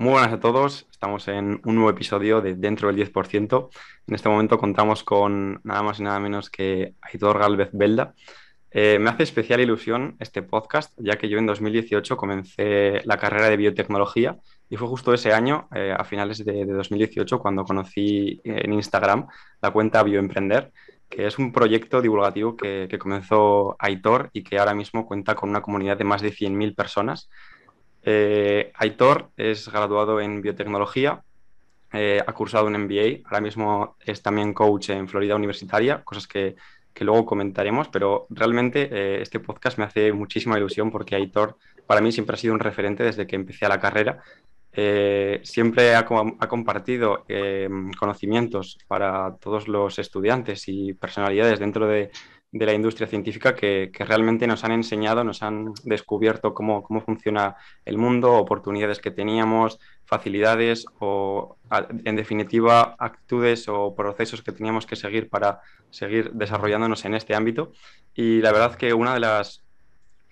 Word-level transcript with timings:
Muy 0.00 0.12
buenas 0.12 0.32
a 0.32 0.40
todos, 0.40 0.86
estamos 0.90 1.28
en 1.28 1.60
un 1.62 1.74
nuevo 1.74 1.90
episodio 1.90 2.40
de 2.40 2.54
Dentro 2.54 2.90
del 2.90 2.96
10%. 3.12 3.68
En 4.06 4.14
este 4.14 4.30
momento 4.30 4.56
contamos 4.56 5.04
con 5.04 5.60
nada 5.62 5.82
más 5.82 6.00
y 6.00 6.04
nada 6.04 6.18
menos 6.18 6.48
que 6.48 6.94
Aitor 7.02 7.38
Galvez 7.38 7.68
Belda. 7.74 8.14
Eh, 8.70 8.98
me 8.98 9.10
hace 9.10 9.24
especial 9.24 9.60
ilusión 9.60 10.16
este 10.18 10.42
podcast, 10.42 10.94
ya 10.96 11.18
que 11.18 11.28
yo 11.28 11.36
en 11.36 11.44
2018 11.44 12.16
comencé 12.16 13.02
la 13.04 13.18
carrera 13.18 13.50
de 13.50 13.58
biotecnología 13.58 14.38
y 14.70 14.76
fue 14.78 14.88
justo 14.88 15.12
ese 15.12 15.34
año, 15.34 15.68
eh, 15.74 15.94
a 15.94 16.02
finales 16.04 16.42
de, 16.46 16.64
2018, 16.64 17.38
cuando 17.38 17.66
conocí 17.66 18.40
en 18.42 18.72
Instagram 18.72 19.26
la 19.60 19.70
cuenta 19.70 20.02
Bioemprender, 20.02 20.72
que 21.10 21.26
es 21.26 21.38
un 21.38 21.52
proyecto 21.52 22.00
divulgativo 22.00 22.56
que, 22.56 22.86
que 22.88 22.98
comenzó 22.98 23.76
Aitor 23.78 24.30
y 24.32 24.44
que 24.44 24.58
ahora 24.58 24.72
mismo 24.72 25.04
cuenta 25.04 25.34
con 25.34 25.50
una 25.50 25.60
comunidad 25.60 25.98
de 25.98 26.04
más 26.04 26.22
de 26.22 26.32
100.000 26.32 26.74
personas 26.74 27.28
eh, 28.02 28.72
Aitor 28.74 29.30
es 29.36 29.68
graduado 29.68 30.20
en 30.20 30.40
biotecnología, 30.40 31.22
eh, 31.92 32.20
ha 32.24 32.32
cursado 32.32 32.66
un 32.66 32.74
MBA, 32.74 33.22
ahora 33.24 33.40
mismo 33.40 33.96
es 34.00 34.22
también 34.22 34.54
coach 34.54 34.90
en 34.90 35.08
Florida 35.08 35.36
Universitaria, 35.36 36.02
cosas 36.02 36.26
que, 36.26 36.56
luego 37.00 37.24
comentaremos, 37.24 37.88
pero 37.88 38.26
realmente 38.28 38.88
eh, 38.92 39.22
este 39.22 39.40
podcast 39.40 39.78
me 39.78 39.84
hace 39.84 40.12
muchísima 40.12 40.58
ilusión 40.58 40.90
porque 40.90 41.14
Aitor 41.14 41.56
para 41.86 42.02
mí 42.02 42.12
siempre 42.12 42.34
ha 42.34 42.36
sido 42.36 42.52
un 42.52 42.60
referente 42.60 43.02
desde 43.02 43.26
que 43.26 43.36
empecé 43.36 43.64
a 43.64 43.70
la 43.70 43.80
carrera. 43.80 44.22
siempre 45.42 45.96
ha 45.96 46.04
compartido 46.04 47.24
conocimientos 47.98 48.78
para 48.86 49.34
todos 49.40 49.66
los 49.66 49.98
estudiantes 49.98 50.68
y 50.68 50.92
personalidades 50.92 51.58
dentro 51.58 51.86
de, 51.88 52.10
de 52.52 52.66
la 52.66 52.72
industria 52.74 53.06
científica 53.06 53.54
que, 53.54 53.90
realmente 53.98 54.46
nos 54.46 54.64
han 54.64 54.72
enseñado, 54.72 55.22
nos 55.22 55.42
han 55.42 55.72
descubierto 55.84 56.52
cómo, 56.52 56.84
funciona 57.04 57.56
el 57.84 57.96
mundo, 57.96 58.34
oportunidades 58.34 58.98
que 58.98 59.10
teníamos, 59.10 59.78
facilidades 60.04 60.86
o, 60.98 61.56
en 62.04 62.16
definitiva, 62.16 62.96
actitudes 62.98 63.68
o 63.68 63.94
procesos 63.94 64.42
que 64.42 64.52
teníamos 64.52 64.86
que 64.86 64.96
seguir 64.96 65.28
para 65.28 65.60
seguir 65.90 66.32
desarrollándonos 66.32 67.04
en 67.04 67.14
este 67.14 67.34
ámbito. 67.34 67.72
Y 68.14 68.40
la 68.40 68.52
verdad 68.52 68.74
que 68.74 68.92
una 68.94 69.14
de 69.14 69.20
las 69.20 69.62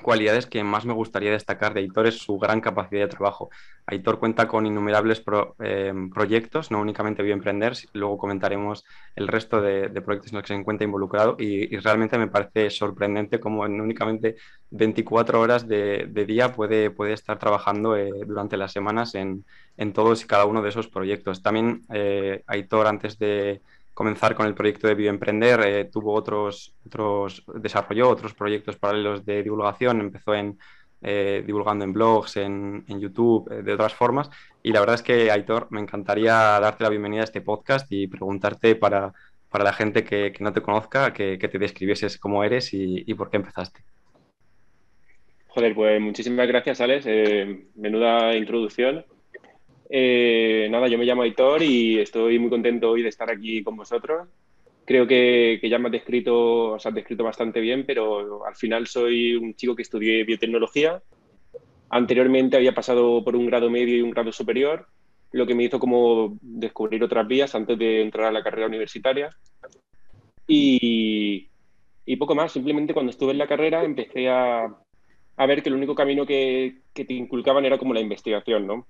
cualidades 0.02 0.46
que 0.46 0.62
más 0.64 0.84
me 0.84 0.92
gustaría 0.92 1.30
destacar 1.30 1.74
de 1.74 1.80
Aitor 1.80 2.06
es 2.06 2.18
su 2.18 2.38
gran 2.38 2.60
capacidad 2.60 3.02
de 3.02 3.08
trabajo. 3.08 3.50
Aitor 3.86 4.18
cuenta 4.18 4.46
con 4.46 4.66
innumerables 4.66 5.22
eh, 5.60 5.92
proyectos, 6.12 6.70
no 6.70 6.80
únicamente 6.80 7.22
Bioemprender, 7.22 7.74
luego 7.94 8.19
comentaremos 8.19 8.84
el 9.16 9.28
resto 9.28 9.60
de, 9.60 9.88
proyectos 10.00 10.32
en 10.32 10.36
los 10.36 10.42
que 10.42 10.48
se 10.48 10.54
encuentra 10.54 10.84
involucrado 10.84 11.36
y, 11.38 11.76
realmente 11.78 12.19
me 12.19 12.28
parece 12.28 12.70
sorprendente 12.70 13.41
cómo 13.41 13.64
en 13.66 13.80
únicamente 13.80 14.36
24 14.70 15.41
horas 15.41 15.66
de, 15.66 16.06
día 16.26 16.52
puede, 16.52 16.91
puede 16.91 17.12
estar 17.14 17.38
trabajando 17.38 17.96
eh, 17.96 18.10
durante 18.26 18.56
las 18.56 18.72
semanas 18.72 19.14
en, 19.14 19.44
todos 19.94 20.24
y 20.24 20.26
cada 20.26 20.44
uno 20.44 20.60
de 20.60 20.69
esos 20.70 20.88
proyectos. 20.88 21.42
También 21.42 21.82
eh, 21.92 22.42
Aitor, 22.46 22.86
antes 22.86 23.19
de 23.19 23.62
comenzar 23.98 24.36
con 24.36 24.46
el 24.46 24.54
proyecto 24.54 24.86
de 24.86 24.94
Bioemprender, 24.94 25.60
eh, 25.66 25.84
tuvo 25.86 26.14
otros, 26.14 26.72
otros, 26.86 27.42
desarrolló 27.56 28.08
otros 28.08 28.32
proyectos 28.32 28.77
paralelos 28.77 29.27
de 29.27 29.42
divulgación, 29.42 30.00
empezó 30.00 30.36
en, 30.36 30.56
eh, 31.02 31.42
divulgando 31.44 31.84
en 31.84 31.92
blogs, 31.92 32.36
en, 32.36 32.84
YouTube, 32.86 33.50
eh, 33.50 33.62
de 33.64 33.72
otras 33.72 33.94
formas. 33.94 34.30
Y 34.62 34.70
la 34.70 34.78
verdad 34.78 34.94
es 34.94 35.02
que, 35.02 35.32
Aitor, 35.32 35.66
me 35.70 35.80
encantaría 35.80 36.32
darte 36.32 36.84
la 36.84 36.91
bienvenida 36.91 37.22
a 37.22 37.24
este 37.24 37.41
podcast 37.41 37.91
y 37.91 38.06
preguntarte 38.06 38.76
para, 38.76 39.12
para 39.50 39.64
la 39.64 39.72
gente 39.72 40.04
que, 40.04 40.32
no 40.38 40.52
te 40.52 40.62
conozca, 40.62 41.12
que, 41.12 41.36
te 41.36 41.58
describieses 41.58 42.19
cómo 42.19 42.44
eres 42.44 42.70
y, 42.72 43.12
por 43.14 43.30
qué 43.30 43.38
empezaste. 43.38 43.80
Joder, 45.48 45.74
pues 45.74 46.00
muchísimas 46.00 46.46
gracias, 46.46 46.80
Alex. 46.80 47.04
menuda 47.74 48.36
introducción. 48.36 49.04
Eh, 49.91 50.69
nada, 50.70 50.86
yo 50.89 50.98
me 50.98 51.05
llamo 51.05 51.22
Aitor 51.22 51.62
y 51.62 51.98
estoy 51.98 52.39
muy 52.39 52.50
contento 52.50 52.91
hoy 52.91 53.03
de 53.03 53.08
estar 53.08 53.31
aquí 53.31 53.62
con 53.62 53.77
vosotros. 53.77 54.28
Creo 54.84 55.06
que, 55.06 55.61
ya 55.62 55.78
me 55.78 55.89
has 55.89 55.92
descrito, 55.92 56.72
os 56.72 56.86
has 56.86 56.94
descrito 56.94 57.25
bastante 57.25 57.60
bien, 57.60 57.84
pero 57.87 58.44
al 58.47 58.56
final 58.56 58.87
soy 58.87 59.34
un 59.34 59.54
chico 59.54 59.75
que 59.75 59.82
estudié 59.82 60.25
biotecnología. 60.25 61.03
Anteriormente 61.91 62.56
había 62.56 62.75
pasado 62.75 63.22
por 63.25 63.37
un 63.37 63.47
grado 63.47 63.71
medio 63.71 63.97
y 63.97 64.03
un 64.03 64.10
grado 64.10 64.32
superior, 64.32 64.87
lo 65.32 65.47
que 65.47 65.54
me 65.54 65.65
hizo 65.65 65.78
como 65.78 66.38
descubrir 66.41 67.03
otras 67.03 67.26
vías 67.26 67.55
antes 67.55 67.78
de 67.78 68.03
entrar 68.03 68.26
a 68.26 68.32
la 68.32 68.43
carrera 68.43 68.66
universitaria. 68.66 69.31
Y, 70.47 71.49
poco 72.19 72.34
más, 72.34 72.53
simplemente 72.53 72.94
cuando 72.94 73.10
estuve 73.10 73.32
en 73.32 73.38
la 73.38 73.47
carrera 73.47 73.84
empecé 73.84 74.28
a, 74.28 74.75
ver 75.47 75.62
que 75.62 75.69
el 75.69 75.75
único 75.76 75.94
camino 75.94 76.26
que, 76.26 76.81
que 76.94 77.05
te 77.05 77.15
inculcaban 77.15 77.65
era 77.65 77.78
como 77.78 77.94
la 77.94 78.00
investigación, 78.00 78.66
¿no? 78.66 78.87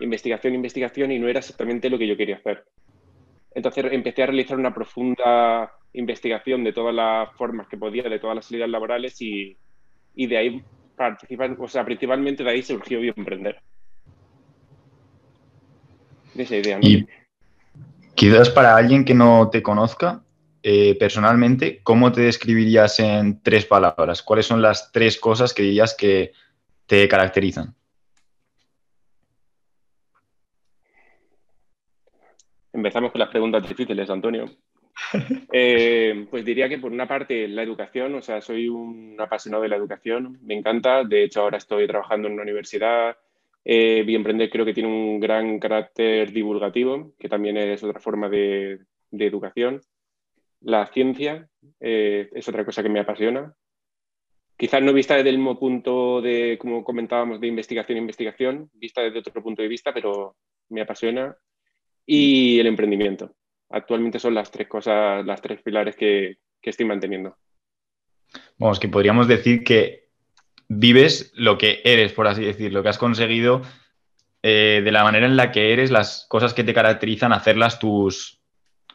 Investigación, 0.00 0.54
investigación 0.54 1.12
y 1.12 1.18
no 1.18 1.28
era 1.28 1.40
exactamente 1.40 1.90
lo 1.90 1.98
que 1.98 2.06
yo 2.06 2.16
quería 2.16 2.36
hacer. 2.36 2.64
Entonces 3.54 3.84
empecé 3.90 4.22
a 4.22 4.26
realizar 4.26 4.58
una 4.58 4.74
profunda 4.74 5.72
investigación 5.92 6.64
de 6.64 6.72
todas 6.72 6.94
las 6.94 7.32
formas 7.36 7.66
que 7.68 7.76
podía, 7.76 8.02
de 8.04 8.18
todas 8.18 8.36
las 8.36 8.46
salidas 8.46 8.68
laborales 8.68 9.20
y, 9.20 9.56
y 10.14 10.26
de 10.26 10.36
ahí 10.36 10.64
o 11.58 11.68
sea, 11.68 11.84
principalmente 11.84 12.42
de 12.42 12.50
ahí 12.50 12.62
surgió 12.62 13.00
Bioemprender. 13.00 13.60
De 16.34 16.42
esa 16.42 16.56
idea. 16.56 16.78
Y 16.82 17.06
quizás 18.14 18.50
para 18.50 18.76
alguien 18.76 19.04
que 19.04 19.14
no 19.14 19.48
te 19.50 19.62
conozca, 19.62 20.22
eh, 20.62 20.96
personalmente, 20.98 21.80
¿cómo 21.82 22.10
te 22.12 22.22
describirías 22.22 22.98
en 22.98 23.40
tres 23.42 23.64
palabras? 23.64 24.22
¿Cuáles 24.22 24.46
son 24.46 24.60
las 24.60 24.90
tres 24.92 25.18
cosas 25.18 25.54
que 25.54 25.62
dirías 25.62 25.94
que 25.96 26.32
te 26.86 27.06
caracterizan? 27.08 27.74
Empezamos 32.78 33.10
con 33.10 33.18
las 33.18 33.28
preguntas 33.28 33.68
difíciles, 33.68 34.08
Antonio. 34.08 34.46
Eh, 35.52 36.26
pues 36.28 36.44
diría 36.44 36.68
que 36.68 36.78
por 36.78 36.92
una 36.92 37.06
parte 37.06 37.46
la 37.48 37.62
educación, 37.62 38.14
o 38.16 38.22
sea, 38.22 38.40
soy 38.40 38.68
un 38.68 39.16
apasionado 39.18 39.62
de 39.62 39.68
la 39.68 39.76
educación, 39.76 40.38
me 40.42 40.54
encanta, 40.54 41.04
de 41.04 41.22
hecho 41.22 41.40
ahora 41.40 41.58
estoy 41.58 41.86
trabajando 41.86 42.26
en 42.26 42.34
una 42.34 42.42
universidad, 42.42 43.16
eh, 43.64 44.02
Bioemprender 44.04 44.50
creo 44.50 44.64
que 44.64 44.74
tiene 44.74 44.88
un 44.88 45.18
gran 45.20 45.58
carácter 45.60 46.32
divulgativo, 46.32 47.14
que 47.18 47.28
también 47.28 47.56
es 47.56 47.82
otra 47.82 48.00
forma 48.00 48.28
de, 48.28 48.80
educación. 49.12 49.80
La 50.60 50.86
ciencia 50.86 51.48
eh, 51.80 52.28
es 52.32 52.48
otra 52.48 52.64
cosa 52.64 52.82
que 52.82 52.90
me 52.90 53.00
apasiona. 53.00 53.54
Quizás 54.56 54.82
no 54.82 54.92
vista 54.92 55.16
desde 55.16 55.30
el 55.30 55.38
mismo 55.38 55.58
punto 55.58 56.20
de, 56.20 56.58
como 56.60 56.84
comentábamos, 56.84 57.40
de 57.40 57.46
investigación 57.46 57.98
investigación, 57.98 58.70
vista 58.74 59.00
desde 59.02 59.20
otro 59.20 59.42
punto 59.42 59.62
de 59.62 59.68
vista, 59.68 59.94
pero 59.94 60.36
me 60.68 60.82
apasiona 60.82 61.36
y 62.10 62.58
el 62.58 62.66
emprendimiento. 62.66 63.34
Actualmente 63.68 64.18
son 64.18 64.34
las 64.34 64.50
tres 64.50 64.66
cosas, 64.66 65.24
las 65.26 65.42
tres 65.42 65.60
pilares 65.62 65.94
que, 65.94 66.38
estoy 66.62 66.86
manteniendo. 66.86 67.36
Vamos, 68.58 68.80
que 68.80 68.88
podríamos 68.88 69.28
decir 69.28 69.62
que 69.62 70.08
vives 70.68 71.32
lo 71.34 71.56
que 71.56 71.80
eres, 71.84 72.12
por 72.12 72.26
así 72.26 72.44
decirlo, 72.44 72.82
que 72.82 72.88
has 72.88 72.98
conseguido 72.98 73.62
eh, 74.42 74.80
de 74.82 74.92
la 74.92 75.04
manera 75.04 75.26
en 75.26 75.36
la 75.36 75.52
que 75.52 75.72
eres, 75.72 75.90
las 75.90 76.26
cosas 76.28 76.54
que 76.54 76.64
te 76.64 76.74
caracterizan, 76.74 77.32
hacerlas 77.32 77.78
tus 77.78 78.40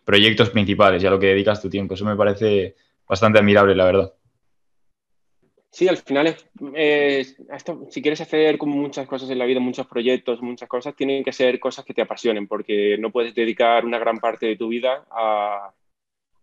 proyectos 0.05 0.49
principales 0.49 1.01
y 1.01 1.07
a 1.07 1.11
lo 1.11 1.19
que 1.19 1.27
dedicas 1.27 1.61
tu 1.61 1.69
tiempo. 1.69 1.93
Eso 1.93 2.05
me 2.05 2.15
parece 2.15 2.75
bastante 3.07 3.39
admirable, 3.39 3.75
la 3.75 3.85
verdad. 3.85 4.13
Sí, 5.73 5.87
al 5.87 5.97
final 5.97 6.27
es, 6.75 7.35
si 7.89 8.01
quieres 8.03 8.21
hacer 8.21 8.59
como 8.59 8.75
muchas 8.75 9.07
cosas 9.07 9.27
en 9.31 9.39
la 9.39 9.45
vida, 9.45 9.59
muchos 9.59 9.87
proyectos, 9.87 10.39
muchas 10.39 10.69
cosas, 10.69 10.95
tienen 10.95 11.23
que 11.23 11.31
ser 11.31 11.59
cosas 11.59 11.83
que 11.83 11.95
te 11.95 12.03
apasionen, 12.03 12.47
porque 12.47 12.95
no 12.99 13.11
puedes 13.11 13.33
dedicar 13.33 13.83
una 13.83 13.97
gran 13.97 14.19
parte 14.19 14.45
de 14.45 14.55
tu 14.55 14.67
vida 14.67 15.03
a, 15.09 15.73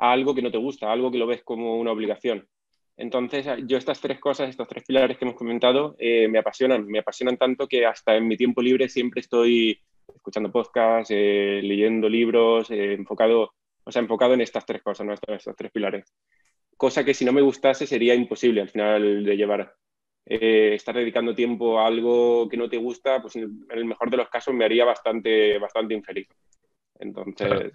algo 0.00 0.34
que 0.34 0.42
no 0.42 0.50
te 0.50 0.58
gusta, 0.58 0.88
a 0.88 0.92
algo 0.92 1.12
que 1.12 1.18
lo 1.18 1.28
ves 1.28 1.44
como 1.44 1.78
una 1.78 1.92
obligación. 1.92 2.48
Entonces, 2.96 3.46
yo 3.68 3.78
estas 3.78 4.00
tres 4.00 4.18
cosas, 4.18 4.48
estos 4.50 4.66
tres 4.66 4.82
pilares 4.84 5.16
que 5.16 5.24
hemos 5.24 5.36
comentado, 5.36 5.94
eh, 6.00 6.26
me 6.26 6.40
apasionan, 6.40 6.84
me 6.88 6.98
apasionan 6.98 7.36
tanto 7.36 7.68
que 7.68 7.86
hasta 7.86 8.16
en 8.16 8.26
mi 8.26 8.36
tiempo 8.36 8.62
libre 8.62 8.88
siempre 8.88 9.20
estoy 9.20 9.80
escuchando 10.12 10.50
podcasts, 10.50 11.12
eh, 11.16 11.60
leyendo 11.62 12.08
libros, 12.08 12.68
eh, 12.72 12.94
enfocado, 12.94 13.52
o 13.84 13.92
sea, 13.92 14.02
enfocado 14.02 14.34
en 14.34 14.40
estas 14.40 14.66
tres 14.66 14.82
cosas, 14.82 15.06
¿no? 15.06 15.14
estos 15.14 15.54
tres 15.56 15.70
pilares 15.70 16.12
cosa 16.80 17.04
que 17.04 17.12
si 17.12 17.26
no 17.26 17.32
me 17.32 17.42
gustase 17.42 17.86
sería 17.86 18.14
imposible 18.14 18.62
al 18.62 18.70
final 18.70 19.22
de 19.22 19.36
llevar. 19.36 19.76
Eh, 20.24 20.72
estar 20.74 20.94
dedicando 20.94 21.34
tiempo 21.34 21.78
a 21.78 21.86
algo 21.86 22.48
que 22.48 22.56
no 22.56 22.70
te 22.70 22.78
gusta, 22.78 23.20
pues 23.20 23.36
en 23.36 23.66
el 23.68 23.84
mejor 23.84 24.10
de 24.10 24.16
los 24.16 24.30
casos 24.30 24.54
me 24.54 24.64
haría 24.64 24.86
bastante, 24.86 25.58
bastante 25.58 25.92
infeliz. 25.92 26.28
Entonces... 26.98 27.70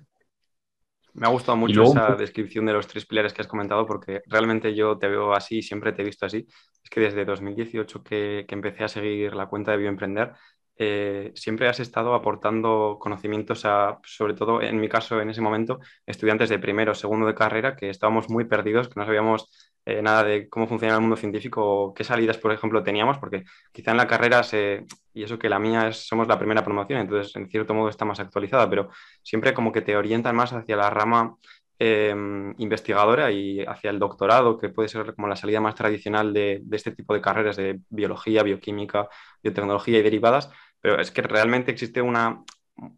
Me 1.13 1.27
ha 1.27 1.29
gustado 1.29 1.55
mucho 1.55 1.83
esa 1.83 2.15
descripción 2.15 2.65
de 2.65 2.73
los 2.73 2.87
tres 2.87 3.05
pilares 3.05 3.31
que 3.31 3.43
has 3.43 3.47
comentado 3.47 3.85
porque 3.85 4.21
realmente 4.25 4.73
yo 4.73 4.97
te 4.97 5.07
veo 5.07 5.33
así, 5.33 5.61
siempre 5.61 5.93
te 5.93 6.01
he 6.01 6.05
visto 6.05 6.25
así. 6.25 6.45
Es 6.83 6.89
que 6.89 6.99
desde 6.99 7.25
2018 7.25 8.03
que, 8.03 8.45
que 8.47 8.55
empecé 8.55 8.85
a 8.85 8.89
seguir 8.89 9.35
la 9.35 9.45
cuenta 9.45 9.71
de 9.71 9.77
Bioemprender, 9.77 10.33
eh, 10.77 11.31
siempre 11.35 11.67
has 11.69 11.79
estado 11.79 12.13
aportando 12.13 12.97
conocimientos 12.99 13.65
a, 13.65 13.99
sobre 14.03 14.33
todo 14.33 14.61
en 14.61 14.79
mi 14.79 14.89
caso 14.89 15.21
en 15.21 15.29
ese 15.29 15.41
momento, 15.41 15.79
estudiantes 16.05 16.49
de 16.49 16.59
primero 16.59 16.91
o 16.91 16.95
segundo 16.95 17.25
de 17.27 17.35
carrera 17.35 17.75
que 17.75 17.89
estábamos 17.89 18.29
muy 18.29 18.45
perdidos, 18.45 18.89
que 18.89 18.99
no 18.99 19.05
sabíamos 19.05 19.49
eh, 19.85 20.01
nada 20.01 20.23
de 20.23 20.49
cómo 20.49 20.67
funciona 20.67 20.95
el 20.95 21.01
mundo 21.01 21.15
científico, 21.15 21.93
qué 21.93 22.03
salidas, 22.03 22.37
por 22.37 22.51
ejemplo, 22.51 22.83
teníamos, 22.83 23.19
porque 23.19 23.45
quizá 23.71 23.91
en 23.91 23.97
la 23.97 24.07
carrera, 24.07 24.43
se, 24.43 24.85
y 25.13 25.23
eso 25.23 25.37
que 25.37 25.47
la 25.47 25.59
mía 25.59 25.87
es, 25.87 26.07
somos 26.07 26.27
la 26.27 26.39
primera 26.39 26.63
promoción, 26.63 26.99
entonces 26.99 27.35
en 27.35 27.49
cierto 27.49 27.73
modo 27.73 27.89
está 27.89 28.03
más 28.03 28.19
actualizada, 28.19 28.69
pero 28.69 28.89
siempre 29.21 29.53
como 29.53 29.71
que 29.71 29.81
te 29.81 29.95
orientan 29.95 30.35
más 30.35 30.53
hacia 30.53 30.75
la 30.75 30.89
rama 30.89 31.37
em, 31.79 32.53
investigadora 32.57 33.31
y 33.31 33.61
hacia 33.65 33.89
el 33.89 33.99
doctorado, 33.99 34.57
que 34.57 34.69
puede 34.69 34.89
ser 34.89 35.13
como 35.15 35.27
la 35.27 35.35
salida 35.35 35.61
más 35.61 35.75
tradicional 35.75 36.33
de, 36.33 36.63
este 36.71 36.91
tipo 36.91 37.13
de 37.13 37.21
carreras 37.21 37.57
de 37.57 37.79
biología, 37.89 38.43
bioquímica, 38.43 39.09
biotecnología 39.43 39.99
y 39.99 40.03
derivadas, 40.03 40.49
pero 40.81 40.99
es 40.99 41.11
que 41.11 41.21
realmente 41.21 41.71
existe 41.71 42.01
una 42.01 42.43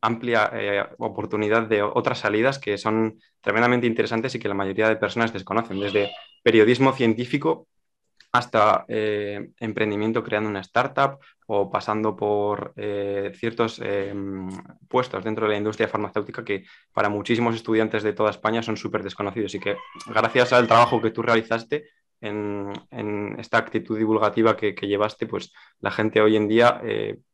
amplia 0.01 0.49
eh, 0.53 0.85
oportunidad 0.97 1.63
de 1.63 1.83
otras 1.83 2.19
salidas 2.19 2.59
que 2.59 2.77
son 2.77 3.19
tremendamente 3.41 3.87
interesantes 3.87 4.33
y 4.35 4.39
que 4.39 4.47
la 4.47 4.55
mayoría 4.55 4.89
de 4.89 4.95
personas 4.95 5.33
desconocen, 5.33 5.79
desde 5.79 6.11
periodismo 6.43 6.93
científico 6.93 7.67
hasta 8.31 8.85
eh, 8.87 9.49
emprendimiento 9.59 10.23
creando 10.23 10.49
una 10.49 10.61
startup 10.61 11.19
o 11.47 11.69
pasando 11.69 12.15
por 12.15 12.73
eh, 12.75 13.31
ciertos 13.35 13.81
puestos 14.87 15.23
dentro 15.23 15.45
de 15.45 15.53
la 15.53 15.57
industria 15.57 15.87
farmacéutica 15.87 16.43
que 16.43 16.65
para 16.91 17.09
muchísimos 17.09 17.55
estudiantes 17.55 18.03
de 18.03 18.13
toda 18.13 18.31
España 18.31 18.61
son 18.61 18.77
súper 18.77 19.03
desconocidos 19.03 19.55
y 19.55 19.59
que 19.59 19.77
gracias 20.07 20.53
al 20.53 20.67
trabajo 20.67 21.01
que 21.01 21.11
tú 21.11 21.21
realizaste 21.21 21.85
en, 22.21 23.35
esta 23.39 23.57
actitud 23.57 23.97
divulgativa 23.97 24.55
que, 24.55 24.73
llevaste, 24.73 25.27
pues 25.27 25.53
la 25.79 25.91
gente 25.91 26.21
hoy 26.21 26.35
en 26.35 26.47
día 26.47 26.81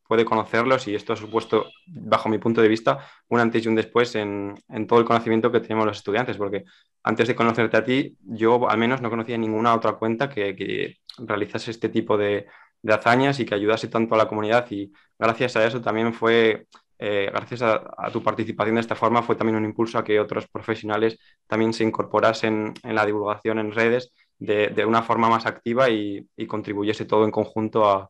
puede 0.07 0.25
conocerlos 0.25 0.87
y 0.87 0.95
esto 0.95 1.13
ha 1.13 1.15
supuesto, 1.15 1.65
bajo 1.87 2.29
mi 2.29 2.37
punto 2.37 2.61
de 2.61 2.67
vista, 2.67 2.99
un 3.29 3.39
antes 3.39 3.65
y 3.65 3.67
un 3.67 3.75
después 3.75 4.13
en, 4.15 4.55
todo 4.87 4.99
el 4.99 5.05
conocimiento 5.05 5.51
que 5.51 5.59
tenemos 5.59 5.85
los 5.85 5.97
estudiantes, 5.97 6.37
porque 6.37 6.65
antes 7.03 7.27
de 7.27 7.35
conocerte 7.35 7.77
a 7.77 7.83
ti, 7.83 8.15
yo 8.21 8.69
al 8.69 8.77
menos 8.77 9.01
no 9.01 9.09
conocía 9.09 9.37
ninguna 9.37 9.73
otra 9.73 9.93
cuenta 9.93 10.29
que, 10.29 10.97
realizase 11.17 11.71
este 11.71 11.89
tipo 11.89 12.15
de, 12.17 12.45
hazañas 12.87 13.39
y 13.39 13.45
que 13.45 13.55
ayudase 13.55 13.87
tanto 13.87 14.13
a 14.13 14.17
la 14.17 14.27
comunidad 14.27 14.69
y 14.69 14.91
gracias 15.17 15.55
a 15.55 15.65
eso 15.65 15.81
también 15.81 16.13
fue, 16.13 16.67
eh, 16.99 17.29
gracias 17.33 17.61
a, 17.61 18.11
tu 18.11 18.21
participación 18.21 18.75
de 18.75 18.81
esta 18.81 18.95
forma, 18.95 19.23
fue 19.23 19.35
también 19.35 19.55
un 19.55 19.65
impulso 19.65 19.97
a 19.97 20.03
que 20.03 20.19
otros 20.19 20.47
profesionales 20.47 21.17
también 21.47 21.73
se 21.73 21.83
incorporasen 21.85 22.73
en 22.83 22.95
la 22.95 23.05
divulgación 23.05 23.57
en 23.59 23.71
redes 23.71 24.13
de, 24.39 24.85
una 24.85 25.03
forma 25.03 25.29
más 25.29 25.45
activa 25.45 25.89
y 25.89 26.27
contribuyese 26.47 27.05
todo 27.05 27.25
en 27.25 27.31
conjunto 27.31 27.89
a 27.89 28.09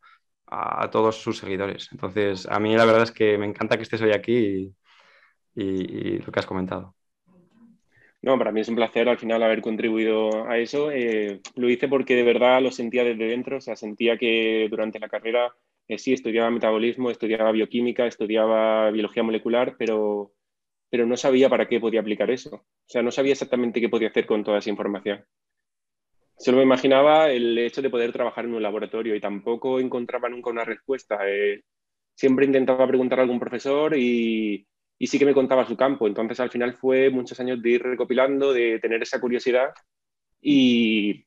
a, 0.54 0.90
todos 0.92 1.18
sus 1.18 1.38
seguidores. 1.38 1.90
Entonces, 1.92 2.48
a 2.50 2.60
mí 2.60 2.76
la 2.76 2.86
verdad 2.86 3.04
es 3.04 3.12
que 3.12 3.38
me 3.38 3.46
encanta 3.46 3.78
que 3.78 3.84
estés 3.84 4.02
hoy 4.02 4.12
aquí 4.12 4.74
y, 5.56 6.20
lo 6.20 6.32
que 6.32 6.40
has 6.40 6.46
comentado. 6.46 6.96
No, 8.22 8.38
para 8.38 8.52
mí 8.52 8.62
es 8.62 8.70
un 8.70 8.76
placer 8.76 9.10
al 9.10 9.18
final 9.18 9.44
haber 9.44 9.62
contribuido 9.62 10.48
a 10.48 10.58
eso. 10.58 10.92
Eh, 10.92 11.42
lo 11.56 11.70
hice 11.70 11.88
porque 11.88 12.16
de 12.16 12.24
verdad 12.24 12.62
lo 12.62 12.72
sentía 12.72 13.04
desde 13.04 13.26
dentro, 13.26 13.58
o 13.58 13.62
sea, 13.62 13.76
sentía 13.76 14.18
que 14.18 14.68
durante 14.70 15.00
la 15.00 15.10
carrera 15.10 15.54
eh, 15.88 15.98
sí 15.98 16.14
estudiaba 16.14 16.50
metabolismo, 16.50 17.12
estudiaba 17.12 17.52
bioquímica, 17.52 18.06
estudiaba 18.08 18.92
biología 18.92 19.24
molecular, 19.24 19.76
pero, 19.78 20.32
pero 20.90 21.06
no 21.06 21.18
sabía 21.18 21.50
para 21.50 21.68
qué 21.68 21.82
podía 21.82 22.00
aplicar 22.00 22.32
eso. 22.32 22.56
O 22.56 22.90
sea, 22.90 23.02
no 23.04 23.12
sabía 23.12 23.34
exactamente 23.34 23.82
qué 23.82 23.90
podía 23.90 24.08
hacer 24.08 24.26
con 24.26 24.44
toda 24.44 24.60
esa 24.60 24.70
información. 24.70 25.26
Solo 26.44 26.58
me 26.58 26.64
imaginaba 26.64 27.30
el 27.30 27.58
hecho 27.58 27.82
de 27.82 27.90
poder 27.90 28.12
trabajar 28.12 28.44
en 28.44 28.54
un 28.54 28.62
laboratorio 28.62 29.16
y 29.16 29.22
tampoco 29.22 29.80
encontraba 29.80 30.28
nunca 30.28 30.50
una 30.50 30.66
respuesta. 30.66 31.20
Eh, 31.26 31.64
siempre 32.14 32.46
intentaba 32.46 32.86
preguntar 32.86 33.20
a 33.20 33.22
algún 33.22 33.40
profesor 33.40 33.96
y, 33.98 34.68
sí 35.00 35.18
que 35.18 35.26
me 35.26 35.34
contaba 35.34 35.66
su 35.66 35.78
campo. 35.78 36.06
Entonces 36.06 36.42
al 36.42 36.50
final 36.50 36.74
fue 36.74 37.10
muchos 37.10 37.40
años 37.40 37.62
de 37.62 37.70
ir 37.70 37.84
recopilando, 37.84 38.52
de 38.52 38.78
tener 38.80 39.02
esa 39.02 39.22
curiosidad 39.22 39.70
y, 40.42 41.26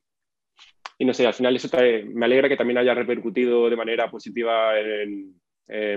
no 0.99 1.15
sé, 1.15 1.27
al 1.27 1.33
final 1.33 1.57
eso 1.57 1.71
me 2.13 2.27
alegra 2.27 2.51
que 2.51 2.59
también 2.59 2.77
haya 2.77 2.93
repercutido 2.93 3.71
de 3.71 3.77
manera 3.77 4.11
positiva 4.11 4.79
en, 4.79 5.41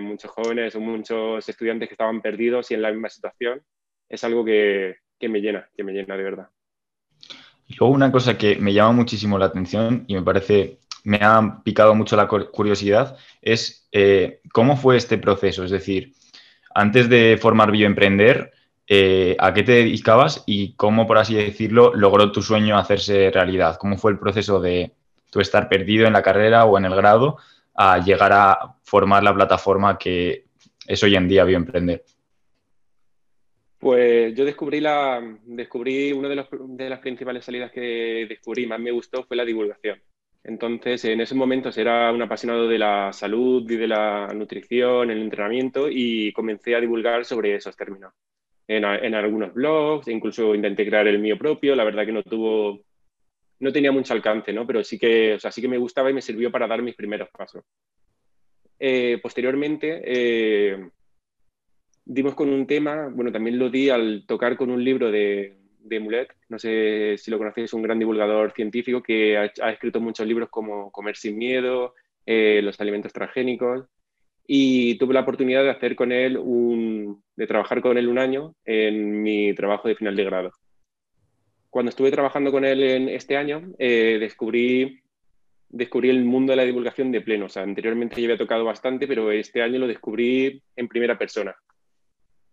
muchos 0.02 0.32
jóvenes 0.32 0.74
o 0.78 0.80
muchos 0.80 1.50
estudiantes 1.50 1.90
que 1.90 1.96
estaban 1.96 2.22
perdidos 2.22 2.72
y 2.72 2.76
en 2.76 2.84
la 2.84 2.92
misma 2.92 3.10
situación. 3.10 3.62
Es 4.08 4.24
algo 4.24 4.46
que 4.46 4.96
me 5.24 5.42
llena, 5.42 5.70
que 5.76 5.84
me 5.84 5.92
llena 5.92 6.16
de 6.16 6.24
verdad. 6.24 6.50
Y 7.70 7.76
luego 7.76 7.94
una 7.94 8.12
cosa 8.12 8.36
que 8.36 8.56
me 8.56 8.74
llama 8.74 8.94
muchísimo 8.94 9.38
la 9.38 9.46
atención 9.46 10.04
y 10.08 10.16
me 10.16 10.24
parece, 10.24 10.80
me 11.04 11.20
ha 11.22 11.62
picado 11.64 11.94
mucho 11.94 12.16
la 12.16 12.28
curiosidad, 12.28 13.16
es 13.44 13.88
eh, 13.92 14.42
cómo 14.52 14.76
fue 14.76 14.98
este 14.98 15.20
proceso. 15.20 15.64
Es 15.64 15.70
decir, 15.70 16.14
antes 16.74 17.08
de 17.10 17.38
formar 17.40 17.72
Bioemprender, 17.72 18.52
eh, 18.88 19.38
¿a 19.40 19.54
qué 19.54 19.62
te 19.62 19.74
dedicabas 19.74 20.44
y 20.48 20.74
cómo, 20.74 21.06
por 21.06 21.20
así 21.20 21.36
decirlo, 21.36 21.94
logró 21.94 22.32
tu 22.32 22.42
sueño 22.42 22.76
hacerse 22.76 23.30
realidad? 23.32 23.78
¿Cómo 23.78 23.98
fue 23.98 24.14
el 24.14 24.20
proceso 24.20 24.60
de 24.60 24.92
tú 25.30 25.40
estar 25.40 25.70
perdido 25.70 26.08
en 26.08 26.14
la 26.14 26.24
carrera 26.24 26.66
o 26.66 26.76
en 26.76 26.86
el 26.86 26.96
grado 26.96 27.38
a 27.76 28.00
llegar 28.00 28.34
a 28.34 28.78
formar 28.82 29.22
la 29.22 29.36
plataforma 29.36 30.00
que 30.00 30.46
es 30.88 31.04
hoy 31.04 31.16
en 31.16 31.28
día 31.28 31.44
Bioemprender? 31.44 32.04
Pues 33.80 34.36
yo 34.36 34.44
descubrí, 34.44 34.82
la, 34.82 35.22
descubrí 35.46 36.12
una 36.12 36.28
de, 36.28 36.46
de, 36.52 36.90
las 36.90 37.00
principales 37.00 37.46
salidas 37.46 37.72
que 37.72 38.26
descubrí, 38.28 38.68
más 38.68 38.80
me 38.80 38.92
gustó, 38.92 39.24
fue 39.24 39.38
la 39.38 39.46
divulgación. 39.46 40.02
Entonces, 40.44 41.06
en 41.06 41.22
ese 41.22 41.34
momento 41.34 41.70
era 41.76 42.12
un 42.12 42.22
apasionado 42.22 42.68
de 42.68 42.78
la 42.78 43.14
salud 43.14 43.70
y 43.72 43.78
de 43.78 43.88
la 43.88 44.28
nutrición, 44.34 45.12
el 45.12 45.22
entrenamiento, 45.22 45.88
y 45.90 46.34
comencé 46.34 46.76
a 46.76 46.82
divulgar 46.82 47.24
sobre 47.24 47.56
esos 47.56 47.76
términos. 47.78 48.14
En, 48.68 48.84
en 48.84 49.16
algunos 49.16 49.54
blogs, 49.54 50.08
incluso 50.10 50.54
intenté 50.54 50.86
crear 50.86 51.08
el 51.08 51.20
mío 51.20 51.38
propio, 51.38 51.76
la 51.76 51.86
verdad 51.86 52.06
que 52.06 52.12
no 52.12 52.24
tuvo, 52.24 52.82
no 53.60 53.72
tenía 53.72 53.92
mucho 53.94 54.14
alcance, 54.14 54.52
¿no? 54.52 54.68
Pero 54.68 54.84
sí 54.84 55.00
que, 55.00 55.36
o 55.36 55.40
sea, 55.40 55.52
sí 55.52 55.62
que 55.62 55.68
me 55.70 55.78
gustaba 55.78 56.10
y 56.10 56.14
me 56.14 56.22
sirvió 56.22 56.52
para 56.52 56.68
dar 56.68 56.82
mis 56.82 56.96
primeros 56.96 57.30
pasos. 57.30 57.64
Eh, 58.78 59.20
posteriormente, 59.22 60.02
eh, 60.04 60.90
dimos 62.10 62.34
con 62.34 62.50
un 62.50 62.66
tema, 62.66 63.08
bueno, 63.08 63.32
también 63.32 63.60
lo 63.60 63.70
di 63.70 63.92
al 63.92 64.26
tocar 64.26 64.58
con 64.58 64.72
un 64.72 64.84
libro 64.84 65.12
de, 65.12 65.58
de 65.80 66.00
Mulet, 66.00 66.34
no 66.50 66.58
sé 66.58 67.16
si 67.20 67.30
lo 67.30 67.38
conocéis, 67.38 67.72
un 67.74 67.84
gran 67.84 68.00
divulgador 68.00 68.52
científico 68.52 69.04
que 69.04 69.38
ha, 69.38 69.70
escrito 69.70 70.02
muchos 70.02 70.26
libros 70.26 70.50
como 70.50 70.92
Comer 70.92 71.16
sin 71.16 71.38
miedo, 71.38 71.94
eh, 72.26 72.62
Los 72.64 72.82
alimentos 72.82 73.14
transgénicos, 73.14 73.86
y 74.48 74.98
tuve 74.98 75.14
la 75.14 75.20
oportunidad 75.20 75.62
de 75.62 75.70
hacer 75.70 75.96
con 75.96 76.12
él 76.12 76.36
un, 76.36 77.24
de 77.36 77.46
trabajar 77.46 77.80
con 77.80 77.96
él 77.96 78.08
un 78.08 78.18
año 78.18 78.56
en 78.66 79.22
mi 79.22 79.54
trabajo 79.54 79.88
de 79.88 79.96
final 79.96 80.16
de 80.16 80.24
grado. 80.24 80.52
Cuando 81.70 81.90
estuve 81.90 82.10
trabajando 82.10 82.52
con 82.52 82.66
él 82.66 82.82
en 82.82 83.10
este 83.10 83.38
año, 83.38 83.72
eh, 83.78 84.18
descubrí, 84.20 85.04
descubrí 85.70 86.10
el 86.10 86.26
mundo 86.26 86.54
de 86.54 86.58
la 86.58 86.64
divulgación 86.64 87.12
de 87.12 87.22
pleno. 87.22 87.46
O 87.46 87.50
sea, 87.50 87.62
anteriormente 87.62 88.20
ya 88.20 88.26
había 88.26 88.40
tocado 88.40 88.66
bastante, 88.66 89.06
pero 89.06 89.32
este 89.32 89.62
año 89.62 89.78
lo 89.78 89.86
descubrí 89.86 90.64
en 90.76 90.88
primera 90.88 91.16
persona. 91.16 91.56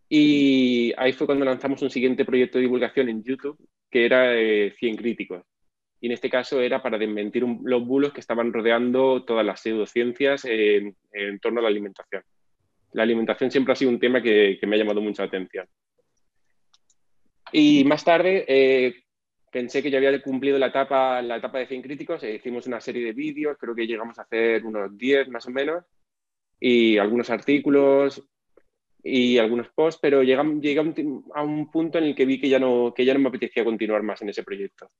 Y 0.08 0.92
ahí 0.96 1.12
fue 1.12 1.26
cuando 1.26 1.44
lanzamos 1.44 1.82
un 1.82 1.90
siguiente 1.90 2.24
proyecto 2.24 2.58
de 2.58 2.62
divulgación 2.62 3.08
en 3.08 3.22
YouTube, 3.24 3.58
que 3.90 4.06
era 4.06 4.32
100 4.72 4.96
críticos. 4.96 5.42
Y 6.00 6.06
en 6.06 6.12
este 6.12 6.30
caso 6.30 6.60
era 6.60 6.82
para 6.82 6.98
desmentir 6.98 7.44
los 7.62 7.84
bulos 7.84 8.12
que 8.12 8.20
estaban 8.20 8.52
rodeando 8.52 9.24
todas 9.24 9.44
las 9.44 9.60
pseudociencias 9.60 10.44
en, 10.44 10.94
torno 11.40 11.60
a 11.60 11.62
la 11.62 11.68
alimentación. 11.68 12.22
La 12.92 13.02
alimentación 13.02 13.50
siempre 13.50 13.72
ha 13.72 13.76
sido 13.76 13.90
un 13.90 13.98
tema 13.98 14.22
que, 14.22 14.58
me 14.66 14.76
ha 14.76 14.78
llamado 14.78 15.00
mucha 15.00 15.24
atención. 15.24 15.66
Y 17.52 17.84
más 17.84 18.04
tarde 18.04 18.44
eh, 18.46 18.94
pensé 19.50 19.82
que 19.82 19.90
ya 19.90 19.98
había 19.98 20.20
cumplido 20.20 20.58
la 20.58 20.66
etapa, 20.66 21.22
la 21.22 21.36
etapa 21.36 21.58
de 21.58 21.66
100 21.66 21.82
críticos, 21.82 22.22
e 22.22 22.34
hicimos 22.34 22.66
una 22.66 22.80
serie 22.80 23.04
de 23.04 23.12
vídeos, 23.12 23.56
creo 23.58 23.74
que 23.74 23.86
llegamos 23.86 24.18
a 24.18 24.22
hacer 24.22 24.64
unos 24.64 24.96
10 24.96 25.28
más 25.28 25.46
o 25.46 25.50
menos, 25.50 25.84
y 26.60 26.98
algunos 26.98 27.30
artículos, 27.30 28.22
y 29.08 29.38
algunos 29.38 29.68
posts, 29.68 30.00
pero 30.02 30.22
llegué, 30.22 30.80
a 31.34 31.42
un 31.42 31.70
punto 31.70 31.98
en 31.98 32.04
el 32.04 32.14
que 32.14 32.26
vi 32.26 32.40
que 32.40 32.48
ya, 32.48 32.58
no, 32.58 32.92
que 32.94 33.04
ya 33.04 33.14
no 33.14 33.20
me 33.20 33.28
apetecía 33.28 33.64
continuar 33.64 34.02
más 34.02 34.20
en 34.22 34.30
ese 34.30 34.42
proyecto. 34.42 34.90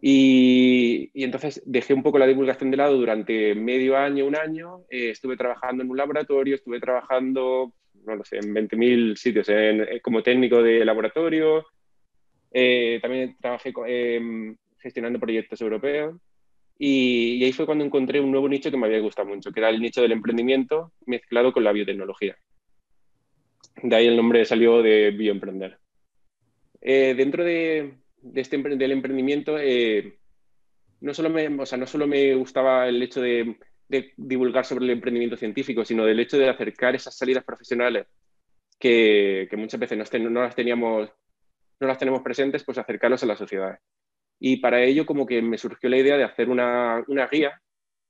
Y, 0.00 1.10
y 1.14 1.24
entonces 1.24 1.62
dejé 1.64 1.94
un 1.94 2.02
poco 2.02 2.18
la 2.18 2.26
divulgación 2.26 2.70
de 2.70 2.76
lado 2.76 2.96
durante 2.98 3.54
medio 3.54 3.96
año, 3.96 4.26
un 4.26 4.36
año. 4.36 4.80
Eh, 4.90 5.10
estuve 5.10 5.36
trabajando 5.36 5.82
en 5.82 5.90
un 5.90 5.96
laboratorio, 5.96 6.56
estuve 6.56 6.80
trabajando, 6.80 7.72
no 8.04 8.16
lo 8.16 8.24
sé, 8.24 8.38
en 8.38 8.52
20.000 8.52 9.16
sitios 9.16 9.46
eh, 9.48 10.00
como 10.02 10.22
técnico 10.22 10.62
de 10.62 10.84
laboratorio. 10.84 11.64
Eh, 12.52 12.98
también 13.00 13.36
trabajé 13.40 13.72
em, 13.86 14.54
gestionando 14.78 15.18
proyectos 15.18 15.60
europeos. 15.62 16.16
Y, 16.78 17.36
y, 17.36 17.44
ahí 17.44 17.52
fue 17.52 17.64
cuando 17.64 17.84
encontré 17.84 18.20
un 18.20 18.32
nuevo 18.32 18.48
nicho 18.48 18.70
que 18.70 18.76
me 18.76 18.86
había 18.86 18.98
gustado 18.98 19.28
mucho, 19.28 19.52
que 19.52 19.60
era 19.60 19.70
el 19.70 19.80
nicho 19.80 20.02
del 20.02 20.12
emprendimiento 20.12 20.92
mezclado 21.06 21.52
con 21.52 21.64
la 21.64 21.72
biotecnología. 21.72 22.36
De 23.76 23.96
ahí 23.96 24.06
el 24.06 24.16
nombre 24.16 24.44
salió 24.44 24.82
de 24.82 25.10
Bioemprender. 25.10 25.78
Eh, 26.80 27.14
dentro 27.16 27.44
de, 27.44 27.94
este 28.34 28.58
del 28.58 28.92
emprendimiento, 28.92 29.56
eh, 29.58 30.18
no, 31.00 31.14
solo 31.14 31.30
me, 31.30 31.48
o 31.48 31.66
sea, 31.66 31.78
no 31.78 31.86
solo 31.86 32.06
me 32.06 32.34
gustaba 32.34 32.88
el 32.88 33.02
hecho 33.02 33.20
de, 33.20 33.56
divulgar 34.16 34.64
sobre 34.64 34.84
el 34.86 34.90
emprendimiento 34.90 35.36
científico, 35.36 35.84
sino 35.84 36.04
del 36.04 36.18
hecho 36.20 36.38
de 36.38 36.48
acercar 36.48 36.94
esas 36.94 37.16
salidas 37.16 37.44
profesionales 37.44 38.06
que, 38.78 39.48
muchas 39.56 39.78
veces 39.78 39.98
no, 40.20 40.42
las 40.42 40.56
teníamos, 40.56 41.10
no 41.78 41.86
las 41.86 41.98
tenemos 41.98 42.22
presentes, 42.22 42.64
pues 42.64 42.78
acercarlos 42.78 43.22
a 43.22 43.26
la 43.26 43.36
sociedad. 43.36 43.78
Y 44.40 44.56
para 44.56 44.82
ello 44.82 45.06
como 45.06 45.26
que 45.26 45.40
me 45.40 45.58
surgió 45.58 45.88
la 45.88 45.98
idea 45.98 46.16
de 46.16 46.24
hacer 46.24 46.48
una, 46.48 47.04
una 47.06 47.28
guía, 47.28 47.60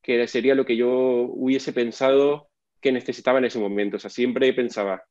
que 0.03 0.27
sería 0.29 0.55
lo 0.55 0.65
que 0.65 0.77
yo 0.77 0.89
hubiese 0.91 1.73
pensado 1.73 2.49
que 2.81 2.93
necesitaba 2.93 3.39
en 3.39 3.47
ese 3.47 3.59
momento. 3.59 3.97
O 3.97 4.01
sea, 4.01 4.11
siempre 4.11 4.53
pensaba, 4.55 5.05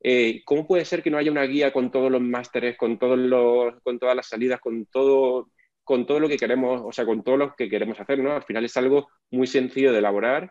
eh, 0.00 0.42
¿cómo 0.44 0.66
puede 0.66 0.84
ser 0.84 1.02
que 1.02 1.10
no 1.10 1.18
haya 1.18 1.30
una 1.30 1.44
guía 1.44 1.72
con 1.72 1.90
todos 1.90 2.10
los 2.10 2.20
másteres, 2.20 2.76
con, 2.76 2.98
todos 2.98 3.18
los, 3.18 3.74
con 3.82 3.98
todas 3.98 4.14
las 4.14 4.28
salidas, 4.28 4.60
con 4.60 4.86
todo, 4.86 5.50
con 5.84 6.06
todo 6.06 6.20
lo 6.20 6.28
que 6.28 6.36
queremos, 6.36 6.82
o 6.84 6.92
sea, 6.92 7.04
con 7.04 7.22
todo 7.22 7.36
lo 7.36 7.54
que 7.54 7.68
queremos 7.68 7.98
hacer, 8.00 8.18
¿no? 8.18 8.32
Al 8.32 8.42
final 8.42 8.64
es 8.64 8.76
algo 8.76 9.08
muy 9.30 9.46
sencillo 9.46 9.92
de 9.92 9.98
elaborar. 9.98 10.50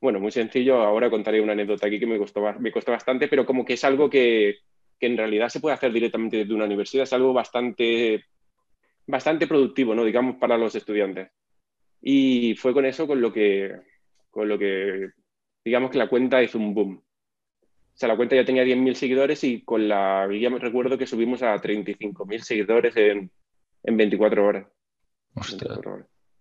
Bueno, 0.00 0.20
muy 0.20 0.32
sencillo, 0.32 0.82
ahora 0.82 1.10
contaré 1.10 1.40
una 1.40 1.52
anécdota 1.52 1.86
aquí 1.86 2.00
que 2.00 2.06
me 2.06 2.18
costó, 2.18 2.42
me 2.58 2.72
costó 2.72 2.92
bastante, 2.92 3.28
pero 3.28 3.46
como 3.46 3.64
que 3.64 3.74
es 3.74 3.84
algo 3.84 4.10
que, 4.10 4.58
que 4.98 5.06
en 5.06 5.16
realidad 5.16 5.48
se 5.48 5.60
puede 5.60 5.74
hacer 5.74 5.92
directamente 5.92 6.38
desde 6.38 6.54
una 6.54 6.64
universidad, 6.64 7.04
es 7.04 7.12
algo 7.12 7.32
bastante, 7.32 8.24
bastante 9.06 9.46
productivo, 9.46 9.94
¿no? 9.94 10.04
Digamos, 10.04 10.36
para 10.36 10.58
los 10.58 10.74
estudiantes. 10.74 11.30
Y 12.00 12.54
fue 12.56 12.72
con 12.72 12.84
eso 12.84 13.06
con 13.06 13.20
lo 13.20 13.32
que, 13.32 13.72
con 14.30 14.48
lo 14.48 14.58
que 14.58 15.10
digamos 15.64 15.90
que 15.90 15.98
la 15.98 16.08
cuenta 16.08 16.42
hizo 16.42 16.58
un 16.58 16.74
boom. 16.74 17.02
O 17.94 17.98
sea, 18.02 18.08
la 18.08 18.16
cuenta 18.16 18.36
ya 18.36 18.44
tenía 18.44 18.64
10.000 18.64 18.94
seguidores 18.94 19.44
y 19.44 19.62
con 19.62 19.86
la 19.88 20.26
guía 20.26 20.50
me 20.50 20.58
recuerdo 20.58 20.98
que 20.98 21.06
subimos 21.06 21.42
a 21.42 21.54
35.000 21.56 22.38
seguidores 22.40 22.96
en, 22.96 23.30
en 23.82 23.96
24 23.96 24.46
horas. 24.46 24.66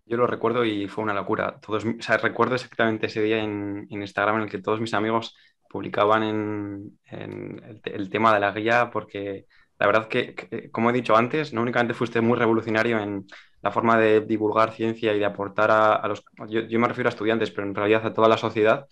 Yo 0.06 0.18
lo 0.18 0.28
recuerdo 0.28 0.66
y 0.66 0.88
fue 0.88 1.04
una 1.04 1.14
locura. 1.14 1.60
Todos, 1.60 1.86
o 1.86 2.02
sea, 2.02 2.18
recuerdo 2.18 2.56
exactamente 2.56 3.08
ese 3.08 3.22
día 3.22 3.44
en, 3.44 3.88
en, 3.90 4.02
Instagram 4.02 4.38
en 4.38 4.42
el 4.44 4.50
que 4.50 4.62
todos 4.62 4.82
mis 4.82 4.94
amigos 4.94 5.36
publicaban 5.70 6.24
en, 6.24 7.00
en 7.06 7.64
el, 7.64 7.82
el, 7.84 8.10
tema 8.10 8.34
de 8.34 8.40
la 8.42 8.52
guía 8.52 8.90
porque 8.92 9.46
la 9.80 9.88
verdad 9.88 10.08
que, 10.08 10.36
que, 10.36 10.70
como 10.70 10.90
he 10.90 10.94
dicho 10.94 11.16
antes, 11.16 11.54
no 11.54 11.62
únicamente 11.62 11.94
fuiste 11.94 12.22
muy 12.22 12.38
revolucionario 12.38 13.00
en 13.00 13.26
la 13.62 13.72
forma 13.72 13.98
de 13.98 14.22
divulgar 14.22 14.74
ciencia 14.74 15.14
y 15.14 15.20
de 15.20 15.26
aportar 15.26 15.72
a, 15.72 15.94
a 15.94 16.08
los... 16.08 16.24
Yo, 16.50 16.62
yo, 16.62 16.80
me 16.80 16.88
refiero 16.88 17.08
a 17.08 17.12
estudiantes, 17.12 17.52
pero 17.52 17.68
en 17.68 17.76
realidad 17.76 18.06
a 18.06 18.14
toda 18.14 18.28
la 18.28 18.38
sociedad, 18.38 18.88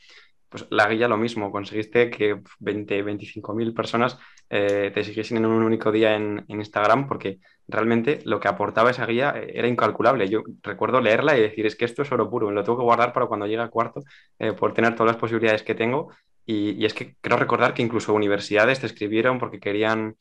pues 0.50 0.66
la 0.70 0.88
guía 0.90 1.08
lo 1.08 1.18
mismo, 1.18 1.52
conseguiste 1.52 2.10
que 2.10 2.42
20, 2.60 3.04
25 3.04 3.54
mil 3.54 3.74
personas 3.74 4.18
eh, 4.50 4.92
te 4.94 5.04
siguiesen 5.04 5.38
en 5.38 5.46
un 5.46 5.64
único 5.64 5.92
día 5.92 6.16
en, 6.16 6.44
Instagram 6.48 7.08
porque 7.08 7.40
realmente 7.68 8.20
lo 8.26 8.40
que 8.40 8.48
aportaba 8.48 8.90
esa 8.90 9.06
guía 9.06 9.34
eh, 9.36 9.52
era 9.54 9.68
incalculable. 9.68 10.28
Yo 10.28 10.42
recuerdo 10.64 11.02
leerla 11.02 11.38
y 11.38 11.42
decir, 11.42 11.66
es 11.68 11.76
que 11.76 11.86
esto 11.86 12.02
es 12.02 12.12
oro 12.12 12.30
puro, 12.30 12.52
lo 12.52 12.64
tengo 12.64 12.80
que 12.80 12.84
guardar 12.84 13.14
para 13.14 13.28
cuando 13.28 13.46
llegue 13.46 13.62
a 13.62 13.70
cuarto 13.70 14.02
eh, 14.40 14.54
por 14.54 14.74
tener 14.74 14.96
todas 14.96 15.14
las 15.14 15.22
posibilidades 15.22 15.64
que 15.64 15.76
tengo. 15.76 16.12
Y, 16.46 16.84
es 16.84 16.96
que 16.96 17.16
creo 17.22 17.38
recordar 17.38 17.74
que 17.76 17.84
incluso 17.84 18.14
universidades 18.14 18.80
te 18.80 18.88
escribieron 18.88 19.38
porque 19.40 19.60
querían 19.60 20.18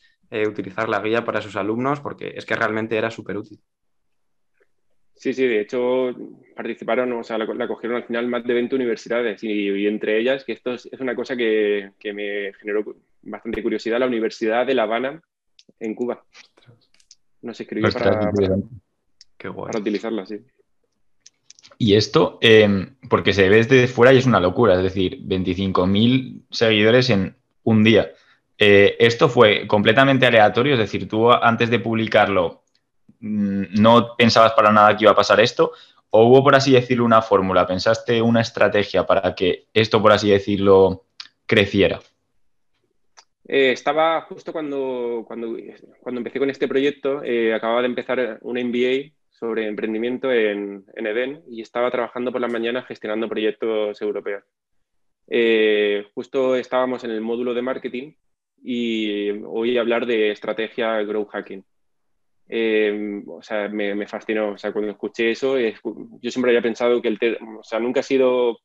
utilizar 0.47 0.91
la 0.91 1.01
guía 1.01 1.25
para 1.25 1.41
sus 1.41 1.57
alumnos 1.57 2.01
porque 2.01 2.35
es 2.37 2.45
que 2.45 2.55
realmente 2.55 2.99
era 2.99 3.11
súper 3.11 3.39
útil. 3.39 3.61
Sí, 5.19 5.35
sí, 5.35 5.47
de 5.47 5.61
hecho 5.61 6.15
participaron, 6.55 7.13
o 7.13 7.25
sea, 7.25 7.39
la, 7.39 7.45
la, 7.45 7.67
cogieron 7.67 7.97
al 7.97 8.05
final 8.05 8.29
más 8.29 8.45
de 8.45 8.55
20 8.55 8.77
universidades 8.77 9.43
y, 9.43 9.69
y 9.69 9.87
entre 9.89 10.17
ellas, 10.19 10.45
que 10.45 10.53
esto 10.53 10.75
es, 10.75 10.89
es 10.91 11.01
una 11.01 11.17
cosa 11.17 11.37
que, 11.37 11.91
que, 11.99 12.13
me 12.13 12.53
generó 12.55 12.85
bastante 13.23 13.61
curiosidad, 13.61 13.99
la 13.99 14.07
Universidad 14.07 14.65
de 14.65 14.75
La 14.75 14.85
Habana 14.85 15.21
en 15.81 15.95
Cuba. 15.97 16.25
Nos 17.43 17.61
escribió 17.61 17.91
para, 17.91 18.31
para, 18.31 18.57
para, 19.55 19.79
utilizarla, 19.81 20.25
sí. 20.25 20.39
Y 21.79 21.95
esto, 21.95 22.39
eh, 22.41 22.87
porque 23.11 23.33
se 23.33 23.49
ve 23.49 23.57
desde 23.57 23.89
fuera 23.89 24.13
y 24.13 24.19
es 24.19 24.27
una 24.27 24.41
locura, 24.41 24.75
es 24.75 24.83
decir, 24.85 25.21
25.000 25.27 26.43
seguidores 26.51 27.11
en 27.11 27.35
un 27.65 27.83
día. 27.83 28.13
Eh, 28.57 28.97
esto 29.01 29.29
fue 29.29 29.67
completamente 29.67 30.27
aleatorio, 30.27 30.75
es 30.75 30.81
decir, 30.81 31.09
tú 31.09 31.33
antes 31.33 31.71
de 31.71 31.81
publicarlo 31.81 32.63
no 33.21 34.17
pensabas 34.17 34.53
para 34.53 34.73
nada 34.73 34.97
que 34.97 35.05
iba 35.05 35.13
a 35.13 35.17
pasar 35.17 35.41
esto? 35.41 35.73
¿O 36.11 36.27
hubo, 36.27 36.43
por 36.43 36.55
así 36.55 36.73
decirlo, 36.73 37.05
una 37.05 37.23
fórmula? 37.23 37.67
¿Pensaste 37.67 38.23
una 38.23 38.41
estrategia 38.41 39.07
para 39.07 39.35
que 39.35 39.67
esto, 39.75 40.01
por 40.01 40.13
así 40.13 40.31
decirlo, 40.31 41.05
creciera? 41.47 42.01
Eh, 43.47 43.73
estaba 43.73 44.21
justo 44.23 44.53
cuando, 44.53 45.25
cuando, 45.27 45.57
cuando, 46.01 46.19
empecé 46.19 46.39
con 46.39 46.51
este 46.51 46.69
proyecto, 46.69 47.23
eh, 47.23 47.55
acababa 47.55 47.81
de 47.81 47.87
empezar 47.87 48.39
un 48.43 48.59
MBA 48.59 49.13
sobre 49.31 49.67
emprendimiento 49.67 50.31
en, 50.31 50.85
en, 50.95 51.07
Eden 51.07 51.43
y 51.49 51.63
estaba 51.63 51.91
trabajando 51.91 52.31
por 52.31 52.41
las 52.41 52.53
mañanas 52.53 52.87
gestionando 52.87 53.29
proyectos 53.29 54.01
europeos. 54.03 54.45
Eh, 55.29 56.07
justo 56.15 56.57
estábamos 56.57 57.05
en 57.05 57.11
el 57.11 57.21
módulo 57.21 57.55
de 57.55 57.63
marketing 57.63 58.13
y 58.63 59.31
oí 59.47 59.79
hablar 59.79 60.07
de 60.07 60.31
estrategia 60.31 61.03
growth 61.03 61.31
hacking. 61.31 61.65
Eh, 62.49 63.23
o 63.27 63.43
sea, 63.43 63.69
me, 63.69 63.95
me, 63.95 64.07
fascinó. 64.07 64.53
O 64.53 64.59
sea, 64.59 64.73
cuando 64.73 64.91
escuché 64.91 65.31
eso, 65.31 65.57
es, 65.57 65.79
yo 65.85 66.31
siempre 66.31 66.51
había 66.51 66.63
pensado 66.63 67.03
que 67.03 67.09
el, 67.09 67.39
o 67.59 67.63
sea, 67.63 67.79
nunca 67.79 68.01
ha 68.01 68.03
sido, 68.03 68.59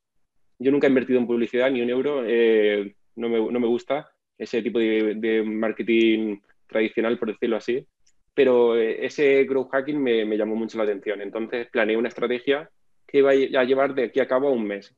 yo 0.60 0.72
nunca 0.72 0.88
he 0.88 0.90
invertido 0.90 1.20
en 1.20 1.28
publicidad 1.28 1.70
ni 1.70 1.82
un 1.82 1.90
euro, 1.90 2.24
eh, 2.26 2.96
no, 3.16 3.30
me, 3.30 3.38
no, 3.52 3.60
me, 3.60 3.68
gusta 3.68 4.10
ese 4.38 4.62
tipo 4.62 4.80
de, 4.80 5.16
de, 5.16 5.44
marketing 5.44 6.40
tradicional, 6.68 7.20
por 7.20 7.30
decirlo 7.30 7.58
así, 7.58 7.86
pero 8.34 8.76
ese 8.76 9.44
growth 9.44 9.70
hacking 9.72 10.02
me, 10.02 10.26
me, 10.26 10.38
llamó 10.38 10.56
mucho 10.56 10.78
la 10.78 10.86
atención. 10.86 11.22
Entonces 11.22 11.68
planeé 11.70 11.98
una 11.98 12.08
estrategia 12.08 12.70
que 13.06 13.20
iba 13.20 13.32
a 13.32 13.64
llevar 13.64 13.94
de 13.94 14.06
aquí 14.06 14.20
a 14.20 14.28
cabo 14.28 14.48
a 14.48 14.52
un 14.52 14.66
mes. 14.66 14.96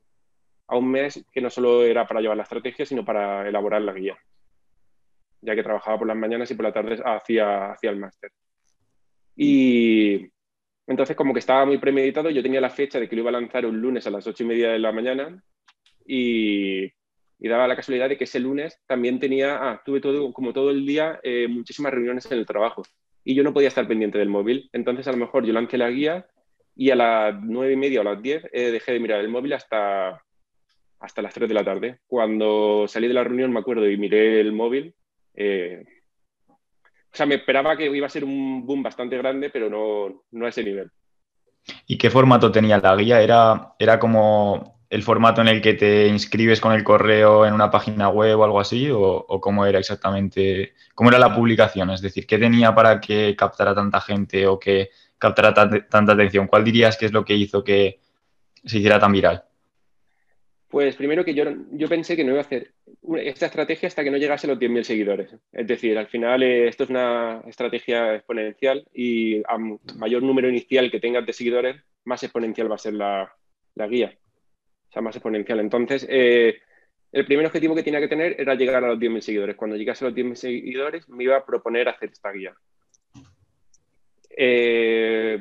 A 0.68 0.76
un 0.76 0.90
mes 0.90 1.24
que 1.32 1.40
no 1.40 1.50
solo 1.50 1.84
era 1.84 2.06
para 2.06 2.20
llevar 2.20 2.36
la 2.36 2.44
estrategia, 2.44 2.86
sino 2.86 3.04
para 3.04 3.46
elaborar 3.48 3.82
la 3.82 3.92
guía, 3.92 4.16
ya 5.42 5.54
que 5.54 5.62
trabajaba 5.62 5.98
por 5.98 6.08
las 6.08 6.16
mañanas 6.16 6.50
y 6.50 6.54
por 6.54 6.64
la 6.64 6.72
tarde 6.72 7.00
hacía, 7.04 7.72
hacía 7.72 7.90
el 7.90 7.98
máster. 7.98 8.32
Y 9.36 10.30
entonces 10.86 11.16
como 11.16 11.32
que 11.32 11.40
estaba 11.40 11.66
muy 11.66 11.78
premeditado, 11.78 12.30
yo 12.30 12.42
tenía 12.42 12.60
la 12.60 12.70
fecha 12.70 12.98
de 12.98 13.08
que 13.08 13.16
lo 13.16 13.22
iba 13.22 13.30
a 13.30 13.40
lanzar 13.40 13.66
un 13.66 13.80
lunes 13.80 14.06
a 14.06 14.10
las 14.10 14.26
ocho 14.26 14.44
y 14.44 14.46
media 14.46 14.70
de 14.70 14.78
la 14.78 14.92
mañana 14.92 15.42
y, 16.06 16.92
daba 17.38 17.68
la 17.68 17.76
casualidad 17.76 18.08
de 18.08 18.16
que 18.16 18.24
ese 18.24 18.40
lunes 18.40 18.80
también 18.86 19.20
tenía, 19.20 19.56
ah, 19.56 19.82
tuve 19.84 20.00
todo, 20.00 20.32
como 20.32 20.52
todo 20.52 20.70
el 20.70 20.84
día 20.86 21.20
eh, 21.22 21.46
muchísimas 21.48 21.92
reuniones 21.92 22.26
en 22.30 22.38
el 22.38 22.46
trabajo 22.46 22.82
y 23.22 23.34
yo 23.34 23.42
no 23.42 23.52
podía 23.52 23.68
estar 23.68 23.86
pendiente 23.86 24.18
del 24.18 24.28
móvil. 24.28 24.70
Entonces 24.72 25.06
a 25.08 25.12
lo 25.12 25.18
mejor 25.18 25.44
yo 25.44 25.52
lancé 25.52 25.76
la 25.78 25.90
guía 25.90 26.26
y 26.74 26.90
a 26.90 26.96
las 26.96 27.34
nueve 27.42 27.72
y 27.72 27.76
media 27.76 28.00
o 28.00 28.04
las 28.04 28.22
diez 28.22 28.44
eh, 28.52 28.70
dejé 28.70 28.92
de 28.92 29.00
mirar 29.00 29.20
el 29.20 29.28
móvil 29.28 29.52
hasta, 29.52 30.22
hasta 31.00 31.22
las 31.22 31.34
tres 31.34 31.48
de 31.48 31.54
la 31.54 31.64
tarde. 31.64 31.98
Cuando 32.06 32.86
salí 32.88 33.08
de 33.08 33.14
la 33.14 33.24
reunión 33.24 33.52
me 33.52 33.60
acuerdo 33.60 33.88
y 33.88 33.96
miré 33.96 34.40
el 34.40 34.52
móvil. 34.52 34.94
Eh, 35.34 35.84
o 37.16 37.18
sea, 37.18 37.24
me 37.24 37.36
esperaba 37.36 37.78
que 37.78 37.86
iba 37.86 38.06
a 38.06 38.10
ser 38.10 38.24
un 38.24 38.66
boom 38.66 38.82
bastante 38.82 39.16
grande, 39.16 39.48
pero 39.48 39.70
no, 39.70 40.24
no 40.32 40.44
a 40.44 40.50
ese 40.50 40.62
nivel. 40.62 40.90
¿Y 41.86 41.96
qué 41.96 42.10
formato 42.10 42.52
tenía 42.52 42.76
la 42.76 42.94
guía? 42.94 43.22
¿Era, 43.22 43.72
¿Era 43.78 43.98
como 43.98 44.84
el 44.90 45.02
formato 45.02 45.40
en 45.40 45.48
el 45.48 45.62
que 45.62 45.72
te 45.72 46.08
inscribes 46.08 46.60
con 46.60 46.74
el 46.74 46.84
correo 46.84 47.46
en 47.46 47.54
una 47.54 47.70
página 47.70 48.10
web 48.10 48.38
o 48.38 48.44
algo 48.44 48.60
así? 48.60 48.90
¿O, 48.90 49.00
o 49.00 49.40
cómo 49.40 49.64
era 49.64 49.78
exactamente? 49.78 50.74
¿Cómo 50.94 51.08
era 51.08 51.18
la 51.18 51.34
publicación? 51.34 51.88
Es 51.88 52.02
decir, 52.02 52.26
¿qué 52.26 52.36
tenía 52.36 52.74
para 52.74 53.00
que 53.00 53.34
captara 53.34 53.74
tanta 53.74 54.02
gente 54.02 54.46
o 54.46 54.58
que 54.58 54.90
captara 55.16 55.54
tanta 55.54 56.12
atención? 56.12 56.46
¿Cuál 56.46 56.64
dirías 56.64 56.98
que 56.98 57.06
es 57.06 57.12
lo 57.12 57.24
que 57.24 57.34
hizo 57.34 57.64
que 57.64 57.98
se 58.62 58.76
hiciera 58.76 59.00
tan 59.00 59.12
viral? 59.12 59.45
Pues 60.68 60.96
primero 60.96 61.24
que 61.24 61.34
yo, 61.34 61.44
yo 61.70 61.88
pensé 61.88 62.16
que 62.16 62.24
no 62.24 62.30
iba 62.32 62.40
a 62.40 62.44
hacer 62.44 62.72
esta 63.18 63.46
estrategia 63.46 63.86
hasta 63.86 64.02
que 64.02 64.10
no 64.10 64.16
llegase 64.16 64.46
a 64.46 64.50
los 64.50 64.58
10.000 64.58 64.82
seguidores. 64.82 65.36
Es 65.52 65.66
decir, 65.66 65.96
al 65.96 66.08
final 66.08 66.42
eh, 66.42 66.68
esto 66.68 66.84
es 66.84 66.90
una 66.90 67.42
estrategia 67.46 68.16
exponencial 68.16 68.84
y 68.92 69.38
a 69.44 69.58
mayor 69.96 70.22
número 70.22 70.48
inicial 70.48 70.90
que 70.90 70.98
tengas 70.98 71.24
de 71.24 71.32
seguidores, 71.32 71.76
más 72.04 72.22
exponencial 72.22 72.70
va 72.70 72.74
a 72.74 72.78
ser 72.78 72.94
la, 72.94 73.32
la 73.76 73.86
guía. 73.86 74.12
O 74.88 74.92
sea, 74.92 75.02
más 75.02 75.14
exponencial. 75.14 75.60
Entonces, 75.60 76.04
eh, 76.08 76.58
el 77.12 77.24
primer 77.26 77.46
objetivo 77.46 77.74
que 77.74 77.84
tenía 77.84 78.00
que 78.00 78.08
tener 78.08 78.40
era 78.40 78.54
llegar 78.56 78.82
a 78.84 78.88
los 78.88 78.98
10.000 78.98 79.20
seguidores. 79.20 79.56
Cuando 79.56 79.76
llegase 79.76 80.04
a 80.04 80.08
los 80.08 80.16
10.000 80.16 80.34
seguidores, 80.34 81.08
me 81.08 81.24
iba 81.24 81.36
a 81.36 81.46
proponer 81.46 81.88
hacer 81.88 82.10
esta 82.10 82.32
guía. 82.32 82.54
Eh, 84.36 85.38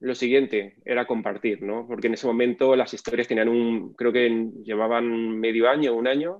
lo 0.00 0.14
siguiente 0.14 0.76
era 0.84 1.06
compartir, 1.06 1.62
¿no? 1.62 1.86
Porque 1.86 2.06
en 2.06 2.14
ese 2.14 2.26
momento 2.26 2.76
las 2.76 2.94
historias 2.94 3.26
tenían 3.26 3.48
un, 3.48 3.94
creo 3.94 4.12
que 4.12 4.50
llevaban 4.62 5.38
medio 5.38 5.68
año, 5.68 5.94
un 5.94 6.06
año, 6.06 6.38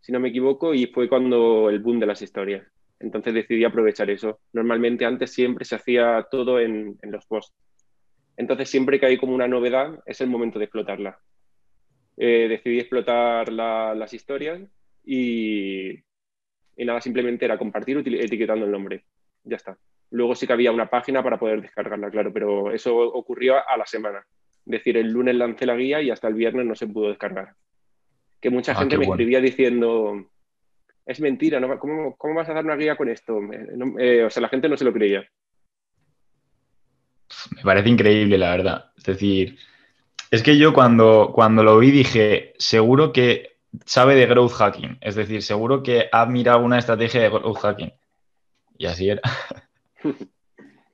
si 0.00 0.10
no 0.12 0.20
me 0.20 0.30
equivoco, 0.30 0.74
y 0.74 0.86
fue 0.86 1.08
cuando 1.08 1.70
el 1.70 1.78
boom 1.78 2.00
de 2.00 2.06
las 2.06 2.22
historias. 2.22 2.66
Entonces 3.00 3.34
decidí 3.34 3.64
aprovechar 3.64 4.10
eso. 4.10 4.40
Normalmente 4.52 5.04
antes 5.04 5.32
siempre 5.32 5.64
se 5.64 5.76
hacía 5.76 6.26
todo 6.30 6.58
en, 6.58 6.98
los 7.02 7.24
posts. 7.26 7.54
Entonces 8.36 8.68
siempre 8.68 8.98
que 8.98 9.06
hay 9.06 9.18
como 9.18 9.34
una 9.34 9.46
novedad 9.46 10.00
es 10.04 10.20
el 10.20 10.28
momento 10.28 10.58
de 10.58 10.64
explotarla. 10.64 11.20
Eh, 12.16 12.48
decidí 12.48 12.80
explotar 12.80 13.52
la, 13.52 13.94
las 13.94 14.12
historias 14.12 14.60
y, 15.04 15.90
y 16.76 16.84
nada, 16.84 17.00
simplemente 17.00 17.44
era 17.44 17.58
compartir 17.58 17.98
etiquetando 17.98 18.64
el 18.64 18.72
nombre. 18.72 19.04
Ya 19.44 19.56
está. 19.56 19.78
Luego 20.10 20.34
sí 20.34 20.46
que 20.46 20.52
había 20.52 20.72
una 20.72 20.88
página 20.88 21.22
para 21.22 21.38
poder 21.38 21.60
descargarla, 21.60 22.10
claro, 22.10 22.32
pero 22.32 22.72
eso 22.72 22.96
ocurrió 22.96 23.56
a 23.56 23.76
la 23.76 23.86
semana. 23.86 24.24
Es 24.64 24.72
decir, 24.72 24.96
el 24.96 25.10
lunes 25.10 25.34
lancé 25.34 25.66
la 25.66 25.76
guía 25.76 26.00
y 26.02 26.10
hasta 26.10 26.28
el 26.28 26.34
viernes 26.34 26.66
no 26.66 26.74
se 26.74 26.86
pudo 26.86 27.08
descargar. 27.08 27.54
Que 28.40 28.50
mucha 28.50 28.72
ah, 28.72 28.76
gente 28.76 28.96
me 28.96 29.06
bueno. 29.06 29.14
escribía 29.14 29.40
diciendo, 29.40 30.30
es 31.04 31.20
mentira, 31.20 31.58
¿no? 31.58 31.78
¿Cómo, 31.78 32.16
¿Cómo, 32.16 32.34
vas 32.34 32.48
a 32.48 32.54
dar 32.54 32.64
una 32.64 32.76
guía 32.76 32.96
con 32.96 33.08
esto? 33.08 33.38
Eh, 33.52 33.72
no, 33.76 33.98
eh, 33.98 34.24
o 34.24 34.30
sea, 34.30 34.42
la 34.42 34.48
gente 34.48 34.68
no 34.68 34.76
se 34.76 34.84
lo 34.84 34.92
creía. 34.92 35.26
Me 37.56 37.62
parece 37.62 37.88
increíble, 37.88 38.36
la 38.36 38.50
verdad. 38.50 38.92
Es 38.96 39.04
decir, 39.04 39.58
es 40.30 40.42
que 40.42 40.58
yo 40.58 40.74
cuando, 40.74 41.32
cuando 41.34 41.62
lo 41.62 41.78
vi 41.78 41.90
dije, 41.90 42.52
seguro 42.58 43.12
que 43.12 43.58
sabe 43.86 44.14
de 44.14 44.26
growth 44.26 44.52
hacking. 44.52 44.98
Es 45.00 45.14
decir, 45.14 45.42
seguro 45.42 45.82
que 45.82 46.08
ha 46.12 46.26
mirado 46.26 46.60
una 46.60 46.78
estrategia 46.78 47.22
de 47.22 47.30
growth 47.30 47.58
hacking. 47.58 47.92
Y 48.76 48.86
así 48.86 49.08
era. 49.08 49.22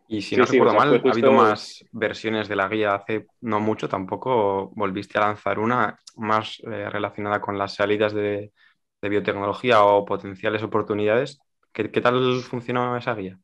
Y 0.09 0.21
si 0.21 0.37
no 0.37 0.45
recuerdo 0.45 0.75
mal, 0.75 1.03
ha 1.03 1.11
habido 1.11 1.33
más 1.33 1.85
versiones 1.93 2.49
de 2.49 2.57
la 2.57 2.69
guía 2.69 2.95
hace 2.95 3.27
no 3.41 3.59
mucho, 3.61 3.89
tampoco 3.89 4.71
volviste 4.75 5.19
a 5.19 5.23
lanzar 5.23 5.59
una 5.59 5.99
más 6.17 6.61
eh, 6.61 6.91
relacionada 6.91 7.41
con 7.41 7.59
las 7.59 7.75
salidas 7.75 8.13
de, 8.13 8.53
biotecnología 9.01 9.85
o 9.85 10.03
potenciales 10.05 10.63
oportunidades. 10.63 11.39
¿Qué, 11.73 11.89
tal 11.89 12.41
funcionó 12.41 12.97
esa 12.97 13.15
guía? 13.15 13.39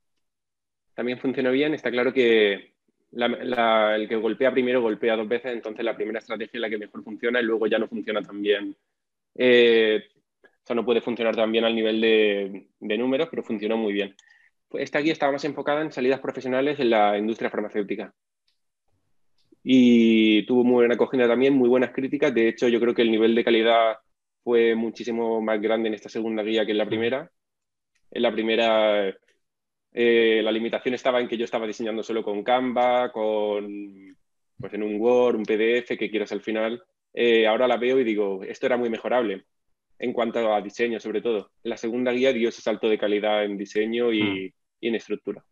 También 0.94 1.18
funcionó 1.18 1.50
bien. 1.50 1.74
Está 1.74 1.90
claro 1.90 2.14
que 2.14 2.72
el 3.12 4.08
que 4.08 4.16
golpea 4.16 4.52
primero 4.52 4.80
golpea 4.80 5.16
dos 5.16 5.28
veces, 5.28 5.52
entonces 5.52 5.84
la 5.84 5.94
primera 5.94 6.18
estrategia 6.18 6.52
es 6.54 6.60
la 6.62 6.70
que 6.70 6.78
mejor 6.78 7.04
funciona 7.04 7.40
y 7.40 7.44
luego 7.44 7.66
ya 7.66 7.78
no 7.78 7.88
funciona 7.88 8.22
tan 8.22 8.40
bien. 8.40 8.74
Eh, 9.34 10.02
o 10.42 10.66
sea, 10.66 10.74
no 10.74 10.84
puede 10.84 11.02
funcionar 11.02 11.36
tan 11.36 11.52
bien 11.52 11.64
al 11.66 11.74
nivel 11.74 12.00
de, 12.00 12.66
de 12.80 12.98
números, 12.98 13.28
pero 13.30 13.42
funcionó 13.42 13.76
muy 13.76 13.92
bien. 13.92 14.16
Esta 14.72 15.00
guía 15.00 15.12
estaba 15.12 15.32
más 15.32 15.44
enfocada 15.44 15.82
en 15.82 15.92
salidas 15.92 16.20
profesionales 16.20 16.78
en 16.78 16.90
la 16.90 17.18
industria 17.18 17.50
farmacéutica. 17.50 18.14
Y 19.62 20.46
tuvo 20.46 20.64
muy 20.64 20.74
buena 20.74 20.94
acogida 20.94 21.26
también, 21.26 21.54
muy 21.54 21.68
buenas 21.68 21.90
críticas. 21.90 22.32
De 22.32 22.48
hecho, 22.48 22.68
yo 22.68 22.80
creo 22.80 22.94
que 22.94 23.02
el 23.02 23.10
nivel 23.10 23.34
de 23.34 23.44
calidad 23.44 23.98
fue 24.42 24.74
muchísimo 24.74 25.40
más 25.42 25.60
grande 25.60 25.88
en 25.88 25.94
esta 25.94 26.08
segunda 26.08 26.42
guía 26.42 26.64
que 26.64 26.72
en 26.72 26.78
la 26.78 26.86
primera. 26.86 27.30
En 28.10 28.22
la 28.22 28.32
primera, 28.32 29.14
eh, 29.92 30.40
la 30.42 30.52
limitación 30.52 30.94
estaba 30.94 31.20
en 31.20 31.28
que 31.28 31.36
yo 31.36 31.44
estaba 31.44 31.66
diseñando 31.66 32.02
solo 32.02 32.22
con 32.22 32.42
Canva, 32.42 33.12
con 33.12 34.16
pues 34.56 34.74
en 34.74 34.82
un 34.82 35.00
Word, 35.00 35.36
un 35.36 35.44
PDF, 35.44 35.96
que 35.96 36.10
quieras 36.10 36.32
al 36.32 36.42
final. 36.42 36.82
Eh, 37.12 37.46
ahora 37.46 37.66
la 37.66 37.76
veo 37.76 37.98
y 37.98 38.04
digo, 38.04 38.42
esto 38.44 38.66
era 38.66 38.76
muy 38.76 38.88
mejorable 38.88 39.44
en 39.98 40.12
cuanto 40.12 40.54
a 40.54 40.62
diseño, 40.62 41.00
sobre 41.00 41.20
todo. 41.22 41.50
La 41.62 41.76
segunda 41.76 42.12
guía 42.12 42.32
dio 42.32 42.48
ese 42.48 42.62
salto 42.62 42.88
de 42.88 42.98
calidad 42.98 43.44
en 43.44 43.58
diseño 43.58 44.12
y, 44.12 44.22
mm 44.22 44.59
y 44.80 44.88
en 44.88 44.94
estructura. 44.94 45.44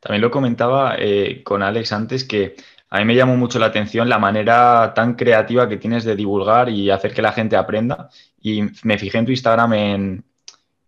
También 0.00 0.22
lo 0.22 0.30
comentaba 0.30 0.96
eh, 0.98 1.42
con 1.44 1.62
Alex 1.62 1.92
antes 1.92 2.24
que 2.24 2.56
a 2.88 2.98
mí 2.98 3.04
me 3.04 3.14
llamó 3.14 3.36
mucho 3.36 3.58
la 3.58 3.66
atención 3.66 4.08
la 4.08 4.18
manera 4.18 4.92
tan 4.94 5.14
creativa 5.14 5.68
que 5.68 5.76
tienes 5.76 6.04
de 6.04 6.16
divulgar 6.16 6.68
y 6.68 6.90
hacer 6.90 7.14
que 7.14 7.22
la 7.22 7.32
gente 7.32 7.56
aprenda. 7.56 8.10
Y 8.40 8.62
me 8.82 8.98
fijé 8.98 9.18
en 9.18 9.26
tu 9.26 9.30
Instagram 9.30 9.72
en, 9.74 10.24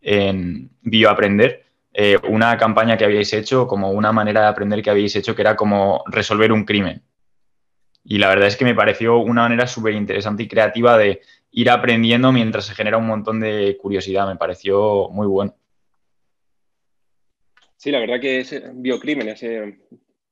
en 0.01 0.71
Bioaprender, 0.83 1.65
eh, 1.93 2.19
una 2.29 2.57
campaña 2.57 2.97
que 2.97 3.05
habíais 3.05 3.33
hecho, 3.33 3.69
como 3.69 3.93
una 3.93 4.11
manera 4.11 4.43
de 4.43 4.47
aprender 4.49 4.83
que 4.83 4.91
habéis 4.91 5.15
hecho, 5.15 5.37
que 5.37 5.43
era 5.43 5.55
como 5.55 6.03
resolver 6.09 6.51
un 6.53 6.65
crimen. 6.65 7.03
Y 8.05 8.19
la 8.19 8.29
verdad 8.29 8.49
es 8.49 8.57
que 8.57 8.65
me 8.65 8.75
pareció 8.75 9.19
una 9.19 9.43
manera 9.43 9.69
súper 9.69 9.95
interesante 9.95 10.43
y 10.43 10.49
creativa 10.49 10.99
de 10.99 11.21
ir 11.53 11.71
aprendiendo 11.71 12.33
mientras 12.33 12.67
se 12.67 12.75
genera 12.75 12.97
un 12.97 13.07
montón 13.07 13.39
de 13.39 13.79
curiosidad. 13.81 14.27
Me 14.27 14.37
pareció 14.37 15.09
muy 15.11 15.29
bueno. 15.29 15.55
Sí, 17.83 17.91
la 17.91 17.99
verdad 17.99 18.21
que 18.21 18.39
ese 18.39 18.71
biocrimen, 18.75 19.31
ese 19.31 19.81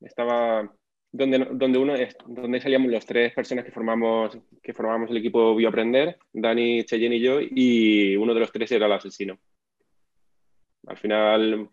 estaba 0.03 0.73
donde, 1.11 1.49
donde 1.51 1.79
uno 1.81 1.95
donde 2.25 2.61
salíamos 2.61 2.93
los 2.93 3.05
tres 3.05 3.35
personas 3.35 3.65
que 3.65 3.73
formamos 3.73 4.39
que 4.63 4.73
formamos 4.73 5.11
el 5.11 5.17
equipo 5.17 5.57
Bioaprender, 5.57 6.17
Dani, 6.33 6.85
Cheyenne 6.85 7.17
y 7.17 7.21
yo, 7.21 7.41
y 7.41 8.15
uno 8.15 8.35
de 8.35 8.39
los 8.39 8.53
tres 8.53 8.71
era 8.71 8.87
el 8.87 8.93
asesino. 8.93 9.37
Al 10.87 10.97
final, 10.97 11.69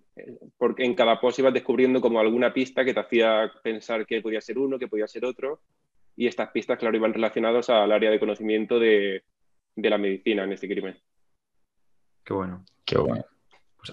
porque 0.58 0.84
en 0.84 0.96
cada 0.96 1.22
post 1.22 1.38
ibas 1.38 1.54
descubriendo 1.54 2.02
como 2.02 2.20
alguna 2.20 2.52
pista 2.52 2.84
que 2.84 2.96
te 2.96 3.00
hacía 3.00 3.52
pensar 3.62 4.08
que 4.08 4.24
podía 4.24 4.42
ser 4.42 4.58
uno, 4.58 4.80
que 4.80 4.88
podía 4.88 5.08
ser 5.08 5.26
otro, 5.26 5.62
y 6.16 6.26
estas 6.26 6.50
pistas, 6.50 6.80
claro, 6.80 6.98
iban 6.98 7.14
relacionadas 7.14 7.70
al 7.70 7.92
área 7.92 8.10
de 8.10 8.20
conocimiento 8.20 8.80
de, 8.80 9.22
de 9.76 9.90
la 9.92 10.00
medicina 10.00 10.44
en 10.44 10.54
este 10.54 10.68
crimen. 10.68 10.98
Qué 12.24 12.34
bueno. 12.34 12.66
Qué 12.84 12.98
bueno. 12.98 13.24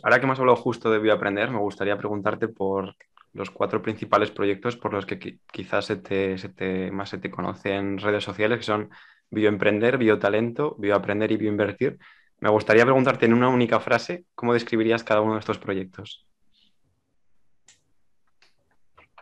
Ahora 0.02 0.18
que 0.18 0.26
hemos 0.26 0.38
hablado 0.38 0.56
justo 0.56 0.90
de 0.90 0.98
Bioaprender, 0.98 1.50
me 1.50 1.58
gustaría 1.58 1.96
preguntarte 1.96 2.48
por 2.48 2.96
los 3.32 3.50
cuatro 3.50 3.82
principales 3.82 4.30
proyectos 4.30 4.76
por 4.76 4.92
los 4.92 5.06
que 5.06 5.38
quizás 5.52 5.90
más 6.92 7.08
se 7.10 7.18
te 7.18 7.30
conoce 7.30 7.74
en 7.74 7.98
redes 7.98 8.24
sociales, 8.24 8.58
que 8.58 8.64
son 8.64 8.90
Bioemprender, 9.30 9.98
Biotalento, 9.98 10.76
Bioaprender 10.78 11.32
y 11.32 11.36
Bioinvertir. 11.36 11.98
Me 12.40 12.50
gustaría 12.50 12.84
preguntarte 12.84 13.26
en 13.26 13.34
una 13.34 13.48
única 13.48 13.80
frase, 13.80 14.24
¿cómo 14.34 14.54
describirías 14.54 15.02
cada 15.02 15.20
uno 15.20 15.34
de 15.34 15.40
estos 15.40 15.58
proyectos? 15.58 16.26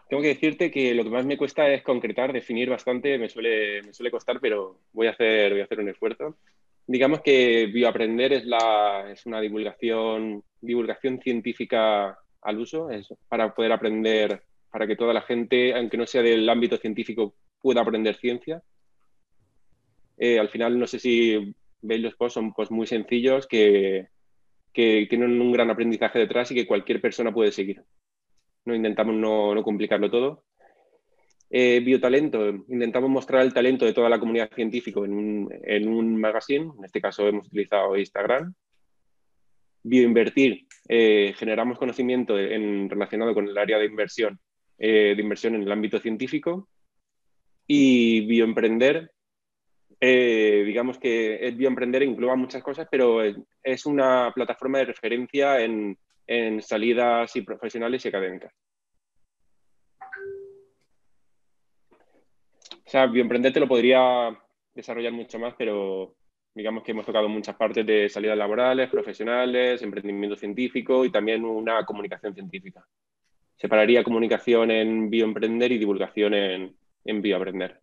Tengo 0.08 0.22
que 0.22 0.28
decirte 0.28 0.70
que 0.70 0.94
lo 0.94 1.04
que 1.04 1.10
más 1.10 1.24
me 1.24 1.38
cuesta 1.38 1.66
es 1.70 1.82
concretar, 1.82 2.34
definir 2.34 2.68
bastante, 2.68 3.16
me 3.16 3.30
suele, 3.30 4.10
costar, 4.10 4.40
pero 4.40 4.80
voy 4.92 5.06
a 5.06 5.12
hacer 5.12 5.66
un 5.78 5.88
esfuerzo. 5.88 6.36
Digamos 6.86 7.20
que 7.20 7.66
Bioaprender 7.66 8.32
es, 8.32 8.44
la, 8.44 9.10
es 9.10 9.24
una 9.26 9.40
divulgación 9.40 10.42
divulgación 10.62 11.20
científica 11.20 12.16
al 12.40 12.58
uso, 12.58 12.90
es 12.90 13.08
para 13.28 13.54
poder 13.54 13.72
aprender, 13.72 14.42
para 14.70 14.86
que 14.86 14.96
toda 14.96 15.12
la 15.12 15.22
gente, 15.22 15.74
aunque 15.74 15.98
no 15.98 16.06
sea 16.06 16.22
del 16.22 16.48
ámbito 16.48 16.78
científico, 16.78 17.34
pueda 17.60 17.82
aprender 17.82 18.16
ciencia. 18.16 18.62
Eh, 20.16 20.38
al 20.38 20.48
final, 20.48 20.78
no 20.78 20.86
sé 20.86 20.98
si 20.98 21.54
veis 21.82 22.00
los 22.00 22.14
posts, 22.14 22.34
son 22.34 22.54
posts 22.54 22.72
muy 22.72 22.86
sencillos 22.86 23.46
que, 23.46 24.08
que, 24.72 25.06
tienen 25.10 25.40
un 25.40 25.52
gran 25.52 25.70
aprendizaje 25.70 26.18
detrás 26.18 26.50
y 26.50 26.54
que 26.54 26.66
cualquier 26.66 27.00
persona 27.00 27.32
puede 27.32 27.52
seguir. 27.52 27.82
No 28.64 28.74
intentamos 28.74 29.14
no, 29.16 29.54
no 29.54 29.62
complicarlo 29.64 30.10
todo. 30.10 30.44
Eh, 31.54 31.80
biotalento, 31.80 32.48
intentamos 32.48 33.10
mostrar 33.10 33.42
el 33.42 33.52
talento 33.52 33.84
de 33.84 33.92
toda 33.92 34.08
la 34.08 34.18
comunidad 34.18 34.50
científica 34.54 35.00
en 35.00 35.12
un, 35.12 35.54
en 35.64 35.86
un 35.86 36.18
magazine, 36.18 36.72
en 36.78 36.82
este 36.82 36.98
caso 36.98 37.28
hemos 37.28 37.46
utilizado 37.46 37.94
Instagram, 37.94 38.54
bioinvertir, 39.82 40.66
eh, 40.88 41.34
generamos 41.36 41.76
conocimiento 41.76 42.38
en, 42.38 42.88
relacionado 42.88 43.34
con 43.34 43.46
el 43.46 43.58
área 43.58 43.76
de 43.76 43.84
inversión, 43.84 44.40
eh, 44.78 45.12
de 45.14 45.22
inversión 45.22 45.54
en 45.54 45.64
el 45.64 45.72
ámbito 45.72 45.98
científico. 45.98 46.70
Y 47.66 48.24
bioemprender, 48.26 49.12
digamos 50.00 50.98
que 50.98 51.52
bioemprender 51.54 52.02
engloba 52.02 52.34
muchas 52.34 52.62
cosas, 52.62 52.88
pero 52.90 53.22
es 53.62 53.86
una 53.86 54.32
plataforma 54.34 54.78
de 54.78 54.86
referencia 54.86 55.60
en, 55.60 55.96
en 56.26 56.60
salidas 56.62 57.36
y 57.36 57.42
profesionales 57.42 58.04
y 58.04 58.08
académicas. 58.08 58.52
Sea, 62.92 63.06
bioemprender 63.06 63.52
te 63.52 63.60
lo 63.60 63.66
podría 63.66 64.38
desarrollar 64.74 65.12
mucho 65.12 65.38
más, 65.38 65.54
pero 65.56 66.14
digamos 66.54 66.82
que 66.82 66.92
hemos 66.92 67.06
tocado 67.06 67.28
muchas 67.28 67.56
partes 67.56 67.86
de 67.86 68.08
salidas 68.08 68.36
laborales, 68.36 68.90
profesionales, 68.90 69.80
emprendimiento 69.82 70.36
científico 70.36 71.04
y 71.04 71.10
también 71.10 71.44
una 71.44 71.84
comunicación 71.86 72.34
científica. 72.34 72.86
Separaría 73.56 74.04
comunicación 74.04 74.70
en 74.70 75.08
bioemprender 75.08 75.72
y 75.72 75.78
divulgación 75.78 76.34
en, 76.34 76.76
en 77.04 77.22
bioaprender. 77.22 77.80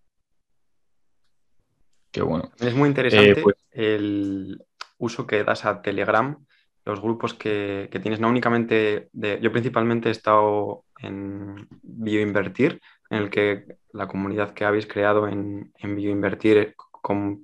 Qué 2.11 2.21
bueno. 2.21 2.51
Es 2.59 2.75
muy 2.75 2.89
interesante 2.89 3.31
eh, 3.31 3.43
pues 3.43 3.55
el 3.71 4.63
uso 4.97 5.25
que 5.25 5.43
das 5.43 5.65
a 5.65 5.81
Telegram, 5.81 6.37
los 6.85 7.01
grupos 7.01 7.33
que, 7.33 7.89
tienes, 8.01 8.19
no 8.19 8.29
únicamente 8.29 9.09
de, 9.13 9.39
yo 9.41 9.51
principalmente 9.51 10.09
he 10.09 10.11
estado 10.11 10.85
en 10.99 11.67
Bioinvertir, 11.81 12.81
en 13.09 13.17
el 13.17 13.29
que 13.29 13.65
la 13.91 14.07
comunidad 14.07 14.53
que 14.53 14.65
habéis 14.65 14.87
creado 14.87 15.27
en, 15.27 15.73
en 15.77 15.95
Bioinvertir 15.95 16.75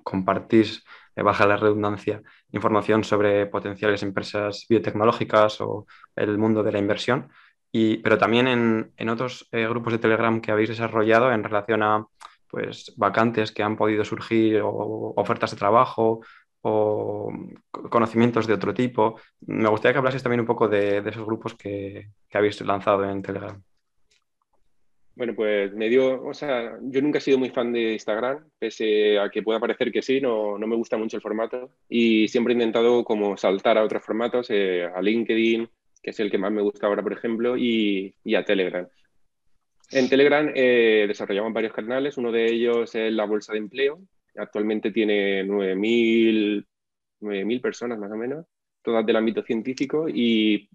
compartís 0.03 0.83
baja 1.23 1.45
la 1.45 1.57
redundancia, 1.57 2.21
información 2.51 3.03
sobre 3.03 3.45
potenciales 3.47 4.03
empresas 4.03 4.65
biotecnológicas 4.69 5.61
o 5.61 5.87
el 6.15 6.37
mundo 6.37 6.63
de 6.63 6.71
la 6.71 6.79
inversión, 6.79 7.29
y, 7.71 7.97
pero 7.97 8.17
también 8.17 8.47
en, 8.97 9.09
otros 9.09 9.47
eh, 9.51 9.67
grupos 9.67 9.93
de 9.93 9.99
Telegram 9.99 10.39
que 10.41 10.51
habéis 10.51 10.69
desarrollado 10.69 11.31
en 11.31 11.43
relación 11.43 11.83
a 11.83 12.05
pues, 12.49 12.93
vacantes 12.97 13.51
que 13.51 13.63
han 13.63 13.77
podido 13.77 14.05
surgir 14.05 14.61
o 14.63 15.13
ofertas 15.15 15.51
de 15.51 15.57
trabajo 15.57 16.21
o 16.61 17.31
conocimientos 17.89 18.47
de 18.47 18.53
otro 18.53 18.73
tipo. 18.73 19.19
Me 19.41 19.69
gustaría 19.69 19.93
que 19.93 19.99
hablases 19.99 20.23
también 20.23 20.41
un 20.41 20.47
poco 20.47 20.67
de, 20.67 20.97
esos 20.99 21.25
grupos 21.25 21.53
que 21.55 22.11
habéis 22.33 22.59
lanzado 22.61 23.03
en 23.09 23.21
Telegram. 23.21 23.61
Bueno, 25.15 25.33
pues 25.33 25.73
me 25.73 25.87
dio, 25.87 26.21
o 26.23 26.33
sea, 26.33 26.77
yo 26.81 27.01
nunca 27.01 27.19
he 27.19 27.21
sido 27.21 27.37
muy 27.37 27.49
fan 27.49 27.71
de 27.71 27.93
Instagram, 27.93 28.49
pese 28.59 29.17
a 29.17 29.29
que 29.29 29.43
pueda 29.43 29.61
parecer 29.61 29.89
que 29.89 30.01
sí, 30.01 30.19
no, 30.19 30.57
no 30.57 30.67
me 30.67 30.75
gusta 30.75 30.97
mucho 30.97 31.15
el 31.15 31.23
formato. 31.23 31.71
Y 31.87 32.27
siempre 32.27 32.53
he 32.53 32.57
intentado 32.57 33.05
como 33.05 33.37
saltar 33.37 33.77
a 33.77 33.83
otros 33.83 34.03
formatos, 34.03 34.47
eh, 34.49 34.83
a 34.83 35.01
LinkedIn, 35.01 35.69
que 36.03 36.09
es 36.09 36.19
el 36.19 36.29
que 36.29 36.37
más 36.37 36.51
me 36.51 36.61
gusta 36.61 36.87
ahora, 36.87 37.01
por 37.01 37.13
ejemplo, 37.13 37.55
y, 37.55 38.13
y 38.25 38.35
a 38.35 38.43
Telegram. 38.43 38.85
En 39.91 40.09
Telegram 40.09 40.51
eh, 40.53 41.05
desarrollamos 41.07 41.53
varios 41.53 41.71
canales, 41.71 42.17
uno 42.17 42.29
de 42.31 42.51
ellos 42.51 42.93
es 42.93 43.13
la 43.13 43.25
Bolsa 43.25 43.53
de 43.53 43.59
Empleo, 43.59 44.01
actualmente 44.35 44.91
tiene 44.91 45.45
9.000 45.45 47.61
personas 47.61 47.97
más 47.99 48.11
o 48.11 48.17
menos, 48.17 48.45
todas 48.81 49.05
del 49.05 49.15
ámbito 49.15 49.43
científico 49.43 50.09
y, 50.09 50.69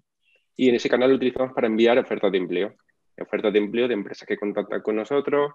y 0.55 0.69
en 0.69 0.75
ese 0.75 0.89
canal 0.89 1.11
lo 1.11 1.17
utilizamos 1.17 1.53
para 1.53 1.67
enviar 1.67 1.99
ofertas 1.99 2.31
de 2.31 2.37
empleo 2.39 2.75
ofertas 3.21 3.53
de 3.53 3.59
empleo 3.59 3.87
de 3.87 3.93
empresas 3.93 4.27
que 4.27 4.37
contactan 4.37 4.81
con 4.81 4.95
nosotros, 4.95 5.53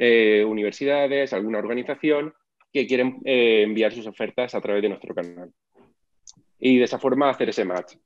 eh, 0.00 0.44
universidades, 0.44 1.32
alguna 1.32 1.58
organización 1.58 2.32
que 2.72 2.86
quieren 2.86 3.20
eh, 3.24 3.62
enviar 3.62 3.92
sus 3.92 4.06
ofertas 4.06 4.54
a 4.54 4.60
través 4.60 4.80
de 4.80 4.90
nuestro 4.90 5.12
canal. 5.12 5.50
Y 6.60 6.78
de 6.78 6.84
esa 6.84 7.00
forma 7.00 7.30
hacer 7.30 7.48
ese 7.48 7.64
match. 7.64 7.96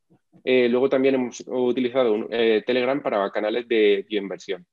Eh, 0.42 0.68
luego 0.70 0.88
también 0.88 1.16
hemos 1.16 1.44
utilizado 1.46 2.26
Telegram 2.28 3.02
para 3.02 3.30
canales 3.30 3.68
de 3.68 4.06
bioinversión. 4.08 4.66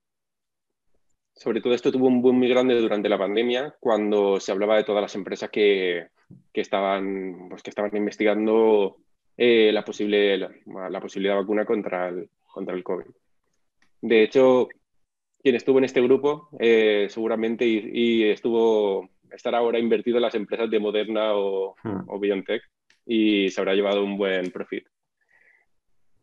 Sobre 1.33 1.61
todo 1.61 1.73
esto 1.73 1.91
tuvo 1.91 2.07
un 2.07 2.21
boom 2.21 2.37
muy 2.37 2.49
grande 2.49 2.75
durante 2.79 3.09
la 3.09 3.17
pandemia, 3.17 3.75
cuando 3.79 4.39
se 4.39 4.51
hablaba 4.51 4.77
de 4.77 4.83
todas 4.83 5.01
las 5.01 5.15
empresas 5.15 5.49
que, 5.49 6.07
estaban, 6.53 7.47
pues, 7.49 7.63
que 7.63 7.69
estaban 7.69 7.95
investigando 7.95 8.97
la, 9.37 9.83
posible, 9.85 10.37
la, 10.37 11.01
posibilidad 11.01 11.35
de 11.35 11.41
vacuna 11.41 11.65
contra 11.65 12.09
el, 12.09 12.29
contra 12.47 12.75
el 12.75 12.83
COVID. 12.83 13.05
De 14.01 14.23
hecho, 14.23 14.67
quien 15.41 15.55
estuvo 15.55 15.77
en 15.77 15.85
este 15.85 16.01
grupo 16.01 16.49
eh, 16.59 17.07
seguramente 17.09 17.65
y, 17.65 18.23
estuvo 18.23 19.09
estará 19.31 19.59
ahora 19.59 19.79
invertido 19.79 20.17
en 20.17 20.23
las 20.23 20.35
empresas 20.35 20.69
de 20.69 20.79
Moderna 20.79 21.33
o, 21.35 21.75
hmm. 21.83 22.01
o 22.07 22.19
BioNTech 22.19 22.63
y 23.05 23.49
se 23.49 23.61
habrá 23.61 23.73
llevado 23.73 24.03
un 24.03 24.17
buen 24.17 24.51
profit. 24.51 24.87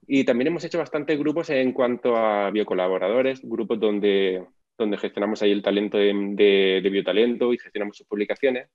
Y 0.07 0.25
también 0.25 0.49
hemos 0.49 0.65
hecho 0.65 0.79
bastantes 0.79 1.19
grupos 1.19 1.51
en 1.51 1.73
cuanto 1.73 2.17
a 2.17 2.51
biocolaboradores, 2.51 3.41
grupos 3.43 3.81
donde, 3.81 4.45
donde 4.79 4.99
gestionamos 4.99 5.43
ahí 5.43 5.51
el 5.51 5.63
talento 5.63 5.99
de, 5.99 6.81
de 6.83 6.91
biotalento 6.91 7.53
y 7.53 7.59
gestionamos 7.59 7.97
sus 7.97 8.07
publicaciones. 8.07 8.69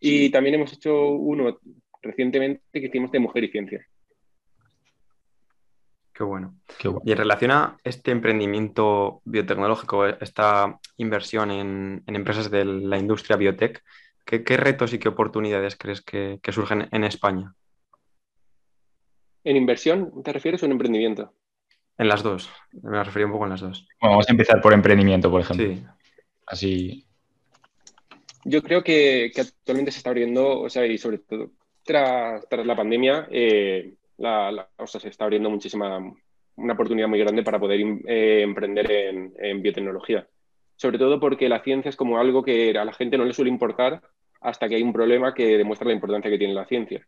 Y 0.00 0.30
también 0.30 0.54
hemos 0.54 0.72
hecho 0.72 1.08
uno 1.08 1.58
recientemente 2.00 2.62
que 2.72 2.86
hicimos 2.86 3.10
de 3.10 3.18
mujer 3.18 3.44
y 3.44 3.48
ciencia. 3.48 3.86
Qué 6.16 6.24
bueno. 6.24 6.54
Y 7.04 7.12
en 7.12 7.18
relación 7.18 7.50
a 7.50 7.76
este 7.84 8.10
emprendimiento 8.10 9.20
biotecnológico, 9.26 10.06
esta 10.06 10.80
inversión 10.96 11.50
en, 11.50 12.02
empresas 12.06 12.50
de 12.50 12.64
la 12.64 12.96
industria 12.96 13.36
biotech, 13.36 13.84
¿qué, 14.24 14.56
retos 14.56 14.94
y 14.94 14.98
qué 14.98 15.10
oportunidades 15.10 15.76
crees 15.76 16.00
que, 16.00 16.40
surgen 16.48 16.88
en 16.90 17.04
España? 17.04 17.54
¿En 19.44 19.58
inversión 19.58 20.22
te 20.22 20.32
refieres 20.32 20.62
o 20.62 20.66
en 20.66 20.72
emprendimiento? 20.72 21.34
En 21.98 22.08
las 22.08 22.22
dos. 22.22 22.48
Me 22.72 23.04
refería 23.04 23.26
un 23.26 23.32
poco 23.32 23.44
en 23.44 23.50
las 23.50 23.60
dos. 23.60 23.86
vamos 24.00 24.26
a 24.26 24.32
empezar 24.32 24.62
por 24.62 24.72
emprendimiento, 24.72 25.30
por 25.30 25.42
ejemplo. 25.42 25.66
Sí. 25.66 25.84
Así. 26.46 27.06
Yo 28.44 28.62
creo 28.62 28.82
que, 28.82 29.30
actualmente 29.36 29.92
se 29.92 29.98
está 29.98 30.08
abriendo, 30.08 30.60
o 30.60 30.70
sea, 30.70 30.86
y 30.86 30.96
sobre 30.96 31.18
todo 31.18 31.50
tras, 31.84 32.42
la 32.50 32.74
pandemia, 32.74 33.28
eh, 33.30 33.96
la, 34.18 34.68
se 34.86 35.08
está 35.08 35.24
abriendo 35.24 35.50
muchísima, 35.50 35.98
una 36.56 36.72
oportunidad 36.72 37.08
muy 37.08 37.18
grande 37.18 37.42
para 37.42 37.58
poder 37.58 37.80
eh, 38.06 38.42
emprender 38.42 38.90
en, 38.90 39.62
biotecnología. 39.62 40.26
Sobre 40.76 40.98
todo 40.98 41.20
porque 41.20 41.48
la 41.48 41.62
ciencia 41.62 41.88
es 41.88 41.96
como 41.96 42.18
algo 42.18 42.42
que 42.42 42.76
a 42.76 42.84
la 42.84 42.92
gente 42.92 43.16
no 43.16 43.24
le 43.24 43.32
suele 43.32 43.50
importar 43.50 44.02
hasta 44.40 44.68
que 44.68 44.76
hay 44.76 44.82
un 44.82 44.92
problema 44.92 45.34
que 45.34 45.56
demuestra 45.56 45.88
la 45.88 45.94
importancia 45.94 46.30
que 46.30 46.38
tiene 46.38 46.54
la 46.54 46.66
ciencia. 46.66 47.06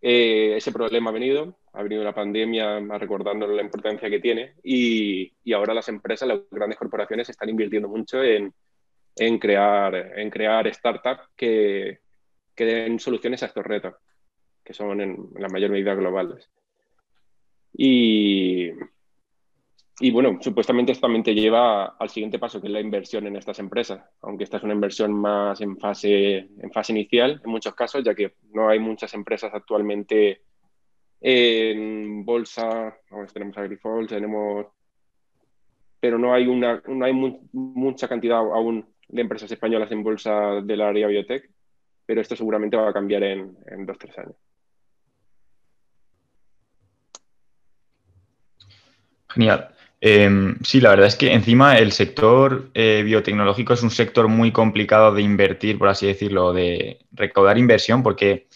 Eh, 0.00 0.56
ese 0.56 0.72
problema 0.72 1.10
ha 1.10 1.12
venido, 1.12 1.56
ha 1.72 1.82
venido 1.82 2.02
la 2.02 2.14
pandemia 2.14 2.80
recordando 2.98 3.46
la 3.46 3.62
importancia 3.62 4.10
que 4.10 4.18
tiene 4.18 4.54
y, 4.62 5.32
ahora 5.54 5.74
las 5.74 5.88
empresas, 5.88 6.28
las 6.28 6.40
grandes 6.50 6.78
corporaciones 6.78 7.28
están 7.28 7.48
invirtiendo 7.48 7.88
mucho 7.88 8.22
en, 8.22 8.52
crear, 9.38 9.94
en 10.18 10.28
crear 10.28 10.72
startups 10.74 11.28
que, 11.36 12.00
que 12.54 12.64
den 12.64 12.98
soluciones 12.98 13.42
a 13.42 13.46
estos 13.46 13.64
retos 13.64 13.94
que 14.64 14.74
son 14.74 15.00
en, 15.00 15.28
la 15.36 15.48
mayor 15.48 15.70
medida 15.70 15.94
globales. 15.94 16.50
Y, 17.74 18.70
y 20.00 20.10
bueno, 20.10 20.38
supuestamente 20.40 20.92
esto 20.92 21.06
también 21.06 21.22
te 21.22 21.34
lleva 21.34 21.96
al 21.98 22.10
siguiente 22.10 22.38
paso, 22.38 22.60
que 22.60 22.66
es 22.66 22.72
la 22.72 22.80
inversión 22.80 23.26
en 23.26 23.36
estas 23.36 23.58
empresas, 23.58 24.04
aunque 24.22 24.44
esta 24.44 24.56
es 24.56 24.62
una 24.62 24.74
inversión 24.74 25.12
más 25.12 25.60
en 25.60 25.78
fase, 25.78 26.48
en 26.58 26.72
fase 26.72 26.92
inicial, 26.92 27.40
en 27.44 27.50
muchos 27.50 27.74
casos, 27.74 28.02
ya 28.04 28.14
que 28.14 28.34
no 28.52 28.68
hay 28.68 28.78
muchas 28.78 29.14
empresas 29.14 29.52
actualmente 29.54 30.42
en 31.20 32.24
bolsa, 32.24 32.98
tenemos 33.32 33.56
Agrifold, 33.56 34.08
tenemos... 34.08 34.66
pero 36.00 36.18
no 36.18 36.34
hay, 36.34 36.48
una, 36.48 36.82
no 36.88 37.04
hay 37.04 37.12
mucha 37.52 38.08
cantidad 38.08 38.38
aún 38.38 38.84
de 39.08 39.20
empresas 39.20 39.52
españolas 39.52 39.92
en 39.92 40.02
bolsa 40.02 40.60
del 40.62 40.80
área 40.80 41.06
biotech, 41.06 41.48
pero 42.04 42.20
esto 42.20 42.34
seguramente 42.34 42.76
va 42.76 42.88
a 42.88 42.92
cambiar 42.92 43.22
en, 43.22 43.56
en 43.66 43.86
dos, 43.86 43.98
tres 43.98 44.18
años. 44.18 44.34
Genial. 49.34 49.68
Em, 50.00 50.58
sí, 50.64 50.80
la 50.80 50.90
verdad 50.90 51.06
es 51.06 51.14
que 51.14 51.32
encima 51.32 51.78
el 51.78 51.92
sector 51.92 52.70
eh, 52.74 53.02
biotecnológico 53.04 53.72
es 53.72 53.84
un 53.84 53.90
sector 53.90 54.26
muy 54.26 54.50
complicado 54.50 55.14
de 55.14 55.22
invertir, 55.22 55.78
por 55.78 55.88
así 55.88 56.06
decirlo, 56.06 56.52
de 56.52 56.98
recaudar 57.12 57.56
inversión, 57.56 58.02
porque 58.02 58.48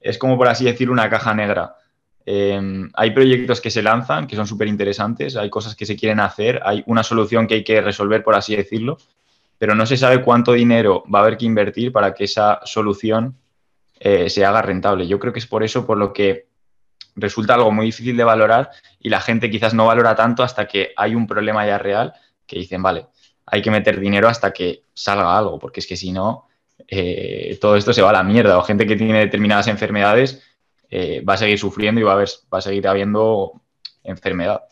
es 0.00 0.18
como, 0.18 0.36
por 0.36 0.48
así 0.48 0.64
decirlo, 0.64 0.92
una 0.92 1.08
caja 1.08 1.32
negra. 1.34 1.76
Em, 2.26 2.90
hay 2.94 3.12
proyectos 3.12 3.60
que 3.60 3.70
se 3.70 3.80
lanzan, 3.80 4.26
que 4.26 4.36
son 4.36 4.46
súper 4.46 4.68
interesantes, 4.68 5.36
hay 5.36 5.48
cosas 5.48 5.76
que 5.76 5.86
se 5.86 5.96
quieren 5.96 6.20
hacer, 6.20 6.60
hay 6.64 6.82
una 6.86 7.02
solución 7.02 7.46
que 7.46 7.54
hay 7.54 7.64
que 7.64 7.80
resolver, 7.80 8.24
por 8.24 8.34
así 8.34 8.56
decirlo, 8.56 8.98
pero 9.56 9.74
no 9.74 9.86
se 9.86 9.96
sabe 9.96 10.20
cuánto 10.20 10.52
dinero 10.52 11.04
va 11.12 11.20
a 11.20 11.22
haber 11.22 11.38
que 11.38 11.46
invertir 11.46 11.92
para 11.92 12.12
que 12.12 12.24
esa 12.24 12.60
solución 12.64 13.36
eh, 14.00 14.28
se 14.28 14.44
haga 14.44 14.62
rentable. 14.62 15.06
Yo 15.06 15.18
creo 15.18 15.32
que 15.32 15.38
es 15.38 15.46
por 15.46 15.62
eso 15.62 15.86
por 15.86 15.96
lo 15.96 16.12
que 16.12 16.47
resulta 17.20 17.54
algo 17.54 17.70
muy 17.70 17.86
difícil 17.86 18.16
de 18.16 18.24
valorar 18.24 18.70
y 19.00 19.08
la 19.08 19.20
gente 19.20 19.50
quizás 19.50 19.74
no 19.74 19.86
valora 19.86 20.14
tanto 20.14 20.42
hasta 20.42 20.66
que 20.66 20.92
hay 20.96 21.14
un 21.14 21.26
problema 21.26 21.66
ya 21.66 21.78
real 21.78 22.14
que 22.46 22.58
dicen, 22.58 22.82
vale, 22.82 23.06
hay 23.46 23.62
que 23.62 23.70
meter 23.70 24.00
dinero 24.00 24.28
hasta 24.28 24.52
que 24.52 24.84
salga 24.94 25.36
algo, 25.36 25.58
porque 25.58 25.80
es 25.80 25.86
que 25.86 25.96
si 25.96 26.12
no, 26.12 26.48
eh, 26.86 27.58
todo 27.60 27.76
esto 27.76 27.92
se 27.92 28.02
va 28.02 28.10
a 28.10 28.12
la 28.12 28.22
mierda. 28.22 28.58
O 28.58 28.62
gente 28.62 28.86
que 28.86 28.96
tiene 28.96 29.18
determinadas 29.20 29.68
enfermedades 29.68 30.42
eh, 30.90 31.22
va 31.22 31.34
a 31.34 31.36
seguir 31.38 31.58
sufriendo 31.58 32.00
y 32.00 32.04
va 32.04 32.12
a, 32.12 32.14
haber, 32.14 32.28
va 32.52 32.58
a 32.58 32.62
seguir 32.62 32.86
habiendo 32.88 33.60
enfermedad. 34.04 34.62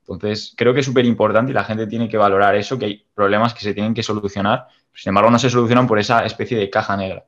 Entonces, 0.00 0.54
creo 0.56 0.72
que 0.72 0.80
es 0.80 0.86
súper 0.86 1.04
importante 1.04 1.50
y 1.50 1.54
la 1.54 1.64
gente 1.64 1.86
tiene 1.86 2.08
que 2.08 2.16
valorar 2.16 2.54
eso, 2.54 2.78
que 2.78 2.84
hay 2.84 3.06
problemas 3.14 3.52
que 3.54 3.60
se 3.60 3.74
tienen 3.74 3.92
que 3.92 4.02
solucionar, 4.02 4.68
sin 4.94 5.10
embargo, 5.10 5.30
no 5.30 5.38
se 5.38 5.50
solucionan 5.50 5.86
por 5.86 5.98
esa 5.98 6.24
especie 6.24 6.56
de 6.56 6.70
caja 6.70 6.96
negra. 6.96 7.26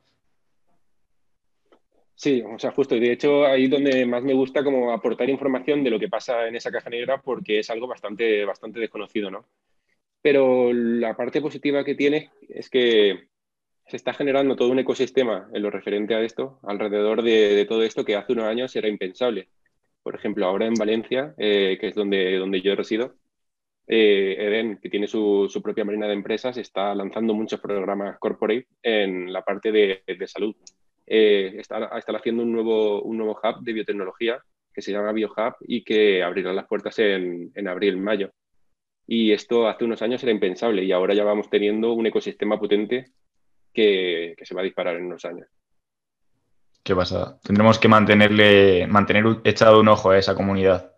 Sí, 2.18 2.42
o 2.42 2.58
sea, 2.58 2.72
justo. 2.72 2.96
De 2.96 3.12
hecho, 3.12 3.46
ahí 3.46 3.68
donde 3.68 4.04
más 4.04 4.24
me 4.24 4.34
gusta 4.34 4.64
como 4.64 4.92
aportar 4.92 5.30
información 5.30 5.84
de 5.84 5.90
lo 5.90 6.00
que 6.00 6.08
pasa 6.08 6.48
en 6.48 6.56
esa 6.56 6.70
caja 6.72 6.90
negra 6.90 7.22
porque 7.22 7.60
es 7.60 7.70
algo 7.70 7.86
bastante, 7.86 8.44
bastante 8.44 8.80
desconocido, 8.80 9.30
¿no? 9.30 9.46
Pero 10.22 10.72
la 10.72 11.16
parte 11.16 11.40
positiva 11.40 11.84
que 11.84 11.94
tiene 11.94 12.32
es 12.48 12.70
que 12.70 13.28
se 13.86 13.96
está 13.96 14.14
generando 14.14 14.56
todo 14.56 14.70
un 14.70 14.80
ecosistema 14.80 15.48
en 15.52 15.62
lo 15.62 15.70
referente 15.70 16.14
a 16.14 16.22
esto, 16.22 16.60
alrededor 16.64 17.22
de, 17.22 17.64
todo 17.68 17.82
esto 17.84 18.04
que 18.04 18.16
hace 18.16 18.32
unos 18.32 18.46
años 18.46 18.74
era 18.76 18.88
impensable. 18.88 19.48
Por 20.02 20.14
ejemplo, 20.16 20.46
ahora 20.46 20.66
en 20.66 20.74
Valencia, 20.74 21.34
eh, 21.38 21.78
que 21.80 21.88
es 21.88 21.94
donde, 21.94 22.36
donde 22.38 22.62
yo 22.62 22.74
resido, 22.76 23.16
eh, 23.86 24.36
Eden, 24.38 24.78
que 24.82 24.90
tiene 24.90 25.08
su, 25.08 25.48
su, 25.50 25.62
propia 25.62 25.84
marina 25.84 26.06
de 26.08 26.14
empresas, 26.14 26.56
está 26.58 26.94
lanzando 26.94 27.34
muchos 27.34 27.60
programas 27.60 28.18
corporate 28.18 28.68
en 28.82 29.32
la 29.32 29.42
parte 29.44 29.72
de, 29.72 30.02
de 30.06 30.28
salud 30.28 30.56
eh, 31.08 31.54
están, 31.58 31.88
haciendo 32.16 32.42
un 32.42 32.52
nuevo, 32.52 33.02
un 33.02 33.16
nuevo 33.16 33.40
hub 33.42 33.62
de 33.62 33.72
biotecnología 33.72 34.38
que 34.72 34.82
se 34.82 34.92
llama 34.92 35.12
BioHub 35.12 35.54
y 35.60 35.82
que 35.82 36.22
abrirá 36.22 36.52
las 36.52 36.66
puertas 36.66 36.98
en, 36.98 37.50
en 37.54 37.68
abril, 37.68 37.96
mayo. 37.96 38.30
Y 39.06 39.32
esto 39.32 39.66
hace 39.66 39.84
unos 39.84 40.02
años 40.02 40.22
era 40.22 40.32
impensable 40.32 40.84
y 40.84 40.92
ahora 40.92 41.14
ya 41.14 41.24
vamos 41.24 41.48
teniendo 41.48 41.94
un 41.94 42.06
ecosistema 42.06 42.60
potente 42.60 43.12
que, 43.72 44.34
que 44.36 44.44
se 44.44 44.54
va 44.54 44.60
a 44.60 44.64
disparar 44.64 44.96
en 44.96 45.06
unos 45.06 45.24
años. 45.24 45.48
Qué 46.82 46.94
pasada. 46.94 47.38
Tendremos 47.42 47.78
que 47.78 47.88
mantenerle, 47.88 48.86
mantener 48.86 49.24
echado 49.44 49.80
un 49.80 49.88
ojo 49.88 50.10
a 50.10 50.18
esa 50.18 50.34
comunidad, 50.34 50.92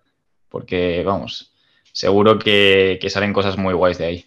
porque 0.49 1.03
vamos, 1.05 1.55
seguro 1.93 2.39
que, 2.39 2.99
que 3.01 3.11
salen 3.11 3.33
cosas 3.33 3.57
muy 3.57 3.75
guays 3.75 3.99
de 3.99 4.07
ahí. 4.07 4.25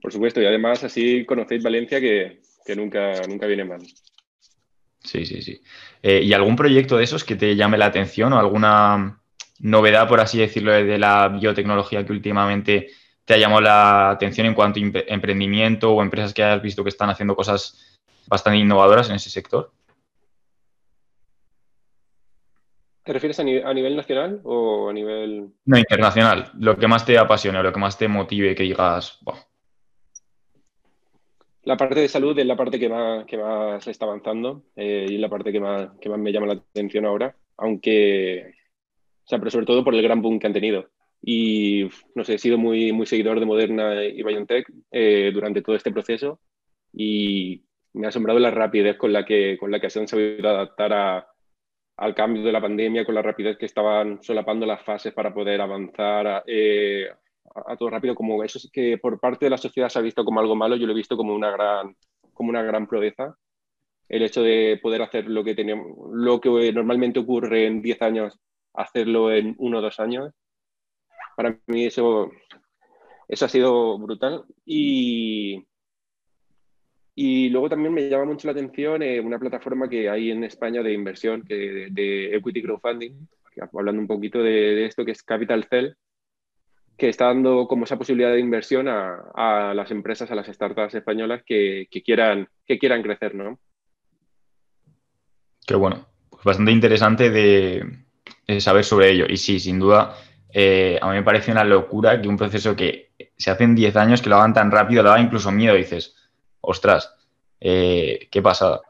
Por 0.00 0.12
supuesto, 0.12 0.40
y 0.42 0.46
además 0.46 0.84
así 0.84 1.24
conocéis 1.24 1.62
Valencia 1.62 1.98
que, 1.98 2.40
que 2.64 2.74
nunca, 2.74 3.22
nunca 3.28 3.46
viene 3.46 3.64
mal. 3.64 3.82
Sí, 5.00 5.26
sí, 5.26 5.42
sí. 5.42 5.60
Eh, 6.02 6.22
¿Y 6.22 6.32
algún 6.32 6.56
proyecto 6.56 6.96
de 6.96 7.04
esos 7.04 7.24
que 7.24 7.36
te 7.36 7.54
llame 7.54 7.76
la 7.76 7.86
atención 7.86 8.32
o 8.32 8.38
alguna 8.38 9.20
novedad, 9.60 10.08
por 10.08 10.20
así 10.20 10.38
decirlo, 10.38 10.72
de 10.72 10.98
la 10.98 11.28
biotecnología 11.28 12.04
que 12.04 12.12
últimamente 12.12 12.90
te 13.24 13.34
ha 13.34 13.38
llamado 13.38 13.60
la 13.60 14.10
atención 14.10 14.46
en 14.46 14.54
cuanto 14.54 14.80
a 14.80 15.02
emprendimiento 15.06 15.92
o 15.92 16.02
empresas 16.02 16.34
que 16.34 16.42
hayas 16.42 16.62
visto 16.62 16.82
que 16.82 16.90
están 16.90 17.10
haciendo 17.10 17.36
cosas 17.36 17.98
bastante 18.26 18.58
innovadoras 18.58 19.08
en 19.10 19.16
ese 19.16 19.30
sector? 19.30 19.72
¿Te 23.02 23.12
refieres 23.12 23.38
a, 23.38 23.44
nivel, 23.44 23.96
nacional 23.96 24.40
o 24.44 24.88
a 24.88 24.92
nivel...? 24.92 25.52
No, 25.66 25.78
internacional. 25.78 26.50
Lo 26.58 26.78
que 26.78 26.88
más 26.88 27.04
te 27.04 27.18
apasione, 27.18 27.62
lo 27.62 27.70
que 27.70 27.78
más 27.80 27.98
te 27.98 28.08
motive, 28.08 28.54
que 28.54 28.62
digas, 28.62 29.18
la 31.64 31.76
parte 31.76 32.00
de 32.00 32.08
salud 32.08 32.38
es 32.38 32.46
la 32.46 32.56
parte 32.56 32.78
que 32.78 32.88
más, 32.88 33.24
que 33.26 33.38
más 33.38 33.86
está 33.86 34.04
avanzando 34.04 34.64
eh, 34.76 35.06
y 35.08 35.18
la 35.18 35.28
parte 35.28 35.52
que 35.52 35.60
más, 35.60 35.90
que 36.00 36.08
más 36.08 36.18
me 36.18 36.32
llama 36.32 36.46
la 36.46 36.54
atención 36.54 37.06
ahora, 37.06 37.36
aunque, 37.56 38.52
o 39.24 39.28
sea, 39.28 39.38
pero 39.38 39.50
sobre 39.50 39.66
todo 39.66 39.84
por 39.84 39.94
el 39.94 40.02
gran 40.02 40.22
boom 40.22 40.38
que 40.38 40.46
han 40.46 40.52
tenido. 40.52 40.90
y 41.22 41.88
no 42.14 42.24
sé, 42.24 42.34
he 42.34 42.38
sido 42.38 42.58
muy, 42.58 42.92
muy 42.92 43.06
seguidor 43.06 43.40
de 43.40 43.46
Moderna 43.46 44.04
y 44.04 44.22
BioNTech 44.22 44.70
eh, 44.90 45.30
durante 45.32 45.62
todo 45.62 45.76
este 45.76 45.90
proceso 45.92 46.40
y 46.92 47.64
me 47.94 48.06
ha 48.06 48.08
asombrado 48.10 48.38
la 48.38 48.50
rapidez 48.50 48.96
con 48.96 49.12
la 49.12 49.24
que, 49.24 49.56
con 49.58 49.70
la 49.70 49.80
que 49.80 49.90
se 49.90 50.00
han 50.00 50.08
sabido 50.08 50.48
adaptar 50.48 50.92
a, 50.92 51.28
al 51.96 52.14
cambio 52.14 52.42
de 52.42 52.52
la 52.52 52.60
pandemia, 52.60 53.04
con 53.04 53.14
la 53.14 53.22
rapidez 53.22 53.56
que 53.56 53.66
estaban 53.66 54.22
solapando 54.22 54.66
las 54.66 54.82
fases 54.82 55.12
para 55.12 55.32
poder 55.32 55.60
avanzar 55.60 56.42
eh, 56.46 57.08
a, 57.54 57.76
todo 57.76 57.90
rápido. 57.90 58.14
Como 58.14 58.42
eso 58.44 58.58
es 58.58 58.70
que 58.72 58.98
por 58.98 59.18
parte 59.20 59.46
de 59.46 59.50
la 59.50 59.58
sociedad 59.58 59.88
se 59.88 59.98
ha 59.98 60.02
visto 60.02 60.24
como 60.24 60.40
algo 60.40 60.56
malo, 60.56 60.76
yo 60.76 60.86
lo 60.86 60.92
he 60.92 60.96
visto 60.96 61.16
como 61.16 61.34
una 61.34 61.50
gran, 61.50 61.96
como 62.32 62.50
una 62.50 62.62
gran 62.62 62.86
proeza. 62.86 63.36
El 64.08 64.22
hecho 64.22 64.42
de 64.42 64.78
poder 64.82 65.02
hacer 65.02 65.28
lo 65.28 65.42
que, 65.44 65.54
tenemos, 65.54 65.96
lo 66.12 66.40
que 66.40 66.72
normalmente 66.72 67.20
ocurre 67.20 67.66
en 67.66 67.80
10 67.82 68.02
años, 68.02 68.38
hacerlo 68.74 69.32
en 69.32 69.54
uno 69.58 69.78
o 69.78 69.80
dos 69.80 69.98
años, 69.98 70.32
para 71.36 71.58
mí 71.66 71.86
eso, 71.86 72.30
eso 73.28 73.44
ha 73.44 73.48
sido 73.48 73.98
brutal. 73.98 74.44
Y, 74.64 75.64
y 77.14 77.48
luego 77.50 77.68
también 77.68 77.94
me 77.94 78.08
llama 78.08 78.24
mucho 78.24 78.48
la 78.48 78.52
atención 78.52 79.02
eh, 79.02 79.20
una 79.20 79.38
plataforma 79.38 79.88
que 79.88 80.08
hay 80.08 80.30
en 80.30 80.44
España 80.44 80.82
de 80.82 80.92
inversión, 80.92 81.42
que, 81.42 81.88
de, 81.90 82.34
equity 82.36 82.62
crowdfunding, 82.62 83.12
hablando 83.72 84.00
un 84.00 84.08
poquito 84.08 84.42
de, 84.42 84.84
esto, 84.86 85.04
que 85.04 85.12
es 85.12 85.22
Capital 85.22 85.64
Cell, 85.70 85.94
que 86.96 87.08
está 87.08 87.26
dando 87.26 87.66
como 87.66 87.84
esa 87.84 87.98
posibilidad 87.98 88.32
de 88.32 88.40
inversión 88.40 88.88
a, 88.88 89.72
las 89.74 89.90
empresas, 89.90 90.30
a 90.30 90.34
las 90.34 90.46
startups 90.46 90.94
españolas 90.94 91.42
que, 91.44 91.88
quieran, 92.04 92.48
que 92.66 92.78
quieran 92.78 93.02
crecer, 93.02 93.34
¿no? 93.34 93.58
Qué 95.66 95.74
bueno. 95.74 96.06
Pues 96.30 96.44
bastante 96.44 96.72
interesante 96.72 97.30
de, 97.30 98.60
saber 98.60 98.84
sobre 98.84 99.10
ello. 99.10 99.26
Y 99.28 99.36
sí, 99.36 99.58
sin 99.58 99.78
duda, 99.78 100.16
eh, 100.52 100.98
a 101.00 101.08
mí 101.08 101.14
me 101.14 101.22
parece 101.22 101.50
una 101.50 101.64
locura 101.64 102.20
que 102.20 102.28
un 102.28 102.36
proceso 102.36 102.76
que 102.76 103.10
se 103.36 103.50
hace 103.50 103.64
en 103.64 103.74
10 103.74 103.96
años, 103.96 104.22
que 104.22 104.30
lo 104.30 104.36
hagan 104.36 104.54
tan 104.54 104.70
rápido, 104.70 105.02
da 105.02 105.18
incluso 105.18 105.50
miedo. 105.50 105.74
Dices, 105.74 106.14
ostras, 106.60 107.14
eh, 107.60 108.28
qué 108.30 108.42
pasada. 108.42 108.82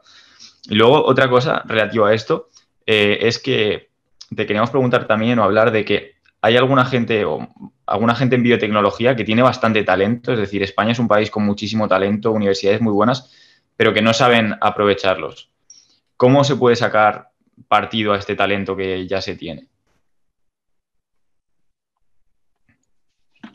Y 0.69 0.75
luego 0.75 1.05
otra 1.05 1.29
cosa 1.29 1.63
relativa 1.65 2.09
a 2.09 2.13
esto 2.13 2.49
eh, 2.85 3.19
es 3.21 3.39
que 3.39 3.89
te 4.35 4.45
queríamos 4.45 4.69
preguntar 4.69 5.07
también 5.07 5.39
o 5.39 5.43
hablar 5.43 5.71
de 5.71 5.85
que 5.85 6.14
hay 6.41 6.57
alguna 6.57 6.85
gente 6.85 7.25
o 7.25 7.47
alguna 7.85 8.15
gente 8.15 8.35
en 8.35 8.43
biotecnología 8.43 9.15
que 9.15 9.23
tiene 9.23 9.41
bastante 9.41 9.83
talento, 9.83 10.33
es 10.33 10.39
decir, 10.39 10.63
España 10.63 10.91
es 10.91 10.99
un 10.99 11.07
país 11.07 11.29
con 11.29 11.45
muchísimo 11.45 11.87
talento, 11.87 12.31
universidades 12.31 12.81
muy 12.81 12.93
buenas, 12.93 13.31
pero 13.75 13.93
que 13.93 14.01
no 14.01 14.13
saben 14.13 14.55
aprovecharlos. 14.61 15.51
¿Cómo 16.17 16.43
se 16.43 16.55
puede 16.55 16.75
sacar 16.75 17.29
partido 17.67 18.13
a 18.13 18.17
este 18.17 18.35
talento 18.35 18.75
que 18.75 19.07
ya 19.07 19.21
se 19.21 19.35
tiene? 19.35 19.67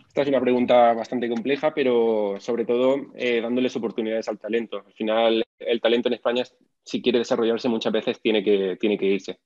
Esta 0.09 0.23
es 0.23 0.29
una 0.29 0.41
pregunta 0.41 0.93
bastante 0.93 1.29
compleja, 1.29 1.73
pero 1.73 2.35
sobre 2.41 2.65
todo 2.65 2.97
eh, 3.15 3.41
dándoles 3.41 3.77
oportunidades 3.77 4.29
al 4.29 4.41
talento. 4.41 4.83
Al 4.85 4.93
final, 4.93 5.45
el 5.59 5.81
talento 5.81 6.09
en 6.09 6.15
España, 6.15 6.43
si 6.83 7.01
quiere 7.01 7.21
desarrollarse, 7.21 7.69
muchas 7.69 7.93
veces 7.93 8.21
tiene 8.21 8.43
que, 8.43 8.77
tiene 8.81 8.99
que 8.99 9.07
irse. 9.07 9.39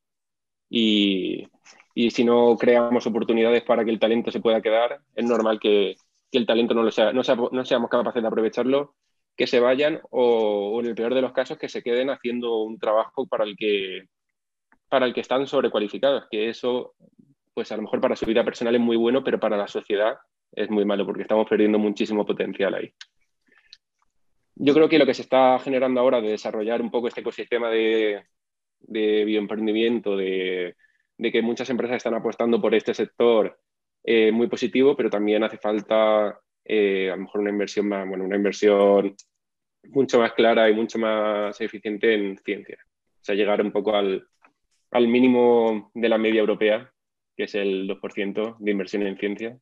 Y, 0.71 1.47
y 1.95 2.11
si 2.11 2.25
no 2.25 2.57
creamos 2.57 3.07
oportunidades 3.07 3.63
para 3.63 3.85
que 3.85 3.91
el 3.91 4.01
talento 4.01 4.31
se 4.33 4.41
pueda 4.41 4.61
quedar, 4.61 5.01
es 5.15 5.25
normal 5.25 5.61
que, 5.61 5.95
el 6.33 6.47
talento 6.47 6.75
no, 6.75 6.83
lo 6.83 6.91
sea, 6.91 7.13
no, 7.13 7.23
seamos 7.23 7.89
capaces 7.89 8.21
de 8.21 8.27
aprovecharlo, 8.27 8.97
que 9.37 9.47
se 9.47 9.61
vayan 9.61 10.01
o, 10.11 10.81
en 10.81 10.87
el 10.87 10.97
peor 10.97 11.15
de 11.15 11.23
los 11.23 11.33
casos, 11.33 11.59
que 11.59 11.69
se 11.69 11.81
queden 11.81 12.11
haciendo 12.11 12.63
un 12.63 12.77
trabajo 12.81 13.29
para 13.29 13.45
el 13.45 13.57
que, 13.57 14.09
para 14.89 15.07
el 15.07 15.15
que 15.15 15.21
están 15.21 15.47
sobrecualificados, 15.47 16.25
que 16.29 16.49
eso, 16.49 16.95
pues 17.55 17.71
a 17.71 17.77
lo 17.77 17.83
mejor 17.83 18.01
para 18.01 18.17
su 18.17 18.27
vida 18.27 18.45
personal 18.45 18.75
es 18.75 18.81
muy 18.81 18.97
bueno, 18.97 19.23
pero 19.23 19.39
para 19.39 19.57
la 19.57 19.69
sociedad 19.69 20.17
es 20.51 20.69
muy 20.71 20.85
malo 20.85 21.07
porque 21.07 21.23
estamos 21.23 21.49
perdiendo 21.49 21.79
muchísimo 21.79 22.27
potencial 22.27 22.75
ahí. 22.75 22.93
Yo 24.57 24.75
creo 24.75 24.89
que 24.89 24.99
lo 24.99 25.07
que 25.07 25.15
se 25.15 25.23
está 25.23 25.61
generando 25.61 26.01
ahora 26.01 26.21
de 26.21 26.31
desarrollar 26.31 26.83
un 26.83 26.91
poco 26.91 27.07
este 27.07 27.21
ecosistema 27.21 27.71
de, 27.71 28.25
de 28.81 29.25
bioemprendimiento, 29.25 30.17
de, 30.17 30.75
de, 31.19 31.33
que 31.33 31.43
muchas 31.43 31.71
empresas 31.71 31.99
están 31.99 32.15
apostando 32.15 32.61
por 32.61 32.75
este 32.75 32.95
sector 32.95 33.59
eh, 34.03 34.33
muy 34.33 34.49
positivo, 34.49 34.97
pero 34.97 35.11
también 35.11 35.43
hace 35.45 35.59
falta 35.59 36.39
eh, 36.65 37.11
a 37.11 37.17
lo 37.17 37.23
mejor 37.23 37.41
una 37.41 37.51
inversión 37.51 37.89
más, 37.89 38.09
bueno, 38.09 38.25
una 38.25 38.37
inversión 38.37 39.15
mucho 39.89 40.19
más 40.19 40.33
clara 40.33 40.69
y 40.69 40.75
mucho 40.75 40.99
más 40.99 41.61
eficiente 41.61 42.15
en 42.15 42.39
ciencia. 42.39 42.79
O 42.81 43.25
sea, 43.25 43.35
llegar 43.35 43.61
un 43.63 43.73
poco 43.73 43.95
al, 43.95 44.27
al 44.91 45.09
mínimo 45.09 45.91
de 45.95 46.09
la 46.09 46.19
media 46.19 46.41
europea, 46.41 46.93
que 47.37 47.45
es 47.45 47.55
el 47.55 47.89
2% 47.89 48.57
de 48.59 48.71
inversión 48.71 49.03
en 49.03 49.19
ciencia, 49.19 49.59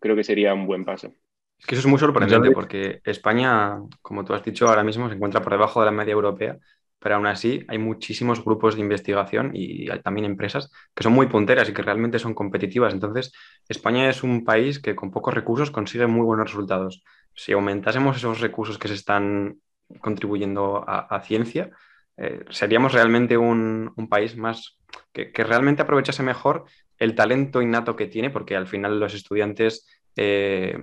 creo 0.00 0.16
que 0.16 0.24
sería 0.24 0.52
un 0.52 0.66
buen 0.66 0.84
paso. 0.84 1.12
Es 1.58 1.66
que 1.66 1.74
eso 1.76 1.82
es 1.82 1.86
muy 1.86 1.98
sorprendente 1.98 2.50
porque 2.50 3.00
España, 3.04 3.78
como 4.02 4.24
tú 4.24 4.34
has 4.34 4.44
dicho, 4.44 4.68
ahora 4.68 4.84
mismo 4.84 5.08
se 5.08 5.14
encuentra 5.14 5.40
por 5.40 5.52
debajo 5.52 5.80
de 5.80 5.86
la 5.86 5.92
media 5.92 6.12
europea, 6.12 6.58
pero 7.04 7.16
aún 7.16 7.26
así 7.26 7.66
hay 7.68 7.76
muchísimos 7.76 8.42
grupos 8.42 8.76
de 8.76 8.80
investigación 8.80 9.50
y 9.52 9.90
hay 9.90 10.00
también 10.00 10.24
empresas 10.24 10.72
que 10.94 11.02
son 11.02 11.12
muy 11.12 11.26
punteras 11.26 11.68
y 11.68 11.74
que 11.74 11.82
realmente 11.82 12.18
son 12.18 12.32
competitivas. 12.32 12.94
Entonces, 12.94 13.30
España 13.68 14.08
es 14.08 14.22
un 14.22 14.42
país 14.42 14.80
que 14.80 14.96
con 14.96 15.10
pocos 15.10 15.34
recursos 15.34 15.70
consigue 15.70 16.06
muy 16.06 16.24
buenos 16.24 16.46
resultados. 16.46 17.04
Si 17.34 17.52
aumentásemos 17.52 18.16
esos 18.16 18.40
recursos 18.40 18.78
que 18.78 18.88
se 18.88 18.94
están 18.94 19.58
contribuyendo 20.00 20.82
a, 20.88 21.20
ciencia, 21.20 21.72
eh, 22.16 22.42
seríamos 22.48 22.94
realmente 22.94 23.36
un, 23.36 23.92
país 24.08 24.34
más 24.34 24.78
que, 25.12 25.30
realmente 25.44 25.82
aprovechase 25.82 26.22
mejor 26.22 26.64
el 26.96 27.14
talento 27.14 27.60
innato 27.60 27.96
que 27.96 28.06
tiene, 28.06 28.30
porque 28.30 28.56
al 28.56 28.66
final 28.66 28.98
los 28.98 29.12
estudiantes 29.12 29.86
eh, 30.16 30.78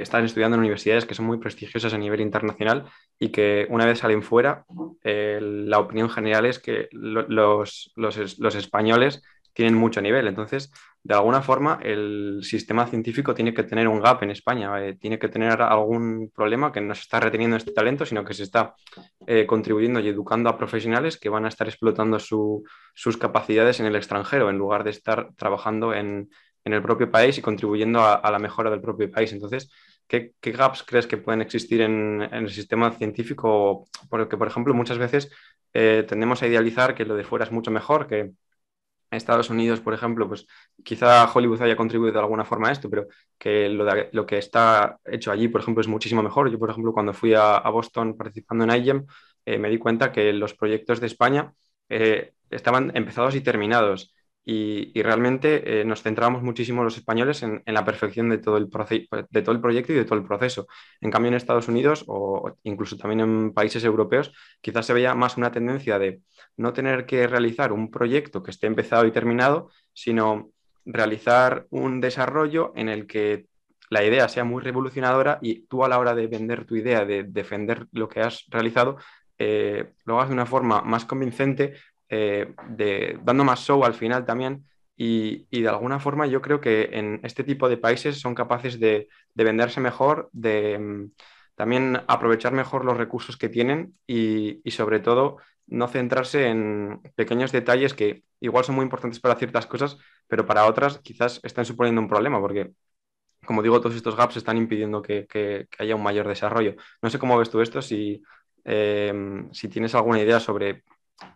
están 0.00 0.24
estudiando 0.24 0.54
en 0.54 0.60
universidades 0.60 1.04
que 1.04 1.14
son 1.14 1.26
muy 1.26 1.38
prestigiosas 1.38 1.92
a 1.92 1.98
nivel 1.98 2.20
internacional 2.20 2.84
y 3.18 3.28
que 3.28 3.66
una 3.70 3.86
vez 3.86 3.98
salen 3.98 4.22
fuera, 4.22 4.64
eh, 5.02 5.38
la 5.40 5.78
opinión 5.78 6.08
general 6.08 6.46
es 6.46 6.58
que 6.58 6.88
los, 6.92 7.92
los, 7.96 8.54
españoles 8.54 9.22
tienen 9.52 9.74
mucho 9.74 10.00
nivel. 10.00 10.28
Entonces, 10.28 10.72
de 11.02 11.14
alguna 11.14 11.42
forma, 11.42 11.78
el 11.82 12.40
sistema 12.42 12.86
científico 12.86 13.34
tiene 13.34 13.52
que 13.52 13.64
tener 13.64 13.88
un 13.88 14.00
gap 14.00 14.22
en 14.22 14.30
España, 14.30 14.82
eh, 14.82 14.94
tiene 14.94 15.18
que 15.18 15.28
tener 15.28 15.60
algún 15.60 16.30
problema 16.34 16.72
que 16.72 16.80
no 16.80 16.94
se 16.94 17.02
está 17.02 17.20
reteniendo 17.20 17.56
este 17.56 17.72
talento, 17.72 18.06
sino 18.06 18.24
que 18.24 18.34
se 18.34 18.44
está 18.44 18.74
eh, 19.26 19.46
contribuyendo 19.46 20.00
y 20.00 20.08
educando 20.08 20.48
a 20.48 20.56
profesionales 20.56 21.18
que 21.18 21.28
van 21.28 21.44
a 21.44 21.48
estar 21.48 21.68
explotando 21.68 22.18
sus 22.18 23.16
capacidades 23.18 23.80
en 23.80 23.86
el 23.86 23.96
extranjero, 23.96 24.48
en 24.48 24.58
lugar 24.58 24.84
de 24.84 24.90
estar 24.90 25.34
trabajando 25.36 25.92
en, 25.92 26.30
en 26.64 26.72
el 26.72 26.82
propio 26.82 27.10
país 27.10 27.38
y 27.38 27.42
contribuyendo 27.42 28.00
a, 28.02 28.30
la 28.30 28.38
mejora 28.38 28.70
del 28.70 28.80
propio 28.80 29.10
país. 29.10 29.32
Entonces, 29.32 29.70
¿qué, 30.06 30.34
gaps 30.40 30.82
crees 30.84 31.06
que 31.06 31.16
pueden 31.16 31.42
existir 31.42 31.80
en, 31.80 32.22
el 32.22 32.50
sistema 32.50 32.92
científico? 32.92 33.86
Porque, 34.08 34.36
por 34.36 34.48
ejemplo, 34.48 34.74
muchas 34.74 34.98
veces 34.98 35.30
eh, 35.72 36.04
tendemos 36.08 36.42
a 36.42 36.46
idealizar 36.46 36.94
que 36.94 37.04
lo 37.04 37.14
de 37.16 37.24
fuera 37.24 37.44
es 37.44 37.52
mucho 37.52 37.70
mejor, 37.70 38.06
que 38.06 38.32
Estados 39.16 39.50
Unidos, 39.50 39.80
por 39.80 39.94
ejemplo, 39.94 40.26
pues 40.28 40.46
quizá 40.82 41.30
Hollywood 41.32 41.62
haya 41.62 41.76
contribuido 41.76 42.14
de 42.14 42.20
alguna 42.20 42.44
forma 42.44 42.68
a 42.68 42.72
esto, 42.72 42.88
pero 42.88 43.06
que 43.38 43.68
lo, 43.68 43.86
lo, 44.12 44.26
que 44.26 44.38
está 44.38 44.98
hecho 45.04 45.30
allí, 45.30 45.48
por 45.48 45.60
ejemplo, 45.60 45.80
es 45.80 45.88
muchísimo 45.88 46.22
mejor. 46.22 46.50
Yo, 46.50 46.58
por 46.58 46.70
ejemplo, 46.70 46.92
cuando 46.92 47.12
fui 47.12 47.34
a, 47.34 47.58
Boston 47.70 48.16
participando 48.16 48.64
en 48.64 48.70
IGEM, 48.70 49.06
eh, 49.44 49.58
me 49.58 49.68
di 49.68 49.78
cuenta 49.78 50.12
que 50.12 50.32
los 50.32 50.54
proyectos 50.54 51.00
de 51.00 51.06
España 51.08 51.52
eh, 51.88 52.32
estaban 52.50 52.92
empezados 52.96 53.34
y 53.34 53.40
terminados 53.42 54.14
y, 54.44 55.00
realmente 55.02 55.80
eh, 55.80 55.84
nos 55.84 56.02
centrábamos 56.02 56.42
muchísimo 56.42 56.82
los 56.82 56.96
españoles 56.96 57.42
en, 57.42 57.62
la 57.64 57.84
perfección 57.84 58.28
de 58.28 58.38
todo, 58.38 58.56
el 58.56 58.68
de 59.30 59.42
todo 59.42 59.54
el 59.54 59.60
proyecto 59.60 59.92
y 59.92 59.96
de 59.96 60.04
todo 60.04 60.18
el 60.18 60.24
proceso. 60.24 60.66
En 61.00 61.10
cambio, 61.10 61.28
en 61.28 61.34
Estados 61.34 61.68
Unidos 61.68 62.04
o 62.08 62.56
incluso 62.64 62.96
también 62.96 63.20
en 63.20 63.52
países 63.52 63.84
europeos, 63.84 64.32
quizás 64.60 64.86
se 64.86 64.92
veía 64.92 65.14
más 65.14 65.36
una 65.36 65.52
tendencia 65.52 65.98
de 65.98 66.22
no 66.56 66.72
tener 66.72 67.06
que 67.06 67.26
realizar 67.26 67.72
un 67.72 67.90
proyecto 67.90 68.42
que 68.42 68.50
esté 68.50 68.66
empezado 68.66 69.06
y 69.06 69.12
terminado, 69.12 69.70
sino 69.92 70.50
realizar 70.84 71.66
un 71.70 72.00
desarrollo 72.00 72.72
en 72.74 72.88
el 72.88 73.06
que 73.06 73.46
la 73.90 74.04
idea 74.04 74.28
sea 74.28 74.44
muy 74.44 74.62
revolucionadora 74.62 75.38
y 75.42 75.66
tú 75.66 75.84
a 75.84 75.88
la 75.88 75.98
hora 75.98 76.14
de 76.14 76.26
vender 76.26 76.64
tu 76.64 76.76
idea, 76.76 77.04
de 77.04 77.24
defender 77.24 77.86
lo 77.92 78.08
que 78.08 78.20
has 78.20 78.46
realizado, 78.48 78.96
eh, 79.38 79.92
lo 80.04 80.16
hagas 80.16 80.28
de 80.28 80.34
una 80.34 80.46
forma 80.46 80.82
más 80.82 81.04
convincente, 81.04 81.74
eh, 82.14 82.54
de, 82.68 83.18
dando 83.24 83.42
más 83.42 83.60
show 83.60 83.82
al 83.84 83.94
final 83.94 84.26
también. 84.26 84.66
Y, 84.94 85.46
de 85.50 85.68
alguna 85.68 85.98
forma 85.98 86.26
yo 86.26 86.42
creo 86.42 86.60
que 86.60 86.90
en 86.92 87.20
este 87.24 87.42
tipo 87.42 87.70
de 87.70 87.78
países 87.78 88.20
son 88.20 88.34
capaces 88.34 88.78
de, 88.78 89.08
venderse 89.34 89.80
mejor, 89.80 90.28
de 90.32 90.78
mm, 90.78 91.12
también 91.54 92.02
aprovechar 92.08 92.52
mejor 92.52 92.84
los 92.84 92.98
recursos 92.98 93.38
que 93.38 93.48
tienen 93.48 93.94
y, 94.06 94.60
sobre 94.70 95.00
todo 95.00 95.38
no 95.66 95.88
centrarse 95.88 96.48
en 96.48 97.00
pequeños 97.16 97.50
detalles 97.50 97.94
que 97.94 98.24
igual 98.40 98.64
son 98.64 98.74
muy 98.74 98.82
importantes 98.84 99.20
para 99.20 99.36
ciertas 99.36 99.66
cosas, 99.66 99.96
pero 100.28 100.44
para 100.44 100.66
otras 100.66 100.98
quizás 100.98 101.40
están 101.44 101.64
suponiendo 101.64 102.00
un 102.02 102.08
problema 102.08 102.40
porque, 102.40 102.72
como 103.46 103.62
digo, 103.62 103.80
todos 103.80 103.96
estos 103.96 104.16
gaps 104.16 104.36
están 104.36 104.58
impidiendo 104.58 105.00
que, 105.02 105.26
haya 105.78 105.96
un 105.96 106.02
mayor 106.02 106.28
desarrollo. 106.28 106.76
No 107.00 107.10
sé 107.10 107.18
cómo 107.18 107.38
ves 107.38 107.50
tú 107.50 107.60
esto, 107.62 107.80
si, 107.80 108.22
eh, 108.64 109.14
si 109.52 109.68
tienes 109.68 109.94
alguna 109.94 110.20
idea 110.20 110.40
sobre 110.40 110.82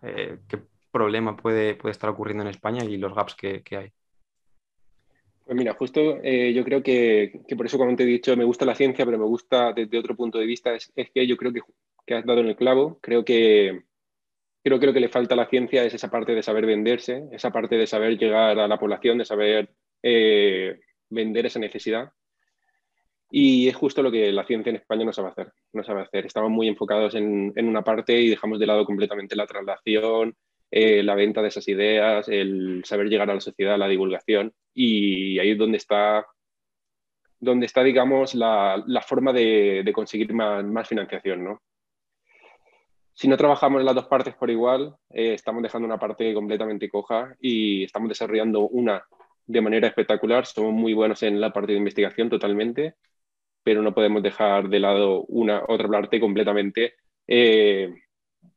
eh, 0.01 0.39
qué 0.47 0.59
problema 0.91 1.35
puede, 1.35 1.75
puede 1.75 1.91
estar 1.91 2.09
ocurriendo 2.09 2.43
en 2.43 2.49
España 2.49 2.83
y 2.83 2.97
los 2.97 3.13
gaps 3.13 3.35
que, 3.35 3.63
hay. 3.71 3.91
Pues 5.45 5.57
mira, 5.57 5.73
justo 5.73 6.19
eh, 6.23 6.53
yo 6.53 6.63
creo 6.63 6.83
que, 6.83 7.41
por 7.55 7.65
eso 7.65 7.77
cuando 7.77 7.95
te 7.95 8.03
he 8.03 8.07
dicho 8.07 8.35
me 8.35 8.43
gusta 8.43 8.65
la 8.65 8.75
ciencia, 8.75 9.05
pero 9.05 9.17
me 9.17 9.25
gusta 9.25 9.73
desde 9.73 9.97
otro 9.97 10.15
punto 10.15 10.37
de 10.39 10.45
vista, 10.45 10.73
es, 10.73 10.91
que 10.95 11.27
yo 11.27 11.37
creo 11.37 11.53
que, 11.53 12.15
has 12.15 12.25
dado 12.25 12.41
en 12.41 12.47
el 12.47 12.55
clavo. 12.55 12.99
Creo 13.01 13.23
que, 13.23 13.83
creo 14.63 14.79
que 14.79 14.85
lo 14.87 14.93
que 14.93 14.99
le 14.99 15.09
falta 15.09 15.35
a 15.35 15.37
la 15.37 15.49
ciencia 15.49 15.83
es 15.83 15.93
esa 15.93 16.09
parte 16.09 16.33
de 16.33 16.43
saber 16.43 16.65
venderse, 16.65 17.25
esa 17.31 17.51
parte 17.51 17.77
de 17.77 17.87
saber 17.87 18.17
llegar 18.17 18.59
a 18.59 18.67
la 18.67 18.79
población, 18.79 19.17
de 19.17 19.25
saber 19.25 19.69
eh, 20.03 20.79
vender 21.09 21.45
esa 21.45 21.59
necesidad. 21.59 22.11
Y 23.29 23.67
es 23.67 23.75
justo 23.75 24.01
lo 24.01 24.11
que 24.11 24.31
la 24.31 24.45
ciencia 24.45 24.69
en 24.69 24.77
España 24.77 25.05
no 25.05 25.13
sabe 25.13 25.29
hacer. 25.29 25.51
No 25.73 25.83
sabe 25.83 26.01
hacer. 26.01 26.25
Estamos 26.25 26.49
muy 26.49 26.67
enfocados 26.67 27.15
en, 27.15 27.51
en 27.55 27.67
una 27.67 27.83
parte 27.83 28.19
y 28.19 28.29
dejamos 28.29 28.59
de 28.59 28.67
lado 28.67 28.85
completamente 28.85 29.35
la 29.35 29.45
traslación, 29.45 30.35
eh, 30.71 31.01
la 31.03 31.15
venta 31.15 31.41
de 31.41 31.47
esas 31.47 31.67
ideas, 31.67 32.27
el 32.29 32.83
saber 32.85 33.07
llegar 33.07 33.29
a 33.29 33.35
la 33.35 33.41
sociedad, 33.41 33.77
la 33.77 33.87
divulgación. 33.87 34.53
Y 34.73 35.39
ahí 35.39 35.51
es 35.51 35.57
donde 35.57 35.77
está, 35.77 36.25
donde 37.39 37.65
está 37.65 37.83
digamos, 37.83 38.35
la, 38.35 38.83
la 38.87 39.01
forma 39.01 39.33
de, 39.33 39.81
de 39.83 39.93
conseguir 39.93 40.33
más, 40.33 40.63
más, 40.63 40.87
financiación. 40.87 41.43
¿no? 41.43 41.61
Si 43.13 43.27
no 43.27 43.37
trabajamos 43.37 43.83
las 43.83 43.95
dos 43.95 44.07
partes 44.07 44.35
por 44.35 44.49
igual, 44.49 44.95
eh, 45.09 45.33
estamos 45.33 45.63
dejando 45.63 45.85
una 45.85 45.99
parte 45.99 46.33
completamente 46.33 46.89
coja 46.89 47.35
y 47.39 47.83
estamos 47.83 48.09
desarrollando 48.09 48.61
una 48.67 49.03
de 49.45 49.61
manera 49.61 49.87
espectacular. 49.87 50.45
Somos 50.45 50.73
muy 50.73 50.93
buenos 50.93 51.23
en 51.23 51.39
la 51.39 51.51
parte 51.51 51.71
de 51.71 51.77
investigación 51.77 52.29
totalmente, 52.29 52.95
pero 53.67 53.81
no 53.81 53.93
podemos 53.93 54.23
dejar 54.23 54.69
de 54.69 54.79
lado 54.79 55.25
una 55.25 55.61
otra 55.67 55.89
parte 55.89 56.21
completamente, 56.21 56.93
eh, 57.27 57.93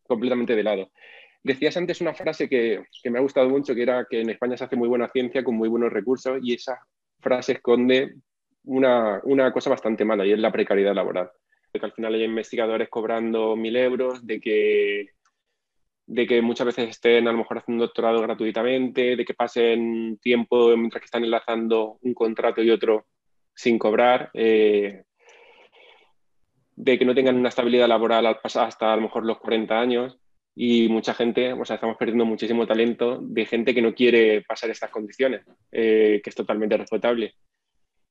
completamente 0.07 0.55
de 0.55 0.63
lado. 0.63 0.93
Decías 1.43 1.77
antes 1.77 2.01
una 2.01 2.15
frase 2.15 2.49
que, 2.49 2.85
me 3.11 3.19
ha 3.19 3.21
gustado 3.21 3.49
mucho, 3.49 3.75
que 3.75 3.83
era 3.83 4.07
que 4.09 4.21
en 4.21 4.31
España 4.31 4.57
se 4.57 4.63
hace 4.63 4.77
muy 4.77 4.87
buena 4.87 5.09
ciencia 5.09 5.43
con 5.43 5.57
muy 5.57 5.69
buenos 5.69 5.93
recursos 5.93 6.39
y 6.45 6.55
esa 6.55 6.79
frase 7.19 7.55
esconde 7.55 8.19
una, 8.63 9.21
cosa 9.53 9.71
bastante 9.71 10.05
mala 10.05 10.25
y 10.25 10.31
es 10.31 10.39
la 10.39 10.53
precariedad 10.53 10.95
laboral. 10.95 11.29
De 11.73 11.81
que 11.81 11.87
al 11.87 11.93
final 11.93 12.15
hay 12.15 12.23
investigadores 12.23 12.89
cobrando 12.89 13.57
mil 13.57 13.75
euros, 13.75 14.25
de 14.25 14.41
que, 14.41 15.09
de 16.07 16.27
que 16.29 16.41
muchas 16.41 16.67
veces 16.67 16.89
estén 16.89 17.27
a 17.27 17.33
lo 17.33 17.39
mejor 17.39 17.59
haciendo 17.59 17.85
doctorado 17.85 18.23
gratuitamente, 18.23 19.17
de 19.17 19.25
que 19.25 19.35
pasen 19.35 20.21
tiempo 20.23 20.69
mientras 20.77 21.01
que 21.01 21.07
están 21.07 21.25
enlazando 21.25 21.99
un 22.01 22.15
contrato 22.15 22.63
y 22.63 22.71
otro 22.71 23.07
sin 23.61 23.79
cobrar. 23.79 24.31
Eh, 24.33 25.03
de 26.77 26.99
que 26.99 27.05
no 27.05 27.15
tengan 27.15 27.37
una 27.37 27.51
estabilidad 27.51 27.89
laboral 27.89 28.27
hasta 28.43 28.93
a 28.93 28.97
lo 28.97 29.03
mejor 29.03 29.27
los 29.27 29.39
40 29.39 29.79
años 29.79 30.19
y 30.57 30.89
mucha 30.89 31.13
gente, 31.13 31.53
o 31.53 31.65
sea, 31.65 31.75
estamos 31.75 31.99
perdiendo 31.99 32.25
muchísimo 32.25 32.67
talento 32.67 33.19
de 33.21 33.45
gente 33.45 33.75
que 33.75 33.83
no 33.83 33.95
quiere 33.95 34.43
pasar 34.43 34.71
estas 34.71 34.91
condiciones, 34.91 35.43
eh, 35.71 36.21
que 36.25 36.31
es 36.31 36.35
totalmente 36.35 36.79
respetable. 36.79 37.35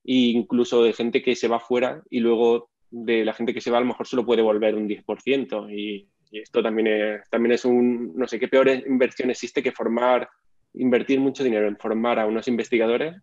E 0.04 0.30
incluso 0.38 0.84
de 0.84 0.92
gente 0.92 1.20
que 1.20 1.34
se 1.34 1.48
va 1.48 1.58
fuera 1.58 2.00
y 2.10 2.20
luego 2.20 2.70
de 2.90 3.24
la 3.24 3.34
gente 3.34 3.52
que 3.52 3.60
se 3.60 3.72
va 3.72 3.78
a 3.78 3.80
lo 3.80 3.86
mejor 3.86 4.06
solo 4.06 4.24
puede 4.24 4.42
volver 4.42 4.76
un 4.76 4.88
10%. 4.88 5.68
Y, 5.70 6.08
y 6.30 6.38
esto 6.38 6.62
también 6.62 6.86
es, 6.86 7.28
también 7.28 7.52
es 7.52 7.64
un, 7.64 8.14
no 8.14 8.28
sé 8.28 8.38
qué 8.38 8.46
peor 8.46 8.68
inversión 8.68 9.30
existe 9.30 9.64
que 9.64 9.72
formar, 9.72 10.28
invertir 10.74 11.18
mucho 11.18 11.42
dinero 11.42 11.66
en 11.66 11.76
formar 11.76 12.20
a 12.20 12.26
unos 12.26 12.46
investigadores 12.46 13.16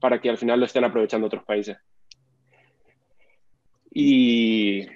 para 0.00 0.20
que 0.20 0.30
al 0.30 0.38
final 0.38 0.60
lo 0.60 0.66
estén 0.66 0.84
aprovechando 0.84 1.26
otros 1.26 1.44
países. 1.44 1.76
Y, 3.90 4.86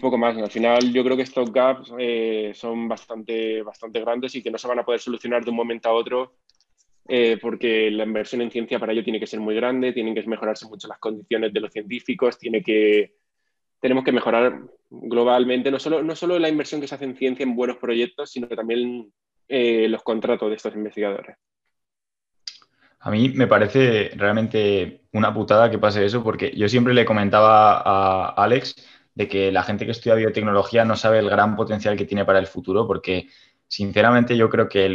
poco 0.00 0.18
más. 0.18 0.36
Al 0.36 0.50
final 0.50 0.92
yo 0.92 1.04
creo 1.04 1.16
que 1.16 1.22
estos 1.22 1.52
gaps 1.52 1.92
eh, 1.98 2.52
son 2.54 2.88
bastante, 2.88 3.62
bastante 3.62 4.00
grandes 4.00 4.34
y 4.34 4.42
que 4.42 4.50
no 4.50 4.58
se 4.58 4.68
van 4.68 4.80
a 4.80 4.84
poder 4.84 5.00
solucionar 5.00 5.44
de 5.44 5.50
un 5.50 5.56
momento 5.56 5.88
a 5.88 5.92
otro 5.92 6.34
eh, 7.06 7.38
porque 7.40 7.90
la 7.90 8.04
inversión 8.04 8.40
en 8.40 8.50
ciencia 8.50 8.78
para 8.78 8.92
ello 8.92 9.04
tiene 9.04 9.20
que 9.20 9.26
ser 9.26 9.38
muy 9.38 9.54
grande, 9.54 9.92
tienen 9.92 10.14
que 10.14 10.22
mejorarse 10.22 10.66
mucho 10.66 10.88
las 10.88 10.98
condiciones 10.98 11.52
de 11.52 11.60
los 11.60 11.70
científicos, 11.70 12.38
tenemos 12.38 14.04
que 14.04 14.12
mejorar 14.12 14.62
globalmente 14.88 15.70
no 15.70 15.78
solo, 15.78 16.02
no 16.02 16.16
solo 16.16 16.38
la 16.38 16.48
inversión 16.48 16.80
que 16.80 16.88
se 16.88 16.94
hace 16.94 17.04
en 17.04 17.16
ciencia 17.16 17.42
en 17.42 17.56
buenos 17.56 17.76
proyectos, 17.76 18.30
sino 18.30 18.48
que 18.48 18.56
también 18.56 19.12
eh, 19.48 19.86
los 19.88 20.02
contratos 20.02 20.48
de 20.48 20.56
estos 20.56 20.74
investigadores. 20.74 21.36
A 23.04 23.10
mí 23.10 23.28
me 23.28 23.46
parece 23.46 24.12
realmente 24.16 25.02
una 25.12 25.34
putada 25.34 25.70
que 25.70 25.76
pase 25.78 26.06
eso, 26.06 26.24
porque 26.24 26.52
yo 26.56 26.70
siempre 26.70 26.94
le 26.94 27.04
comentaba 27.04 27.76
a 27.76 28.28
Alex 28.30 28.76
de 29.14 29.28
que 29.28 29.52
la 29.52 29.62
gente 29.62 29.84
que 29.84 29.92
estudia 29.92 30.14
biotecnología 30.14 30.86
no 30.86 30.96
sabe 30.96 31.18
el 31.18 31.28
gran 31.28 31.54
potencial 31.54 31.98
que 31.98 32.06
tiene 32.06 32.24
para 32.24 32.38
el 32.38 32.46
futuro, 32.46 32.86
porque 32.86 33.28
sinceramente 33.68 34.38
yo 34.38 34.48
creo 34.48 34.70
que 34.70 34.86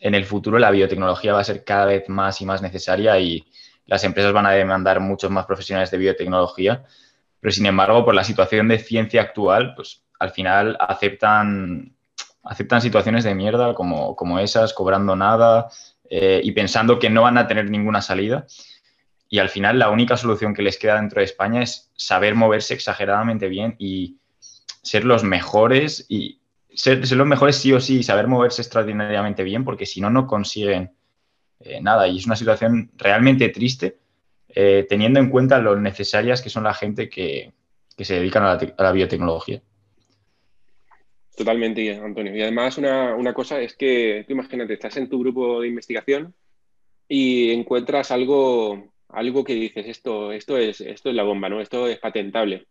en 0.00 0.14
el 0.16 0.24
futuro 0.24 0.58
la 0.58 0.72
biotecnología 0.72 1.34
va 1.34 1.40
a 1.40 1.44
ser 1.44 1.62
cada 1.62 1.86
vez 1.86 2.08
más 2.08 2.40
y 2.40 2.46
más 2.46 2.62
necesaria 2.62 3.16
y 3.20 3.46
las 3.86 4.02
empresas 4.02 4.32
van 4.32 4.46
a 4.46 4.50
demandar 4.50 4.98
muchos 4.98 5.30
más 5.30 5.46
profesionales 5.46 5.92
de 5.92 5.98
biotecnología, 5.98 6.84
pero 7.38 7.52
sin 7.52 7.66
embargo, 7.66 8.04
por 8.04 8.16
la 8.16 8.24
situación 8.24 8.66
de 8.66 8.80
ciencia 8.80 9.22
actual, 9.22 9.72
pues 9.76 10.02
al 10.18 10.32
final 10.32 10.76
aceptan, 10.80 11.94
aceptan 12.42 12.80
situaciones 12.80 13.22
de 13.22 13.36
mierda 13.36 13.72
como, 13.72 14.16
como 14.16 14.40
esas, 14.40 14.72
cobrando 14.72 15.14
nada 15.14 15.68
eh, 16.10 16.40
y 16.42 16.52
pensando 16.52 16.98
que 16.98 17.10
no 17.10 17.22
van 17.22 17.38
a 17.38 17.46
tener 17.46 17.70
ninguna 17.70 18.02
salida 18.02 18.46
y 19.28 19.38
al 19.38 19.48
final 19.48 19.78
la 19.78 19.90
única 19.90 20.16
solución 20.16 20.54
que 20.54 20.62
les 20.62 20.78
queda 20.78 20.96
dentro 20.96 21.20
de 21.20 21.24
España 21.24 21.62
es 21.62 21.90
saber 21.96 22.34
moverse 22.34 22.74
exageradamente 22.74 23.48
bien 23.48 23.74
y 23.78 24.18
ser 24.82 25.04
los 25.04 25.24
mejores 25.24 26.06
y 26.08 26.40
ser, 26.72 27.10
los 27.10 27.26
mejores 27.26 27.56
sí 27.56 27.72
o 27.72 27.80
sí 27.80 27.98
y 27.98 28.02
saber 28.02 28.28
moverse 28.28 28.62
extraordinariamente 28.62 29.42
bien 29.42 29.64
porque 29.64 29.86
si 29.86 30.00
no, 30.00 30.10
no 30.10 30.26
consiguen 30.26 30.92
eh, 31.60 31.80
nada. 31.80 32.06
Y 32.06 32.18
es 32.18 32.26
una 32.26 32.36
situación 32.36 32.92
realmente 32.96 33.48
triste 33.48 33.98
eh, 34.48 34.86
teniendo 34.88 35.18
en 35.18 35.28
cuenta 35.28 35.58
lo 35.58 35.78
necesarias 35.78 36.40
que 36.40 36.50
son 36.50 36.64
la 36.64 36.74
gente 36.74 37.08
que, 37.08 37.52
se 37.98 38.14
dedican 38.14 38.44
a 38.44 38.58
la, 38.78 38.92
biotecnología. 38.92 39.60
Totalmente, 41.36 41.94
Antonio. 41.94 42.34
Y 42.34 42.42
además 42.42 42.78
una, 42.78 43.14
una 43.14 43.32
cosa 43.34 43.60
es 43.60 43.76
que, 43.76 44.24
tú 44.26 44.32
imagínate, 44.32 44.74
estás 44.74 44.96
en 44.96 45.08
tu 45.08 45.20
grupo 45.20 45.60
de 45.60 45.68
investigación 45.68 46.34
y 47.08 47.52
encuentras 47.52 48.10
algo 48.10 48.90
algo 49.08 49.44
que 49.44 49.54
dices, 49.54 49.86
esto, 49.86 50.32
esto, 50.32 50.58
es, 50.58 50.80
esto 50.80 51.10
es 51.10 51.14
la 51.14 51.22
bomba, 51.22 51.48
¿no? 51.48 51.60
Esto 51.60 51.88
es 51.88 51.98
patentable. 51.98 52.66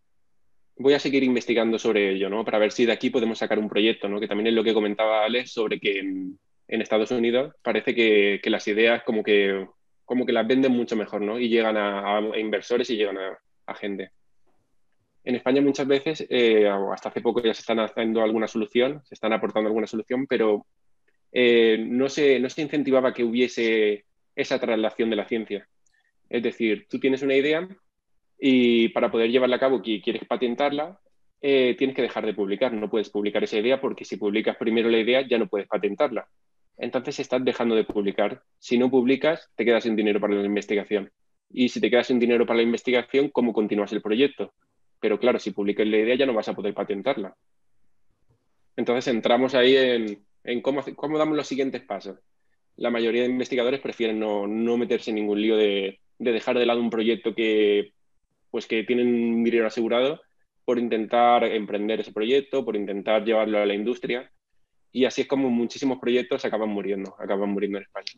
Voy 0.78 0.93
a 0.93 0.99
seguir 0.99 1.23
investigando 1.23 1.80
sobre 1.80 2.12
ello, 2.12 2.30
¿no? 2.30 2.43
Para 2.43 2.60
ver 2.60 2.71
si 2.71 2.86
de 2.86 2.91
aquí 2.91 3.10
podemos 3.10 3.39
sacar 3.39 3.60
un 3.60 3.69
proyecto, 3.69 4.10
¿no? 4.10 4.19
Que 4.19 4.28
también 4.28 4.47
es 4.47 4.54
lo 4.54 4.63
que 4.63 4.73
comentaba 4.73 5.23
Alex 5.23 5.51
sobre 5.51 5.80
que 5.80 5.99
en, 5.99 6.39
Estados 6.67 7.12
Unidos 7.12 7.56
parece 7.62 7.95
que, 7.95 8.41
las 8.45 8.67
ideas 8.67 9.04
como 9.04 9.23
que, 9.23 9.65
como 10.04 10.25
que 10.25 10.34
las 10.34 10.47
venden 10.47 10.73
mucho 10.73 10.95
mejor, 10.95 11.21
¿no? 11.21 11.39
Y 11.39 11.47
llegan 11.47 11.78
a, 11.78 12.19
inversores 12.38 12.89
y 12.89 12.97
llegan 12.97 13.17
a, 13.17 13.75
gente. 13.75 14.12
En 15.25 15.35
España 15.35 15.59
muchas 15.59 15.88
veces, 15.88 16.25
eh, 16.29 16.69
hasta 16.69 17.09
hace 17.09 17.19
poco 17.19 17.41
ya 17.41 17.53
se 17.53 17.61
están 17.61 17.79
haciendo 17.79 18.21
alguna 18.21 18.47
solución, 18.47 19.01
se 19.05 19.15
están 19.15 19.33
aportando 19.33 19.67
alguna 19.67 19.88
solución, 19.88 20.27
pero 20.27 20.67
eh, 21.31 21.77
no, 21.79 22.09
se, 22.09 22.39
no 22.39 22.47
se 22.47 22.61
incentivaba 22.61 23.11
que 23.11 23.23
hubiese 23.23 24.05
esa 24.35 24.59
traslación 24.59 25.09
de 25.09 25.15
la 25.15 25.27
ciencia. 25.27 25.67
Es 26.29 26.43
decir, 26.43 26.85
tú 26.88 26.99
tienes 26.99 27.23
una 27.23 27.35
idea 27.35 27.67
y 28.39 28.89
para 28.89 29.09
poder 29.09 29.31
llevarla 29.31 29.55
a 29.55 29.59
cabo 29.59 29.81
y 29.83 29.99
quieres 29.99 30.25
patentarla, 30.25 30.99
eh, 31.41 31.75
tienes 31.75 31.95
que 31.95 32.03
dejar 32.03 32.25
de 32.25 32.35
publicar. 32.35 32.71
No 32.73 32.89
puedes 32.89 33.09
publicar 33.09 33.43
esa 33.43 33.57
idea 33.57 33.81
porque 33.81 34.05
si 34.05 34.17
publicas 34.17 34.57
primero 34.57 34.89
la 34.89 34.99
idea 34.99 35.27
ya 35.27 35.39
no 35.39 35.47
puedes 35.47 35.67
patentarla. 35.67 36.27
Entonces 36.77 37.19
estás 37.19 37.43
dejando 37.43 37.73
de 37.73 37.83
publicar. 37.83 38.43
Si 38.59 38.77
no 38.77 38.91
publicas, 38.91 39.49
te 39.55 39.65
quedas 39.65 39.83
sin 39.83 39.95
dinero 39.95 40.19
para 40.19 40.35
la 40.35 40.45
investigación. 40.45 41.11
Y 41.49 41.69
si 41.69 41.81
te 41.81 41.89
quedas 41.89 42.07
sin 42.07 42.19
dinero 42.19 42.45
para 42.45 42.57
la 42.57 42.63
investigación, 42.63 43.29
¿cómo 43.29 43.53
continúas 43.53 43.91
el 43.91 44.01
proyecto? 44.01 44.53
Pero 44.99 45.19
claro, 45.19 45.39
si 45.39 45.51
publicas 45.51 45.88
la 45.88 45.97
idea 45.97 46.15
ya 46.15 46.25
no 46.25 46.34
vas 46.34 46.47
a 46.49 46.53
poder 46.53 46.73
patentarla. 46.73 47.36
Entonces 48.75 49.13
entramos 49.13 49.55
ahí 49.55 49.75
en, 49.75 50.62
cómo, 50.62 50.84
damos 51.17 51.38
los 51.38 51.47
siguientes 51.47 51.81
pasos. 51.81 52.19
La 52.77 52.89
mayoría 52.89 53.21
de 53.21 53.29
investigadores 53.29 53.79
prefieren 53.79 54.19
no, 54.19 54.77
meterse 54.77 55.12
en 55.12 55.15
ningún 55.15 55.41
lío 55.41 55.55
de, 55.55 55.99
de 56.19 56.31
dejar 56.31 56.58
de 56.58 56.65
lado 56.65 56.81
un 56.81 56.89
proyecto 56.89 57.34
que, 57.34 57.93
pues 58.51 58.67
que 58.67 58.84
tienen 58.84 59.43
dinero 59.43 59.67
asegurado 59.67 60.22
por 60.65 60.80
intentar 60.80 61.43
emprender 61.43 61.99
ese 61.99 62.11
proyecto, 62.11 62.65
por 62.65 62.76
intentar 62.76 63.24
llevarlo 63.24 63.59
a 63.59 63.65
la 63.65 63.76
industria. 63.76 64.32
Y 64.91 65.05
así 65.05 65.22
es 65.22 65.28
como 65.28 65.49
muchísimos 65.49 65.99
proyectos 65.99 66.43
acaban 66.43 66.69
muriendo, 66.69 67.15
acaban 67.19 67.49
muriendo 67.49 67.78
en 67.78 67.84
España. 67.84 68.11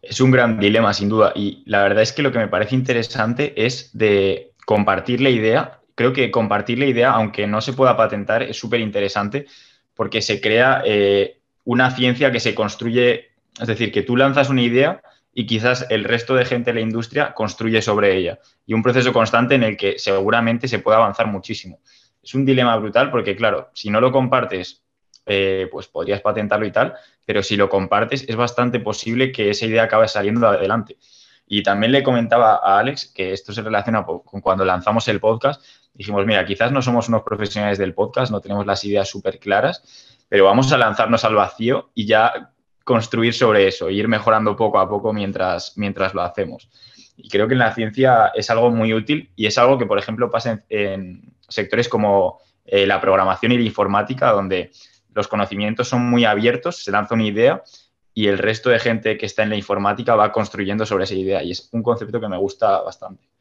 Es 0.00 0.20
un 0.20 0.30
gran 0.30 0.58
dilema, 0.58 0.94
sin 0.94 1.08
duda. 1.08 1.32
Y 1.34 1.62
la 1.66 1.82
verdad 1.82 2.02
es 2.02 2.12
que 2.12 2.22
lo 2.22 2.32
que 2.32 2.38
me 2.38 2.48
parece 2.48 2.74
interesante 2.74 3.52
es 3.56 3.96
de 3.96 4.52
compartir 4.64 5.20
la 5.20 5.30
idea. 5.30 5.80
Creo 5.94 6.12
que 6.12 6.30
compartir 6.30 6.78
la 6.78 6.86
idea, 6.86 7.12
aunque 7.12 7.46
no 7.46 7.60
se 7.60 7.72
pueda 7.72 7.96
patentar, 7.96 8.42
es 8.42 8.56
súper 8.56 8.80
interesante 8.80 9.46
porque 9.94 10.22
se 10.22 10.40
crea 10.40 10.82
eh, 10.84 11.40
una 11.64 11.90
ciencia 11.90 12.32
que 12.32 12.40
se 12.40 12.54
construye, 12.54 13.30
es 13.60 13.66
decir, 13.66 13.92
que 13.92 14.02
tú 14.02 14.16
lanzas 14.16 14.48
una 14.48 14.62
idea 14.62 15.02
y 15.34 15.46
quizás 15.46 15.86
el 15.90 16.04
resto 16.04 16.34
de 16.34 16.44
gente 16.44 16.70
de 16.70 16.74
la 16.74 16.80
industria 16.80 17.34
construye 17.34 17.82
sobre 17.82 18.16
ella. 18.16 18.38
Y 18.66 18.74
un 18.74 18.82
proceso 18.82 19.12
constante 19.12 19.54
en 19.54 19.62
el 19.62 19.76
que 19.76 19.98
seguramente 19.98 20.68
se 20.68 20.78
puede 20.78 20.96
avanzar 20.96 21.26
muchísimo. 21.26 21.80
Es 22.22 22.34
un 22.34 22.44
dilema 22.44 22.76
brutal 22.76 23.10
porque, 23.10 23.36
claro, 23.36 23.70
si 23.74 23.90
no 23.90 24.00
lo 24.00 24.12
compartes 24.12 24.82
eh, 25.24 25.68
pues 25.70 25.86
podrías 25.86 26.20
patentarlo 26.20 26.66
y 26.66 26.72
tal, 26.72 26.94
pero 27.24 27.44
si 27.44 27.56
lo 27.56 27.68
compartes 27.68 28.24
es 28.28 28.34
bastante 28.34 28.80
posible 28.80 29.30
que 29.30 29.50
esa 29.50 29.66
idea 29.66 29.84
acabe 29.84 30.08
saliendo 30.08 30.48
adelante. 30.48 30.98
Y 31.46 31.62
también 31.62 31.92
le 31.92 32.02
comentaba 32.02 32.56
a 32.56 32.78
Alex 32.78 33.12
que 33.14 33.32
esto 33.32 33.52
se 33.52 33.62
relaciona 33.62 34.04
con 34.04 34.40
cuando 34.40 34.64
lanzamos 34.64 35.06
el 35.08 35.20
podcast. 35.20 35.62
Dijimos, 35.94 36.24
mira, 36.26 36.44
quizás 36.44 36.72
no 36.72 36.80
somos 36.80 37.08
unos 37.08 37.22
profesionales 37.22 37.78
del 37.78 37.94
podcast, 37.94 38.32
no 38.32 38.40
tenemos 38.40 38.66
las 38.66 38.82
ideas 38.84 39.08
súper 39.08 39.38
claras, 39.38 39.82
pero 40.28 40.46
vamos 40.46 40.72
a 40.72 40.78
lanzarnos 40.78 41.24
al 41.24 41.34
vacío 41.34 41.90
y 41.94 42.06
ya 42.06 42.52
construir 42.84 43.34
sobre 43.34 43.68
eso, 43.68 43.90
ir 43.90 44.08
mejorando 44.08 44.56
poco 44.56 44.78
a 44.78 44.88
poco 44.88 45.12
mientras, 45.12 45.76
mientras 45.76 46.14
lo 46.14 46.22
hacemos. 46.22 46.68
Y 47.16 47.28
creo 47.28 47.46
que 47.46 47.54
en 47.54 47.60
la 47.60 47.74
ciencia 47.74 48.32
es 48.34 48.50
algo 48.50 48.70
muy 48.70 48.94
útil 48.94 49.30
y 49.36 49.46
es 49.46 49.58
algo 49.58 49.78
que, 49.78 49.86
por 49.86 49.98
ejemplo, 49.98 50.30
pasa 50.30 50.64
en, 50.68 51.34
sectores 51.48 51.88
como 51.88 52.40
eh, 52.64 52.86
la 52.86 53.00
programación 53.00 53.52
y 53.52 53.58
la 53.58 53.64
informática, 53.64 54.32
donde 54.32 54.70
los 55.14 55.28
conocimientos 55.28 55.88
son 55.88 56.08
muy 56.08 56.24
abiertos, 56.24 56.82
se 56.82 56.90
lanza 56.90 57.14
una 57.14 57.26
idea 57.26 57.62
y 58.14 58.28
el 58.28 58.38
resto 58.38 58.70
de 58.70 58.78
gente 58.78 59.18
que 59.18 59.26
está 59.26 59.42
en 59.42 59.50
la 59.50 59.56
informática 59.56 60.16
va 60.16 60.32
construyendo 60.32 60.86
sobre 60.86 61.04
esa 61.04 61.14
idea. 61.14 61.42
Y 61.42 61.50
es 61.50 61.68
un 61.72 61.82
concepto 61.82 62.20
que 62.20 62.28
me 62.28 62.38
gusta 62.38 62.80
bastante. 62.80 63.31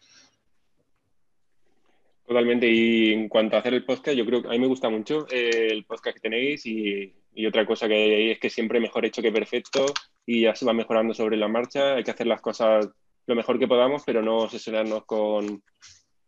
Totalmente. 2.32 2.66
Y 2.66 3.12
en 3.12 3.28
cuanto 3.28 3.58
a 3.58 3.60
hacer 3.60 3.74
el 3.74 3.84
podcast, 3.84 4.16
yo 4.16 4.26
creo 4.26 4.42
que 4.42 4.48
a 4.48 4.52
mí 4.52 4.60
me 4.60 4.68
gusta 4.68 4.90
mucho 4.90 5.28
eh, 5.30 5.68
el 5.70 5.84
podcast 5.84 6.16
que 6.16 6.22
tenéis 6.22 6.66
y, 6.66 7.14
otra 7.46 7.66
cosa 7.66 7.90
que 7.90 7.94
hay 7.94 8.32
es 8.32 8.40
que 8.40 8.50
siempre 8.50 8.80
mejor 8.80 9.04
hecho 9.04 9.22
que 9.22 9.34
perfecto 9.34 9.86
y 10.26 10.44
ya 10.44 10.56
se 10.56 10.66
va 10.66 10.72
mejorando 10.72 11.14
sobre 11.14 11.36
la 11.36 11.50
marcha. 11.50 11.96
Hay 11.96 12.06
que 12.06 12.12
hacer 12.12 12.28
las 12.28 12.40
cosas 12.40 12.88
lo 13.28 13.36
mejor 13.36 13.60
que 13.60 13.68
podamos, 13.68 14.04
pero 14.06 14.22
no 14.22 14.38
obsesionarnos 14.38 15.04
con, 15.04 15.62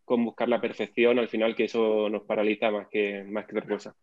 con 0.04 0.26
buscar 0.26 0.50
la 0.50 0.60
perfección, 0.60 1.20
al 1.20 1.30
final 1.30 1.56
que 1.56 1.66
eso 1.66 2.10
nos 2.10 2.24
paraliza 2.24 2.70
más 2.70 2.88
que, 2.92 3.24
más 3.24 3.46
que 3.46 3.58
otra 3.58 3.70
cosa. 3.70 3.96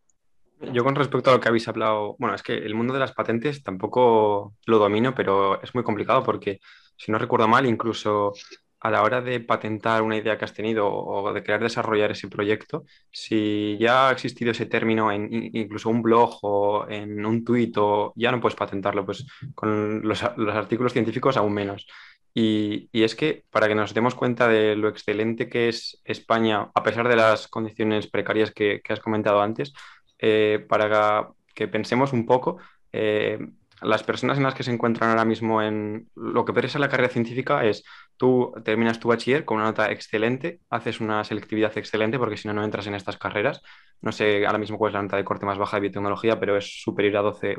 Yo 0.72 0.82
con 0.82 0.94
respecto 0.94 1.28
a 1.28 1.34
lo 1.34 1.40
que 1.40 1.48
habéis 1.48 1.68
hablado, 1.68 2.16
bueno, 2.18 2.34
es 2.34 2.42
que 2.42 2.54
el 2.54 2.74
mundo 2.74 2.94
de 2.94 3.00
las 3.00 3.12
patentes 3.12 3.62
tampoco 3.62 4.54
lo 4.64 4.78
domino, 4.78 5.14
pero 5.14 5.60
es 5.60 5.74
muy 5.74 5.84
complicado 5.84 6.22
porque, 6.22 6.60
si 6.96 7.12
no 7.12 7.18
recuerdo 7.18 7.46
mal, 7.46 7.66
incluso 7.66 8.32
a 8.80 8.90
la 8.90 9.02
hora 9.02 9.20
de 9.20 9.40
patentar 9.40 10.02
una 10.02 10.16
idea 10.16 10.38
que 10.38 10.44
has 10.44 10.54
tenido 10.54 10.90
o 10.90 11.32
de 11.32 11.42
querer 11.42 11.62
desarrollar 11.62 12.10
ese 12.10 12.28
proyecto, 12.28 12.84
si 13.10 13.76
ya 13.78 14.08
ha 14.08 14.12
existido 14.12 14.52
ese 14.52 14.66
término 14.66 15.12
en 15.12 15.28
incluso 15.32 15.90
un 15.90 16.02
blog 16.02 16.38
o 16.42 16.86
en 16.88 17.24
un 17.24 17.44
tuit 17.44 17.76
o 17.78 18.12
ya 18.16 18.32
no 18.32 18.40
puedes 18.40 18.56
patentarlo, 18.56 19.04
pues 19.04 19.26
con 19.54 20.00
los, 20.02 20.24
los 20.36 20.54
artículos 20.54 20.92
científicos 20.92 21.36
aún 21.36 21.52
menos. 21.52 21.86
Y, 22.34 22.88
es 22.92 23.14
que 23.14 23.44
para 23.50 23.68
que 23.68 23.74
nos 23.74 23.92
demos 23.94 24.14
cuenta 24.14 24.48
de 24.48 24.76
lo 24.76 24.88
excelente 24.88 25.48
que 25.48 25.68
es 25.68 26.00
España, 26.04 26.70
a 26.74 26.82
pesar 26.82 27.08
de 27.08 27.16
las 27.16 27.48
condiciones 27.48 28.06
precarias 28.06 28.52
que, 28.52 28.80
has 28.88 29.00
comentado 29.00 29.40
antes, 29.40 29.72
eh, 30.18 30.64
para 30.68 31.28
que 31.54 31.68
pensemos 31.68 32.12
un 32.12 32.26
poco, 32.26 32.58
eh, 32.92 33.38
las 33.82 34.02
personas 34.02 34.38
en 34.38 34.44
las 34.44 34.54
que 34.54 34.62
se 34.62 34.70
encuentran 34.72 35.10
ahora 35.10 35.24
mismo 35.24 35.62
en 35.62 36.08
lo 36.14 36.44
que 36.44 36.52
pereza 36.52 36.78
la 36.78 36.88
carrera 36.88 37.08
científica 37.08 37.64
es 37.64 37.84
tú 38.16 38.52
terminas 38.64 39.00
tu 39.00 39.08
bachiller 39.08 39.44
con 39.44 39.56
una 39.56 39.66
nota 39.66 39.90
excelente, 39.90 40.60
haces 40.70 41.00
una 41.00 41.24
selectividad 41.24 41.76
excelente 41.76 42.18
porque 42.18 42.36
si 42.36 42.48
no, 42.48 42.54
no 42.54 42.64
entras 42.64 42.86
en 42.86 42.94
estas 42.94 43.16
carreras. 43.16 43.62
No 44.02 44.12
sé 44.12 44.46
ahora 44.46 44.58
mismo 44.58 44.78
cuál 44.78 44.90
es 44.90 44.94
la 44.94 45.02
nota 45.02 45.16
de 45.16 45.24
corte 45.24 45.46
más 45.46 45.58
baja 45.58 45.76
de 45.76 45.82
biotecnología, 45.82 46.40
pero 46.40 46.56
es 46.56 46.82
superior 46.82 47.18
a 47.18 47.22
12 47.22 47.56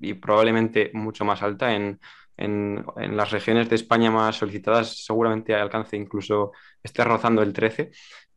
y 0.00 0.14
probablemente 0.14 0.90
mucho 0.94 1.24
más 1.24 1.42
alta 1.42 1.74
en 1.74 1.98
en, 2.36 2.84
las 3.16 3.30
regiones 3.30 3.68
de 3.68 3.76
España 3.76 4.10
más 4.10 4.36
solicitadas 4.36 5.04
seguramente 5.04 5.54
alcance 5.54 5.96
incluso, 5.96 6.52
esté 6.82 7.04
rozando 7.04 7.42
el 7.42 7.52
13, 7.52 7.90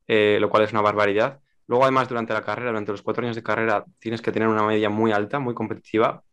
eh, 0.07 0.37
lo 0.39 0.49
cual 0.49 0.63
es 0.63 0.71
una 0.71 0.81
barbaridad. 0.81 1.39
Luego, 1.67 1.83
además, 1.83 2.07
durante 2.07 2.33
la 2.33 2.43
carrera, 2.43 2.69
durante 2.69 2.91
los 2.91 3.01
cuatro 3.01 3.23
años 3.23 3.35
de 3.35 3.43
carrera, 3.43 3.83
tienes 3.99 4.21
que 4.21 4.31
tener 4.31 4.47
una 4.47 4.63
media 4.63 4.89
muy 4.89 5.11
alta, 5.11 5.39
muy 5.39 5.55
competitiva, 5.55 6.23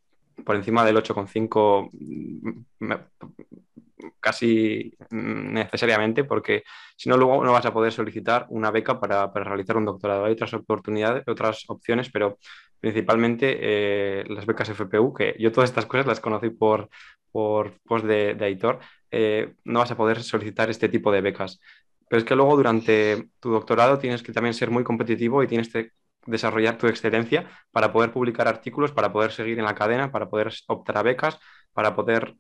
por 0.45 0.57
encima 0.57 0.85
del 0.85 0.97
8,5 0.97 1.91
mm, 1.93 2.93
casi 4.21 4.95
mm, 5.11 5.53
necesariamente, 5.53 6.25
porque 6.25 6.65
si 6.97 7.09
no, 7.09 7.17
luego 7.17 7.45
no 7.45 7.53
vas 7.53 7.67
a 7.67 7.73
poder 7.73 7.93
solicitar 7.93 8.47
una 8.51 8.71
beca 8.71 9.01
para, 9.01 9.31
realizar 9.33 9.77
un 9.77 9.85
doctorado. 9.85 10.25
Hay 10.25 10.33
otras 10.33 10.55
oportunidades, 10.55 11.25
otras 11.27 11.65
opciones, 11.69 12.11
pero 12.11 12.39
principalmente 12.81 13.59
eh, 13.61 14.25
las 14.29 14.47
becas 14.47 14.71
FPU, 14.71 15.15
que 15.15 15.37
yo 15.39 15.53
todas 15.53 15.71
estas 15.71 15.87
cosas 15.87 16.07
las 16.07 16.21
conocí 16.21 16.51
por, 16.51 16.89
por 17.31 17.81
post 17.83 18.05
de, 18.07 18.37
eh, 19.11 19.55
no 19.65 19.81
vas 19.81 19.91
a 19.91 19.97
poder 19.97 20.23
solicitar 20.23 20.71
este 20.71 20.89
tipo 20.89 21.13
de 21.13 21.21
becas. 21.21 21.61
Pero 22.09 22.19
es 22.21 22.25
que 22.25 22.37
luego 22.37 22.57
durante 22.57 23.29
tu 23.41 23.51
doctorado 23.51 23.99
tienes 23.99 24.23
que 24.23 24.33
también 24.33 24.55
ser 24.55 24.71
muy 24.71 24.85
competitivo 24.85 25.43
y 25.43 25.47
tienes 25.47 25.73
que 25.73 25.91
desarrollar 26.27 26.79
tu 26.79 26.87
excelencia 26.87 27.51
para 27.71 27.93
poder 27.93 28.13
publicar 28.13 28.49
artículos, 28.49 28.93
para 28.93 29.13
poder 29.13 29.33
seguir 29.33 29.59
en 29.59 29.65
la 29.65 29.75
cadena, 29.75 30.13
para 30.13 30.29
poder 30.29 30.53
optar 30.69 30.99
a 30.99 31.03
becas, 31.03 31.39
para 31.73 31.95
poder 31.95 32.37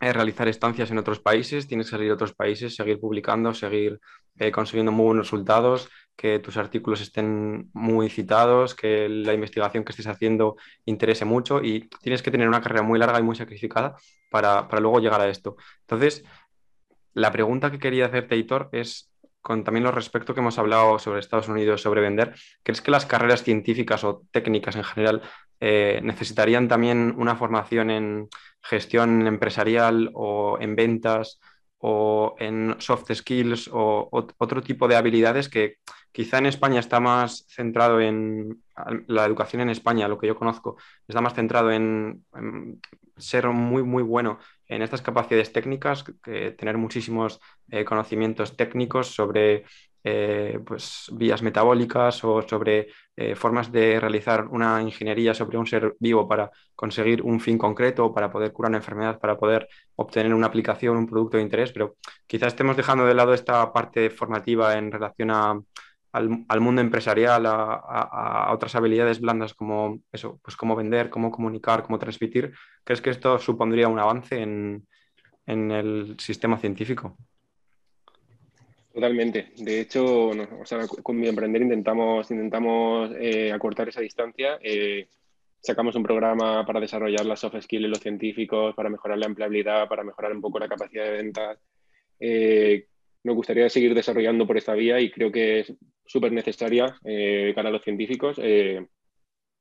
eh, 0.00 0.12
realizar 0.12 0.46
estancias 0.46 0.90
en 0.90 0.98
otros 0.98 1.18
países, 1.18 1.66
tienes 1.66 1.86
que 1.86 1.96
salir 1.96 2.10
a 2.10 2.14
otros 2.14 2.32
países, 2.32 2.76
seguir 2.76 3.00
publicando, 3.00 3.52
seguir 3.52 3.98
eh, 4.38 4.52
consiguiendo 4.52 4.92
muy 4.92 5.06
buenos 5.06 5.26
resultados, 5.26 5.88
que 6.14 6.38
tus 6.38 6.56
artículos 6.56 7.00
estén 7.00 7.70
muy 7.72 8.08
citados, 8.08 8.76
que 8.76 9.08
la 9.08 9.34
investigación 9.34 9.84
que 9.84 9.90
estés 9.90 10.06
haciendo 10.06 10.56
interese 10.84 11.24
mucho 11.24 11.62
y 11.62 11.88
tienes 12.00 12.22
que 12.22 12.30
tener 12.30 12.46
una 12.48 12.60
carrera 12.60 12.82
muy 12.82 12.98
larga 12.98 13.18
y 13.18 13.22
muy 13.24 13.34
sacrificada 13.34 13.96
para, 14.30 14.68
para 14.68 14.80
luego 14.80 15.00
llegar 15.00 15.20
a 15.20 15.28
esto. 15.28 15.56
Entonces, 15.80 16.24
la 17.14 17.32
pregunta 17.32 17.70
que 17.72 17.80
quería 17.80 18.06
hacerte, 18.06 18.36
Hitor, 18.36 18.68
es 18.70 19.10
con 19.48 19.64
también 19.64 19.84
lo 19.84 19.92
respecto 19.92 20.34
que 20.34 20.40
hemos 20.40 20.58
hablado 20.58 20.98
sobre 20.98 21.20
Estados 21.20 21.48
Unidos, 21.48 21.80
sobre 21.80 22.02
vender, 22.02 22.34
¿crees 22.62 22.82
que 22.82 22.90
las 22.90 23.06
carreras 23.06 23.42
científicas 23.42 24.04
o 24.04 24.24
técnicas 24.30 24.76
en 24.76 24.84
general 24.84 25.22
eh, 25.58 26.00
necesitarían 26.02 26.68
también 26.68 27.14
una 27.16 27.34
formación 27.34 27.90
en 27.90 28.28
gestión 28.62 29.26
empresarial 29.26 30.10
o 30.12 30.58
en 30.60 30.76
ventas 30.76 31.40
o 31.78 32.34
en 32.38 32.76
soft 32.78 33.10
skills 33.14 33.70
o, 33.72 34.10
otro 34.36 34.60
tipo 34.60 34.86
de 34.86 34.96
habilidades 34.96 35.48
que 35.48 35.76
quizá 36.12 36.36
en 36.36 36.44
España 36.44 36.80
está 36.80 37.00
más 37.00 37.46
centrado 37.48 38.02
en 38.02 38.62
la 39.06 39.24
educación 39.24 39.62
en 39.62 39.70
España, 39.70 40.08
lo 40.08 40.18
que 40.18 40.26
yo 40.26 40.36
conozco, 40.36 40.76
está 41.06 41.22
más 41.22 41.32
centrado 41.32 41.70
en, 41.70 42.22
ser 43.16 43.48
muy, 43.48 43.82
muy 43.82 44.02
bueno 44.02 44.40
en 44.68 44.82
estas 44.82 45.02
capacidades 45.02 45.52
técnicas, 45.52 46.04
tener 46.22 46.76
muchísimos 46.76 47.40
eh, 47.70 47.84
conocimientos 47.84 48.56
técnicos 48.56 49.08
sobre 49.08 49.64
eh, 50.04 50.60
pues, 50.64 51.10
vías 51.12 51.42
metabólicas 51.42 52.22
o 52.24 52.40
sobre 52.42 52.88
eh, 53.16 53.34
formas 53.34 53.70
de 53.72 53.98
realizar 53.98 54.46
una 54.46 54.80
ingeniería 54.80 55.34
sobre 55.34 55.58
un 55.58 55.66
ser 55.66 55.96
vivo 55.98 56.28
para 56.28 56.50
conseguir 56.74 57.20
un 57.22 57.40
fin 57.40 57.58
concreto, 57.58 58.14
para 58.14 58.30
poder 58.30 58.52
curar 58.52 58.70
una 58.70 58.78
enfermedad, 58.78 59.18
para 59.18 59.36
poder 59.36 59.68
obtener 59.96 60.32
una 60.32 60.46
aplicación, 60.46 60.96
un 60.96 61.06
producto 61.06 61.36
de 61.36 61.42
interés, 61.42 61.72
pero 61.72 61.96
quizás 62.26 62.48
estemos 62.48 62.76
dejando 62.76 63.06
de 63.06 63.14
lado 63.14 63.34
esta 63.34 63.72
parte 63.72 64.08
formativa 64.08 64.78
en 64.78 64.92
relación 64.92 65.30
al, 66.12 66.60
mundo 66.60 66.80
empresarial, 66.80 67.44
a, 67.46 68.50
otras 68.52 68.74
habilidades 68.74 69.20
blandas 69.20 69.54
como 69.54 70.00
eso, 70.12 70.40
pues 70.42 70.56
cómo 70.56 70.74
vender, 70.76 71.10
cómo 71.10 71.30
comunicar, 71.30 71.82
cómo 71.82 71.98
transmitir. 71.98 72.52
¿Crees 72.84 73.00
que 73.00 73.10
esto 73.10 73.38
supondría 73.38 73.88
un 73.88 73.98
avance 73.98 74.40
en 74.40 74.86
el 75.46 76.16
sistema 76.18 76.58
científico? 76.58 77.16
Totalmente. 78.98 79.52
De 79.56 79.80
hecho, 79.80 80.32
con 81.04 81.20
mi 81.20 81.28
emprender 81.28 81.62
intentamos, 81.62 82.28
intentamos 82.32 83.12
eh, 83.20 83.52
acortar 83.52 83.88
esa 83.88 84.00
distancia. 84.00 84.58
Eh, 84.60 85.06
sacamos 85.60 85.94
un 85.94 86.02
programa 86.02 86.66
para 86.66 86.80
desarrollar 86.80 87.24
las 87.24 87.38
soft 87.38 87.62
skills 87.62 87.84
de 87.84 87.88
los 87.90 88.00
científicos, 88.00 88.74
para 88.74 88.88
mejorar 88.88 89.18
la 89.18 89.26
empleabilidad, 89.26 89.88
para 89.88 90.02
mejorar 90.02 90.32
un 90.32 90.40
poco 90.40 90.58
la 90.58 90.66
capacidad 90.66 91.04
de 91.04 91.12
ventas. 91.12 91.60
Eh, 92.18 92.86
me 93.24 93.32
gustaría 93.32 93.68
seguir 93.68 93.94
desarrollando 93.94 94.46
por 94.46 94.56
esta 94.56 94.74
vía 94.74 95.00
y 95.00 95.10
creo 95.10 95.30
que 95.32 95.60
es 95.60 95.74
súper 96.06 96.32
necesaria 96.32 96.96
para 97.54 97.70
los 97.70 97.82
científicos. 97.82 98.40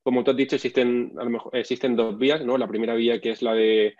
como 0.04 0.24
tú 0.24 0.32
has 0.32 0.38
dicho, 0.38 0.56
existen, 0.56 1.14
a 1.18 1.24
lo 1.24 1.30
mejor, 1.30 1.56
existen 1.56 1.96
dos 1.96 2.18
vías. 2.18 2.44
¿no? 2.46 2.58
La 2.58 2.68
primera 2.68 2.96
vía 2.96 3.20
que 3.20 3.32
es 3.32 3.42
la 3.42 3.54
de 3.54 3.96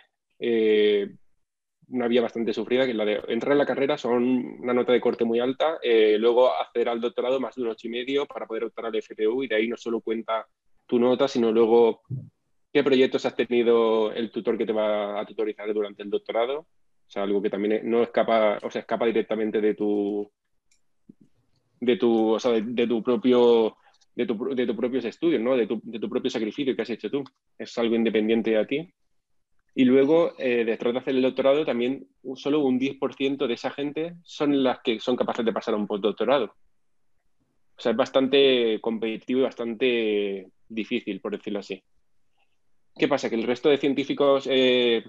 una 1.90 2.08
vía 2.08 2.22
bastante 2.22 2.54
sufrida, 2.54 2.86
que 2.86 2.92
es 2.92 2.98
la 2.98 3.06
de 3.06 3.22
entrar 3.28 3.54
en 3.54 3.58
la 3.60 3.66
carrera 3.66 3.98
son 3.98 4.24
una 4.62 4.74
nota 4.74 4.92
de 4.92 5.02
corte 5.02 5.24
muy 5.24 5.40
alta, 5.40 5.80
eh, 5.82 6.18
luego 6.20 6.50
acceder 6.54 6.90
al 6.90 7.02
doctorado 7.02 7.40
más 7.40 7.56
de 7.56 7.62
un 7.62 7.70
ocho 7.70 7.88
y 7.88 7.92
medio 7.92 8.26
para 8.26 8.46
poder 8.46 8.66
optar 8.66 8.86
al 8.86 8.96
FPU 8.96 9.44
y 9.44 9.48
de 9.48 9.56
ahí 9.56 9.68
no 9.68 9.78
solo 9.78 10.02
cuenta 10.02 10.46
tu 10.86 11.00
nota, 11.00 11.28
sino 11.28 11.52
luego 11.52 12.02
qué 12.74 12.84
proyectos 12.84 13.26
has 13.26 13.36
tenido 13.36 14.12
el 14.12 14.32
tutor 14.32 14.58
que 14.58 14.66
te 14.66 14.74
va 14.74 15.20
a 15.20 15.26
tutorizar 15.26 15.74
durante 15.74 16.04
el 16.04 16.10
doctorado. 16.10 16.68
O 17.08 17.10
sea, 17.10 17.24
algo 17.24 17.42
que 17.42 17.50
también 17.50 17.90
no 17.90 18.04
escapa, 18.04 18.60
o 18.62 18.70
sea, 18.70 18.82
escapa 18.82 19.06
directamente 19.06 19.62
de 19.62 19.74
tu 19.76 20.30
de 21.80 21.96
tu, 21.98 22.34
o 22.34 22.40
sea, 22.40 22.52
de, 22.52 22.88
tu 22.88 23.04
propio 23.04 23.78
de 24.16 24.26
tu, 24.26 24.56
de 24.56 24.66
tu 24.66 24.76
propios 24.76 25.06
estudios, 25.06 25.42
¿no? 25.42 25.56
De 25.56 25.68
tu, 25.68 25.80
de 25.84 26.00
tu 26.00 26.10
propio 26.10 26.30
sacrificio 26.32 26.76
que 26.76 26.82
has 26.82 26.90
hecho 26.90 27.10
tú. 27.10 27.24
Es 27.58 27.78
algo 27.78 27.96
independiente 27.96 28.52
de 28.52 28.66
ti 28.66 28.94
y 29.80 29.86
luego, 29.86 30.34
eh, 30.40 30.66
después 30.66 30.92
de 30.92 31.00
hacer 31.00 31.16
el 31.16 31.22
doctorado, 31.22 31.64
también 31.64 32.08
solo 32.34 32.62
un 32.62 32.80
10% 32.80 33.46
de 33.46 33.54
esa 33.54 33.70
gente 33.70 34.16
son 34.24 34.64
las 34.64 34.80
que 34.80 35.00
son 35.00 35.16
capaces 35.16 35.46
de 35.46 35.54
pasar 35.54 35.76
a 35.76 35.78
un 35.78 35.86
postdoctorado. 35.86 36.46
O 36.46 37.80
sea, 37.80 37.92
es 37.92 37.96
bastante 37.96 38.82
competitivo 38.82 39.42
y 39.42 39.44
bastante 39.44 40.48
difícil, 40.68 41.22
por 41.22 41.34
decirlo 41.34 41.60
así. 41.60 41.84
¿Qué 42.98 43.08
pasa? 43.08 43.30
¿Que 43.30 43.36
el 43.36 43.44
resto 43.44 43.70
de 43.70 43.78
científicos 43.78 44.48
eh, 44.50 45.04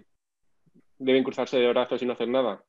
deben 0.99 1.25
cruzarse 1.25 1.59
de 1.59 1.69
brazos 1.69 2.03
y 2.03 2.07
no 2.07 2.13
hacer 2.13 2.29
nada? 2.29 2.63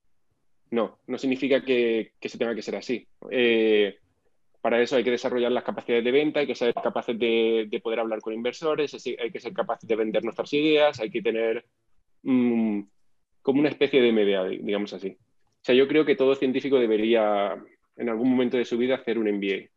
No, 0.72 1.00
no 1.08 1.18
significa 1.18 1.62
que, 1.64 2.14
se 2.22 2.38
tenga 2.38 2.56
que 2.56 2.62
ser 2.62 2.76
así. 2.76 3.08
Eh, 3.32 3.98
para 4.62 4.82
eso 4.82 4.96
hay 4.96 5.04
que 5.04 5.12
desarrollar 5.12 5.52
las 5.52 5.64
capacidades 5.64 6.04
de 6.04 6.12
venta, 6.12 6.42
hay 6.42 6.48
que 6.48 6.56
ser 6.56 6.74
capaces 6.74 7.18
de, 7.18 7.80
poder 7.82 8.00
hablar 8.00 8.20
con 8.22 8.34
inversores, 8.34 8.94
hay 8.94 9.32
que 9.32 9.40
ser 9.40 9.54
capaces 9.54 9.88
de 9.88 9.96
vender 9.96 10.24
nuestras 10.24 10.52
ideas, 10.54 11.00
hay 11.00 11.10
que 11.10 11.22
tener 11.22 11.66
mm, 12.24 12.82
como 13.42 13.60
una 13.62 13.70
especie 13.70 14.02
de 14.02 14.12
MBA, 14.12 14.50
digamos 14.64 14.94
así. 14.94 15.18
O 15.20 15.64
sea, 15.64 15.76
yo 15.76 15.88
creo 15.88 16.06
que 16.06 16.16
todo 16.16 16.36
científico 16.36 16.80
debería 16.80 17.56
en 17.96 18.10
algún 18.10 18.30
momento 18.30 18.58
de 18.58 18.66
su 18.66 18.78
vida 18.78 18.96
hacer 18.96 19.18
un 19.18 19.30
MBA. 19.30 19.70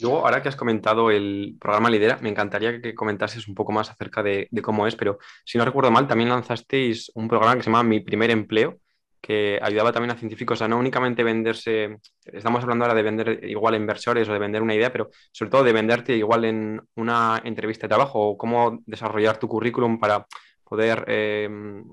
Luego, 0.00 0.24
ahora 0.24 0.42
que 0.42 0.48
has 0.48 0.56
comentado 0.56 1.10
el 1.10 1.56
programa 1.60 1.90
Lidera, 1.90 2.18
me 2.22 2.30
encantaría 2.30 2.80
que 2.80 2.94
comentases 2.94 3.48
un 3.48 3.54
poco 3.54 3.72
más 3.72 3.90
acerca 3.90 4.22
de, 4.22 4.48
cómo 4.62 4.86
es, 4.86 4.96
pero 4.96 5.18
si 5.44 5.58
no 5.58 5.64
recuerdo 5.64 5.90
mal, 5.90 6.06
también 6.06 6.30
lanzasteis 6.30 7.10
un 7.14 7.28
programa 7.28 7.56
que 7.56 7.62
se 7.62 7.70
llama 7.70 7.82
Mi 7.82 8.00
Primer 8.00 8.30
Empleo, 8.30 8.78
que 9.20 9.58
ayudaba 9.62 9.92
también 9.92 10.12
a 10.12 10.18
científicos 10.18 10.62
a 10.62 10.68
no 10.68 10.78
únicamente 10.78 11.22
venderse, 11.22 11.98
estamos 12.24 12.62
hablando 12.62 12.84
ahora 12.84 12.94
de 12.94 13.02
vender 13.02 13.44
igual 13.44 13.74
a 13.74 13.76
inversores 13.76 14.28
o 14.28 14.32
de 14.32 14.38
vender 14.38 14.62
una 14.62 14.74
idea, 14.74 14.90
pero 14.90 15.10
sobre 15.32 15.50
todo 15.50 15.64
de 15.64 15.72
venderte 15.72 16.16
igual 16.16 16.44
en 16.46 16.80
una 16.96 17.40
entrevista 17.44 17.86
de 17.86 17.90
trabajo 17.90 18.20
o 18.20 18.38
cómo 18.38 18.82
desarrollar 18.86 19.38
tu 19.38 19.48
currículum 19.48 19.98
para 20.00 20.26
poder 20.64 21.04
em, 21.08 21.84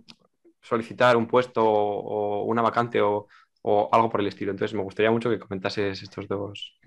solicitar 0.61 1.17
un 1.17 1.27
puesto 1.27 1.63
o, 1.65 2.43
una 2.45 2.61
vacante 2.61 3.01
o, 3.01 3.27
algo 3.91 4.09
por 4.09 4.21
el 4.21 4.27
estilo. 4.27 4.51
Entonces 4.51 4.75
me 4.75 4.83
gustaría 4.83 5.11
mucho 5.11 5.29
que 5.29 5.39
comentases 5.39 6.01
estos 6.01 6.27
dos, 6.29 6.79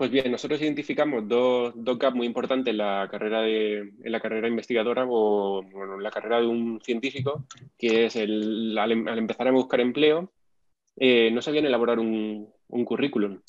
pues 0.00 0.10
bien, 0.10 0.32
nosotros 0.32 0.62
identificamos 0.62 1.28
dos, 1.28 1.74
dos 1.76 1.98
gaps 1.98 2.16
muy 2.16 2.26
importantes 2.26 2.70
en 2.70 2.78
la 2.78 3.06
carrera, 3.10 3.42
de, 3.42 3.80
en 3.80 4.12
la 4.12 4.18
carrera 4.18 4.48
investigadora 4.48 5.04
o 5.06 5.62
en 5.62 6.02
la 6.02 6.10
carrera 6.10 6.40
de 6.40 6.46
un 6.46 6.80
científico, 6.82 7.44
que 7.76 8.06
es 8.06 8.16
el, 8.16 8.78
al, 8.78 8.92
empezar 8.92 9.46
a 9.46 9.50
buscar 9.50 9.78
empleo, 9.78 10.32
eh, 10.96 11.30
no 11.30 11.42
sabían 11.42 11.66
elaborar 11.66 11.98
un, 11.98 12.50
un, 12.68 12.84
currículum. 12.86 13.42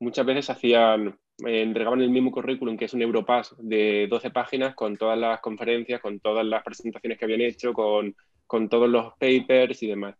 Muchas 0.00 0.24
veces 0.24 0.48
hacían, 0.48 1.08
eh, 1.46 1.60
entregaban 1.60 2.00
el 2.00 2.08
mismo 2.08 2.32
currículum, 2.32 2.78
que 2.78 2.86
es 2.86 2.94
un 2.94 3.02
Europass 3.02 3.54
de 3.58 4.06
12 4.08 4.30
páginas, 4.30 4.74
con 4.74 4.96
todas 4.96 5.18
las 5.18 5.40
conferencias, 5.40 6.00
con 6.00 6.20
todas 6.20 6.46
las 6.46 6.62
presentaciones 6.62 7.18
que 7.18 7.26
habían 7.26 7.42
hecho, 7.42 7.74
con, 7.74 8.16
con 8.46 8.70
todos 8.70 8.88
los 8.88 9.12
papers 9.18 9.82
y 9.82 9.88
demás. 9.88 10.14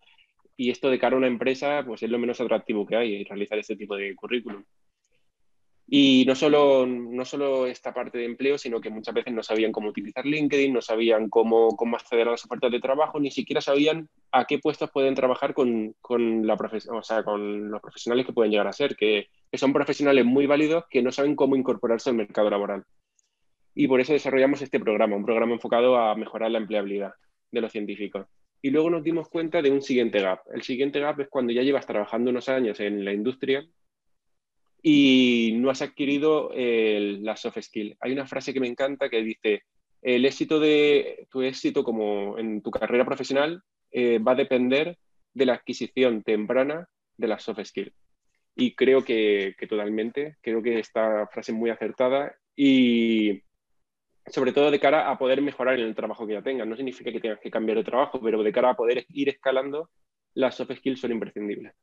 Y 0.55 0.69
esto 0.69 0.91
de 0.91 0.99
cara 0.99 1.15
a 1.15 1.19
una 1.19 1.29
empresa, 1.29 1.83
pues 1.87 2.03
es 2.03 2.11
lo 2.11 2.19
menos 2.19 2.43
atractivo 2.43 2.85
que 2.85 2.97
hay, 2.97 3.25
realizar 3.25 3.59
este 3.59 3.75
tipo 3.75 3.97
de 3.97 4.15
currículum. 4.15 4.63
Y 5.91 6.25
no 6.27 6.35
solo, 6.35 6.87
no 6.87 7.25
solo 7.25 7.67
esta 7.67 7.95
parte 7.95 8.19
de 8.19 8.27
empleo, 8.27 8.59
sino 8.59 8.79
que 8.79 8.91
muchas 8.91 9.15
veces 9.15 9.33
no 9.33 9.43
sabían 9.43 9.73
cómo 9.73 9.89
utilizar 9.89 10.27
LinkedIn, 10.27 10.71
no 10.71 10.83
sabían 10.83 11.31
cómo, 11.31 11.77
cómo 11.77 11.97
acceder 11.97 12.29
a 12.29 12.33
las 12.33 12.45
ofertas 12.45 12.71
de 12.71 12.81
trabajo, 12.81 13.19
ni 13.19 13.31
siquiera 13.31 13.63
sabían 13.63 14.11
a 14.31 14.45
qué 14.45 14.59
puestos 14.59 14.91
pueden 14.91 15.15
trabajar 15.15 15.55
con, 15.55 15.95
con, 16.03 16.47
la 16.47 16.59
o 16.93 17.03
sea, 17.03 17.23
con 17.23 17.71
los 17.71 17.81
profesionales 17.81 18.27
que 18.27 18.35
pueden 18.35 18.53
llegar 18.53 18.67
a 18.67 18.73
ser, 18.75 18.97
que, 18.97 19.29
que, 19.51 19.57
son 19.57 19.73
profesionales 19.73 20.27
muy 20.27 20.45
válidos 20.47 20.85
que 20.91 21.01
no 21.01 21.11
saben 21.11 21.35
cómo 21.35 21.57
incorporarse 21.57 22.11
al 22.11 22.17
mercado 22.17 22.51
laboral. 22.51 22.85
Y 23.75 23.89
por 23.89 24.03
eso 24.03 24.13
desarrollamos 24.13 24.61
este 24.61 24.81
programa, 24.81 25.17
un 25.17 25.25
programa 25.25 25.55
enfocado 25.55 25.97
a 25.97 26.15
mejorar 26.17 26.51
la 26.51 26.59
empleabilidad 26.59 27.15
de 27.51 27.63
los 27.63 27.73
científicos. 27.73 28.27
Y 28.61 28.71
luego 28.71 28.91
nos 28.91 29.05
dimos 29.05 29.31
cuenta 29.31 29.63
de 29.63 29.71
un 29.71 29.81
siguiente 29.81 30.21
gap. 30.21 30.41
El 30.53 30.63
siguiente 30.63 31.01
gap 31.01 31.19
es 31.21 31.29
cuando 31.29 31.53
ya 31.53 31.63
llevas 31.63 31.87
trabajando 31.87 32.31
unos 32.31 32.51
años 32.51 32.79
en 32.81 33.07
la 33.07 33.15
industria 33.15 33.67
y 34.83 35.53
no 35.57 35.71
has 35.71 35.83
adquirido 35.83 36.51
la 36.55 37.37
soft 37.37 37.61
skill. 37.61 37.97
Hay 38.01 38.13
una 38.13 38.27
frase 38.27 38.53
que 38.53 38.61
me 38.61 38.69
encanta 38.69 39.09
que 39.09 39.23
dice, 39.23 39.63
el 40.03 40.25
éxito 40.25 40.61
de 40.61 41.27
tu 41.31 41.43
éxito 41.43 41.83
como 41.83 42.39
en 42.39 42.63
tu 42.63 42.71
carrera 42.71 43.05
profesional 43.05 43.63
eh, 43.91 44.19
va 44.19 44.33
a 44.33 44.37
depender 44.37 44.97
de 45.35 45.47
la 45.47 45.55
adquisición 45.55 46.23
temprana 46.23 46.89
de 47.17 47.29
la 47.29 47.39
soft 47.39 47.65
skill. 47.65 47.93
Y 48.55 48.75
creo 48.75 49.05
que, 49.05 49.55
totalmente, 49.69 50.37
creo 50.41 50.63
que 50.63 50.79
esta 50.79 51.27
frase 51.29 51.53
es 51.53 51.59
muy 51.59 51.71
acertada 51.71 52.35
y 52.57 53.43
sobre 54.27 54.53
todo 54.53 54.71
de 54.71 54.81
cara 54.81 55.11
a 55.11 55.17
poder 55.17 55.41
mejorar 55.43 55.79
en 55.79 55.87
el 55.87 55.95
trabajo 55.95 56.27
que 56.27 56.35
ya 56.35 56.43
tengas. 56.43 56.67
No 56.67 56.77
significa 56.77 57.13
que 57.13 57.21
tengas 57.21 57.41
que 57.41 57.51
cambiar 57.51 57.79
de 57.79 57.85
trabajo, 57.85 58.21
pero 58.21 58.43
de 58.43 58.53
cara 58.53 58.71
a 58.71 58.77
poder 58.77 59.07
ir 59.11 59.29
escalando, 59.29 59.91
las 60.35 60.57
soft 60.57 60.73
skills 60.77 61.01
son 61.01 61.13
imprescindibles. 61.13 61.75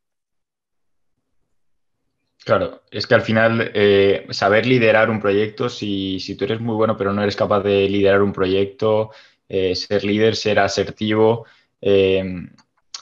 Claro, 2.46 2.84
es 2.92 3.08
que 3.08 3.14
al 3.16 3.22
final 3.22 3.72
eh, 3.74 4.24
saber 4.30 4.66
liderar 4.66 5.10
un 5.10 5.18
proyecto, 5.18 5.68
si, 5.68 6.20
si, 6.20 6.36
tú 6.36 6.44
eres 6.44 6.60
muy 6.60 6.76
bueno 6.76 6.96
pero 6.96 7.12
no 7.12 7.20
eres 7.20 7.34
capaz 7.34 7.60
de 7.62 7.88
liderar 7.88 8.22
un 8.22 8.32
proyecto, 8.32 9.10
eh, 9.48 9.74
ser 9.74 10.04
líder, 10.04 10.36
ser 10.36 10.60
asertivo, 10.60 11.44
eh, 11.80 12.24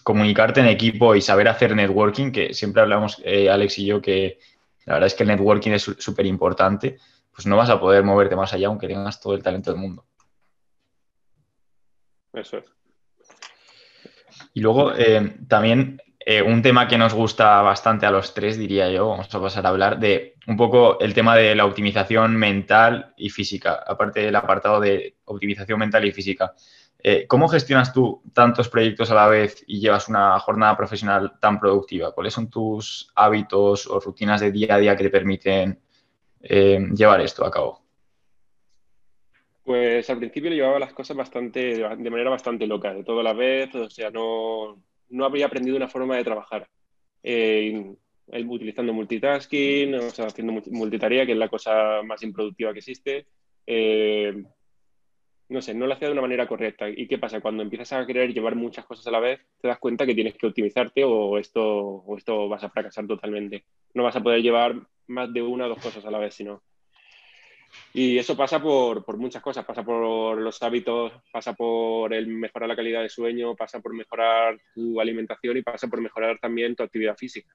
comunicarte 0.02 0.60
en 0.60 0.68
equipo 0.68 1.14
y 1.14 1.20
saber 1.20 1.48
hacer 1.48 1.76
networking, 1.76 2.32
que 2.32 2.54
siempre 2.54 2.80
hablamos 2.80 3.18
Alex 3.18 3.78
y 3.80 3.84
yo 3.84 4.00
que 4.00 4.38
la 4.86 4.94
verdad 4.94 5.08
es 5.08 5.14
que 5.14 5.24
el 5.24 5.28
networking 5.28 5.72
es 5.72 5.82
súper 5.82 6.24
importante, 6.24 6.96
pues 7.30 7.46
no 7.46 7.58
vas 7.58 7.68
a 7.68 7.78
poder 7.78 8.02
moverte 8.02 8.36
más 8.36 8.54
allá 8.54 8.68
aunque 8.68 8.88
tengas 8.88 9.20
todo 9.20 9.34
el 9.34 9.42
talento 9.42 9.72
del 9.72 9.80
mundo. 9.80 10.06
Eso 12.32 12.56
es. 12.56 12.64
Y 14.54 14.60
luego 14.60 14.94
también 15.48 16.00
eh, 16.26 16.40
un 16.40 16.62
tema 16.62 16.88
que 16.88 16.96
nos 16.96 17.12
gusta 17.12 17.60
bastante 17.60 18.06
a 18.06 18.10
los 18.10 18.32
tres, 18.32 18.56
diría 18.56 18.90
yo, 18.90 19.08
vamos 19.08 19.34
a 19.34 19.40
pasar 19.40 19.66
a 19.66 19.68
hablar 19.68 19.98
de 19.98 20.36
un 20.46 20.56
poco 20.56 20.98
el 21.00 21.12
tema 21.12 21.36
de 21.36 21.54
la 21.54 21.66
optimización 21.66 22.34
mental 22.36 23.12
y 23.18 23.28
física, 23.28 23.84
aparte 23.86 24.20
del 24.20 24.34
apartado 24.34 24.80
de 24.80 25.16
optimización 25.26 25.78
mental 25.78 26.06
y 26.06 26.12
física. 26.12 26.54
Eh, 26.98 27.26
¿Cómo 27.26 27.46
gestionas 27.46 27.92
tú 27.92 28.22
tantos 28.32 28.70
proyectos 28.70 29.10
a 29.10 29.14
la 29.14 29.28
vez 29.28 29.62
y 29.66 29.80
llevas 29.80 30.08
una 30.08 30.40
jornada 30.40 30.74
profesional 30.74 31.38
tan 31.38 31.60
productiva? 31.60 32.12
¿Cuáles 32.12 32.32
son 32.32 32.48
tus 32.48 33.12
hábitos 33.14 33.86
o 33.86 34.00
rutinas 34.00 34.40
de 34.40 34.50
día 34.50 34.76
a 34.76 34.78
día 34.78 34.96
que 34.96 35.04
te 35.04 35.10
permiten 35.10 35.78
eh, 36.40 36.78
llevar 36.94 37.20
esto 37.20 37.44
a 37.44 37.50
cabo? 37.50 37.82
Pues 39.62 40.08
al 40.08 40.16
principio 40.16 40.50
llevaba 40.50 40.78
las 40.78 40.94
cosas 40.94 41.18
bastante, 41.18 41.76
de 41.76 42.10
manera 42.10 42.30
bastante 42.30 42.66
loca, 42.66 42.94
de 42.94 43.04
toda 43.04 43.22
la 43.22 43.34
vez, 43.34 43.74
o 43.74 43.90
sea, 43.90 44.10
no, 44.10 44.78
no 45.10 45.24
habría 45.24 45.46
aprendido 45.46 45.76
una 45.76 45.88
forma 45.88 46.16
de 46.16 46.24
trabajar. 46.24 46.68
Eh, 47.22 47.94
utilizando 48.26 48.92
multitasking, 48.92 49.94
o 49.94 50.10
sea, 50.10 50.26
haciendo 50.26 50.62
multitarea, 50.70 51.26
que 51.26 51.32
es 51.32 51.38
la 51.38 51.48
cosa 51.48 52.02
más 52.02 52.22
improductiva 52.22 52.72
que 52.72 52.78
existe. 52.78 53.26
Eh, 53.66 54.42
no 55.48 55.60
sé, 55.60 55.74
no 55.74 55.86
lo 55.86 55.94
hacía 55.94 56.08
de 56.08 56.12
una 56.12 56.22
manera 56.22 56.46
correcta. 56.46 56.88
¿Y 56.88 57.06
qué 57.06 57.18
pasa? 57.18 57.40
Cuando 57.40 57.62
empiezas 57.62 57.92
a 57.92 58.06
querer 58.06 58.32
llevar 58.32 58.56
muchas 58.56 58.86
cosas 58.86 59.06
a 59.06 59.10
la 59.10 59.20
vez, 59.20 59.40
te 59.60 59.68
das 59.68 59.78
cuenta 59.78 60.06
que 60.06 60.14
tienes 60.14 60.34
que 60.34 60.46
optimizarte 60.46 61.04
o 61.04 61.38
esto, 61.38 61.62
o 61.62 62.16
esto 62.16 62.48
vas 62.48 62.64
a 62.64 62.70
fracasar 62.70 63.06
totalmente. 63.06 63.64
No 63.92 64.02
vas 64.02 64.16
a 64.16 64.22
poder 64.22 64.42
llevar 64.42 64.74
más 65.06 65.32
de 65.32 65.42
una 65.42 65.66
o 65.66 65.68
dos 65.68 65.78
cosas 65.78 66.04
a 66.04 66.10
la 66.10 66.18
vez, 66.18 66.34
sino 66.34 66.62
y 67.92 68.18
eso 68.18 68.36
pasa 68.36 68.60
por, 68.60 69.04
por, 69.04 69.16
muchas 69.16 69.42
cosas, 69.42 69.64
pasa 69.64 69.84
por 69.84 70.36
los 70.38 70.62
hábitos, 70.62 71.12
pasa 71.32 71.54
por 71.54 72.12
el 72.12 72.26
mejorar 72.26 72.68
la 72.68 72.76
calidad 72.76 73.02
de 73.02 73.08
sueño, 73.08 73.54
pasa 73.54 73.80
por 73.80 73.94
mejorar 73.94 74.58
tu 74.74 75.00
alimentación 75.00 75.56
y 75.56 75.62
pasa 75.62 75.86
por 75.86 76.00
mejorar 76.00 76.38
también 76.40 76.74
tu 76.74 76.82
actividad 76.82 77.16
física. 77.16 77.54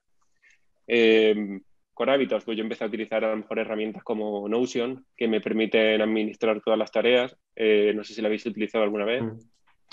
Eh, 0.86 1.60
con 1.92 2.08
hábitos, 2.08 2.42
pues 2.44 2.56
yo 2.56 2.62
empecé 2.62 2.84
a 2.84 2.86
utilizar 2.86 3.22
a 3.22 3.32
lo 3.32 3.36
mejor 3.36 3.58
herramientas 3.58 4.02
como 4.02 4.48
Notion, 4.48 5.04
que 5.14 5.28
me 5.28 5.42
permiten 5.42 6.00
administrar 6.00 6.62
todas 6.62 6.78
las 6.78 6.90
tareas. 6.90 7.36
Eh, 7.54 7.92
no 7.94 8.02
sé 8.02 8.14
si 8.14 8.22
la 8.22 8.28
habéis 8.28 8.46
utilizado 8.46 8.82
alguna 8.82 9.04
vez. 9.04 9.22
Mm. 9.22 9.38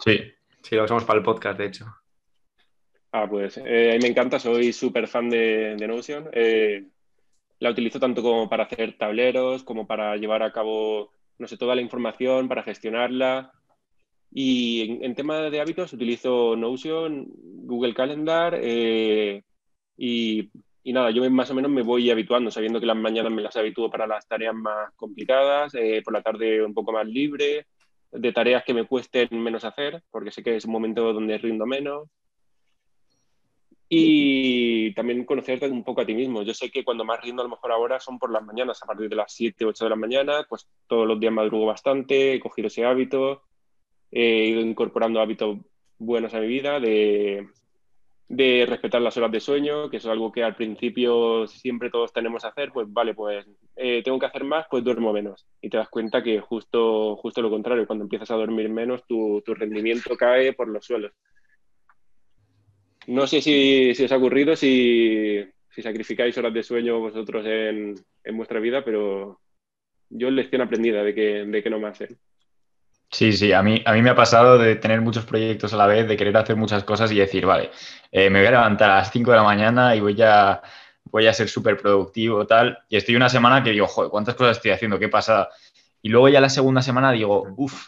Sí, 0.02 0.20
sí, 0.62 0.76
lo 0.76 0.86
usamos 0.86 1.04
para 1.04 1.20
el 1.20 1.26
podcast, 1.26 1.60
de 1.60 1.66
hecho. 1.66 1.86
Ah, 3.12 3.28
pues 3.30 3.58
eh, 3.58 3.92
a 3.92 3.94
mí 3.96 4.00
me 4.02 4.08
encanta, 4.08 4.40
soy 4.40 4.72
súper 4.72 5.10
fan 5.10 5.30
de, 5.30 5.76
de 5.78 5.88
Notion. 5.88 6.30
La 7.60 7.72
utilizo 7.72 8.00
tanto 8.00 8.22
como 8.22 8.50
para 8.50 8.66
hacer 8.66 8.98
tableros, 8.98 9.64
como 9.64 9.88
para 9.88 10.16
llevar 10.18 10.44
a 10.44 10.52
cabo, 10.52 11.12
no 11.40 11.48
sé, 11.48 11.58
toda 11.58 11.76
la 11.76 11.82
información, 11.82 12.48
para 12.48 12.64
gestionarla. 12.64 13.52
Y 14.32 15.04
en, 15.04 15.16
tema 15.16 15.42
de 15.50 15.62
hábitos 15.62 15.94
utilizo 15.94 16.56
Notion, 16.56 17.28
Google 17.66 17.94
Calendar 17.94 18.58
eh, 18.62 19.44
y, 19.98 20.52
nada, 20.86 21.12
yo 21.12 21.30
más 21.32 21.50
o 21.50 21.56
menos 21.56 21.72
me 21.72 21.82
voy 21.82 22.10
habituando, 22.12 22.52
sabiendo 22.52 22.80
que 22.80 22.86
las 22.86 22.98
mañanas 22.98 23.32
me 23.32 23.42
las 23.42 23.56
habitúo 23.58 23.90
para 23.90 24.08
las 24.08 24.28
tareas 24.28 24.54
más 24.54 24.94
complicadas, 24.96 25.74
eh, 25.76 26.02
por 26.04 26.14
la 26.14 26.22
tarde 26.22 26.64
un 26.64 26.74
poco 26.74 26.92
más 26.92 27.08
libre, 27.08 27.66
de 28.12 28.34
tareas 28.34 28.64
que 28.64 28.74
me 28.74 28.86
cuesten 28.86 29.30
menos 29.32 29.66
hacer, 29.66 30.04
porque 30.12 30.32
sé 30.32 30.44
que 30.44 30.56
es 30.56 30.66
un 30.66 30.72
momento 30.72 31.14
donde 31.14 31.38
rindo 31.38 31.66
menos. 31.66 32.10
Y 33.90 34.94
también 34.94 35.24
conocerte 35.24 35.68
un 35.70 35.84
poco 35.84 36.02
a 36.02 36.06
ti 36.06 36.14
mismo. 36.14 36.44
Yo 36.44 36.54
sé 36.54 36.70
que 36.70 36.84
cuando 36.84 37.06
más 37.06 37.22
rindo 37.22 37.42
a 37.42 37.46
lo 37.46 37.52
mejor 37.52 37.72
ahora 37.72 38.00
son 38.00 38.20
por 38.20 38.32
las 38.32 38.44
mañanas, 38.44 38.82
a 38.84 38.86
partir 38.86 39.10
de 39.10 39.16
las 39.16 39.32
7, 39.34 39.66
8 39.66 39.86
de 39.86 39.90
la 39.90 39.96
mañana, 39.96 40.46
pues 40.48 40.68
todos 40.88 41.08
los 41.08 41.20
días 41.20 41.34
madrugo 41.34 41.66
bastante, 41.66 42.34
he 42.34 42.40
cogido 42.40 42.68
ese 42.68 42.86
hábito, 42.86 43.44
he 44.12 44.48
ido 44.48 44.62
incorporando 44.62 45.22
hábitos 45.22 45.58
buenos 45.98 46.34
a 46.34 46.40
mi 46.40 46.48
vida 46.48 46.80
de, 46.80 47.48
de 48.30 48.66
respetar 48.68 49.02
las 49.02 49.16
horas 49.18 49.32
de 49.32 49.40
sueño, 49.40 49.90
que 49.90 49.98
es 49.98 50.06
algo 50.06 50.32
que 50.32 50.44
al 50.44 50.56
principio 50.56 51.48
siempre 51.48 51.90
todos 51.90 52.12
tenemos 52.12 52.42
que 52.44 52.50
hacer, 52.50 52.72
pues 52.74 52.92
vale, 52.92 53.14
pues 53.14 53.46
eh, 53.76 54.02
tengo 54.04 54.20
que 54.20 54.26
hacer 54.26 54.44
más, 54.44 54.66
pues 54.70 54.84
duermo 54.84 55.14
menos. 55.14 55.48
Y 55.62 55.70
te 55.70 55.78
das 55.78 55.90
cuenta 55.90 56.22
que 56.22 56.42
justo, 56.42 57.16
justo 57.18 57.42
lo 57.42 57.50
contrario, 57.50 57.88
cuando 57.88 58.04
empiezas 58.04 58.32
a 58.32 58.36
dormir 58.36 58.70
menos, 58.70 59.06
tu, 59.08 59.42
rendimiento 59.46 60.16
cae 60.18 60.54
por 60.54 60.68
los 60.68 60.86
suelos. 60.86 61.14
No 63.08 63.26
sé 63.26 63.42
si, 63.42 63.92
os 64.04 64.12
ha 64.12 64.18
ocurrido, 64.18 64.56
si, 64.56 65.46
sacrificáis 65.78 66.38
horas 66.38 66.54
de 66.54 66.64
sueño 66.64 67.00
vosotros 67.00 67.46
en, 67.46 67.96
vuestra 68.34 68.60
vida, 68.60 68.84
pero 68.84 69.40
yo 70.10 70.30
lección 70.30 70.62
aprendida 70.62 71.04
de 71.04 71.16
que, 71.16 71.46
de 71.46 71.64
que 71.64 71.70
no 71.70 71.80
me 71.80 71.88
hacen. 71.88 72.18
Sí, 73.10 73.32
sí, 73.32 73.54
a 73.54 73.64
mí, 73.64 73.82
a 73.86 73.94
mí 73.94 74.02
me 74.02 74.10
ha 74.10 74.16
pasado 74.16 74.58
de 74.58 74.76
tener 74.76 75.00
muchos 75.00 75.26
proyectos 75.26 75.74
a 75.74 75.78
la 75.78 75.88
vez, 75.88 76.06
de 76.06 76.18
querer 76.18 76.36
hacer 76.36 76.58
muchas 76.58 76.84
cosas 76.84 77.10
y 77.14 77.16
decir, 77.16 77.46
vale, 77.46 77.72
eh, 78.12 78.30
me 78.30 78.40
voy 78.40 78.48
a 78.48 78.52
levantar 78.52 78.92
a 78.92 78.96
las 78.98 79.12
5 79.12 79.32
de 79.32 79.38
la 79.38 79.44
mañana 79.44 79.96
y 79.96 80.02
voy 80.02 80.22
a, 80.22 80.62
voy 81.06 81.28
a 81.28 81.34
ser 81.34 81.48
súper 81.48 81.78
productivo, 81.78 82.46
tal. 82.46 82.78
Y 82.90 82.98
estoy 82.98 83.16
una 83.16 83.30
semana 83.30 83.64
que 83.64 83.72
digo, 83.72 83.88
joder, 83.88 84.12
¿cuántas 84.12 84.36
cosas 84.36 84.58
estoy 84.58 84.72
haciendo? 84.72 85.00
¿Qué 85.00 85.08
pasa? 85.08 85.48
Y 86.02 86.10
luego 86.10 86.28
ya 86.28 86.42
la 86.42 86.50
segunda 86.50 86.82
semana 86.82 87.14
digo, 87.14 87.48
uff, 87.56 87.88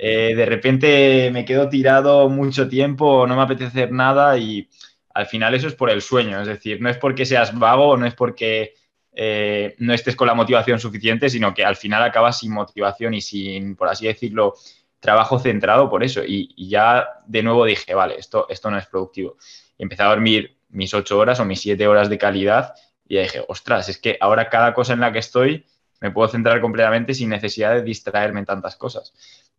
eh, 0.00 0.32
de 0.36 0.46
repente 0.46 1.30
me 1.32 1.44
quedo 1.44 1.68
tirado 1.68 2.28
mucho 2.28 2.68
tiempo, 2.68 3.26
no 3.26 3.34
me 3.34 3.42
apetece 3.42 3.66
hacer 3.66 3.92
nada 3.92 4.38
y 4.38 4.68
al 5.12 5.26
final 5.26 5.54
eso 5.54 5.66
es 5.66 5.74
por 5.74 5.90
el 5.90 6.02
sueño, 6.02 6.40
es 6.40 6.46
decir, 6.46 6.80
no 6.80 6.88
es 6.88 6.96
porque 6.96 7.26
seas 7.26 7.58
vago, 7.58 7.96
no 7.96 8.06
es 8.06 8.14
porque 8.14 8.74
eh, 9.12 9.74
no 9.78 9.92
estés 9.92 10.14
con 10.14 10.28
la 10.28 10.34
motivación 10.34 10.78
suficiente, 10.78 11.28
sino 11.28 11.52
que 11.52 11.64
al 11.64 11.74
final 11.74 12.04
acabas 12.04 12.38
sin 12.38 12.52
motivación 12.52 13.14
y 13.14 13.20
sin, 13.20 13.74
por 13.74 13.88
así 13.88 14.06
decirlo, 14.06 14.54
trabajo 15.00 15.40
centrado 15.40 15.90
por 15.90 16.04
eso. 16.04 16.22
Y, 16.24 16.68
ya 16.68 17.08
de 17.26 17.42
nuevo 17.42 17.64
dije, 17.64 17.94
vale, 17.94 18.16
esto, 18.16 18.46
esto 18.48 18.70
no 18.70 18.78
es 18.78 18.86
productivo. 18.86 19.36
Y 19.76 19.82
empecé 19.82 20.04
a 20.04 20.10
dormir 20.10 20.58
mis 20.68 20.94
ocho 20.94 21.18
horas 21.18 21.40
o 21.40 21.44
mis 21.44 21.60
siete 21.60 21.88
horas 21.88 22.08
de 22.08 22.18
calidad 22.18 22.74
y 23.08 23.18
dije, 23.18 23.42
ostras, 23.48 23.88
es 23.88 23.98
que 23.98 24.16
ahora 24.20 24.48
cada 24.48 24.74
cosa 24.74 24.92
en 24.92 25.00
la 25.00 25.12
que 25.12 25.18
estoy 25.18 25.66
me 26.00 26.12
puedo 26.12 26.28
centrar 26.28 26.60
completamente 26.60 27.14
sin 27.14 27.30
necesidad 27.30 27.74
de 27.74 27.82
distraerme 27.82 28.40
en 28.40 28.46
tantas 28.46 28.76
cosas. 28.76 29.12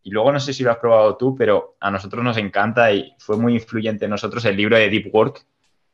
Y 0.04 0.12
luego 0.12 0.32
no 0.32 0.39
sé 0.39 0.54
si 0.54 0.64
lo 0.64 0.72
has 0.72 0.78
probado 0.78 1.18
tú, 1.18 1.36
pero 1.36 1.76
a 1.80 1.91
nosotros 1.91 2.24
nos 2.24 2.38
encanta 2.38 2.91
y 2.91 3.14
fue 3.20 3.38
muy 3.38 3.54
influyente 3.54 4.06
en 4.06 4.12
nosotros 4.12 4.45
el 4.45 4.56
libro 4.56 4.78
de 4.78 4.89
Deep 4.89 5.14
Work 5.14 5.45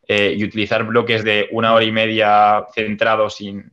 eh, 0.08 0.36
y 0.38 0.44
utilizar 0.44 0.84
bloques 0.86 1.24
de 1.24 1.48
una 1.52 1.74
hora 1.74 1.86
y 1.86 1.92
media 1.92 2.66
centrados 2.74 3.36
sin, 3.36 3.72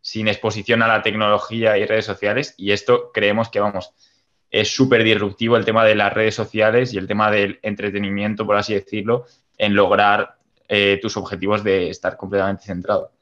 sin 0.00 0.26
exposición 0.26 0.82
a 0.82 0.88
la 0.88 1.02
tecnología 1.02 1.78
y 1.78 1.86
redes 1.86 2.06
sociales. 2.06 2.54
Y 2.56 2.72
esto 2.72 3.10
creemos 3.12 3.48
que, 3.50 3.60
vamos, 3.60 3.92
es 4.50 4.74
súper 4.74 5.04
disruptivo 5.04 5.56
el 5.56 5.64
tema 5.64 5.84
de 5.84 5.94
las 5.94 6.12
redes 6.12 6.34
sociales 6.34 6.92
y 6.92 6.98
el 6.98 7.06
tema 7.06 7.30
del 7.30 7.58
entretenimiento, 7.62 8.46
por 8.46 8.56
así 8.56 8.74
decirlo, 8.74 9.26
en 9.56 9.74
lograr 9.74 10.36
eh, 10.68 10.98
tus 11.00 11.16
objetivos 11.16 11.62
de 11.62 11.90
estar 11.90 12.16
completamente 12.16 12.64
centrado. 12.64 13.12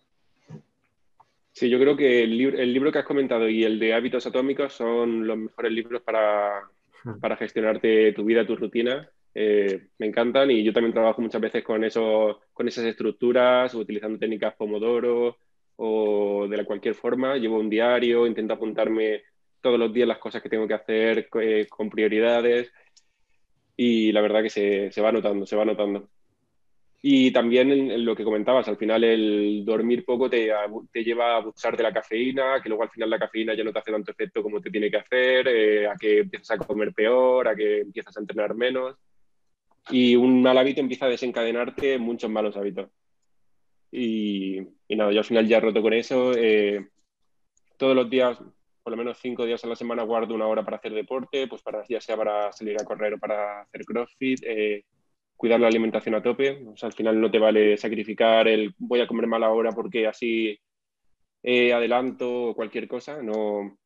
Sí, 1.57 1.71
yo 1.71 1.79
creo 1.79 1.97
que 1.97 2.23
el 2.23 2.37
libro, 2.37 2.59
el 2.59 2.71
libro 2.71 2.93
que 2.93 2.99
has 2.99 3.07
comentado 3.07 3.49
y 3.49 3.65
el 3.65 3.79
de 3.79 3.95
hábitos 3.95 4.27
atómicos 4.27 4.75
son 4.75 5.27
los 5.27 5.39
mejores 5.39 5.73
libros 5.73 6.03
para, 6.03 6.61
hmm. 7.03 7.19
para 7.19 7.39
gestionarte 7.39 8.13
tu 8.13 8.27
vida, 8.27 8.47
tu 8.47 8.57
rutina 8.57 9.11
eh, 9.39 9.89
me 9.99 10.07
encantan 10.07 10.51
y 10.51 10.63
yo 10.63 10.73
también 10.75 10.93
trabajo 10.93 11.23
muchas 11.23 11.41
veces 11.41 11.65
con, 11.65 11.83
eso, 11.83 12.43
con 12.53 12.69
esas 12.69 12.85
estructuras, 12.85 13.75
utilizando 13.75 14.19
técnicas 14.19 14.55
Pomodoro 14.55 15.39
o 15.77 16.47
de 16.47 16.59
la 16.59 16.67
cualquier 16.67 16.95
forma. 16.95 17.37
Llevo 17.37 17.59
un 17.59 17.71
diario, 17.71 18.27
intento 18.27 18.53
apuntarme 18.53 19.23
todos 19.63 19.79
los 19.79 19.93
días 19.95 20.09
las 20.09 20.19
cosas 20.19 20.43
que 20.43 20.51
tengo 20.51 20.69
que 20.69 20.75
hacer 20.75 21.29
eh, 21.41 21.67
con 21.71 21.89
prioridades 21.89 22.71
y 23.75 24.13
la 24.13 24.21
verdad 24.21 24.43
que 24.43 24.51
se, 24.51 24.93
se, 24.93 25.01
va 25.01 25.11
notando, 25.11 25.47
se 25.47 25.57
va 25.57 25.65
notando. 25.65 26.11
Y 27.03 27.31
también 27.31 27.71
en, 27.71 28.05
lo 28.05 28.17
que 28.17 28.25
comentabas, 28.25 28.67
al 28.69 28.79
final 28.79 29.05
el 29.05 29.65
dormir 29.65 30.05
poco 30.05 30.29
te, 30.29 30.51
te, 30.93 31.05
lleva 31.05 31.35
a 31.35 31.37
abusar 31.37 31.77
de 31.77 31.83
la 31.83 31.93
cafeína, 31.93 32.61
que 32.63 32.69
luego 32.69 32.83
al 32.83 32.91
final 32.91 33.11
la 33.11 33.19
cafeína 33.19 33.55
ya 33.55 33.63
no 33.63 33.73
te 33.73 33.79
hace 33.79 33.93
tanto 33.93 34.11
efecto 34.11 34.43
como 34.43 34.61
te 34.61 34.71
tiene 34.71 34.91
que 34.91 34.97
hacer, 34.97 35.47
eh, 35.47 35.87
a 35.87 35.95
que 35.95 36.21
empiezas 36.21 36.51
a 36.53 36.59
comer 36.59 36.93
peor, 36.93 37.49
a 37.49 37.55
que 37.55 37.81
empiezas 37.81 38.17
a 38.17 38.21
entrenar 38.21 38.55
menos 38.55 38.97
y 39.91 40.17
un 40.17 40.43
mal 40.43 40.59
hábito 40.59 40.81
empieza 40.81 41.07
a 41.07 41.11
desencadenarte 41.11 41.99
muchos 41.99 42.31
malos 42.31 42.57
hábitos. 42.57 42.91
Y, 43.93 44.61
nada, 44.89 45.13
yo 45.13 45.21
al 45.21 45.25
final 45.25 45.47
ya 45.47 45.61
roto 45.61 45.81
con 45.81 45.93
eso. 45.93 46.33
Eh, 46.37 46.89
todos 47.77 47.95
los 47.95 48.11
días, 48.11 48.39
por 48.83 48.91
lo 48.91 48.97
menos 48.97 49.19
cinco 49.19 49.45
días 49.45 49.63
a 49.65 49.69
la 49.69 49.77
semana, 49.77 50.03
guardo 50.03 50.35
una 50.35 50.49
hora 50.49 50.65
para 50.65 50.79
hacer 50.79 50.93
deporte, 50.93 51.47
pues 51.47 51.63
para, 51.63 51.85
ya 51.89 52.01
sea 52.01 52.17
para 52.17 52.53
salir 52.53 52.77
a 52.81 52.85
correr 52.85 53.15
o 53.15 53.19
para 53.19 53.63
hacer 53.63 53.85
crossfit, 53.85 54.41
eh, 54.43 54.85
cuidar 55.37 55.61
la 55.61 55.69
alimentación 55.69 56.15
a 56.15 56.23
tope. 56.23 56.65
O 56.67 56.77
sea, 56.77 56.89
al 56.89 56.93
final 56.95 57.21
no 57.21 57.31
te 57.31 57.39
vale 57.39 57.77
sacrificar 57.77 58.49
el 58.49 58.75
voy 58.79 59.01
a 59.01 59.07
comer 59.07 59.27
mal 59.27 59.45
ahora 59.45 59.73
porque 59.73 60.07
así 60.07 60.59
eh, 61.43 61.73
adelanto 61.73 62.53
cualquier 62.57 62.89
cosa. 62.89 63.23
No, 63.23 63.79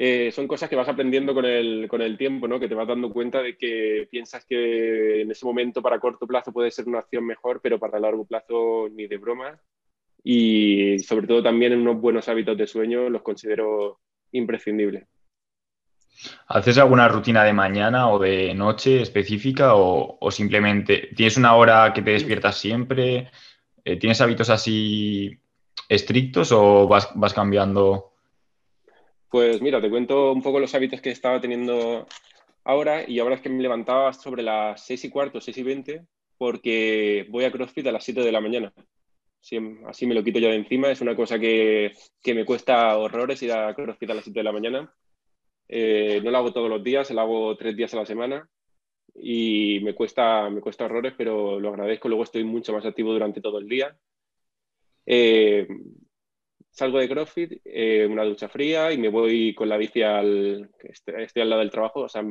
eh, 0.00 0.30
son 0.30 0.46
cosas 0.46 0.70
que 0.70 0.76
vas 0.76 0.88
aprendiendo 0.88 1.34
con 1.34 1.44
el, 1.44 1.88
con 1.88 2.00
el 2.02 2.16
tiempo, 2.16 2.46
¿no? 2.46 2.60
Que 2.60 2.68
te 2.68 2.74
vas 2.76 2.86
dando 2.86 3.12
cuenta 3.12 3.42
de 3.42 3.56
que 3.56 4.06
piensas 4.08 4.44
que 4.44 5.22
en 5.22 5.30
ese 5.32 5.44
momento 5.44 5.82
para 5.82 5.98
corto 5.98 6.24
plazo 6.24 6.52
puede 6.52 6.70
ser 6.70 6.86
una 6.86 7.00
acción 7.00 7.26
mejor, 7.26 7.60
pero 7.60 7.80
para 7.80 7.98
largo 7.98 8.24
plazo 8.24 8.88
ni 8.92 9.08
de 9.08 9.16
broma. 9.16 9.60
Y 10.22 11.00
sobre 11.00 11.26
todo 11.26 11.42
también 11.42 11.76
unos 11.76 12.00
buenos 12.00 12.28
hábitos 12.28 12.56
de 12.56 12.68
sueño 12.68 13.10
los 13.10 13.22
considero 13.22 13.98
imprescindibles. 14.30 15.08
¿Haces 16.48 16.78
alguna 16.78 17.08
rutina 17.08 17.44
de 17.44 17.52
mañana 17.52 18.10
o 18.10 18.18
de 18.18 18.54
noche 18.54 19.02
específica 19.02 19.74
o, 19.74 20.30
simplemente 20.30 21.10
tienes 21.14 21.36
una 21.36 21.54
hora 21.54 21.92
que 21.92 22.02
te 22.02 22.12
despiertas 22.12 22.58
siempre? 22.58 23.30
Eh, 23.84 23.96
¿Tienes 23.96 24.20
hábitos 24.20 24.50
así 24.50 25.38
estrictos 25.88 26.52
o 26.52 26.88
vas, 26.88 27.10
vas 27.14 27.32
cambiando? 27.32 28.12
Pues 29.30 29.60
mira, 29.60 29.80
te 29.80 29.90
cuento 29.90 30.32
un 30.32 30.42
poco 30.42 30.58
los 30.58 30.74
hábitos 30.74 31.00
que 31.00 31.10
estaba 31.10 31.40
teniendo 31.40 32.06
ahora 32.64 33.08
y 33.08 33.18
ahora 33.18 33.36
es 33.36 33.40
que 33.40 33.48
me 33.48 33.62
levantaba 33.62 34.12
sobre 34.12 34.42
las 34.42 34.84
6 34.84 35.04
y 35.04 35.10
cuarto, 35.10 35.40
6 35.40 35.58
y 35.58 35.62
20 35.62 36.06
porque 36.38 37.26
voy 37.28 37.44
a 37.44 37.50
CrossFit 37.50 37.86
a 37.88 37.92
las 37.92 38.04
7 38.04 38.22
de 38.22 38.32
la 38.32 38.40
mañana. 38.40 38.72
Así, 39.86 40.06
me 40.06 40.14
lo 40.14 40.24
quito 40.24 40.38
ya 40.38 40.48
de 40.48 40.56
encima. 40.56 40.90
Es 40.90 41.00
una 41.00 41.16
cosa 41.16 41.38
que, 41.38 41.92
me 42.26 42.44
cuesta 42.44 42.96
horrores 42.96 43.42
ir 43.42 43.52
a 43.52 43.74
CrossFit 43.74 44.10
a 44.10 44.14
las 44.14 44.24
7 44.24 44.40
de 44.40 44.44
la 44.44 44.52
mañana. 44.52 44.94
Eh, 45.68 46.20
no 46.24 46.30
lo 46.30 46.38
hago 46.38 46.52
todos 46.52 46.70
los 46.70 46.82
días, 46.82 47.10
lo 47.10 47.20
hago 47.20 47.56
tres 47.56 47.76
días 47.76 47.92
a 47.94 47.98
la 47.98 48.06
semana 48.06 48.48
y 49.14 49.80
me 49.82 49.94
cuesta, 49.94 50.48
me 50.50 50.60
cuesta 50.60 50.86
horrores, 50.86 51.14
pero 51.16 51.60
lo 51.60 51.68
agradezco. 51.68 52.08
Luego 52.08 52.24
estoy 52.24 52.44
mucho 52.44 52.72
más 52.72 52.84
activo 52.86 53.12
durante 53.12 53.40
todo 53.40 53.58
el 53.58 53.68
día. 53.68 53.96
Eh, 55.06 55.66
salgo 56.70 56.98
de 56.98 57.08
CrossFit, 57.08 57.60
eh, 57.64 58.06
una 58.06 58.24
ducha 58.24 58.48
fría 58.48 58.92
y 58.92 58.98
me 58.98 59.08
voy 59.08 59.54
con 59.54 59.68
la 59.68 59.76
bici 59.76 60.02
al... 60.02 60.70
Estoy, 60.82 61.42
al 61.42 61.50
lado 61.50 61.60
del 61.60 61.70
trabajo, 61.70 62.00
o 62.00 62.08
sea, 62.08 62.22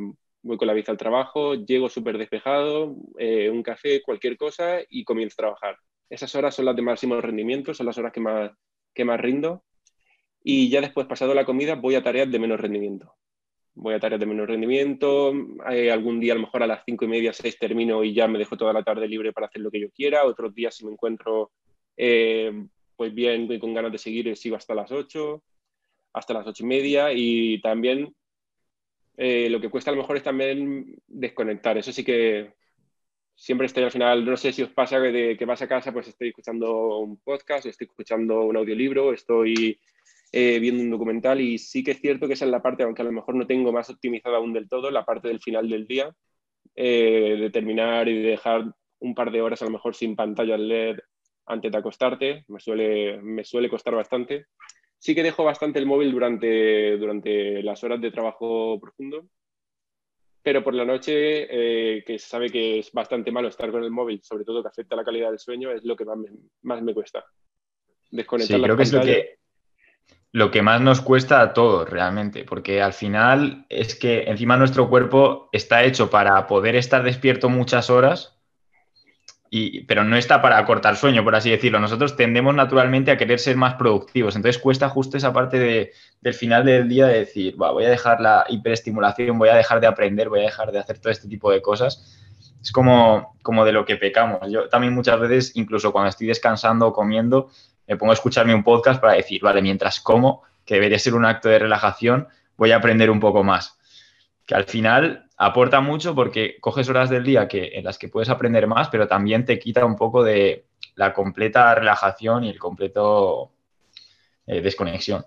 voy 0.41 0.57
con 0.57 0.67
la 0.67 0.73
bici 0.73 0.91
al 0.91 0.97
trabajo, 0.97 1.55
llego 1.55 1.89
súper 1.89 2.17
despejado, 2.17 2.85
un 2.85 3.63
café, 3.63 4.01
cualquier 4.01 4.37
cosa 4.37 4.79
y 4.89 5.03
comienzo 5.03 5.35
a 5.37 5.43
trabajar. 5.43 5.77
Esas 6.09 6.33
horas 6.35 6.55
son 6.55 6.65
las 6.65 6.75
de 6.75 6.81
máximo 6.81 7.19
rendimiento, 7.19 7.73
son 7.73 7.85
las 7.85 7.97
horas 7.97 8.13
que 8.13 8.21
más, 8.21 8.51
que 8.93 9.03
más 9.03 9.19
rindo. 9.19 9.63
Y 10.41 10.69
ya 10.69 10.79
después, 10.79 11.07
pasado 11.07 11.33
la 11.33 11.45
comida, 11.45 11.75
voy 11.75 11.95
a 11.95 12.03
tareas 12.03 12.31
de 12.31 12.39
menos 12.39 12.59
rendimiento. 12.59 13.13
Voy 13.79 13.93
a 13.93 13.99
tareas 13.99 14.19
de 14.19 14.25
menos 14.25 14.47
rendimiento. 14.47 15.33
Eh, 15.69 15.91
algún 15.91 16.19
día, 16.19 16.33
a 16.33 16.35
lo 16.35 16.41
mejor 16.41 16.63
a 16.63 16.67
las 16.67 16.83
cinco 16.85 17.05
y 17.05 17.07
media, 17.07 17.31
seis 17.33 17.57
termino 17.59 18.03
y 18.03 18.13
ya 18.13 18.27
me 18.27 18.39
dejo 18.39 18.57
toda 18.57 18.73
la 18.73 18.83
tarde 18.83 19.07
libre 19.07 19.33
para 19.33 19.47
hacer 19.47 19.61
lo 19.61 19.71
que 19.71 19.79
yo 19.79 19.91
quiera. 19.91 20.25
Otros 20.25 20.53
días, 20.53 20.75
si 20.75 20.85
me 20.85 20.91
encuentro 20.91 21.51
pues 22.97 23.13
bien, 23.13 23.47
con 23.59 23.73
ganas 23.73 23.91
de 23.91 23.99
seguir, 23.99 24.35
sigo 24.35 24.57
hasta 24.57 24.75
las 24.75 24.91
8, 24.91 25.43
hasta 26.13 26.33
las 26.33 26.47
8 26.47 26.63
y 26.63 26.67
media 26.67 27.13
y 27.13 27.61
también 27.61 28.13
eh, 29.17 29.49
lo 29.49 29.61
que 29.61 29.69
cuesta 29.69 29.91
a 29.91 29.93
lo 29.93 30.01
mejor 30.01 30.17
es 30.17 30.23
también 30.23 30.97
desconectar. 31.07 31.77
Eso 31.77 31.93
sí 31.93 32.03
que 32.03 32.53
siempre 33.35 33.67
estoy 33.67 33.83
al 33.83 33.91
final, 33.91 34.25
no 34.25 34.35
sé 34.35 34.51
si 34.51 34.63
os 34.63 34.71
pasa 34.71 35.01
que, 35.01 35.37
que 35.37 35.45
vas 35.45 35.61
a 35.61 35.67
casa, 35.67 35.93
pues 35.93 36.07
estoy 36.07 36.29
escuchando 36.29 36.97
un 36.97 37.17
podcast, 37.17 37.67
estoy 37.67 37.85
escuchando 37.85 38.41
un 38.41 38.57
audiolibro, 38.57 39.13
estoy 39.13 39.79
eh, 40.31 40.59
viendo 40.59 40.83
un 40.83 40.89
documental 40.89 41.39
y 41.41 41.57
sí 41.57 41.83
que 41.83 41.91
es 41.91 42.01
cierto 42.01 42.27
que 42.27 42.33
esa 42.33 42.45
es 42.45 42.51
la 42.51 42.61
parte, 42.61 42.83
aunque 42.83 43.01
a 43.01 43.05
lo 43.05 43.11
mejor 43.11 43.35
no 43.35 43.47
tengo 43.47 43.71
más 43.71 43.89
optimizada 43.89 44.37
aún 44.37 44.53
del 44.53 44.67
todo, 44.67 44.91
la 44.91 45.05
parte 45.05 45.27
del 45.29 45.39
final 45.39 45.69
del 45.69 45.87
día, 45.87 46.13
eh, 46.75 47.37
de 47.39 47.49
terminar 47.49 48.07
y 48.07 48.21
de 48.21 48.29
dejar 48.29 48.65
un 48.99 49.15
par 49.15 49.31
de 49.31 49.41
horas 49.41 49.61
a 49.61 49.65
lo 49.65 49.71
mejor 49.71 49.95
sin 49.95 50.15
pantalla 50.15 50.57
LED 50.57 50.99
antes 51.45 51.71
de 51.71 51.77
acostarte, 51.77 52.45
me 52.49 52.59
suele, 52.59 53.21
me 53.21 53.43
suele 53.45 53.69
costar 53.69 53.95
bastante. 53.95 54.47
Sí 54.99 55.15
que 55.15 55.23
dejo 55.23 55.43
bastante 55.43 55.79
el 55.79 55.85
móvil 55.85 56.11
durante, 56.11 56.97
durante 56.97 57.63
las 57.63 57.83
horas 57.83 58.01
de 58.01 58.11
trabajo 58.11 58.79
profundo, 58.81 59.29
pero 60.43 60.63
por 60.63 60.73
la 60.73 60.85
noche, 60.85 61.47
eh, 61.49 62.03
que 62.05 62.19
se 62.19 62.27
sabe 62.27 62.49
que 62.49 62.79
es 62.79 62.91
bastante 62.91 63.31
malo 63.31 63.47
estar 63.47 63.71
con 63.71 63.83
el 63.83 63.91
móvil, 63.91 64.21
sobre 64.23 64.43
todo 64.43 64.61
que 64.61 64.69
afecta 64.69 64.95
la 64.95 65.03
calidad 65.03 65.29
del 65.29 65.39
sueño, 65.39 65.71
es 65.71 65.83
lo 65.83 65.95
que 65.95 66.05
más 66.05 66.17
me, 66.17 66.29
más 66.63 66.81
me 66.81 66.93
cuesta. 66.93 67.25
Desconectar 68.11 68.57
sí, 68.57 68.63
creo 68.63 68.77
que 68.77 68.83
es 68.83 68.93
lo 68.93 69.01
que, 69.01 69.36
lo 70.31 70.51
que 70.51 70.61
más 70.61 70.81
nos 70.81 71.01
cuesta 71.01 71.41
a 71.41 71.53
todos 71.53 71.89
realmente, 71.89 72.43
porque 72.43 72.81
al 72.81 72.93
final 72.93 73.65
es 73.69 73.95
que 73.95 74.23
encima 74.23 74.57
nuestro 74.57 74.89
cuerpo 74.89 75.49
está 75.51 75.83
hecho 75.83 76.09
para 76.09 76.47
poder 76.47 76.75
estar 76.75 77.03
despierto 77.03 77.49
muchas 77.49 77.89
horas 77.89 78.37
y, 79.49 79.85
pero 79.85 80.03
no 80.03 80.17
está 80.17 80.41
para 80.41 80.63
cortar 80.65 80.97
sueño, 80.97 81.23
por 81.23 81.35
así 81.35 81.49
decirlo. 81.49 81.79
Nosotros 81.79 82.15
tendemos 82.15 82.53
naturalmente 82.53 83.11
a 83.11 83.17
querer 83.17 83.39
ser 83.39 83.55
más 83.55 83.75
productivos. 83.75 84.35
Entonces 84.35 84.61
cuesta 84.61 84.89
justo 84.89 85.17
esa 85.17 85.31
parte 85.31 85.93
del 86.21 86.33
final 86.33 86.65
del 86.65 86.89
día 86.89 87.07
de 87.07 87.19
decir, 87.19 87.55
voy 87.55 87.85
a 87.85 87.89
dejar 87.89 88.19
la 88.19 88.45
hiperestimulación, 88.49 89.39
voy 89.39 89.49
a 89.49 89.55
dejar 89.55 89.79
de 89.79 89.87
aprender, 89.87 90.29
voy 90.29 90.41
a 90.41 90.43
dejar 90.43 90.71
de 90.71 90.79
hacer 90.79 90.99
todo 90.99 91.11
este 91.11 91.29
tipo 91.29 91.51
de 91.51 91.61
cosas. 91.61 92.19
Es 92.61 92.71
como, 92.71 93.37
como 93.41 93.63
de 93.63 93.71
lo 93.71 93.85
que 93.85 93.95
pecamos. 93.95 94.39
Yo 94.51 94.67
también 94.67 94.93
muchas 94.93 95.19
veces, 95.19 95.55
incluso 95.55 95.93
cuando 95.93 96.09
estoy 96.09 96.27
descansando 96.27 96.87
o 96.87 96.93
comiendo, 96.93 97.49
me 97.87 97.97
pongo 97.97 98.11
a 98.11 98.15
escucharme 98.15 98.53
un 98.53 98.63
podcast 98.63 98.99
para 99.01 99.13
decir, 99.13 99.41
vale, 99.41 99.61
mientras 99.61 99.99
como, 100.01 100.43
que 100.65 100.75
debería 100.75 100.99
ser 100.99 101.15
un 101.15 101.25
acto 101.25 101.49
de 101.49 101.59
relajación, 101.59 102.27
voy 102.57 102.71
a 102.71 102.77
aprender 102.77 103.09
un 103.09 103.19
poco 103.19 103.43
más. 103.43 103.79
Que 104.45 104.55
al 104.55 104.65
final 104.65 105.29
aporta 105.37 105.79
mucho 105.79 106.13
porque 106.13 106.57
coges 106.59 106.89
horas 106.89 107.09
del 107.09 107.23
día 107.23 107.47
que, 107.47 107.71
en 107.73 107.85
las 107.85 107.97
que 107.97 108.09
puedes 108.09 108.29
aprender 108.29 108.67
más, 108.67 108.89
pero 108.89 109.07
también 109.07 109.45
te 109.45 109.59
quita 109.59 109.85
un 109.85 109.95
poco 109.95 110.23
de 110.23 110.65
la 110.95 111.13
completa 111.13 111.73
relajación 111.75 112.43
y 112.43 112.49
el 112.49 112.59
completo 112.59 113.51
eh, 114.45 114.61
desconexión. 114.61 115.25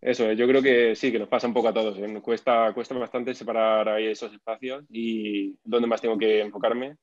Eso, 0.00 0.32
yo 0.32 0.48
creo 0.48 0.60
que 0.60 0.96
sí, 0.96 1.12
que 1.12 1.18
nos 1.20 1.28
pasa 1.28 1.46
un 1.46 1.54
poco 1.54 1.68
a 1.68 1.72
todos. 1.72 1.96
¿eh? 1.98 2.20
Cuesta, 2.20 2.72
cuesta 2.74 2.94
bastante 2.96 3.34
separar 3.34 3.88
ahí 3.88 4.06
esos 4.06 4.32
espacios 4.32 4.84
y 4.90 5.54
dónde 5.62 5.86
más 5.86 6.00
tengo 6.00 6.18
que 6.18 6.40
enfocarme. 6.40 6.96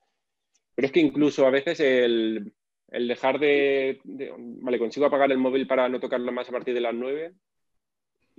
Pero 0.76 0.86
es 0.86 0.92
que 0.92 1.00
incluso 1.00 1.46
a 1.46 1.50
veces 1.50 1.80
el, 1.80 2.52
dejar 2.92 3.40
de, 3.40 4.00
de, 4.04 4.34
Vale, 4.38 4.80
consigo 4.80 5.06
apagar 5.06 5.32
el 5.32 5.38
móvil 5.38 5.68
para 5.68 5.88
no 5.90 6.00
tocarlo 6.00 6.32
más 6.32 6.50
a 6.50 6.52
partir 6.52 6.74
de 6.74 6.82
las 6.82 6.94
9 6.94 7.34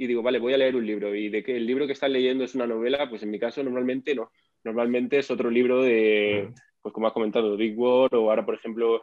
y 0.01 0.07
digo, 0.07 0.23
vale, 0.23 0.39
voy 0.39 0.55
a 0.55 0.57
leer 0.57 0.77
un 0.77 0.87
libro 0.87 1.15
y 1.15 1.29
de 1.29 1.43
que 1.43 1.55
el 1.57 1.67
libro 1.67 1.87
que 1.87 1.93
estás 1.93 2.09
leyendo 2.09 2.43
es 2.43 2.55
una 2.55 2.67
novela, 2.67 3.11
pues 3.11 3.23
en 3.23 3.31
mi 3.31 3.39
caso 3.39 3.63
normalmente 3.63 4.15
no. 4.15 4.31
Normalmente 4.65 5.19
es 5.19 5.31
otro 5.31 5.51
libro 5.51 5.83
de, 5.83 6.49
mm. 6.49 6.55
pues 6.81 6.95
como 6.95 7.07
has 7.07 7.13
comentado, 7.13 7.55
Big 7.55 7.79
War 7.79 8.15
o 8.15 8.31
ahora, 8.31 8.47
por 8.47 8.55
ejemplo, 8.55 9.03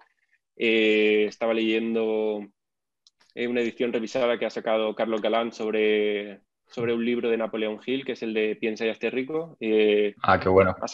eh, 0.56 1.26
estaba 1.28 1.54
leyendo 1.54 2.48
eh, 3.36 3.48
una 3.48 3.62
edición 3.62 3.94
revisada 3.94 4.40
que 4.40 4.48
ha 4.48 4.50
sacado 4.50 4.96
Carlos 4.96 5.22
Galán 5.22 5.52
sobre, 5.52 6.42
sobre 6.66 6.96
un 6.96 7.06
libro 7.06 7.30
de 7.30 7.38
Napoleón 7.38 7.80
Hill, 7.86 8.04
que 8.04 8.14
es 8.14 8.24
el 8.24 8.34
de 8.34 8.56
Piensa 8.56 8.84
y 8.84 8.90
hazte 8.90 9.12
rico. 9.12 9.56
Eh, 9.60 10.16
ah, 10.24 10.40
qué 10.40 10.50
bueno. 10.50 10.76
Ha, 10.82 10.88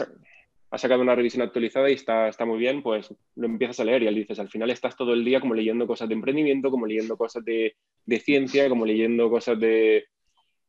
sacado 0.78 1.01
una 1.01 1.15
revisión 1.15 1.41
actualizada 1.43 1.89
y 1.89 1.93
está, 1.93 2.28
está 2.28 2.45
muy 2.45 2.57
bien, 2.57 2.82
pues 2.82 3.13
lo 3.36 3.45
empiezas 3.45 3.80
a 3.80 3.86
leer 3.86 4.03
y 4.03 4.07
al 4.07 4.15
dices, 4.15 4.39
al 4.39 4.49
final 4.49 4.69
estás 4.69 4.95
todo 4.95 5.13
el 5.13 5.24
día 5.24 5.39
como 5.39 5.53
leyendo 5.53 5.86
cosas 5.88 6.09
de 6.09 6.15
emprendimiento, 6.15 6.71
como 6.71 6.86
leyendo 6.86 7.17
cosas 7.17 7.45
de 7.45 7.76
de 8.05 8.19
ciencia, 8.19 8.69
como 8.69 8.86
leyendo 8.86 9.30
cosas 9.30 9.59
de, 9.59 10.05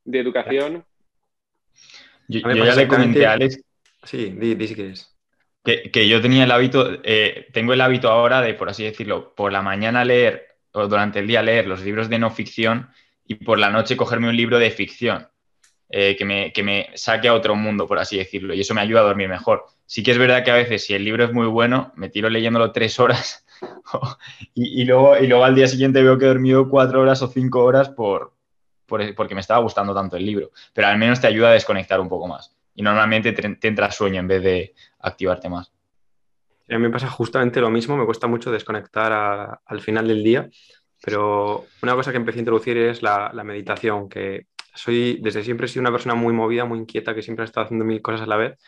educación. 0.04 0.84
Yo, 2.28 2.40
ya 2.40 2.74
le 2.74 2.88
comenté 2.88 3.26
a 3.26 3.32
Alex. 3.32 3.62
Sí, 4.04 4.30
di, 4.30 4.66
si 4.66 4.74
quieres. 4.74 5.16
Que, 5.64 6.08
yo 6.08 6.20
tenía 6.20 6.44
el 6.44 6.50
hábito, 6.50 7.00
eh, 7.04 7.46
tengo 7.52 7.72
el 7.72 7.80
hábito 7.80 8.10
ahora 8.10 8.42
de, 8.42 8.54
por 8.54 8.68
así 8.68 8.84
decirlo, 8.84 9.34
por 9.34 9.50
la 9.50 9.62
mañana 9.62 10.04
leer 10.04 10.58
o 10.72 10.88
durante 10.88 11.20
el 11.20 11.26
día 11.26 11.42
leer 11.42 11.66
los 11.66 11.82
libros 11.82 12.10
de 12.10 12.18
no 12.18 12.30
ficción 12.30 12.90
y 13.26 13.36
por 13.36 13.58
la 13.58 13.70
noche 13.70 13.96
cogerme 13.96 14.28
un 14.28 14.36
libro 14.36 14.58
de 14.58 14.70
ficción 14.70 15.28
eh, 15.96 16.16
que, 16.16 16.24
me, 16.24 16.52
que 16.52 16.64
me 16.64 16.88
saque 16.94 17.28
a 17.28 17.34
otro 17.34 17.54
mundo, 17.54 17.86
por 17.86 18.00
así 18.00 18.18
decirlo, 18.18 18.52
y 18.52 18.60
eso 18.60 18.74
me 18.74 18.80
ayuda 18.80 18.98
a 18.98 19.04
dormir 19.04 19.28
mejor. 19.28 19.66
Sí 19.86 20.02
que 20.02 20.10
es 20.10 20.18
verdad 20.18 20.42
que 20.42 20.50
a 20.50 20.56
veces 20.56 20.84
si 20.84 20.92
el 20.92 21.04
libro 21.04 21.22
es 21.22 21.32
muy 21.32 21.46
bueno, 21.46 21.92
me 21.94 22.08
tiro 22.08 22.28
leyéndolo 22.28 22.72
tres 22.72 22.98
horas 22.98 23.46
y, 24.54 24.84
luego, 24.86 25.16
y 25.16 25.28
luego 25.28 25.44
al 25.44 25.54
día 25.54 25.68
siguiente 25.68 26.02
veo 26.02 26.18
que 26.18 26.24
he 26.24 26.28
dormido 26.28 26.68
cuatro 26.68 27.00
horas 27.00 27.22
o 27.22 27.28
cinco 27.28 27.62
horas 27.62 27.90
por, 27.90 28.32
porque 28.88 29.36
me 29.36 29.40
estaba 29.40 29.60
gustando 29.60 29.94
tanto 29.94 30.16
el 30.16 30.26
libro. 30.26 30.50
Pero 30.72 30.88
al 30.88 30.98
menos 30.98 31.20
te 31.20 31.28
ayuda 31.28 31.50
a 31.50 31.52
desconectar 31.52 32.00
un 32.00 32.08
poco 32.08 32.26
más. 32.26 32.52
Y 32.74 32.82
normalmente 32.82 33.32
te, 33.32 33.68
entra 33.68 33.92
sueño 33.92 34.18
en 34.18 34.26
vez 34.26 34.42
de 34.42 34.74
activarte 34.98 35.48
más. 35.48 35.70
A 36.68 36.74
mí 36.74 36.78
me 36.78 36.90
pasa 36.90 37.08
justamente 37.08 37.60
lo 37.60 37.70
mismo, 37.70 37.96
me 37.96 38.04
cuesta 38.04 38.26
mucho 38.26 38.50
desconectar 38.50 39.60
al 39.64 39.80
final 39.80 40.08
del 40.08 40.24
día, 40.24 40.50
pero 41.00 41.66
una 41.82 41.94
cosa 41.94 42.10
que 42.10 42.16
empecé 42.16 42.38
a 42.38 42.40
introducir 42.40 42.76
es 42.78 43.00
la, 43.00 43.30
la, 43.32 43.44
meditación, 43.44 44.08
que 44.08 44.48
soy, 44.74 45.18
desde 45.22 45.44
siempre 45.44 45.68
he 45.74 45.78
una 45.78 45.90
persona 45.92 46.14
muy 46.14 46.32
movida, 46.32 46.64
muy 46.64 46.78
inquieta, 46.78 47.14
que 47.14 47.22
siempre 47.22 47.44
ha 47.44 47.46
estado 47.46 47.66
haciendo 47.66 47.84
mil 47.84 48.02
cosas 48.02 48.22
a 48.22 48.26
la 48.26 48.36
vez 48.36 48.58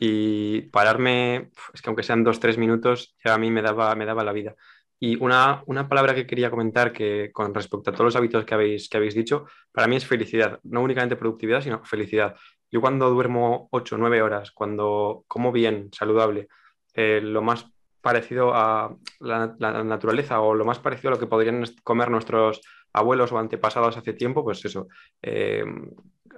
y 0.00 0.62
pararme, 0.62 1.50
es 1.74 1.82
que 1.82 1.90
aunque 1.90 2.02
sean 2.02 2.24
dos, 2.24 2.40
tres 2.40 2.58
minutos, 2.58 3.16
ya 3.24 3.34
a 3.34 3.38
mí 3.38 3.50
me 3.50 3.62
daba, 3.62 3.94
me 3.94 4.06
daba 4.06 4.24
la 4.24 4.32
vida. 4.32 4.54
Y 5.00 5.16
una, 5.22 5.62
una, 5.66 5.88
palabra 5.88 6.14
que 6.14 6.26
quería 6.26 6.50
comentar 6.50 6.92
que 6.92 7.30
con 7.32 7.54
respecto 7.54 7.90
a 7.90 7.92
todos 7.92 8.06
los 8.06 8.16
hábitos 8.16 8.44
que 8.44 8.54
habéis, 8.54 8.88
que 8.88 8.96
habéis 8.96 9.14
dicho, 9.14 9.46
para 9.72 9.86
mí 9.86 9.96
es 9.96 10.06
felicidad, 10.06 10.60
no 10.64 10.82
únicamente 10.82 11.16
productividad, 11.16 11.62
sino 11.62 11.84
felicidad. 11.84 12.36
Yo 12.70 12.80
cuando 12.80 13.10
duermo 13.10 13.68
8 13.70 13.94
o 13.94 13.98
9 13.98 14.22
horas, 14.22 14.50
cuando 14.50 15.24
como 15.28 15.52
bien, 15.52 15.90
saludable, 15.92 16.48
eh, 16.94 17.20
lo 17.22 17.42
más 17.42 17.70
parecido 18.00 18.54
a 18.54 18.96
la, 19.20 19.54
naturaleza 19.84 20.40
o 20.40 20.54
lo 20.54 20.64
más 20.64 20.78
parecido 20.78 21.10
a 21.10 21.14
lo 21.14 21.20
que 21.20 21.26
podrían 21.26 21.64
comer 21.82 22.10
nuestros 22.10 22.60
abuelos 22.92 23.32
o 23.32 23.38
antepasados 23.38 23.96
hace 23.96 24.12
tiempo, 24.12 24.44
pues 24.44 24.64
eso, 24.64 24.88
eh, 25.22 25.64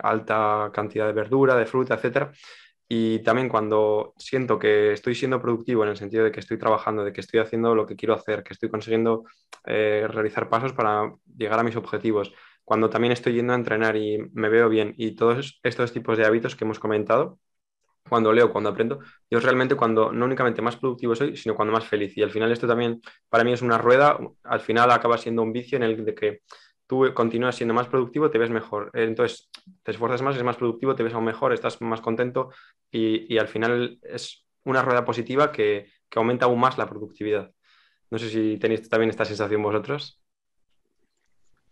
alta 0.03 0.71
cantidad 0.73 1.07
de 1.07 1.13
verdura, 1.13 1.57
de 1.57 1.67
fruta, 1.67 1.95
etcétera. 1.95 2.33
Y 2.89 3.21
también 3.21 3.49
cuando 3.49 4.15
siento 4.19 4.59
que 4.59 4.93
estoy 4.93 5.15
siendo 5.15 5.41
productivo 5.41 5.85
en 5.85 5.91
el 5.91 5.97
sentido 5.97 6.25
de 6.25 6.33
que 6.33 6.41
estoy 6.41 6.59
trabajando, 6.59 7.05
de 7.05 7.13
que 7.13 7.21
estoy 7.21 7.39
haciendo 7.39 7.75
lo 7.75 7.87
que 7.87 7.95
quiero 7.95 8.15
hacer, 8.15 8.43
que 8.43 8.53
estoy 8.53 8.69
consiguiendo 8.69 9.25
eh, 9.65 10.07
realizar 10.09 10.49
pasos 10.49 10.73
para 10.73 11.15
llegar 11.37 11.61
a 11.61 11.63
mis 11.63 11.77
objetivos, 11.77 12.33
cuando 12.65 12.91
también 12.91 13.13
estoy 13.13 13.35
yendo 13.35 13.53
a 13.53 13.57
entrenar 13.57 13.97
y 13.97 14.19
me 14.33 14.49
veo 14.49 14.69
bien 14.69 14.95
y 14.97 15.15
todos 15.15 15.61
estos 15.63 15.93
tipos 15.93 16.19
de 16.19 16.25
hábitos 16.25 16.57
que 16.57 16.65
hemos 16.65 16.81
comentado, 16.81 17.39
cuando 18.11 18.33
leo, 18.33 18.53
cuando 18.53 18.69
aprendo, 18.69 18.99
yo 19.31 19.41
realmente 19.41 19.75
cuando 19.75 20.13
no 20.13 20.27
únicamente 20.27 20.61
más 20.61 20.77
productivo 20.77 21.15
soy, 21.15 21.37
sino 21.37 21.55
cuando 21.55 21.73
más 21.73 21.87
feliz. 21.87 22.15
Y 22.19 22.23
al 22.23 22.31
final 22.31 22.53
esto 22.53 22.67
también 22.67 23.01
para 23.31 23.45
mí 23.45 23.53
es 23.53 23.63
una 23.63 23.79
rueda, 23.79 24.19
al 24.45 24.61
final 24.61 24.91
acaba 24.91 25.17
siendo 25.17 25.43
un 25.43 25.53
vicio 25.53 25.77
en 25.77 25.85
el 25.85 26.05
de 26.05 26.15
que 26.15 26.41
tú 26.91 27.07
continúas 27.15 27.55
siendo 27.55 27.73
más 27.73 27.87
productivo, 27.87 28.31
te 28.31 28.39
ves 28.39 28.51
mejor. 28.51 28.91
Entonces, 28.95 29.49
te 29.85 29.93
esfuerzas 29.93 30.23
más, 30.23 30.37
es 30.37 30.43
más 30.43 30.57
productivo, 30.57 30.97
te 30.97 31.05
ves 31.05 31.15
aún 31.15 31.25
mejor, 31.25 31.53
estás 31.53 31.81
más 31.81 32.01
contento 32.01 32.51
y, 32.91 33.39
al 33.39 33.47
final 33.47 34.01
es 34.03 34.45
una 34.65 34.83
rueda 34.83 35.05
positiva 35.05 35.53
que, 35.53 35.87
aumenta 36.17 36.47
aún 36.47 36.59
más 36.59 36.77
la 36.79 36.89
productividad. 36.89 37.53
No 38.11 38.19
sé 38.19 38.29
si 38.29 38.59
tenéis 38.59 38.89
también 38.89 39.11
esta 39.11 39.25
sensación 39.25 39.63
vosotros. 39.63 40.21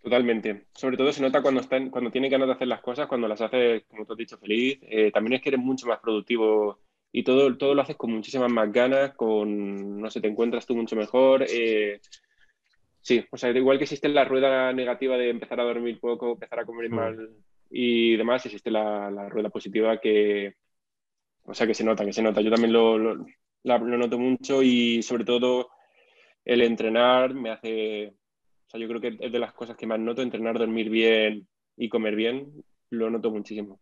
Totalmente. 0.09 0.67
Sobre 0.75 0.97
todo 0.97 1.13
se 1.13 1.23
nota 1.23 1.43
cuando, 1.43 1.61
están, 1.61 1.91
cuando 1.91 2.11
tiene 2.11 2.29
ganas 2.29 2.49
de 2.49 2.55
hacer 2.55 2.69
las 2.69 2.81
cosas, 2.81 3.07
cuando 3.07 3.29
las 3.29 3.41
haces, 3.41 3.85
como 3.89 4.05
tú 4.05 4.13
has 4.13 4.19
dicho, 4.19 4.39
feliz. 4.39 4.79
Eh, 4.83 5.11
también 5.13 5.35
es 5.35 5.43
que 5.43 5.51
eres 5.51 5.61
mucho 5.61 5.87
más 5.87 5.99
productivo 5.99 6.79
y 7.13 7.23
todo, 7.23 7.57
todo 7.57 7.75
lo 7.75 7.83
haces 7.83 7.97
con 7.97 8.13
muchísimas 8.13 8.51
más 8.51 8.73
ganas, 8.73 9.15
con, 9.15 10.01
no 10.01 10.11
sé, 10.11 10.21
te 10.21 10.29
encuentras 10.29 10.67
tú 10.67 10.77
mucho 10.77 10.97
mejor. 10.97 11.45
Eh, 11.49 12.01
Sí, 13.09 13.25
o 13.31 13.39
sea, 13.39 13.49
igual 13.53 13.79
que 13.79 13.85
existe 13.85 14.07
la 14.11 14.27
rueda 14.27 14.71
negativa 14.75 15.17
de 15.17 15.31
empezar 15.31 15.59
a 15.61 15.65
dormir 15.65 15.99
poco, 15.99 16.33
empezar 16.33 16.61
a 16.61 16.67
comer 16.67 16.91
mm. 16.91 16.95
mal 16.95 17.31
y 17.71 18.17
demás, 18.17 18.45
existe 18.45 18.71
la, 18.71 19.31
rueda 19.31 19.49
positiva 19.49 19.99
que, 19.99 20.57
o 21.45 21.55
sea, 21.55 21.67
que 21.67 21.73
se 21.73 21.85
nota, 21.85 22.05
que 22.05 22.13
se 22.13 22.21
nota. 22.23 22.43
Yo 22.43 22.51
también 22.51 22.73
lo, 22.73 22.99
lo, 22.99 23.25
noto 23.65 24.19
mucho 24.19 24.63
y 24.63 25.03
sobre 25.03 25.25
todo 25.25 25.71
el 26.45 26.61
entrenar 26.61 27.33
me 27.33 27.51
hace, 27.51 28.13
o 28.69 28.71
sea, 28.71 28.81
yo 28.81 28.87
creo 28.87 29.01
que 29.01 29.16
es 29.19 29.33
de 29.33 29.39
las 29.39 29.55
cosas 29.55 29.79
que 29.79 29.87
más 29.87 29.99
noto, 29.99 30.21
entrenar, 30.21 30.59
dormir 30.59 30.91
bien 30.91 31.49
y 31.75 31.89
comer 31.89 32.14
bien, 32.14 32.53
lo 32.91 33.09
noto 33.09 33.31
muchísimo. 33.31 33.81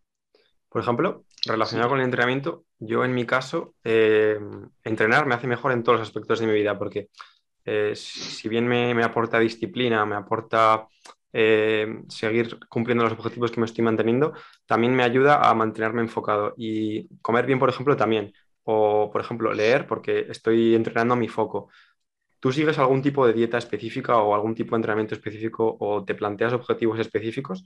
Por 0.68 0.80
ejemplo, 0.80 1.24
relacionado 1.45 1.91
con 1.91 1.99
el 1.99 2.05
entrenamiento, 2.05 2.64
yo 2.78 3.05
en 3.05 3.12
mi 3.12 3.26
caso, 3.26 3.74
eh, 3.82 4.39
entrenar 4.84 5.26
me 5.26 5.34
hace 5.34 5.49
mejor 5.49 5.72
en 5.72 5.82
todos 5.82 5.99
los 5.99 6.09
aspectos 6.09 6.39
de 6.39 6.47
mi 6.47 6.53
vida, 6.53 6.78
porque 6.78 7.09
eh, 7.64 7.95
si 7.97 8.49
bien 8.49 8.68
me, 8.68 9.03
aporta 9.03 9.41
disciplina, 9.41 10.07
me 10.07 10.14
aporta 10.14 10.87
eh, 11.32 12.03
seguir 12.09 12.57
cumpliendo 12.68 13.03
los 13.03 13.14
objetivos 13.14 13.51
que 13.51 13.59
me 13.59 13.66
estoy 13.66 13.82
manteniendo, 13.82 14.34
también 14.66 14.95
me 14.95 15.03
ayuda 15.03 15.51
a 15.51 15.53
mantenerme 15.55 16.03
enfocado. 16.03 16.55
Y 16.57 17.09
comer 17.22 17.45
bien, 17.45 17.59
por 17.59 17.70
ejemplo, 17.70 17.97
también. 17.97 18.32
O, 18.62 19.11
por 19.11 19.20
ejemplo, 19.20 19.53
leer 19.53 19.87
porque 19.87 20.26
estoy 20.28 20.76
entrenando 20.76 21.16
mi 21.16 21.26
foco. 21.26 21.70
¿Tú 22.47 22.53
sigues 22.53 22.78
algún 22.78 23.03
tipo 23.03 23.26
de 23.26 23.32
dieta 23.32 23.59
específica 23.59 24.18
o 24.18 24.32
algún 24.32 24.55
tipo 24.55 24.70
de 24.70 24.76
entrenamiento 24.76 25.16
específico 25.16 25.76
o 25.80 26.05
te 26.05 26.14
planteas 26.14 26.53
objetivos 26.53 27.01
específicos? 27.01 27.64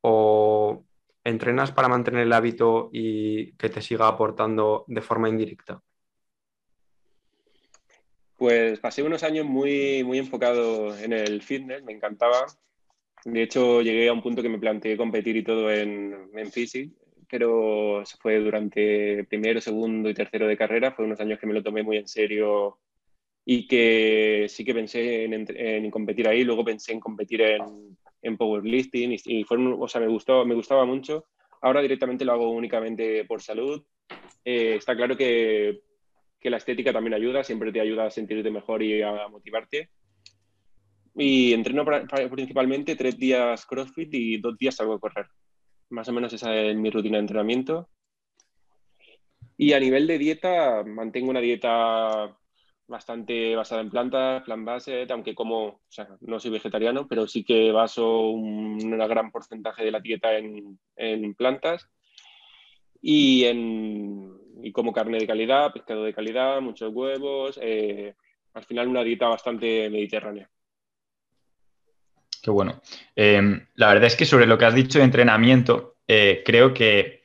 ¿O 0.00 0.84
entrenas 1.22 1.70
para 1.70 1.86
mantener 1.86 2.22
el 2.22 2.32
hábito 2.32 2.90
y 2.92 3.52
que 3.52 3.68
te 3.68 3.80
siga 3.80 4.08
aportando 4.08 4.84
de 4.88 5.00
forma 5.00 5.28
indirecta? 5.28 5.80
Pues 8.36 8.80
pasé 8.80 9.04
unos 9.04 9.22
años 9.22 9.46
muy, 9.46 10.02
muy 10.02 10.18
enfocado 10.18 10.98
en 10.98 11.12
el 11.12 11.40
fitness, 11.40 11.84
me 11.84 11.92
encantaba. 11.92 12.46
De 13.24 13.44
hecho, 13.44 13.80
llegué 13.80 14.08
a 14.08 14.12
un 14.12 14.22
punto 14.22 14.42
que 14.42 14.48
me 14.48 14.58
planteé 14.58 14.96
competir 14.96 15.36
y 15.36 15.44
todo 15.44 15.70
en, 15.70 16.30
en 16.34 16.50
físico, 16.50 16.96
pero 17.30 18.02
fue 18.20 18.40
durante 18.40 19.22
primero, 19.22 19.60
segundo 19.60 20.10
y 20.10 20.14
tercero 20.14 20.48
de 20.48 20.56
carrera. 20.56 20.90
Fue 20.90 21.04
unos 21.04 21.20
años 21.20 21.38
que 21.38 21.46
me 21.46 21.54
lo 21.54 21.62
tomé 21.62 21.84
muy 21.84 21.98
en 21.98 22.08
serio 22.08 22.80
y 23.44 23.66
que 23.66 24.46
sí 24.48 24.64
que 24.64 24.74
pensé 24.74 25.24
en, 25.24 25.46
en 25.48 25.90
competir 25.90 26.28
ahí. 26.28 26.44
Luego 26.44 26.64
pensé 26.64 26.92
en 26.92 27.00
competir 27.00 27.42
en, 27.42 27.98
en 28.22 28.36
powerlifting 28.36 29.12
y, 29.12 29.16
y 29.24 29.46
o 29.48 29.88
sea, 29.88 30.00
me, 30.00 30.08
gustó, 30.08 30.44
me 30.44 30.54
gustaba 30.54 30.84
mucho. 30.84 31.26
Ahora 31.60 31.80
directamente 31.80 32.24
lo 32.24 32.32
hago 32.32 32.50
únicamente 32.50 33.24
por 33.24 33.42
salud. 33.42 33.84
Eh, 34.44 34.76
está 34.76 34.94
claro 34.94 35.16
que 35.16 35.80
que 36.44 36.50
la 36.50 36.58
estética 36.58 36.92
también 36.92 37.14
ayuda, 37.14 37.42
siempre 37.42 37.72
te 37.72 37.80
ayuda 37.80 38.04
a 38.04 38.10
sentirte 38.10 38.50
mejor 38.50 38.82
y 38.82 39.00
a 39.00 39.28
motivarte. 39.28 39.88
Y 41.14 41.54
entreno 41.54 41.86
principalmente 42.30 42.96
tres 42.96 43.18
días 43.18 43.64
CrossFit 43.64 44.12
y 44.12 44.36
dos 44.36 44.58
días 44.58 44.74
salgo 44.74 44.92
a 44.92 45.00
correr. 45.00 45.26
Más 45.88 46.06
o 46.06 46.12
menos 46.12 46.34
esa 46.34 46.54
es 46.54 46.76
mi 46.76 46.90
rutina 46.90 47.16
de 47.16 47.22
entrenamiento. 47.22 47.88
Y 49.56 49.72
a 49.72 49.80
nivel 49.80 50.06
de 50.06 50.18
dieta, 50.18 50.84
mantengo 50.84 51.30
una 51.30 51.40
dieta 51.40 52.36
bastante 52.86 53.56
basada 53.56 53.80
en 53.80 53.90
plantas, 53.90 54.42
plan 54.42 54.64
base, 54.64 55.06
aunque 55.10 55.34
como, 55.34 55.66
o 55.66 55.80
sea, 55.88 56.08
no 56.20 56.38
soy 56.38 56.50
vegetariano, 56.50 57.08
pero 57.08 57.26
sí 57.26 57.44
que 57.44 57.72
baso 57.72 58.28
un, 58.28 58.78
gran 58.98 59.30
porcentaje 59.30 59.84
de 59.84 59.90
la 59.90 60.00
dieta 60.00 60.36
en, 60.36 60.78
en 60.96 61.34
plantas 61.34 61.88
y, 63.00 63.44
en, 63.44 64.32
y 64.62 64.72
como 64.72 64.92
carne 64.92 65.18
de 65.18 65.26
calidad, 65.26 65.72
pescado 65.72 66.04
de 66.04 66.14
calidad, 66.14 66.60
muchos 66.62 66.92
huevos, 66.92 67.58
eh, 67.62 68.14
al 68.54 68.64
final 68.64 68.88
una 68.88 69.04
dieta 69.04 69.28
bastante 69.28 69.90
mediterránea. 69.90 70.48
Qué 72.42 72.50
bueno. 72.50 72.80
Em, 73.16 73.66
la 73.74 73.88
verdad 73.88 74.06
es 74.06 74.16
que 74.16 74.24
sobre 74.24 74.46
lo 74.46 74.56
que 74.56 74.64
has 74.64 74.74
dicho 74.74 74.98
de 74.98 75.04
entrenamiento, 75.04 75.96
eh, 76.06 76.42
creo 76.44 76.72
que 76.72 77.23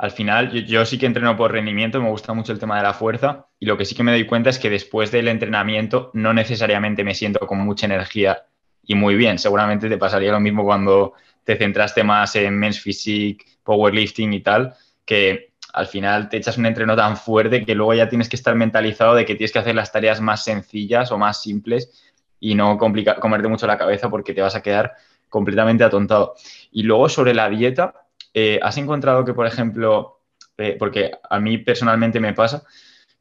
al 0.00 0.12
final 0.12 0.50
yo, 0.64 0.86
sí 0.86 0.96
que 0.96 1.04
entreno 1.04 1.36
por 1.36 1.52
rendimiento, 1.52 2.00
me 2.00 2.08
gusta 2.08 2.32
mucho 2.32 2.52
el 2.52 2.58
tema 2.58 2.78
de 2.78 2.82
la 2.82 2.94
fuerza 2.94 3.48
y 3.58 3.66
lo 3.66 3.76
que 3.76 3.84
sí 3.84 3.94
que 3.94 4.02
me 4.02 4.12
doy 4.12 4.24
cuenta 4.24 4.48
es 4.48 4.58
que 4.58 4.70
después 4.70 5.10
del 5.10 5.28
entrenamiento 5.28 6.10
no 6.14 6.32
necesariamente 6.32 7.04
me 7.04 7.14
siento 7.14 7.46
con 7.46 7.58
mucha 7.58 7.84
energía 7.84 8.46
y 8.82 8.94
muy 8.94 9.14
bien. 9.14 9.38
Seguramente 9.38 9.90
te 9.90 9.98
pasaría 9.98 10.32
lo 10.32 10.40
mismo 10.40 10.64
cuando 10.64 11.12
te 11.44 11.54
centraste 11.56 12.02
más 12.02 12.34
en 12.36 12.58
men's 12.58 12.80
physique, 12.80 13.44
powerlifting 13.62 14.32
y 14.32 14.40
tal, 14.40 14.72
que 15.04 15.52
al 15.74 15.86
final 15.86 16.30
te 16.30 16.38
echas 16.38 16.56
un 16.56 16.64
entreno 16.64 16.96
tan 16.96 17.18
fuerte 17.18 17.66
que 17.66 17.74
luego 17.74 17.92
ya 17.92 18.08
tienes 18.08 18.30
que 18.30 18.36
estar 18.36 18.54
mentalizado 18.54 19.14
de 19.14 19.26
que 19.26 19.34
tienes 19.34 19.52
que 19.52 19.58
hacer 19.58 19.74
las 19.74 19.92
tareas 19.92 20.22
más 20.22 20.42
sencillas 20.42 21.12
o 21.12 21.18
más 21.18 21.42
simples 21.42 22.10
y 22.40 22.54
no 22.54 22.78
complicar, 22.78 23.20
comerte 23.20 23.48
mucho 23.48 23.66
la 23.66 23.76
cabeza 23.76 24.08
porque 24.08 24.32
te 24.32 24.40
vas 24.40 24.54
a 24.54 24.62
quedar 24.62 24.94
completamente 25.28 25.84
atontado. 25.84 26.36
Y 26.72 26.84
luego 26.84 27.10
sobre 27.10 27.34
la 27.34 27.50
dieta, 27.50 28.06
eh, 28.34 28.60
¿has 28.62 28.76
encontrado 28.76 29.24
que, 29.24 29.34
por 29.34 29.46
ejemplo, 29.46 30.20
eh, 30.58 30.76
porque 30.78 31.12
a 31.28 31.40
mí 31.40 31.58
personalmente 31.58 32.20
me 32.20 32.34
pasa, 32.34 32.64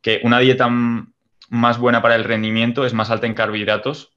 que 0.02 0.22
una 0.24 0.40
dieta 0.40 0.68
más 1.50 1.78
buena 1.78 2.02
para 2.02 2.16
el 2.16 2.24
rendimiento 2.24 2.86
es 2.86 2.94
más 2.94 3.10
alta 3.10 3.28
en 3.28 3.34
carbohidratos 3.34 4.14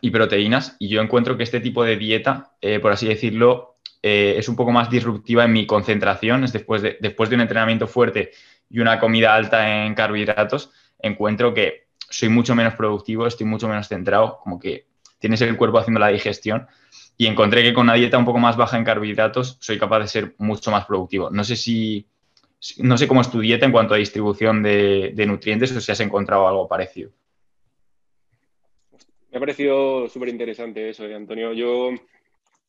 y 0.00 0.10
proteínas, 0.10 0.76
y 0.78 0.88
yo 0.88 1.00
encuentro 1.00 1.36
que 1.36 1.42
este 1.42 1.60
tipo 1.60 1.84
de 1.84 1.96
dieta, 1.96 2.52
eh, 2.60 2.80
por 2.80 2.92
así 2.92 3.06
decirlo, 3.06 3.76
es 4.02 4.48
un 4.48 4.56
poco 4.56 4.72
más 4.72 4.88
disruptiva 4.88 5.44
en 5.44 5.52
mi 5.52 5.66
concentración, 5.66 6.42
es 6.44 6.54
después 6.54 6.80
de, 6.80 6.96
después 7.00 7.28
de 7.28 7.34
un 7.36 7.42
entrenamiento 7.42 7.86
fuerte 7.86 8.30
y 8.70 8.80
una 8.80 8.98
comida 8.98 9.34
alta 9.34 9.84
en 9.84 9.94
carbohidratos, 9.94 10.70
encuentro 10.98 11.52
que 11.52 11.88
soy 12.10 12.28
mucho 12.28 12.54
menos 12.54 12.74
productivo, 12.74 13.26
estoy 13.26 13.46
mucho 13.46 13.68
menos 13.68 13.88
centrado, 13.88 14.38
como 14.42 14.58
que 14.58 14.86
tienes 15.18 15.40
el 15.42 15.56
cuerpo 15.56 15.78
haciendo 15.78 16.00
la 16.00 16.08
digestión. 16.08 16.66
Y 17.20 17.26
encontré 17.26 17.62
que 17.62 17.74
con 17.74 17.82
una 17.82 17.96
dieta 17.96 18.16
un 18.16 18.24
poco 18.24 18.38
más 18.38 18.56
baja 18.56 18.78
en 18.78 18.84
carbohidratos 18.84 19.58
soy 19.60 19.78
capaz 19.78 19.98
de 19.98 20.08
ser 20.08 20.34
mucho 20.38 20.70
más 20.70 20.86
productivo. 20.86 21.28
No 21.28 21.44
sé 21.44 21.54
si, 21.54 22.06
no 22.78 22.96
sé 22.96 23.06
cómo 23.06 23.20
es 23.20 23.30
tu 23.30 23.40
dieta 23.40 23.66
en 23.66 23.72
cuanto 23.72 23.92
a 23.92 23.98
distribución 23.98 24.62
de, 24.62 25.12
nutrientes 25.26 25.70
o 25.76 25.82
si 25.82 25.92
has 25.92 26.00
encontrado 26.00 26.48
algo 26.48 26.66
parecido. 26.66 27.10
Me 29.30 29.36
ha 29.36 29.38
parecido 29.38 30.08
súper 30.08 30.30
interesante 30.30 30.88
eso, 30.88 31.04
eh, 31.04 31.14
Antonio. 31.14 31.52
Yo 31.52 31.90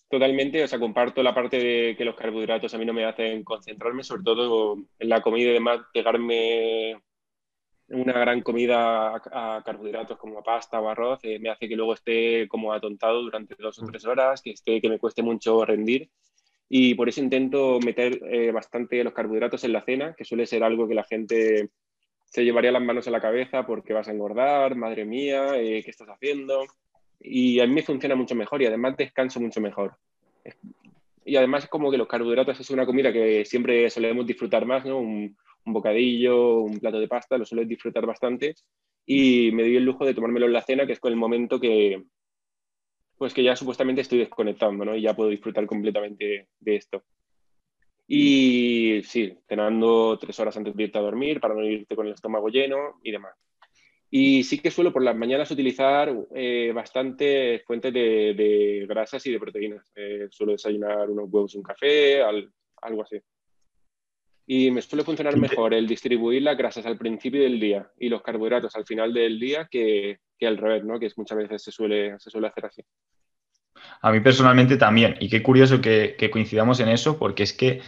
totalmente, 0.09 0.61
o 0.65 0.67
sea, 0.67 0.79
comparto 0.79 1.23
la 1.23 1.33
parte 1.33 1.57
de 1.57 1.95
que 1.95 2.03
los 2.03 2.17
carbohidratos 2.17 2.73
a 2.73 2.77
mí 2.77 2.83
no 2.83 2.91
me 2.91 3.05
hacen 3.05 3.45
concentrarme, 3.45 4.03
sobre 4.03 4.23
todo 4.23 4.75
en 4.99 5.07
la 5.07 5.21
comida 5.21 5.51
y 5.51 5.53
demás, 5.53 5.79
pegarme 5.93 6.97
una 7.91 8.13
gran 8.13 8.41
comida 8.41 9.15
a, 9.15 9.61
carbohidratos 9.63 10.17
como 10.17 10.43
pasta 10.43 10.79
o 10.79 10.89
arroz 10.89 11.19
eh, 11.23 11.39
me 11.39 11.49
hace 11.49 11.67
que 11.67 11.75
luego 11.75 11.93
esté 11.93 12.47
como 12.47 12.73
atontado 12.73 13.21
durante 13.21 13.55
dos 13.57 13.79
o 13.79 13.83
mm. 13.83 13.87
tres 13.87 14.05
horas, 14.05 14.41
que, 14.41 14.51
esté, 14.51 14.81
que 14.81 14.89
me 14.89 14.99
cueste 14.99 15.21
mucho 15.21 15.65
rendir. 15.65 16.09
Y 16.69 16.95
por 16.95 17.09
eso 17.09 17.19
intento 17.19 17.79
meter 17.79 18.19
eh, 18.29 18.51
bastante 18.51 19.03
los 19.03 19.13
carbohidratos 19.13 19.63
en 19.65 19.73
la 19.73 19.83
cena, 19.83 20.15
que 20.17 20.23
suele 20.23 20.45
ser 20.45 20.63
algo 20.63 20.87
que 20.87 20.95
la 20.95 21.03
gente 21.03 21.69
se 22.25 22.45
llevaría 22.45 22.71
las 22.71 22.81
manos 22.81 23.07
a 23.07 23.11
la 23.11 23.19
cabeza 23.19 23.65
porque 23.65 23.93
vas 23.93 24.07
a 24.07 24.11
engordar, 24.11 24.75
madre 24.75 25.03
mía, 25.03 25.57
eh, 25.57 25.81
¿qué 25.83 25.91
estás 25.91 26.07
haciendo? 26.07 26.63
Y 27.19 27.59
a 27.59 27.67
mí 27.67 27.73
me 27.73 27.83
funciona 27.83 28.15
mucho 28.15 28.35
mejor 28.35 28.61
y 28.61 28.67
además 28.67 28.95
descanso 28.95 29.41
mucho 29.41 29.59
mejor. 29.59 29.97
Y 31.25 31.35
además 31.35 31.67
como 31.67 31.91
que 31.91 31.97
los 31.97 32.07
carbohidratos 32.07 32.59
es 32.59 32.69
una 32.69 32.85
comida 32.85 33.11
que 33.11 33.43
siempre 33.43 33.89
solemos 33.89 34.25
disfrutar 34.25 34.65
más, 34.65 34.85
¿no? 34.85 34.97
Un, 34.97 35.35
un 35.66 35.74
bocadillo, 35.74 36.59
un 36.59 36.80
plato 36.80 36.99
de 36.99 37.07
pasta, 37.07 37.38
lo 37.38 37.45
suelo 37.45 37.66
disfrutar 37.66 38.05
bastante 38.05 38.55
y 39.05 39.51
me 39.51 39.64
doy 39.64 39.78
el 39.78 39.86
lujo 39.86 40.05
de 40.05 40.14
tomármelo 40.14 40.45
en 40.45 40.53
la 40.53 40.62
cena, 40.62 40.86
que 40.86 40.93
es 40.93 40.99
con 40.99 41.12
el 41.12 41.18
momento 41.18 41.59
que, 41.59 42.03
pues 43.18 43.34
que 43.34 43.43
ya 43.43 43.55
supuestamente 43.55 44.01
estoy 44.01 44.20
desconectando, 44.20 44.86
¿no? 44.86 44.95
Y 44.95 45.01
ya 45.01 45.16
puedo 45.16 45.30
disfrutar 45.30 45.66
completamente 45.66 46.47
de 46.59 46.76
esto. 46.76 47.03
Y 48.07 49.01
sí, 49.03 49.38
cenando 49.47 50.18
tres 50.20 50.39
horas 50.39 50.57
antes 50.57 50.76
de 50.76 50.84
irte 50.84 50.97
a 50.97 51.01
dormir 51.01 51.39
para 51.39 51.53
no 51.53 51.64
irte 51.64 51.95
con 51.95 52.07
el 52.07 52.14
estómago 52.14 52.49
lleno 52.49 52.99
y 53.03 53.12
demás. 53.12 53.36
Y 54.09 54.43
sí 54.43 54.59
que 54.59 54.70
suelo 54.70 54.91
por 54.91 55.03
las 55.03 55.16
mañanas 55.16 55.49
utilizar 55.51 56.14
eh, 56.36 56.72
bastante 56.76 57.64
fuentes 57.66 57.93
de, 57.93 58.86
grasas 58.89 59.26
y 59.26 59.32
de 59.32 59.39
proteínas. 59.39 59.89
Eh, 59.95 60.28
suelo 60.30 60.51
desayunar 60.51 61.09
unos 61.09 61.30
huevos 61.32 61.55
y 61.55 61.57
un 61.57 61.64
café, 61.64 62.22
algo 62.22 63.03
así. 63.03 63.22
Y 64.53 64.69
me 64.69 64.81
suele 64.81 65.05
funcionar 65.05 65.37
mejor 65.37 65.73
el 65.73 65.87
distribuir 65.87 66.41
las 66.41 66.57
grasas 66.57 66.85
al 66.85 66.97
principio 66.97 67.41
del 67.41 67.57
día 67.57 67.89
y 67.97 68.09
los 68.09 68.21
carbohidratos 68.21 68.75
al 68.75 68.85
final 68.85 69.13
del 69.13 69.39
día 69.39 69.69
que, 69.71 70.19
que 70.37 70.45
al 70.45 70.57
revés, 70.57 70.83
¿no? 70.83 70.99
Que 70.99 71.05
es, 71.05 71.17
muchas 71.17 71.37
veces 71.37 71.63
se 71.63 71.71
suele, 71.71 72.19
se 72.19 72.29
suele 72.29 72.47
hacer 72.47 72.65
así. 72.65 72.81
A 74.01 74.11
mí 74.11 74.19
personalmente 74.19 74.75
también. 74.75 75.15
Y 75.21 75.29
qué 75.29 75.41
curioso 75.41 75.79
que, 75.79 76.17
que 76.19 76.29
coincidamos 76.29 76.81
en 76.81 76.89
eso, 76.89 77.17
porque 77.17 77.43
es 77.43 77.53
que, 77.53 77.79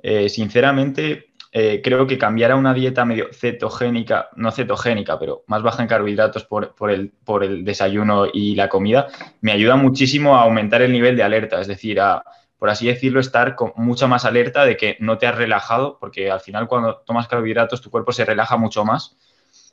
eh, 0.00 0.28
sinceramente, 0.28 1.32
eh, 1.50 1.80
creo 1.82 2.06
que 2.06 2.18
cambiar 2.18 2.52
a 2.52 2.56
una 2.56 2.72
dieta 2.72 3.04
medio 3.04 3.32
cetogénica, 3.32 4.28
no 4.36 4.52
cetogénica, 4.52 5.18
pero 5.18 5.42
más 5.48 5.64
baja 5.64 5.82
en 5.82 5.88
carbohidratos 5.88 6.44
por, 6.44 6.76
por, 6.76 6.92
el, 6.92 7.10
por 7.24 7.42
el 7.42 7.64
desayuno 7.64 8.26
y 8.32 8.54
la 8.54 8.68
comida, 8.68 9.08
me 9.40 9.50
ayuda 9.50 9.74
muchísimo 9.74 10.36
a 10.36 10.42
aumentar 10.42 10.82
el 10.82 10.92
nivel 10.92 11.16
de 11.16 11.24
alerta, 11.24 11.60
es 11.60 11.66
decir, 11.66 11.98
a, 12.00 12.22
por 12.62 12.70
así 12.70 12.86
decirlo, 12.86 13.18
estar 13.18 13.56
con 13.56 13.72
mucha 13.74 14.06
más 14.06 14.24
alerta 14.24 14.64
de 14.64 14.76
que 14.76 14.96
no 15.00 15.18
te 15.18 15.26
has 15.26 15.34
relajado, 15.34 15.98
porque 15.98 16.30
al 16.30 16.38
final 16.38 16.68
cuando 16.68 16.98
tomas 16.98 17.26
carbohidratos 17.26 17.80
tu 17.80 17.90
cuerpo 17.90 18.12
se 18.12 18.24
relaja 18.24 18.56
mucho 18.56 18.84
más 18.84 19.16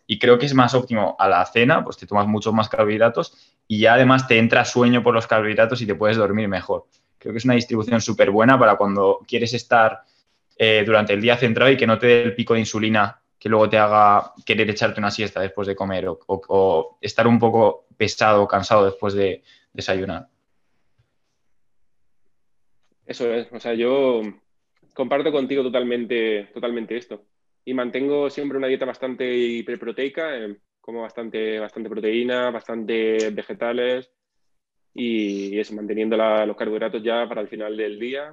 y 0.07 0.17
creo 0.17 0.39
que 0.39 0.47
es 0.47 0.55
más 0.55 0.73
óptimo 0.73 1.15
a 1.19 1.29
la 1.29 1.45
cena, 1.45 1.83
pues 1.83 1.97
te 1.97 2.07
tomas 2.07 2.25
muchos 2.25 2.51
más 2.51 2.67
carbohidratos 2.67 3.37
y 3.67 3.81
ya 3.81 3.93
además 3.93 4.27
te 4.27 4.39
entra 4.39 4.65
sueño 4.65 5.03
por 5.03 5.13
los 5.13 5.27
carbohidratos 5.27 5.79
y 5.83 5.85
te 5.85 5.93
puedes 5.93 6.17
dormir 6.17 6.47
mejor. 6.47 6.87
Creo 7.19 7.31
que 7.31 7.37
es 7.37 7.45
una 7.45 7.53
distribución 7.53 8.01
súper 8.01 8.31
buena 8.31 8.57
para 8.57 8.75
cuando 8.75 9.19
quieres 9.27 9.53
estar 9.53 10.01
eh, 10.57 10.81
durante 10.83 11.13
el 11.13 11.21
día 11.21 11.37
centrado 11.37 11.69
y 11.71 11.77
que 11.77 11.85
no 11.85 11.99
te 11.99 12.07
dé 12.07 12.23
el 12.23 12.33
pico 12.33 12.55
de 12.55 12.61
insulina 12.61 13.21
que 13.37 13.49
luego 13.49 13.69
te 13.69 13.77
haga 13.77 14.33
querer 14.43 14.67
echarte 14.67 14.99
una 14.99 15.11
siesta 15.11 15.41
después 15.41 15.67
de 15.67 15.75
comer 15.75 16.07
o 16.07 16.97
estar 17.01 17.27
un 17.27 17.37
poco 17.37 17.85
pesado 17.95 18.41
o 18.41 18.47
cansado 18.47 18.85
después 18.85 19.13
de 19.13 19.43
desayunar. 19.73 20.27
Eso 23.09 23.33
es, 23.33 23.51
o 23.51 23.59
sea, 23.59 23.73
yo 23.73 24.21
comparto 24.93 25.31
contigo 25.31 25.63
totalmente, 25.63 26.43
totalmente 26.53 26.95
esto. 26.95 27.25
Y 27.65 27.73
mantengo 27.73 28.29
siempre 28.29 28.59
una 28.59 28.67
dieta 28.67 28.85
bastante 28.85 29.35
hiperproteica, 29.35 30.37
eh, 30.37 30.57
como 30.79 31.01
bastante, 31.01 31.57
bastante 31.57 31.89
proteína, 31.89 32.51
bastante 32.51 33.31
vegetales 33.31 34.11
y 34.93 35.57
eso, 35.59 35.73
manteniendo 35.73 36.17
los 36.17 36.55
carbohidratos 36.55 37.01
ya 37.01 37.27
para 37.27 37.41
el 37.41 37.47
final 37.47 37.75
del 37.75 37.99
día. 37.99 38.31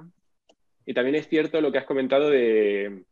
Y 0.85 0.93
también 0.93 1.15
es 1.15 1.27
cierto 1.27 1.59
lo 1.59 1.71
que 1.71 1.79
has 1.79 1.85
comentado 1.85 2.29
de, 2.29 3.03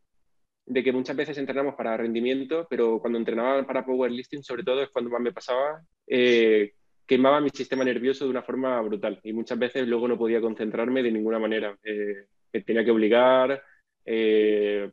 de 0.66 0.84
que 0.84 0.92
muchas 0.92 1.16
veces 1.16 1.36
entrenamos 1.36 1.74
para 1.74 1.96
rendimiento, 1.96 2.68
pero 2.70 3.00
cuando 3.00 3.18
entrenaba 3.18 3.66
para 3.66 3.84
powerlifting, 3.84 4.44
sobre 4.44 4.62
todo, 4.62 4.84
es 4.84 4.90
cuando 4.90 5.10
más 5.10 5.20
me 5.20 5.32
pasaba, 5.32 5.82
eh, 6.06 6.74
quemaba 7.06 7.40
mi 7.40 7.50
sistema 7.50 7.84
nervioso 7.84 8.24
de 8.24 8.30
una 8.30 8.42
forma 8.42 8.80
brutal 8.82 9.20
y 9.22 9.32
muchas 9.32 9.58
veces 9.58 9.86
luego 9.86 10.08
no 10.08 10.18
podía 10.18 10.40
concentrarme 10.40 11.02
de 11.02 11.12
ninguna 11.12 11.38
manera. 11.38 11.76
Eh, 11.84 12.26
me 12.52 12.60
tenía 12.62 12.84
que 12.84 12.90
obligar 12.90 13.62
eh, 14.04 14.90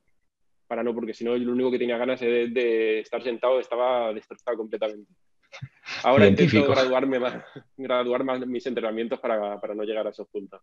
para 0.67 0.83
no, 0.83 0.93
porque 0.93 1.13
si 1.13 1.23
no, 1.23 1.35
lo 1.35 1.51
único 1.51 1.71
que 1.71 1.79
tenía 1.79 1.97
ganas 1.97 2.19
de, 2.19 2.47
de 2.49 2.99
estar 2.99 3.21
sentado 3.23 3.59
estaba 3.59 4.13
destrozado 4.13 4.57
completamente. 4.57 5.11
Ahora 6.03 6.27
intento 6.27 6.67
graduarme 6.67 7.19
más, 7.19 7.43
graduar 7.77 8.23
más 8.23 8.45
mis 8.45 8.65
entrenamientos 8.65 9.19
para, 9.19 9.59
para, 9.59 9.75
no 9.75 9.83
llegar 9.83 10.07
a 10.07 10.09
esos 10.09 10.27
puntos. 10.27 10.61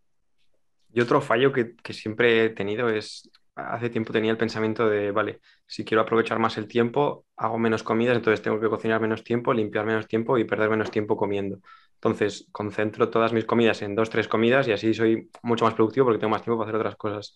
Y 0.93 0.99
otro 0.99 1.21
fallo 1.21 1.53
que, 1.53 1.75
que 1.77 1.93
siempre 1.93 2.45
he 2.45 2.49
tenido 2.49 2.89
es 2.89 3.29
hace 3.69 3.89
tiempo 3.89 4.13
tenía 4.13 4.31
el 4.31 4.37
pensamiento 4.37 4.89
de, 4.89 5.11
vale, 5.11 5.41
si 5.65 5.83
quiero 5.85 6.01
aprovechar 6.01 6.39
más 6.39 6.57
el 6.57 6.67
tiempo, 6.67 7.25
hago 7.37 7.57
menos 7.57 7.83
comidas, 7.83 8.15
entonces 8.15 8.41
tengo 8.41 8.59
que 8.59 8.69
cocinar 8.69 9.01
menos 9.01 9.23
tiempo, 9.23 9.53
limpiar 9.53 9.85
menos 9.85 10.07
tiempo 10.07 10.37
y 10.37 10.43
perder 10.45 10.69
menos 10.69 10.91
tiempo 10.91 11.17
comiendo. 11.17 11.59
Entonces, 11.95 12.47
concentro 12.51 13.09
todas 13.09 13.33
mis 13.33 13.45
comidas 13.45 13.81
en 13.81 13.95
dos, 13.95 14.09
tres 14.09 14.27
comidas 14.27 14.67
y 14.67 14.71
así 14.71 14.93
soy 14.93 15.29
mucho 15.43 15.65
más 15.65 15.75
productivo 15.75 16.07
porque 16.07 16.19
tengo 16.19 16.31
más 16.31 16.43
tiempo 16.43 16.57
para 16.57 16.69
hacer 16.69 16.79
otras 16.79 16.95
cosas. 16.95 17.35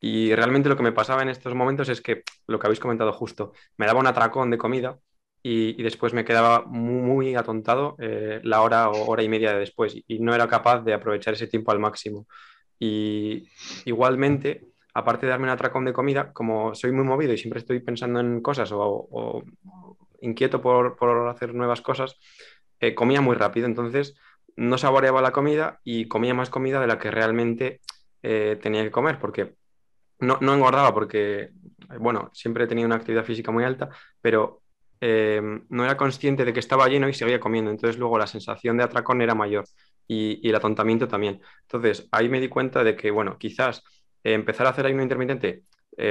Y 0.00 0.34
realmente 0.34 0.68
lo 0.68 0.76
que 0.76 0.82
me 0.82 0.92
pasaba 0.92 1.22
en 1.22 1.28
estos 1.28 1.54
momentos 1.54 1.88
es 1.88 2.00
que, 2.00 2.22
lo 2.46 2.58
que 2.58 2.66
habéis 2.66 2.80
comentado 2.80 3.12
justo, 3.12 3.52
me 3.76 3.86
daba 3.86 4.00
un 4.00 4.06
atracón 4.06 4.50
de 4.50 4.58
comida 4.58 4.98
y, 5.42 5.82
después 5.82 6.12
me 6.12 6.24
quedaba 6.24 6.64
muy, 6.66 7.34
atontado 7.34 7.96
eh, 7.98 8.40
la 8.42 8.62
hora 8.62 8.90
o 8.90 9.06
hora 9.10 9.22
y 9.22 9.28
media 9.28 9.52
de 9.52 9.60
después 9.60 9.96
y 10.06 10.18
no 10.20 10.34
era 10.34 10.48
capaz 10.48 10.82
de 10.82 10.94
aprovechar 10.94 11.34
ese 11.34 11.46
tiempo 11.46 11.72
al 11.72 11.78
máximo. 11.78 12.26
Y 12.78 13.48
igualmente, 13.84 14.66
aparte 14.96 15.26
de 15.26 15.30
darme 15.30 15.44
un 15.44 15.50
atracón 15.50 15.84
de 15.84 15.92
comida, 15.92 16.32
como 16.32 16.74
soy 16.74 16.90
muy 16.90 17.04
movido 17.04 17.32
y 17.32 17.38
siempre 17.38 17.60
estoy 17.60 17.80
pensando 17.80 18.18
en 18.18 18.40
cosas 18.40 18.70
o, 18.72 19.42
inquieto 20.22 20.62
por, 20.62 20.96
hacer 21.28 21.54
nuevas 21.54 21.82
cosas, 21.82 22.16
eh, 22.80 22.94
comía 22.94 23.20
muy 23.20 23.36
rápido. 23.36 23.66
Entonces, 23.66 24.14
no 24.56 24.78
saboreaba 24.78 25.20
la 25.20 25.32
comida 25.32 25.80
y 25.84 26.08
comía 26.08 26.32
más 26.32 26.48
comida 26.48 26.80
de 26.80 26.86
la 26.86 26.98
que 26.98 27.10
realmente 27.10 27.82
eh, 28.22 28.58
tenía 28.62 28.82
que 28.82 28.90
comer, 28.90 29.18
porque 29.18 29.54
no, 30.20 30.38
engordaba, 30.40 30.94
porque, 30.94 31.50
bueno, 32.00 32.30
siempre 32.32 32.64
he 32.64 32.66
tenido 32.66 32.86
una 32.86 32.96
actividad 32.96 33.24
física 33.24 33.52
muy 33.52 33.64
alta, 33.64 33.90
pero 34.22 34.62
eh, 35.02 35.42
no 35.68 35.84
era 35.84 35.98
consciente 35.98 36.46
de 36.46 36.54
que 36.54 36.60
estaba 36.60 36.88
lleno 36.88 37.06
y 37.06 37.12
seguía 37.12 37.38
comiendo. 37.38 37.70
Entonces, 37.70 37.98
luego 37.98 38.18
la 38.18 38.26
sensación 38.26 38.78
de 38.78 38.84
atracón 38.84 39.20
era 39.20 39.34
mayor 39.34 39.66
y, 40.08 40.48
el 40.48 40.54
atontamiento 40.54 41.06
también. 41.06 41.42
Entonces, 41.62 42.08
ahí 42.12 42.30
me 42.30 42.40
di 42.40 42.48
cuenta 42.48 42.82
de 42.82 42.96
que, 42.96 43.10
bueno, 43.10 43.36
quizás 43.38 43.82
eh, 44.26 44.34
empezar 44.34 44.66
a 44.66 44.70
hacer 44.70 44.86
ayuno 44.86 45.02
intermitente 45.02 45.62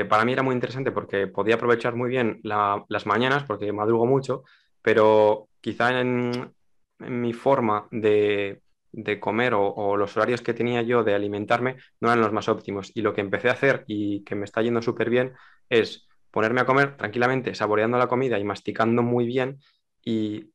para 0.09 0.25
mí 0.25 0.33
era 0.33 0.41
muy 0.41 0.55
interesante 0.55 0.91
porque 0.91 1.27
podía 1.27 1.55
aprovechar 1.55 1.93
muy 1.95 2.09
bien 2.09 2.39
las 2.41 3.05
mañanas, 3.05 3.43
porque 3.43 3.71
madrugo 3.71 4.07
mucho, 4.07 4.43
pero 4.81 5.49
quizá 5.61 5.99
en, 5.99 6.53
mi 6.99 7.33
forma 7.33 7.87
de, 7.89 8.61
comer 9.19 9.53
o, 9.55 9.97
los 9.97 10.15
horarios 10.15 10.43
que 10.43 10.53
tenía 10.53 10.83
yo 10.83 11.03
de 11.03 11.15
alimentarme 11.15 11.77
no 11.99 12.09
eran 12.09 12.21
los 12.21 12.31
más 12.31 12.47
óptimos. 12.47 12.91
Y 12.93 13.01
lo 13.01 13.11
que 13.11 13.21
empecé 13.21 13.49
a 13.49 13.53
hacer 13.53 13.83
y 13.87 14.23
que 14.23 14.35
me 14.35 14.45
está 14.45 14.61
yendo 14.61 14.83
súper 14.83 15.09
bien 15.09 15.33
es 15.69 16.07
ponerme 16.29 16.61
a 16.61 16.65
comer 16.65 16.97
tranquilamente, 16.97 17.55
saboreando 17.55 17.97
la 17.97 18.07
comida 18.07 18.37
y 18.37 18.43
masticando 18.43 19.01
muy 19.01 19.25
bien 19.25 19.59
y 20.03 20.51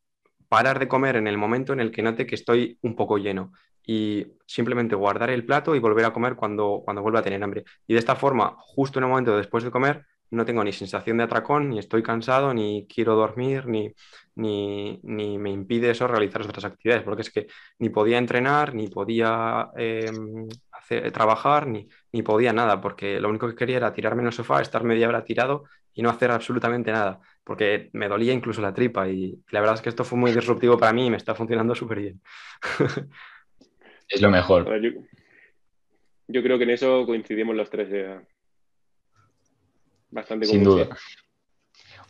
parar 0.49 0.79
de 0.79 0.87
comer 0.87 1.17
en 1.17 1.27
el 1.27 1.37
momento 1.37 1.73
en 1.73 1.81
el 1.81 1.91
que 1.91 2.03
note 2.03 2.27
que 2.27 2.37
estoy 2.37 2.79
un 2.83 2.95
poco 2.95 3.19
lleno 3.19 3.53
y 3.93 4.25
simplemente 4.47 4.95
guardar 4.95 5.31
el 5.31 5.45
plato 5.45 5.75
y 5.75 5.81
volver 5.81 6.05
a 6.05 6.13
comer 6.13 6.37
cuando, 6.37 6.81
cuando 6.85 7.03
vuelva 7.03 7.19
a 7.19 7.23
tener 7.25 7.43
hambre. 7.43 7.65
Y 7.89 7.95
de 7.95 7.99
esta 7.99 8.15
forma, 8.15 8.55
justo 8.59 9.01
en 9.01 9.05
el 9.05 9.11
momento 9.11 9.37
después 9.37 9.65
de 9.65 9.73
comer, 9.73 10.07
no 10.31 10.45
tengo 10.45 10.63
ni 10.63 10.73
sensación 10.73 11.17
de 11.17 11.25
atracón, 11.25 11.71
ni 11.71 11.81
estoy 11.81 12.01
cansado, 12.01 12.55
ni 12.55 12.87
quiero 12.87 13.17
dormir, 13.17 13.67
ni, 13.67 13.93
ni, 14.37 15.01
me 15.39 15.51
impide 15.51 15.91
eso 15.91 16.07
realizar 16.07 16.43
otras 16.43 16.65
actividades, 16.65 17.03
porque 17.03 17.23
es 17.23 17.31
que 17.33 17.49
ni 17.81 17.89
podía 17.89 18.19
entrenar, 18.19 18.75
ni 18.75 18.87
podía 18.87 19.71
em, 19.77 20.49
hacer, 20.71 21.11
trabajar, 21.11 21.67
ni, 21.67 21.89
ni 22.13 22.23
podía 22.23 22.53
nada, 22.53 22.81
porque 22.81 23.19
lo 23.19 23.29
único 23.29 23.49
que 23.49 23.57
quería 23.57 23.79
era 23.79 23.93
tirarme 23.93 24.23
en 24.23 24.29
el 24.29 24.33
sofá, 24.33 24.61
estar 24.63 24.85
media 24.85 25.09
hora 25.09 25.25
tirado 25.25 25.65
y 25.93 26.03
no 26.03 26.11
hacer 26.11 26.31
absolutamente 26.31 26.93
nada, 26.93 27.19
porque 27.43 27.91
me 27.93 28.07
dolía 28.09 28.33
incluso 28.33 28.61
la 28.63 28.73
tripa 28.73 29.09
y 29.09 29.43
la 29.51 29.59
verdad 29.61 29.75
es 29.75 29.83
que 29.83 29.89
esto 29.89 30.05
fue 30.05 30.17
muy 30.17 30.31
disruptivo 30.31 30.79
para 30.79 30.93
mí 30.93 31.07
y 31.07 31.11
me 31.11 31.17
está 31.17 31.35
funcionando 31.35 31.75
súper 31.75 31.99
bien. 31.99 32.23
Es 34.11 34.21
lo 34.21 34.31
mejor. 34.31 34.69
Yo, 36.29 36.43
creo 36.43 36.59
que 36.59 36.65
en 36.65 36.71
eso 36.71 37.07
coincidimos 37.07 37.57
los 37.57 37.71
tres. 37.71 37.89
Ya 37.91 38.23
bastante 40.11 40.47
Sin 40.47 40.65
duda. 40.65 40.89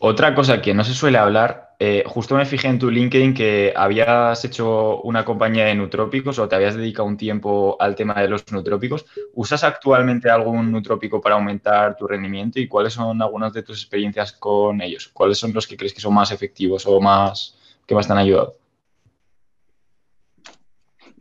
Otra 0.02 0.34
cosa 0.34 0.62
que 0.62 0.72
no 0.72 0.82
se 0.82 0.94
suele 0.94 1.18
hablar, 1.18 1.74
eh, 1.78 2.04
justo 2.06 2.34
me 2.34 2.46
fijé 2.46 2.68
en 2.68 2.78
tu 2.78 2.90
LinkedIn 2.90 3.34
que 3.34 3.74
habías 3.76 4.42
hecho 4.46 5.02
una 5.02 5.26
compañía 5.26 5.66
de 5.66 5.74
nutrópicos 5.74 6.38
o 6.38 6.48
te 6.48 6.56
habías 6.56 6.74
dedicado 6.74 7.06
un 7.06 7.18
tiempo 7.18 7.76
al 7.78 7.94
tema 7.96 8.14
de 8.14 8.28
los 8.28 8.50
nutrópicos. 8.50 9.04
¿Usas 9.34 9.62
actualmente 9.62 10.30
algún 10.30 10.72
nutrópico 10.72 11.20
para 11.20 11.34
aumentar 11.34 11.96
tu 11.96 12.06
rendimiento 12.06 12.58
y 12.58 12.66
cuáles 12.66 12.94
son 12.94 13.20
algunas 13.20 13.52
de 13.52 13.62
tus 13.62 13.82
experiencias 13.82 14.32
con 14.32 14.80
ellos? 14.80 15.08
¿Cuáles 15.12 15.36
son 15.36 15.52
los 15.52 15.66
que 15.66 15.76
crees 15.76 15.92
que 15.92 16.00
son 16.00 16.14
más 16.14 16.30
efectivos 16.32 16.86
o 16.86 16.98
más 16.98 17.58
que 17.86 17.94
más 17.94 18.06
te 18.06 18.14
han 18.14 18.20
ayudado? 18.20 18.56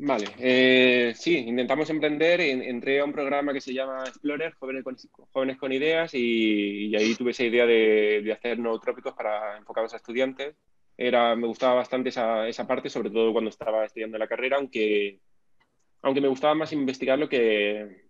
Vale, 0.01 0.27
eh, 0.39 1.13
sí, 1.13 1.35
intentamos 1.39 1.89
emprender. 1.89 2.39
entré 2.39 3.01
a 3.01 3.05
un 3.05 3.11
programa 3.11 3.51
que 3.51 3.59
se 3.59 3.73
llama 3.73 4.03
Explorer, 4.05 4.53
Jóvenes 4.53 4.83
con, 4.83 4.95
jóvenes 5.33 5.57
con 5.57 5.73
Ideas, 5.73 6.13
y, 6.13 6.95
ahí 6.95 7.15
tuve 7.15 7.31
esa 7.31 7.43
idea 7.43 7.65
de, 7.65 8.31
hacer 8.31 8.59
nootrópicos 8.59 9.13
para 9.13 9.57
enfocados 9.57 9.93
a 9.93 9.97
estudiantes. 9.97 10.55
Era, 10.95 11.35
me 11.35 11.47
gustaba 11.47 11.75
bastante 11.75 12.09
esa, 12.09 12.47
esa, 12.47 12.65
parte, 12.65 12.89
sobre 12.89 13.09
todo 13.09 13.33
cuando 13.33 13.49
estaba 13.49 13.83
estudiando 13.83 14.17
la 14.17 14.27
carrera, 14.27 14.55
aunque, 14.57 15.19
aunque 16.01 16.21
me 16.21 16.29
gustaba 16.29 16.55
más 16.55 16.71
investigarlo 16.71 17.27
que, 17.27 18.05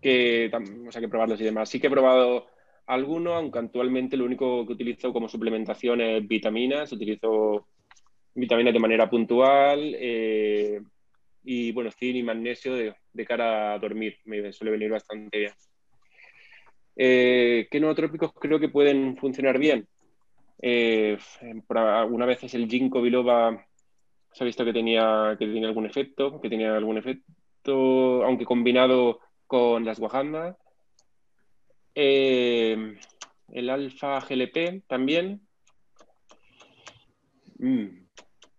que, 0.00 0.50
o 0.88 0.90
sea, 0.90 1.02
que 1.02 1.08
probarlos 1.08 1.40
y 1.40 1.44
demás. 1.44 1.68
Sí 1.68 1.80
que 1.80 1.88
he 1.88 1.90
probado 1.90 2.46
alguno, 2.86 3.34
aunque 3.34 3.58
actualmente 3.58 4.16
lo 4.16 4.24
único 4.24 4.66
que 4.66 4.72
utilizo 4.72 5.12
como 5.12 5.28
suplementación 5.28 6.00
es 6.00 6.26
vitaminas. 6.26 6.90
Utilizo 6.92 7.68
vitaminas 8.34 8.72
de 8.72 8.80
manera 8.80 9.08
puntual. 9.10 9.94
Eh, 9.98 10.80
y 11.44 11.72
bueno, 11.72 11.90
zinc 11.90 12.16
y 12.16 12.22
magnesio 12.22 12.74
de, 12.74 13.26
cara 13.26 13.74
a 13.74 13.78
dormir, 13.78 14.18
me 14.24 14.52
suele 14.52 14.72
venir 14.72 14.90
bastante 14.90 15.38
bien. 15.38 15.52
Eh, 16.96 17.68
¿Qué 17.70 17.80
nootrópicos 17.80 18.32
creo 18.32 18.58
que 18.58 18.68
pueden 18.68 19.16
funcionar 19.16 19.58
bien? 19.58 19.86
Eh, 20.62 21.18
algunas 21.68 22.28
veces 22.28 22.54
el 22.54 22.68
ginkgo 22.68 23.02
biloba 23.02 23.66
se 24.32 24.42
ha 24.42 24.46
visto 24.46 24.64
que 24.64 24.72
tenía, 24.72 25.36
que 25.38 25.46
tenía 25.46 25.68
algún 25.68 25.86
efecto, 25.86 26.40
que 26.40 26.48
tenía 26.48 26.74
algún 26.76 26.98
efecto, 26.98 28.24
aunque 28.24 28.44
combinado 28.44 29.20
con 29.46 29.84
las 29.84 30.00
guajandas. 30.00 30.56
Eh, 31.94 32.96
el 33.52 33.70
alfa 33.70 34.20
GLP 34.20 34.82
también. 34.88 35.46
Mm. 37.58 38.06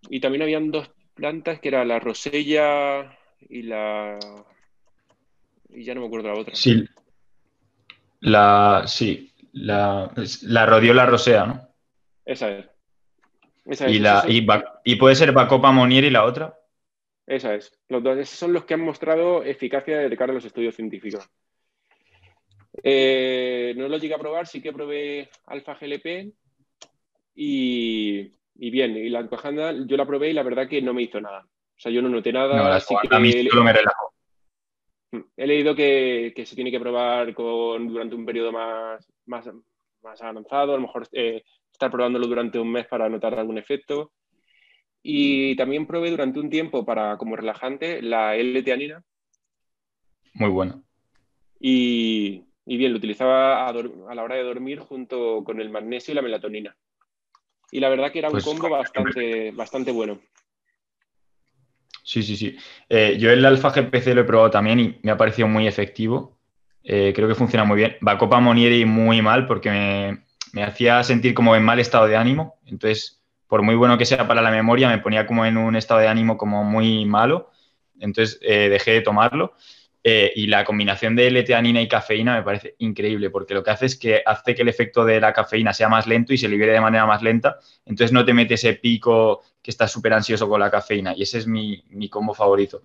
Y 0.09 0.19
también 0.19 0.43
habían 0.43 0.71
dos 0.71 0.94
plantas, 1.16 1.59
que 1.59 1.70
era 1.70 1.84
la 1.86 1.99
rosella 1.99 3.18
y 3.49 3.63
la... 3.63 4.20
Y 5.70 5.84
ya 5.84 5.95
no 5.95 6.01
me 6.01 6.07
acuerdo 6.07 6.28
la 6.28 6.39
otra. 6.39 6.55
Sí. 6.55 6.86
La... 8.20 8.84
Sí. 8.86 9.32
La, 9.53 10.11
la 10.41 10.66
rodiola 10.66 11.05
rosea, 11.05 11.45
¿no? 11.45 11.66
Esa 12.26 12.51
es. 12.51 12.66
y, 13.88 13.99
la, 13.99 14.26
y, 14.28 14.95
puede 14.95 15.16
ser 15.16 15.32
Bacopa 15.32 15.72
Monier 15.72 16.03
y 16.03 16.09
la 16.09 16.26
otra. 16.26 16.59
Esa 17.26 17.55
es. 17.55 17.72
Los 17.88 18.03
dos, 18.03 18.18
esos 18.18 18.38
son 18.38 18.51
los 18.51 18.66
que 18.66 18.74
han 18.74 18.82
mostrado 18.82 19.43
eficacia 19.43 19.97
de 19.97 20.18
cara 20.18 20.32
a 20.32 20.36
los 20.36 20.45
estudios 20.45 20.76
científicos. 20.76 21.30
Eh, 22.84 23.74
no 23.78 23.88
lo 23.88 23.97
llegué 23.97 24.13
a 24.13 24.20
probar, 24.20 24.47
sí 24.47 24.61
que 24.61 24.74
probé 24.74 25.30
alfa 25.45 25.78
GLP 25.80 26.34
y, 27.36 28.32
y 28.57 28.69
bien, 28.69 28.95
y 28.95 29.09
la 29.09 29.19
encojanda 29.19 29.73
yo 29.85 29.97
la 29.97 30.05
probé 30.05 30.29
y 30.29 30.33
la 30.33 30.43
verdad 30.43 30.67
que 30.67 30.81
no 30.81 30.93
me 30.93 31.03
hizo 31.03 31.19
nada. 31.19 31.41
O 31.41 31.79
sea, 31.79 31.91
yo 31.91 32.01
no 32.01 32.09
noté 32.09 32.31
nada. 32.31 32.75
así 32.75 32.95
que 33.01 33.13
a 33.13 33.19
mí 33.19 33.31
solo 33.49 33.63
me 33.63 33.73
relajó. 33.73 34.13
Mm, 35.11 35.19
he 35.35 35.47
leído 35.47 35.75
que, 35.75 36.33
se 36.45 36.55
tiene 36.55 36.71
que 36.71 36.79
probar 36.79 37.33
con, 37.33 37.87
durante 37.87 38.15
un 38.15 38.25
periodo 38.25 38.51
más, 38.51 39.05
más, 39.25 39.49
más 40.01 40.21
avanzado, 40.21 40.73
a 40.73 40.75
lo 40.77 40.83
mejor 40.83 41.07
eh, 41.11 41.43
estar 41.71 41.91
probándolo 41.91 42.27
durante 42.27 42.57
un 42.57 42.71
mes 42.71 42.87
para 42.87 43.09
notar 43.09 43.37
algún 43.37 43.57
efecto. 43.57 44.13
Y 45.03 45.55
también 45.55 45.85
probé 45.85 46.09
durante 46.09 46.39
un 46.39 46.49
tiempo 46.49 46.85
para 46.85 47.17
como 47.17 47.35
relajante 47.35 48.01
la 48.01 48.35
L-teanina. 48.35 49.03
Muy 50.33 50.49
bueno. 50.49 50.83
Y, 51.59 52.43
y 52.65 52.77
bien, 52.77 52.91
lo 52.91 52.97
utilizaba 52.97 53.65
a, 53.65 53.69
a, 53.69 54.15
la 54.15 54.23
hora 54.23 54.35
de 54.35 54.43
dormir 54.43 54.79
junto 54.79 55.43
con 55.43 55.59
el 55.59 55.69
magnesio 55.69 56.13
y 56.13 56.15
la 56.15 56.21
melatonina 56.21 56.75
y 57.72 57.80
la 57.80 57.89
verdad 57.89 58.11
que 58.11 58.20
era 58.20 58.30
un 58.30 58.34
pues 58.34 58.43
combo 58.43 58.70
bastante, 58.70 59.51
bastante 59.51 59.91
bueno. 59.91 60.20
Sí, 62.05 62.22
sí, 62.22 62.38
sí. 62.38 62.55
Eh, 62.88 63.18
yo 63.20 63.32
el 63.32 63.43
Alfa 63.43 63.72
GPC 63.72 64.13
lo 64.13 64.22
he 64.22 64.26
probado 64.26 64.51
también 64.51 64.80
y 64.80 64.99
me 65.01 65.11
ha 65.11 65.18
parecido 65.18 65.47
muy 65.47 65.68
efectivo. 65.68 66.38
Eh, 66.84 67.13
creo 67.16 67.28
que 67.28 67.34
funciona 67.34 67.66
muy 67.66 67.78
bien. 67.78 67.97
Va 68.07 68.20
Copa 68.20 68.39
Monieri 68.39 68.86
muy 68.86 69.24
mal 69.24 69.47
porque 69.47 70.16
me, 70.53 70.63
hacía 70.63 71.03
sentir 71.03 71.34
como 71.34 71.55
en 71.55 71.63
mal 71.63 71.80
estado 71.80 72.07
de 72.07 72.16
ánimo. 72.16 72.59
Entonces, 72.68 73.24
por 73.47 73.63
muy 73.63 73.74
bueno 73.74 73.97
que 73.97 74.05
sea 74.05 74.28
para 74.28 74.43
la 74.43 74.51
memoria, 74.51 74.88
me 74.88 74.99
ponía 74.99 75.26
como 75.26 75.45
en 75.47 75.57
un 75.57 75.76
estado 75.76 75.99
de 75.99 76.07
ánimo 76.07 76.38
como 76.38 76.63
muy 76.63 77.05
malo. 77.05 77.49
Entonces, 77.99 78.38
eh, 78.43 78.70
dejé 78.70 78.91
de 78.91 79.01
tomarlo. 79.01 79.55
Eh, 80.07 80.31
y 80.35 80.45
la 80.45 80.63
combinación 80.63 81.15
de 81.15 81.25
L-teanina 81.25 81.81
y 81.81 81.87
cafeína 81.87 82.35
me 82.35 82.43
parece 82.43 82.75
increíble, 82.77 83.31
porque 83.31 83.55
lo 83.55 83.63
que 83.63 83.71
hace 83.71 83.87
es 83.87 83.95
que 83.95 84.21
hace 84.23 84.53
que 84.53 84.61
el 84.61 84.67
efecto 84.67 85.03
de 85.03 85.19
la 85.19 85.33
cafeína 85.33 85.73
sea 85.73 85.89
más 85.89 86.05
lento 86.05 86.31
y 86.31 86.37
se 86.37 86.47
libere 86.47 86.73
de 86.73 86.79
manera 86.79 87.07
más 87.07 87.23
lenta. 87.23 87.57
Entonces 87.87 88.11
no 88.11 88.23
te 88.23 88.31
mete 88.31 88.53
ese 88.53 88.73
pico 88.75 89.41
que 89.63 89.71
estás 89.71 89.91
súper 89.91 90.13
ansioso 90.13 90.47
con 90.47 90.59
la 90.59 90.69
cafeína. 90.69 91.15
Y 91.17 91.23
ese 91.23 91.39
es 91.39 91.47
mi, 91.47 91.81
combo 92.11 92.35
favorito. 92.35 92.83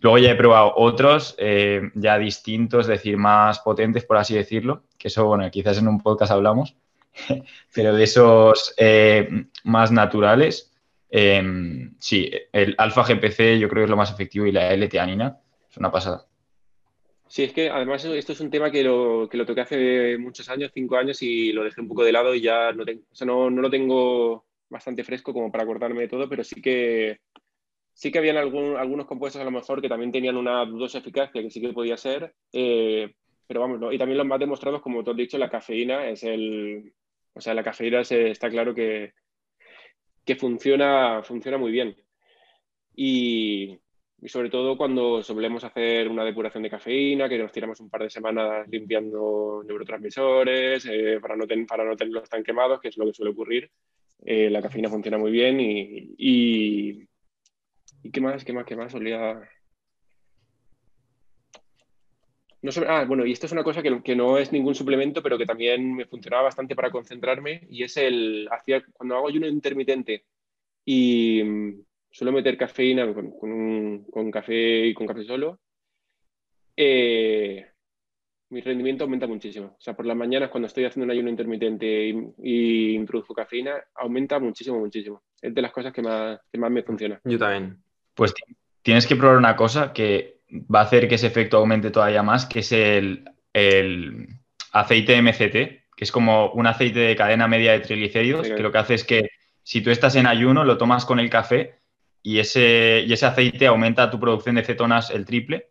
Luego 0.00 0.18
ya 0.18 0.32
he 0.32 0.34
probado 0.34 0.72
otros 0.74 1.36
eh, 1.38 1.92
ya 1.94 2.18
distintos, 2.18 2.86
es 2.86 2.88
decir, 2.88 3.16
más 3.16 3.60
potentes, 3.60 4.04
por 4.04 4.16
así 4.16 4.34
decirlo, 4.34 4.82
que 4.98 5.06
eso, 5.06 5.26
bueno, 5.26 5.48
quizás 5.48 5.78
en 5.78 5.86
un 5.86 6.00
podcast 6.00 6.32
hablamos, 6.32 6.74
pero 7.72 7.94
de 7.94 8.02
esos 8.02 8.74
eh, 8.78 9.46
más 9.62 9.92
naturales, 9.92 10.72
sí, 12.00 12.32
el 12.52 12.74
alfa 12.78 13.04
GPC 13.04 13.60
yo 13.60 13.68
creo 13.68 13.82
que 13.82 13.84
es 13.84 13.90
lo 13.90 13.96
más 13.96 14.10
efectivo 14.10 14.44
y 14.44 14.50
la 14.50 14.72
L-teanina 14.72 15.38
una 15.76 15.90
pasada. 15.90 16.26
Sí, 17.28 17.42
es 17.42 17.52
que 17.52 17.70
además 17.70 18.04
esto 18.04 18.32
es 18.32 18.40
un 18.40 18.50
tema 18.50 18.70
que 18.70 18.84
lo, 18.84 19.28
que 19.28 19.36
lo 19.36 19.44
toqué 19.44 19.60
hace 19.62 20.18
muchos 20.18 20.48
años, 20.48 20.70
cinco 20.72 20.96
años, 20.96 21.20
y 21.22 21.52
lo 21.52 21.64
dejé 21.64 21.80
un 21.80 21.88
poco 21.88 22.04
de 22.04 22.12
lado 22.12 22.34
y 22.34 22.40
ya 22.40 22.72
no, 22.72 22.84
tengo, 22.84 23.02
no, 23.24 23.50
no, 23.50 23.62
lo 23.62 23.70
tengo 23.70 24.46
bastante 24.68 25.02
fresco 25.02 25.32
como 25.32 25.50
para 25.50 25.64
acordarme 25.64 26.02
de 26.02 26.08
todo, 26.08 26.28
pero 26.28 26.44
sí 26.44 26.60
que 26.62 27.20
sí 27.92 28.12
que 28.12 28.18
habían 28.18 28.36
algún, 28.36 28.76
algunos 28.76 29.06
compuestos 29.06 29.40
a 29.40 29.44
lo 29.44 29.50
mejor 29.50 29.80
que 29.80 29.88
también 29.88 30.12
tenían 30.12 30.36
una 30.36 30.64
dudosa 30.66 30.98
eficacia, 30.98 31.42
que 31.42 31.50
sí 31.50 31.60
que 31.60 31.72
podía 31.72 31.96
ser, 31.96 32.34
eh, 32.52 33.14
pero 33.46 33.60
vamos, 33.60 33.92
y 33.92 33.98
también 33.98 34.18
los 34.18 34.26
más 34.26 34.38
demostrados, 34.38 34.82
como 34.82 35.02
tú 35.02 35.12
has 35.12 35.16
dicho, 35.16 35.38
la 35.38 35.50
cafeína 35.50 36.08
es 36.08 36.22
el, 36.22 36.92
o 37.32 37.40
sea, 37.40 37.54
la 37.54 37.64
cafeína 37.64 38.00
está 38.00 38.50
claro 38.50 38.74
que, 38.74 39.14
que 40.24 40.36
funciona, 40.36 41.22
funciona 41.22 41.58
muy 41.58 41.72
bien. 41.72 41.96
Y, 42.94 43.78
y 44.20 44.28
sobre 44.28 44.48
todo 44.48 44.76
cuando 44.76 45.22
solemos 45.22 45.62
hacer 45.64 46.08
una 46.08 46.24
depuración 46.24 46.62
de 46.62 46.70
cafeína, 46.70 47.28
que 47.28 47.38
nos 47.38 47.52
tiramos 47.52 47.78
un 47.80 47.90
par 47.90 48.02
de 48.02 48.10
semanas 48.10 48.66
limpiando 48.68 49.62
neurotransmisores 49.66 50.86
eh, 50.86 51.18
para, 51.20 51.36
no 51.36 51.44
para 51.66 51.84
no 51.84 51.96
tenerlos 51.96 52.28
tan 52.28 52.42
quemados, 52.42 52.80
que 52.80 52.88
es 52.88 52.96
lo 52.96 53.06
que 53.06 53.12
suele 53.12 53.32
ocurrir. 53.32 53.70
Eh, 54.24 54.48
la 54.48 54.62
cafeína 54.62 54.88
funciona 54.88 55.18
muy 55.18 55.30
bien 55.30 55.60
y, 55.60 56.14
y, 56.16 57.06
qué 58.10 58.20
más, 58.20 58.44
qué 58.44 58.52
más, 58.52 58.64
qué 58.64 58.76
más 58.76 58.92
solía... 58.92 59.38
No 62.62 62.70
ah, 62.88 63.04
bueno, 63.04 63.24
y 63.26 63.32
esto 63.32 63.46
es 63.46 63.52
una 63.52 63.62
cosa 63.62 63.82
que, 63.82 64.02
que, 64.02 64.16
no 64.16 64.38
es 64.38 64.50
ningún 64.50 64.74
suplemento, 64.74 65.22
pero 65.22 65.38
que 65.38 65.46
también 65.46 65.94
me 65.94 66.06
funcionaba 66.06 66.44
bastante 66.44 66.74
para 66.74 66.90
concentrarme 66.90 67.66
y 67.70 67.84
es 67.84 67.96
el, 67.98 68.48
hacía, 68.50 68.82
cuando 68.94 69.16
hago 69.16 69.28
ayuno 69.28 69.46
intermitente 69.46 70.24
y, 70.84 71.42
suelo 72.16 72.32
meter 72.32 72.56
cafeína 72.56 73.12
con, 73.12 74.30
café 74.30 74.86
y 74.86 74.94
con 74.94 75.06
café 75.06 75.22
solo, 75.24 75.58
eh, 76.74 77.66
mi 78.48 78.60
rendimiento 78.62 79.04
aumenta 79.04 79.26
muchísimo. 79.26 79.66
O 79.78 79.80
sea, 79.80 79.94
por 79.94 80.06
las 80.06 80.16
mañanas 80.16 80.48
cuando 80.48 80.66
estoy 80.66 80.86
haciendo 80.86 81.04
un 81.04 81.10
ayuno 81.10 81.28
intermitente 81.28 81.86
y, 82.38 82.94
introduzco 82.94 83.34
cafeína, 83.34 83.74
aumenta 83.94 84.38
muchísimo, 84.38 84.78
muchísimo. 84.78 85.24
Es 85.42 85.54
de 85.54 85.60
las 85.60 85.72
cosas 85.72 85.92
que 85.92 86.00
más, 86.00 86.40
más 86.56 86.70
me 86.70 86.82
funciona. 86.82 87.20
Yo 87.22 87.38
también. 87.38 87.82
Pues 88.14 88.32
tienes 88.80 89.06
que 89.06 89.16
probar 89.16 89.36
una 89.36 89.54
cosa 89.54 89.92
que 89.92 90.38
va 90.54 90.80
a 90.80 90.84
hacer 90.84 91.08
que 91.08 91.16
ese 91.16 91.26
efecto 91.26 91.58
aumente 91.58 91.90
todavía 91.90 92.22
más, 92.22 92.46
que 92.46 92.60
es 92.60 92.72
el, 92.72 93.28
el 93.52 94.26
aceite 94.72 95.20
MCT, 95.20 95.52
que 95.94 96.04
es 96.04 96.10
como 96.10 96.50
un 96.52 96.66
aceite 96.66 97.00
de 97.00 97.14
cadena 97.14 97.46
media 97.46 97.72
de 97.72 97.80
triglicéridos, 97.80 98.48
que 98.48 98.62
lo 98.62 98.72
que 98.72 98.78
hace 98.78 98.94
es 98.94 99.04
que 99.04 99.28
si 99.62 99.82
tú 99.82 99.90
estás 99.90 100.16
en 100.16 100.26
ayuno, 100.26 100.64
lo 100.64 100.78
tomas 100.78 101.04
con 101.04 101.20
el 101.20 101.28
café 101.28 101.74
y 102.26 102.40
ese, 102.40 103.04
y 103.06 103.12
ese 103.12 103.24
aceite 103.24 103.68
aumenta 103.68 104.10
tu 104.10 104.18
producción 104.18 104.56
de 104.56 104.64
cetonas 104.64 105.10
el 105.10 105.24
triple. 105.24 105.70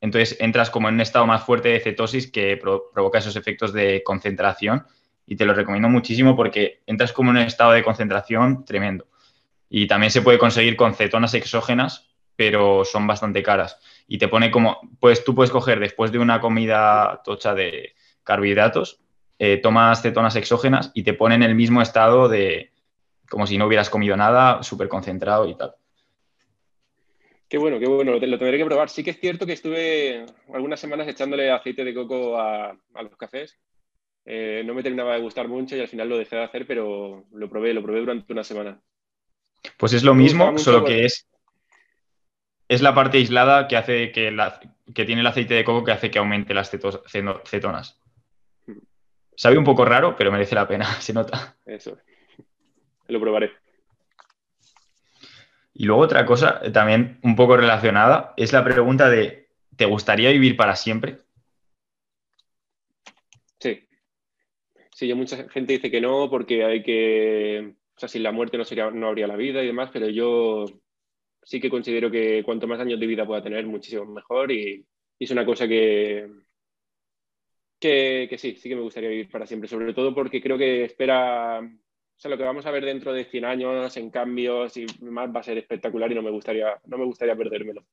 Entonces 0.00 0.38
entras 0.40 0.70
como 0.70 0.88
en 0.88 0.94
un 0.94 1.02
estado 1.02 1.26
más 1.26 1.44
fuerte 1.44 1.68
de 1.68 1.80
cetosis 1.80 2.32
que 2.32 2.56
provoca 2.56 3.18
esos 3.18 3.36
efectos 3.36 3.74
de 3.74 4.02
concentración 4.02 4.86
y 5.26 5.36
te 5.36 5.44
lo 5.44 5.52
recomiendo 5.52 5.90
muchísimo 5.90 6.34
porque 6.34 6.80
entras 6.86 7.12
como 7.12 7.30
en 7.30 7.36
un 7.36 7.42
estado 7.42 7.72
de 7.72 7.84
concentración 7.84 8.64
tremendo. 8.64 9.06
Y 9.68 9.86
también 9.86 10.10
se 10.10 10.22
puede 10.22 10.38
conseguir 10.38 10.76
con 10.76 10.94
cetonas 10.94 11.34
exógenas, 11.34 12.08
pero 12.36 12.86
son 12.86 13.06
bastante 13.06 13.42
caras. 13.42 13.78
Y 14.08 14.16
te 14.16 14.28
pone 14.28 14.50
como, 14.50 14.80
pues 14.98 15.22
tú 15.24 15.34
puedes 15.34 15.50
coger 15.50 15.78
después 15.78 16.10
de 16.10 16.18
una 16.18 16.40
comida 16.40 17.20
tocha 17.22 17.52
de 17.52 17.94
carbohidratos, 18.24 19.02
eh, 19.38 19.58
tomas 19.58 20.00
cetonas 20.00 20.36
exógenas 20.36 20.90
y 20.94 21.02
te 21.02 21.12
pone 21.12 21.34
en 21.34 21.42
el 21.42 21.54
mismo 21.54 21.82
estado 21.82 22.30
de 22.30 22.72
como 23.28 23.46
si 23.46 23.58
no 23.58 23.66
hubieras 23.66 23.90
comido 23.90 24.16
nada, 24.16 24.62
súper 24.62 24.88
concentrado 24.88 25.46
y 25.46 25.54
tal. 25.54 25.74
Qué 27.52 27.58
bueno, 27.58 27.78
qué 27.78 27.86
bueno, 27.86 28.12
lo 28.12 28.18
tendré 28.18 28.56
que 28.56 28.64
probar. 28.64 28.88
Sí 28.88 29.04
que 29.04 29.10
es 29.10 29.20
cierto 29.20 29.44
que 29.44 29.52
estuve 29.52 30.24
algunas 30.54 30.80
semanas 30.80 31.06
echándole 31.06 31.50
aceite 31.50 31.84
de 31.84 31.92
coco 31.92 32.40
a, 32.40 32.74
los 32.94 33.14
cafés. 33.18 33.60
Eh, 34.24 34.62
no 34.64 34.72
me 34.72 34.82
terminaba 34.82 35.12
de 35.12 35.20
gustar 35.20 35.48
mucho 35.48 35.76
y 35.76 35.80
al 35.80 35.88
final 35.88 36.08
lo 36.08 36.16
dejé 36.16 36.36
de 36.36 36.44
hacer, 36.44 36.66
pero 36.66 37.26
lo 37.30 37.50
probé, 37.50 37.74
lo 37.74 37.82
probé 37.82 38.00
durante 38.00 38.32
una 38.32 38.42
semana. 38.42 38.80
Pues 39.76 39.92
es 39.92 40.02
lo 40.02 40.14
mismo, 40.14 40.56
solo 40.56 40.82
que 40.82 41.04
es, 41.04 41.28
es 42.68 42.80
la 42.80 42.94
parte 42.94 43.18
aislada 43.18 43.68
que 43.68 43.76
hace 43.76 44.12
que, 44.12 44.34
que 44.94 45.04
tiene 45.04 45.20
el 45.20 45.26
aceite 45.26 45.52
de 45.52 45.64
coco 45.64 45.84
que 45.84 45.92
hace 45.92 46.10
que 46.10 46.20
aumente 46.20 46.54
las 46.54 46.70
cetonas. 46.70 48.00
Hmm. 48.66 48.78
Sabe 49.36 49.58
un 49.58 49.64
poco 49.64 49.84
raro, 49.84 50.16
pero 50.16 50.32
merece 50.32 50.54
la 50.54 50.66
pena, 50.66 50.86
se 51.02 51.12
nota. 51.12 51.54
Eso. 51.66 51.98
Lo 53.08 53.20
probaré. 53.20 53.61
Y 55.74 55.84
luego 55.84 56.02
otra 56.02 56.26
cosa 56.26 56.60
eh, 56.62 56.70
también 56.70 57.18
un 57.22 57.36
poco 57.36 57.56
relacionada 57.56 58.34
es 58.36 58.52
la 58.52 58.64
pregunta 58.64 59.08
de, 59.08 59.48
¿te 59.76 59.86
gustaría 59.86 60.30
vivir 60.30 60.56
para 60.56 60.76
siempre? 60.76 61.18
Sí. 63.58 63.88
Sí, 64.92 65.08
yo 65.08 65.16
mucha 65.16 65.48
gente 65.48 65.74
dice 65.74 65.90
que 65.90 66.00
no 66.00 66.28
porque 66.28 66.64
hay 66.64 66.82
que, 66.82 67.74
o 67.96 67.98
sea, 67.98 68.08
sin 68.08 68.22
la 68.22 68.32
muerte 68.32 68.58
no, 68.58 68.64
sería, 68.64 68.90
no 68.90 69.08
habría 69.08 69.26
la 69.26 69.36
vida 69.36 69.62
y 69.62 69.66
demás, 69.66 69.90
pero 69.92 70.08
yo 70.08 70.66
sí 71.42 71.60
que 71.60 71.70
considero 71.70 72.10
que 72.10 72.42
cuanto 72.44 72.66
más 72.66 72.80
años 72.80 73.00
de 73.00 73.06
vida 73.06 73.26
pueda 73.26 73.42
tener, 73.42 73.66
muchísimo 73.66 74.04
mejor 74.06 74.52
y, 74.52 74.86
es 75.18 75.30
una 75.30 75.46
cosa 75.46 75.68
que, 75.68 76.28
que, 77.78 78.26
que, 78.28 78.38
sí, 78.38 78.56
sí 78.56 78.68
que 78.68 78.74
me 78.74 78.82
gustaría 78.82 79.08
vivir 79.08 79.30
para 79.30 79.46
siempre, 79.46 79.68
sobre 79.68 79.94
todo 79.94 80.12
porque 80.12 80.42
creo 80.42 80.58
que 80.58 80.84
espera 80.84 81.60
sea, 82.16 82.30
lo 82.30 82.38
que 82.38 82.44
vamos 82.44 82.66
a 82.66 82.70
ver 82.70 82.84
dentro 82.84 83.12
de 83.12 83.24
100 83.24 83.44
años 83.44 83.96
en 83.96 84.10
cambios 84.10 84.76
y 84.76 84.86
más 85.00 85.34
va 85.34 85.40
a 85.40 85.44
ser 85.44 85.58
espectacular 85.58 86.10
y 86.10 86.14
no 86.14 86.22
me 86.22 86.30
gustaría, 86.30 86.80
no 86.86 86.98
me 86.98 87.04
gustaría 87.04 87.36
perdérmelo. 87.36 87.84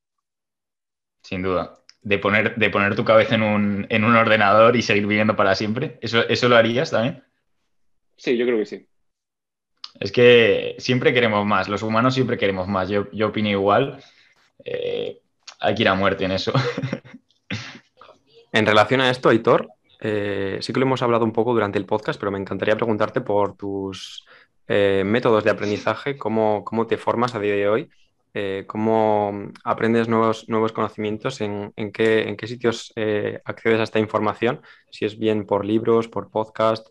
Sin 1.23 1.41
duda. 1.41 1.75
De 2.01 2.17
poner, 2.17 2.55
de 2.55 2.69
poner 2.69 2.95
tu 2.95 3.03
cabeza 3.03 3.35
en 3.35 3.43
un, 3.43 3.87
en 3.89 4.03
un 4.03 4.15
ordenador 4.15 4.75
y 4.75 4.81
seguir 4.81 5.05
viviendo 5.05 5.35
para 5.35 5.55
siempre. 5.55 5.97
¿Eso, 6.01 6.27
¿Eso 6.29 6.47
lo 6.47 6.55
harías 6.55 6.91
también? 6.91 7.23
Sí, 8.15 8.37
yo 8.37 8.45
creo 8.45 8.57
que 8.57 8.65
sí. 8.65 8.87
Es 9.99 10.11
que 10.11 10.75
siempre 10.77 11.13
queremos 11.13 11.45
más, 11.45 11.67
los 11.67 11.83
humanos 11.83 12.13
siempre 12.13 12.37
queremos 12.37 12.67
más. 12.67 12.89
Yo, 12.89 13.11
yo 13.11 13.27
opino 13.27 13.49
igual. 13.49 14.01
Eh, 14.63 15.21
hay 15.59 15.75
que 15.75 15.81
ir 15.81 15.89
a 15.89 15.95
muerte 15.95 16.25
en 16.25 16.31
eso. 16.31 16.53
en 18.51 18.65
relación 18.65 19.01
a 19.01 19.09
esto, 19.09 19.29
Aitor, 19.29 19.69
eh, 19.99 20.59
sí 20.61 20.71
que 20.73 20.79
lo 20.79 20.85
hemos 20.85 21.01
hablado 21.01 21.25
un 21.25 21.33
poco 21.33 21.53
durante 21.53 21.77
el 21.77 21.85
podcast, 21.85 22.19
pero 22.19 22.31
me 22.31 22.39
encantaría 22.39 22.75
preguntarte 22.77 23.21
por 23.21 23.55
tus 23.55 24.25
eh, 24.67 25.03
métodos 25.05 25.43
de 25.43 25.51
aprendizaje, 25.51 26.17
cómo, 26.17 26.63
te 26.87 26.97
formas 26.97 27.35
a 27.35 27.39
día 27.39 27.55
de 27.55 27.67
hoy, 27.69 27.89
eh, 28.33 28.65
cómo 28.67 29.51
aprendes 29.63 30.07
nuevos, 30.07 30.47
nuevos 30.47 30.71
conocimientos, 30.71 31.41
en, 31.41 31.73
qué, 31.91 32.37
sitios 32.47 32.93
accedes 33.45 33.79
a 33.79 33.83
esta 33.83 33.99
información, 33.99 34.61
si 34.91 35.05
es 35.05 35.17
bien 35.19 35.45
por 35.45 35.65
libros, 35.65 36.07
por 36.07 36.29
podcast, 36.31 36.87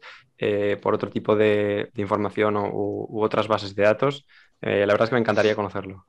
por 0.82 0.94
otro 0.94 1.11
tipo 1.11 1.36
de, 1.36 1.90
información 1.96 2.56
u, 2.56 3.22
otras 3.22 3.48
bases 3.48 3.74
de 3.74 3.84
datos. 3.84 4.26
la 4.61 4.86
verdad 4.86 5.04
es 5.04 5.11
que 5.11 5.16
me 5.16 5.20
encantaría 5.20 5.56
conocerlo. 5.56 6.06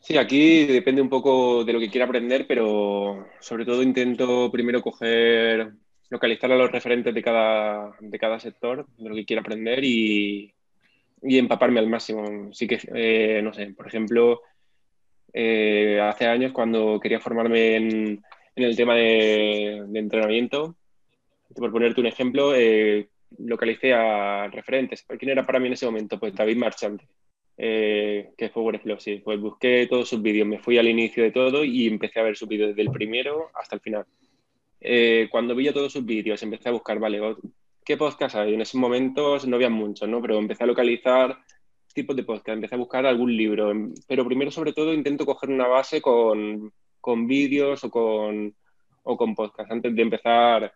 Sí, 0.00 0.16
aquí 0.16 0.64
depende 0.66 1.02
un 1.02 1.10
poco 1.10 1.62
de 1.64 1.72
lo 1.74 1.78
que 1.78 1.90
quiera 1.90 2.06
aprender, 2.06 2.46
pero 2.46 3.26
sobre 3.38 3.64
todo 3.66 3.82
intento 3.82 4.50
primero 4.50 4.80
coger, 4.82 5.72
localizar 6.08 6.50
a 6.52 6.56
los 6.56 6.72
referentes 6.72 7.14
de 7.14 7.22
cada, 7.22 7.92
de 8.00 8.18
cada 8.18 8.40
sector, 8.40 8.86
de 8.96 9.08
lo 9.08 9.14
que 9.14 9.24
quiera 9.26 9.42
aprender 9.42 9.84
y, 9.84 10.54
empaparme 11.22 11.80
al 11.80 11.88
máximo. 11.88 12.52
Sí 12.52 12.66
que, 12.66 12.78
eh, 12.94 13.42
no 13.42 13.52
sé, 13.52 13.66
por 13.74 13.86
ejemplo, 13.88 14.40
eh, 15.32 16.00
hace 16.02 16.26
años 16.26 16.52
cuando 16.52 16.98
quería 17.00 17.20
formarme 17.20 17.76
en, 17.76 18.22
el 18.56 18.76
tema 18.76 18.94
de, 18.94 19.78
entrenamiento, 19.94 20.76
por 21.54 21.72
ponerte 21.72 22.00
un 22.00 22.06
ejemplo, 22.06 22.54
eh, 22.54 23.08
localicé 23.38 23.92
a 23.94 24.48
referentes. 24.48 25.04
¿Quién 25.18 25.30
era 25.30 25.46
para 25.46 25.60
mí 25.60 25.66
en 25.68 25.74
ese 25.74 25.86
momento? 25.86 26.18
Pues 26.18 26.34
David 26.34 26.56
Marchante 26.56 27.06
eh, 27.62 28.32
que 28.38 28.48
fue 28.48 28.62
Power 28.62 29.00
sí. 29.00 29.20
Pues 29.22 29.38
busqué 29.38 29.86
todos 29.86 30.08
sus 30.08 30.22
vídeos, 30.22 30.48
me 30.48 30.58
fui 30.58 30.78
al 30.78 30.88
inicio 30.88 31.22
de 31.22 31.30
todo 31.30 31.62
y 31.62 31.86
empecé 31.86 32.18
a 32.18 32.22
ver 32.22 32.34
sus 32.34 32.48
vídeos 32.48 32.70
desde 32.70 32.80
el 32.80 32.90
primero 32.90 33.50
hasta 33.54 33.74
el 33.76 33.82
final. 33.82 34.06
Eh, 34.80 35.28
cuando 35.30 35.54
vi 35.54 35.70
todos 35.70 35.92
sus 35.92 36.02
vídeos, 36.02 36.42
empecé 36.42 36.70
a 36.70 36.72
buscar, 36.72 36.98
vale, 36.98 37.20
¿qué 37.84 37.98
podcast 37.98 38.36
hay? 38.36 38.54
En 38.54 38.62
esos 38.62 38.76
momentos 38.76 39.46
no 39.46 39.56
había 39.56 39.68
muchos, 39.68 40.08
¿no? 40.08 40.22
Pero 40.22 40.38
empecé 40.38 40.64
a 40.64 40.68
localizar 40.68 41.38
tipos 41.92 42.16
de 42.16 42.24
podcast, 42.24 42.54
empecé 42.54 42.76
a 42.76 42.78
buscar 42.78 43.04
algún 43.04 43.36
libro, 43.36 43.70
pero 44.06 44.24
primero 44.24 44.50
sobre 44.50 44.72
todo 44.72 44.94
intento 44.94 45.26
coger 45.26 45.50
una 45.50 45.66
base 45.66 46.00
con, 46.00 46.72
con 46.98 47.26
vídeos 47.26 47.84
o 47.84 47.90
con, 47.90 48.54
o 49.02 49.16
con 49.18 49.34
podcast 49.34 49.70
antes 49.70 49.94
de 49.94 50.00
empezar, 50.00 50.72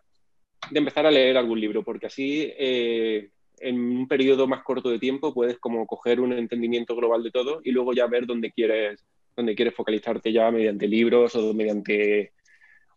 de 0.69 0.79
empezar 0.79 1.07
a 1.07 1.11
leer 1.11 1.35
algún 1.35 1.59
libro, 1.59 1.83
porque 1.83 2.05
así 2.05 2.47
eh, 2.55 3.31
en 3.59 3.79
un 3.79 4.07
periodo 4.07 4.47
más 4.47 4.63
corto 4.63 4.89
de 4.89 4.99
tiempo 4.99 5.33
puedes 5.33 5.57
como 5.59 5.85
coger 5.85 6.19
un 6.19 6.33
entendimiento 6.33 6.95
global 6.95 7.23
de 7.23 7.31
todo 7.31 7.61
y 7.63 7.71
luego 7.71 7.93
ya 7.93 8.07
ver 8.07 8.25
dónde 8.25 8.51
quieres, 8.51 9.05
dónde 9.35 9.55
quieres 9.55 9.73
focalizarte 9.73 10.31
ya 10.31 10.51
mediante 10.51 10.87
libros 10.87 11.35
o 11.35 11.53
mediante, 11.53 12.33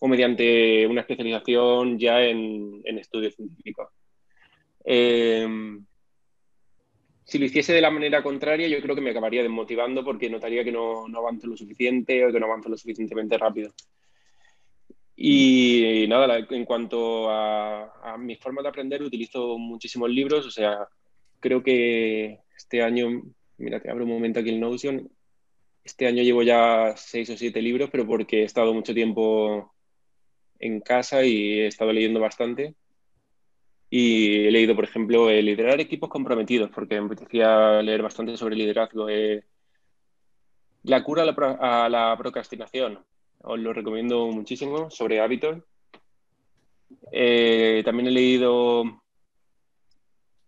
o 0.01 0.09
mediante 0.09 0.87
una 0.87 1.03
especialización 1.03 1.99
ya 1.99 2.23
en, 2.23 2.83
estudios 2.85 3.35
científicos. 3.35 3.89
Em, 4.85 5.85
si 7.25 7.39
lo 7.39 7.45
hiciese 7.45 7.75
de 7.75 7.83
la 7.83 7.91
manera 7.91 8.23
contraria, 8.23 8.69
yo 8.69 8.81
creo 8.81 8.95
que 8.95 9.03
me 9.03 9.11
acabaría 9.11 9.43
desmotivando 9.43 10.05
porque 10.05 10.31
notaría 10.31 10.65
que 10.65 10.73
no, 10.73 11.07
no 11.09 11.21
lo 11.43 11.57
suficiente 11.57 12.25
o 12.25 12.33
que 12.33 12.41
no 12.41 12.47
avanzo 12.47 12.71
lo 12.71 12.77
suficientemente 12.77 13.37
rápido. 13.37 13.73
Y 15.21 16.07
nada, 16.09 16.39
en 16.49 16.65
cuanto 16.65 17.29
a, 17.29 18.17
mi 18.19 18.37
forma 18.37 18.63
de 18.63 18.69
aprender, 18.69 19.03
utilizo 19.03 19.59
muchísimos 19.59 20.09
libros, 20.11 20.47
o 20.47 20.51
sea, 20.51 20.87
creo 21.41 21.61
que 21.61 22.39
este 22.57 22.83
año, 22.83 23.23
mira, 23.57 23.81
te 23.81 23.91
abro 23.91 24.05
un 24.05 24.11
momento 24.11 24.39
aquí 24.39 24.51
el 24.51 24.61
Notion, 24.61 25.11
este 25.83 26.07
año 26.07 26.23
llevo 26.23 26.45
ya 26.45 26.95
seis 26.97 27.29
o 27.31 27.37
siete 27.37 27.61
libros, 27.61 27.91
pero 27.91 28.07
porque 28.07 28.43
he 28.43 28.45
estado 28.45 28.73
mucho 28.73 28.95
tiempo 28.95 29.75
en 30.61 30.81
casa 30.81 31.25
y 31.25 31.61
he 31.61 31.67
estado 31.67 31.93
leyendo 31.93 32.21
bastante. 32.21 32.77
Y 33.91 34.47
he 34.47 34.51
leído, 34.53 34.77
por 34.77 34.85
ejemplo, 34.85 35.31
Liderar 35.31 35.81
equipos 35.81 36.11
comprometidos, 36.11 36.71
porque 36.71 37.01
me 37.01 37.07
apetecía 37.07 37.83
leer 37.83 38.03
bastante 38.03 38.37
sobre 38.37 38.55
liderazgo. 38.55 39.09
Eh, 39.09 39.43
la 40.85 41.03
cura 41.03 41.23
a 41.23 41.89
la, 41.89 42.17
procrastinación, 42.17 43.05
os 43.41 43.59
lo 43.59 43.73
recomiendo 43.73 44.27
muchísimo, 44.29 44.91
sobre 44.91 45.21
hábitos. 45.21 45.63
Eh, 47.13 47.83
también 47.85 48.09
he 48.09 48.11
leído 48.11 49.03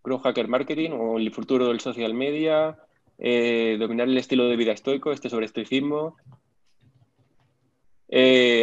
Grow 0.02 0.18
Hacker 0.18 0.48
Marketing 0.48 0.90
o 0.92 1.18
El 1.18 1.32
futuro 1.32 1.68
del 1.68 1.80
social 1.80 2.14
media, 2.14 2.78
eh, 3.18 3.76
Dominar 3.78 4.08
el 4.08 4.18
estilo 4.18 4.48
de 4.48 4.56
vida 4.56 4.72
estoico, 4.72 5.12
este 5.12 5.30
sobre 5.30 5.46
estoicismo, 5.46 6.16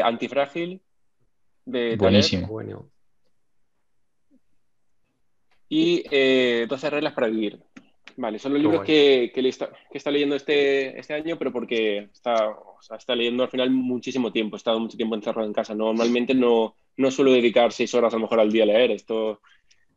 Antifrágil, 0.03 0.81
de 1.65 1.95
Buenísimo. 1.95 2.47
Bueno 2.47 2.89
y 5.69 6.03
12 6.03 6.87
eh, 6.87 6.89
reglas 6.89 7.13
para 7.13 7.27
vivir. 7.27 7.61
Vale, 8.15 8.39
son 8.39 8.53
los 8.53 8.61
libros 8.61 8.83
que, 8.83 9.31
que, 9.33 9.47
está, 9.47 9.69
que, 9.91 9.97
está, 9.97 10.09
leyendo 10.09 10.35
este, 10.35 10.97
este 10.99 11.13
año, 11.13 11.37
pero 11.37 11.51
porque 11.51 12.09
está, 12.11 12.55
está 12.97 13.15
leyendo 13.15 13.43
al 13.43 13.49
final 13.49 13.69
muchísimo 13.69 14.31
tiempo, 14.31 14.55
he 14.55 14.57
estado 14.57 14.79
mucho 14.79 14.97
tiempo 14.97 15.15
encerrado 15.15 15.47
en 15.47 15.53
casa. 15.53 15.75
Normalmente 15.75 16.33
no, 16.33 16.75
no 16.95 17.11
suelo 17.11 17.31
dedicar 17.31 17.71
seis 17.71 17.93
horas 17.93 18.13
a 18.13 18.17
lo 18.17 18.23
mejor 18.23 18.39
al 18.39 18.51
día 18.51 18.63
a 18.63 18.67
leer, 18.67 18.91
esto 18.91 19.41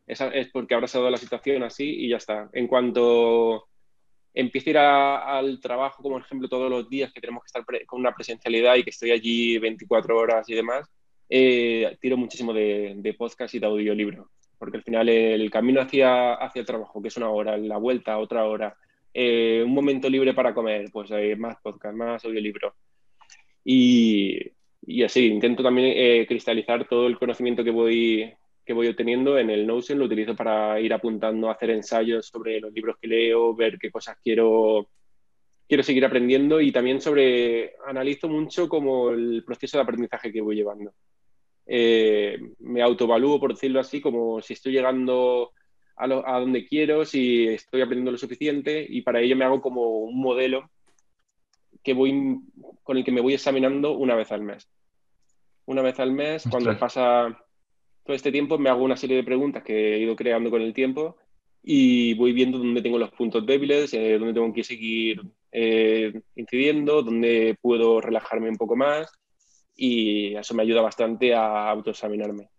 es, 0.05 0.21
es 0.21 0.49
porque 0.49 0.75
habrá 0.75 0.87
dado 0.87 1.09
la 1.09 1.17
situación 1.17 1.63
así 1.63 1.85
y 1.85 2.09
ya 2.09 2.17
está. 2.17 2.49
En 2.53 2.67
cuanto 2.67 3.67
empiece 4.33 4.69
a 4.69 4.71
ir 4.71 4.77
al 4.77 5.59
trabajo, 5.59 6.03
como 6.03 6.15
por 6.15 6.25
ejemplo 6.25 6.47
todos 6.47 6.69
los 6.69 6.89
días 6.89 7.11
que 7.11 7.21
tenemos 7.21 7.43
que 7.43 7.47
estar 7.47 7.65
con 7.85 7.99
una 7.99 8.13
presencialidad 8.13 8.75
y 8.75 8.83
que 8.83 8.91
estoy 8.91 9.11
allí 9.11 9.57
24 9.57 10.17
horas 10.17 10.47
y 10.49 10.53
demás, 10.53 10.89
eh, 11.29 11.97
tiro 12.01 12.17
muchísimo 12.17 12.53
de, 12.53 12.93
de 12.97 13.13
podcast 13.13 13.53
y 13.55 13.59
de 13.59 13.65
audiolibro 13.65 14.29
porque 14.61 14.77
al 14.77 14.83
final 14.83 15.09
el 15.09 15.49
camino 15.49 15.81
hacia, 15.81 16.35
hacia 16.35 16.59
el 16.59 16.67
trabajo, 16.67 17.01
que 17.01 17.07
es 17.07 17.17
una 17.17 17.31
hora, 17.31 17.57
la 17.57 17.77
vuelta, 17.77 18.19
otra 18.19 18.45
hora, 18.45 18.77
eh, 19.11 19.63
un 19.65 19.73
momento 19.73 20.07
libre 20.07 20.35
para 20.35 20.53
comer, 20.53 20.91
pues 20.93 21.11
hay 21.11 21.35
más 21.35 21.57
podcast, 21.63 21.95
más 21.95 22.23
audiolibro. 22.25 22.75
Y, 23.65 24.37
y 24.85 25.01
así, 25.01 25.25
intento 25.25 25.63
también 25.63 25.93
eh, 25.97 26.27
cristalizar 26.27 26.87
todo 26.87 27.07
el 27.07 27.17
conocimiento 27.17 27.63
que 27.63 27.71
voy, 27.71 28.31
que 28.63 28.73
voy 28.73 28.85
obteniendo 28.85 29.39
en 29.39 29.49
el 29.49 29.65
Notion, 29.65 29.97
lo 29.97 30.05
utilizo 30.05 30.35
para 30.35 30.79
ir 30.79 30.93
apuntando, 30.93 31.49
hacer 31.49 31.71
ensayos 31.71 32.27
sobre 32.27 32.59
los 32.59 32.71
libros 32.71 32.97
que 33.01 33.07
leo, 33.07 33.55
ver 33.55 33.79
qué 33.79 33.89
cosas 33.89 34.15
quiero, 34.23 34.89
quiero 35.67 35.81
seguir 35.81 36.05
aprendiendo 36.05 36.61
y 36.61 36.71
también 36.71 37.01
sobre, 37.01 37.73
analizo 37.87 38.29
mucho 38.29 38.69
como 38.69 39.09
el 39.09 39.43
proceso 39.43 39.79
de 39.79 39.83
aprendizaje 39.83 40.31
que 40.31 40.41
voy 40.41 40.55
llevando. 40.55 40.93
Eh, 41.73 42.37
me 42.59 42.81
autovalúo, 42.81 43.39
por 43.39 43.53
decirlo 43.53 43.79
así, 43.79 44.01
como 44.01 44.41
si 44.41 44.51
estoy 44.51 44.73
llegando 44.73 45.53
a, 45.95 46.05
donde 46.05 46.67
quiero, 46.67 47.05
si 47.05 47.47
estoy 47.47 47.79
aprendiendo 47.79 48.11
lo 48.11 48.17
suficiente 48.17 48.85
y 48.89 49.03
para 49.03 49.21
ello 49.21 49.37
me 49.37 49.45
hago 49.45 49.61
como 49.61 49.99
un 49.99 50.19
modelo 50.19 50.69
que 51.81 51.93
voy, 51.93 52.41
con 52.83 52.97
el 52.97 53.05
que 53.05 53.13
me 53.13 53.21
voy 53.21 53.35
examinando 53.35 53.93
una 53.93 54.15
vez 54.15 54.33
al 54.33 54.41
mes. 54.41 54.67
Una 55.63 55.81
vez 55.81 55.97
al 56.01 56.11
mes, 56.11 56.43
cuando 56.51 56.77
pasa 56.77 57.41
todo 58.03 58.17
este 58.17 58.33
tiempo, 58.33 58.57
me 58.57 58.69
hago 58.69 58.83
una 58.83 58.97
serie 58.97 59.15
de 59.15 59.23
preguntas 59.23 59.63
que 59.63 59.95
he 59.95 59.99
ido 59.99 60.17
creando 60.17 60.49
con 60.49 60.61
el 60.61 60.73
tiempo 60.73 61.15
y 61.63 62.15
voy 62.15 62.33
viendo 62.33 62.57
dónde 62.57 62.81
tengo 62.81 62.97
los 62.97 63.11
puntos 63.11 63.45
débiles, 63.45 63.93
eh, 63.93 64.17
dónde 64.17 64.33
tengo 64.33 64.51
que 64.51 64.65
seguir 64.65 65.21
eh, 65.53 66.19
incidiendo, 66.35 67.01
dónde 67.01 67.57
puedo 67.61 68.01
relajarme 68.01 68.49
un 68.49 68.57
poco 68.57 68.75
más 68.75 69.20
y 69.83 70.35
eso 70.35 70.53
me 70.53 70.61
ayuda 70.61 70.79
bastante 70.79 71.33
a 71.33 71.67
autoexaminarme. 71.71 72.49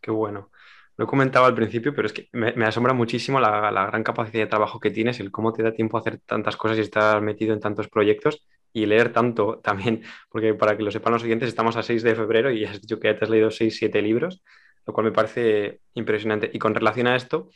Qué 0.00 0.10
bueno. 0.10 0.50
Lo 0.96 1.04
he 1.04 1.08
comentado 1.08 1.46
al 1.46 1.54
principio, 1.54 1.94
pero 1.94 2.06
es 2.06 2.12
que 2.12 2.28
me, 2.32 2.64
asombra 2.64 2.92
muchísimo 2.92 3.38
la, 3.38 3.70
gran 3.86 4.02
capacidad 4.02 4.42
de 4.42 4.48
trabajo 4.48 4.80
que 4.80 4.90
tienes, 4.90 5.20
el 5.20 5.30
cómo 5.30 5.52
te 5.52 5.62
da 5.62 5.72
tiempo 5.72 5.96
a 5.96 6.00
hacer 6.00 6.18
tantas 6.18 6.56
cosas 6.56 6.78
y 6.78 6.80
estar 6.80 7.22
metido 7.22 7.54
en 7.54 7.60
tantos 7.60 7.88
proyectos 7.88 8.44
y 8.72 8.86
leer 8.86 9.12
tanto 9.12 9.60
también, 9.62 10.02
porque 10.30 10.52
para 10.54 10.76
que 10.76 10.82
lo 10.82 10.90
sepan 10.90 11.12
los 11.12 11.22
siguientes, 11.22 11.48
estamos 11.48 11.76
a 11.76 11.82
6 11.84 12.02
de 12.02 12.16
febrero 12.16 12.50
y 12.50 12.64
has 12.64 12.80
dicho 12.80 12.98
que 12.98 13.06
ya 13.06 13.16
te 13.16 13.24
has 13.24 13.30
leído 13.30 13.52
6, 13.52 13.76
7 13.76 14.02
libros, 14.02 14.42
lo 14.84 14.92
cual 14.92 15.06
me 15.06 15.12
parece 15.12 15.78
impresionante. 15.94 16.50
Y 16.52 16.58
con 16.58 16.74
relación 16.74 17.06
a 17.06 17.14
esto, 17.14 17.50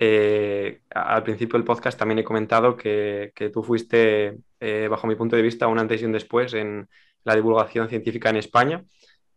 eh, 0.00 0.80
al 0.90 1.22
principio 1.22 1.60
del 1.60 1.64
podcast 1.64 1.96
también 1.96 2.18
he 2.18 2.24
comentado 2.24 2.76
que, 2.76 3.32
tú 3.52 3.62
fuiste, 3.62 4.38
eh, 4.58 4.88
bajo 4.90 5.06
mi 5.06 5.14
punto 5.14 5.36
de 5.36 5.42
vista, 5.42 5.68
un 5.68 5.78
antes 5.78 6.02
y 6.02 6.06
un 6.06 6.12
después 6.12 6.54
en, 6.54 6.88
la 7.24 7.34
divulgación 7.34 7.88
científica 7.88 8.30
en 8.30 8.36
España. 8.36 8.84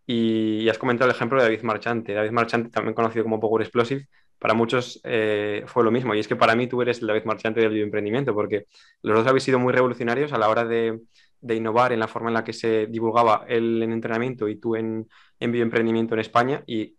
Y, 0.05 0.69
has 0.69 0.77
comentado 0.77 1.09
el 1.09 1.15
ejemplo 1.15 1.37
de 1.37 1.45
David 1.45 1.63
Marchante. 1.63 2.13
David 2.13 2.31
Marchante, 2.31 2.69
también 2.69 2.93
conocido 2.93 3.23
como 3.23 3.39
Power 3.39 3.63
Explosive, 3.63 4.07
para 4.39 4.53
muchos 4.53 4.99
eh, 5.03 5.63
fue 5.67 5.83
lo 5.83 5.91
mismo. 5.91 6.13
Y 6.13 6.19
es 6.19 6.27
que 6.27 6.35
para 6.35 6.55
mí 6.55 6.67
tú 6.67 6.81
eres 6.81 7.01
el 7.01 7.07
David 7.07 7.25
Marchante 7.25 7.61
del 7.61 7.73
bioemprendimiento, 7.73 8.33
porque 8.33 8.67
los 9.01 9.17
dos 9.17 9.27
habéis 9.27 9.43
sido 9.43 9.59
muy 9.59 9.73
revolucionarios 9.73 10.33
a 10.33 10.37
la 10.37 10.49
hora 10.49 10.65
de, 10.65 10.99
innovar 11.47 11.93
en 11.93 11.99
la 11.99 12.07
forma 12.07 12.29
en 12.29 12.35
la 12.35 12.43
que 12.43 12.53
se 12.53 12.87
divulgaba 12.87 13.45
él 13.47 13.81
en 13.83 13.91
entrenamiento 13.91 14.47
y 14.47 14.55
tú 14.55 14.75
en, 14.75 15.07
en 15.39 15.51
bioemprendimiento 15.51 16.15
en 16.15 16.19
España. 16.19 16.63
Y 16.67 16.95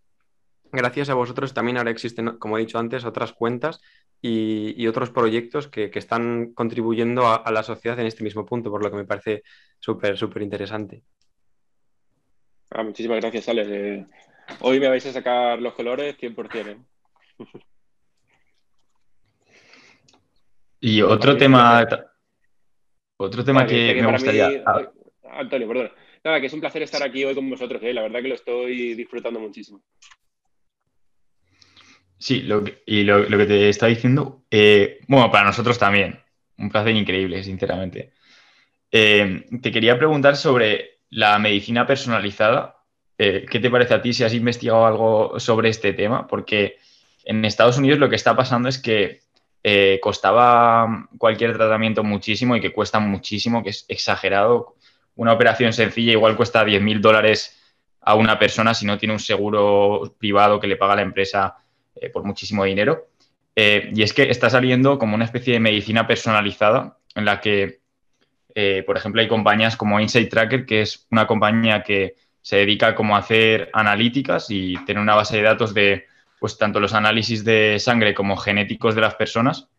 gracias 0.71 1.09
a 1.09 1.13
vosotros 1.13 1.53
también 1.53 1.77
ahora 1.77 1.91
existen, 1.91 2.37
como 2.37 2.57
he 2.57 2.61
dicho 2.61 2.79
antes, 2.79 3.05
otras 3.05 3.33
cuentas 3.33 3.81
y, 4.21 4.87
otros 4.87 5.09
proyectos 5.09 5.67
que, 5.67 5.91
están 5.93 6.53
contribuyendo 6.53 7.27
a, 7.27 7.51
la 7.51 7.63
sociedad 7.63 7.99
en 7.99 8.07
este 8.07 8.23
mismo 8.23 8.45
punto, 8.45 8.69
por 8.71 8.83
lo 8.83 8.89
que 8.89 8.97
me 8.97 9.05
parece 9.05 9.43
súper, 9.79 10.17
súper 10.17 10.41
interesante. 10.41 11.03
Ah, 12.71 12.83
muchísimas 12.83 13.21
gracias, 13.21 13.47
Alex. 13.49 13.69
Eh, 13.71 14.05
hoy 14.61 14.79
me 14.79 14.89
vais 14.89 15.05
a 15.05 15.13
sacar 15.13 15.59
los 15.61 15.73
colores 15.73 16.17
100%. 16.17 16.67
¿eh? 16.67 16.77
Y 20.79 21.01
otro 21.01 21.37
tema, 21.37 21.87
otro 23.17 23.43
tema 23.43 23.65
que, 23.65 23.99
me 24.01 24.11
gustaría... 24.11 24.63
Ah. 24.65 24.91
Antonio, 25.31 25.67
perdón. 25.67 25.91
Nada, 26.23 26.39
que 26.39 26.47
es 26.47 26.53
un 26.53 26.59
placer 26.59 26.81
estar 26.81 27.01
aquí 27.03 27.23
hoy 27.23 27.35
con 27.35 27.49
vosotros. 27.49 27.81
¿eh? 27.83 27.93
La 27.93 28.01
verdad 28.01 28.21
que 28.21 28.27
lo 28.27 28.35
estoy 28.35 28.95
disfrutando 28.95 29.39
muchísimo. 29.39 29.81
Sí, 32.19 32.47
y 32.85 33.03
lo, 33.03 33.27
que 33.27 33.45
te 33.45 33.69
está 33.69 33.87
diciendo, 33.87 34.43
eh, 34.49 34.99
bueno, 35.07 35.29
para 35.31 35.45
nosotros 35.45 35.77
también, 35.77 36.19
un 36.57 36.69
placer 36.69 36.95
increíble, 36.95 37.43
sinceramente. 37.43 38.13
Eh, 38.91 39.45
te 39.61 39.71
quería 39.71 39.97
preguntar 39.97 40.35
sobre 40.35 41.01
la 41.09 41.37
medicina 41.37 41.85
personalizada. 41.85 42.77
Eh, 43.17 43.45
¿Qué 43.49 43.59
te 43.59 43.69
parece 43.69 43.93
a 43.93 44.01
ti 44.01 44.13
si 44.13 44.23
has 44.23 44.33
investigado 44.33 44.85
algo 44.87 45.39
sobre 45.39 45.69
este 45.69 45.93
tema? 45.93 46.27
Porque 46.27 46.77
en 47.23 47.45
Estados 47.45 47.77
Unidos 47.77 47.99
lo 47.99 48.09
que 48.09 48.15
está 48.15 48.35
pasando 48.35 48.69
es 48.69 48.79
que 48.79 49.21
costaba 50.01 51.09
cualquier 51.17 51.57
tratamiento 51.57 52.01
muchísimo 52.01 52.55
y 52.55 52.61
que 52.61 52.71
cuesta 52.71 52.99
muchísimo, 52.99 53.63
que 53.63 53.71
es 53.71 53.85
exagerado. 53.89 54.77
Una 55.15 55.33
operación 55.33 55.73
sencilla 55.73 56.13
igual 56.13 56.37
cuesta 56.37 56.63
10 56.63 56.81
mil 56.81 57.01
dólares 57.01 57.61
a 57.99 58.15
una 58.15 58.39
persona 58.39 58.73
si 58.73 58.85
no 58.85 58.97
tiene 58.97 59.13
un 59.13 59.19
seguro 59.19 60.15
privado 60.17 60.61
que 60.61 60.67
le 60.67 60.77
paga 60.77 60.95
la 60.95 61.01
empresa 61.01 61.57
eh, 62.01 62.09
por 62.09 62.23
muchísimo 62.23 62.63
dinero. 62.63 63.07
Eh, 63.55 63.91
y 63.93 64.03
es 64.03 64.13
que 64.13 64.29
está 64.29 64.49
saliendo 64.49 64.99
como 64.99 65.15
una 65.15 65.25
especie 65.25 65.53
de 65.53 65.59
medicina 65.59 66.05
personalizada 66.05 66.97
en 67.15 67.25
la 67.25 67.41
que, 67.41 67.79
eh, 68.53 68.83
por 68.85 68.97
ejemplo, 68.97 69.21
hay 69.21 69.27
compañías 69.27 69.75
como 69.75 69.99
Insight 69.99 70.29
Tracker, 70.29 70.65
que 70.65 70.81
es 70.81 71.07
una 71.09 71.25
compañía 71.25 71.81
que 71.81 72.15
se 72.41 72.57
dedica 72.57 72.95
como 72.95 73.15
a 73.15 73.19
hacer 73.19 73.69
analíticas 73.73 74.47
y 74.49 74.75
tener 74.85 75.01
una 75.01 75.15
base 75.15 75.37
de 75.37 75.43
datos 75.43 75.73
de 75.73 76.05
pues 76.39 76.57
tanto 76.57 76.79
los 76.79 76.93
análisis 76.93 77.43
de 77.43 77.79
sangre 77.79 78.13
como 78.13 78.37
genéticos 78.37 78.95
de 78.95 79.01
las 79.01 79.15
personas 79.15 79.69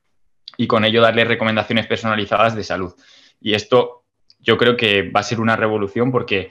y 0.57 0.66
con 0.66 0.85
ello 0.85 1.01
darle 1.01 1.24
recomendaciones 1.24 1.86
personalizadas 1.86 2.57
de 2.57 2.65
salud. 2.65 2.95
Y 3.40 3.55
esto 3.55 4.05
yo 4.40 4.59
creo 4.59 4.77
que 4.77 5.09
va 5.09 5.20
a 5.20 5.23
ser 5.23 5.40
una 5.40 5.57
revolución 5.57 6.11
porque 6.11 6.51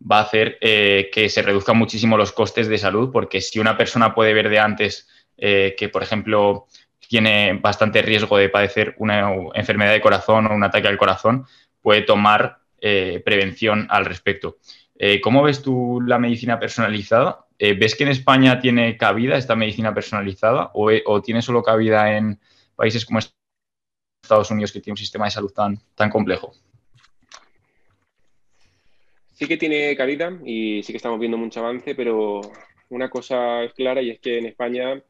va 0.00 0.18
a 0.18 0.22
hacer 0.22 0.58
eh, 0.60 1.10
que 1.12 1.28
se 1.28 1.42
reduzcan 1.42 1.76
muchísimo 1.76 2.16
los 2.16 2.32
costes 2.32 2.68
de 2.68 2.78
salud, 2.78 3.10
porque 3.12 3.40
si 3.40 3.58
una 3.58 3.76
persona 3.76 4.14
puede 4.14 4.34
ver 4.34 4.48
de 4.48 4.58
antes 4.58 5.08
eh, 5.36 5.74
que, 5.78 5.88
por 5.88 6.02
ejemplo, 6.02 6.66
tiene 6.98 7.54
bastante 7.54 8.02
riesgo 8.02 8.36
de 8.36 8.48
padecer 8.48 8.94
una 8.98 9.32
enfermedad 9.54 9.92
de 9.92 10.00
corazón 10.00 10.46
o 10.46 10.54
un 10.54 10.64
ataque 10.64 10.88
al 10.88 10.98
corazón, 10.98 11.46
puede 11.80 12.02
tomar 12.02 12.58
eh, 12.80 13.22
prevención 13.24 13.86
al 13.90 14.04
respecto. 14.04 14.58
¿Cómo 15.22 15.44
ves 15.44 15.62
tú 15.62 16.00
la 16.00 16.18
medicina 16.18 16.58
personalizada? 16.58 17.46
¿Ves 17.56 17.94
que 17.94 18.02
en 18.02 18.10
España 18.10 18.58
tiene 18.58 18.96
cabida 18.96 19.36
esta 19.36 19.54
medicina 19.54 19.94
personalizada 19.94 20.72
o, 20.74 21.22
tiene 21.22 21.40
solo 21.40 21.62
cabida 21.62 22.16
en 22.16 22.40
países 22.74 23.06
como 23.06 23.20
Estados 24.28 24.50
Unidos, 24.50 24.72
que 24.72 24.80
tiene 24.80 24.94
un 24.94 24.98
sistema 24.98 25.26
de 25.26 25.30
salud 25.30 25.52
tan, 25.52 25.80
tan 25.94 26.10
complejo. 26.10 26.52
Sí 29.38 29.46
que 29.46 29.56
tiene 29.56 29.94
cabida 29.94 30.36
y 30.44 30.82
sí 30.82 30.92
que 30.92 30.96
estamos 30.96 31.20
viendo 31.20 31.38
mucho 31.38 31.60
avance, 31.60 31.94
pero 31.94 32.40
una 32.88 33.08
cosa 33.08 33.62
es 33.62 33.72
clara 33.72 34.02
y 34.02 34.10
es 34.10 34.18
que 34.18 34.38
en 34.38 34.46
España 34.46 35.00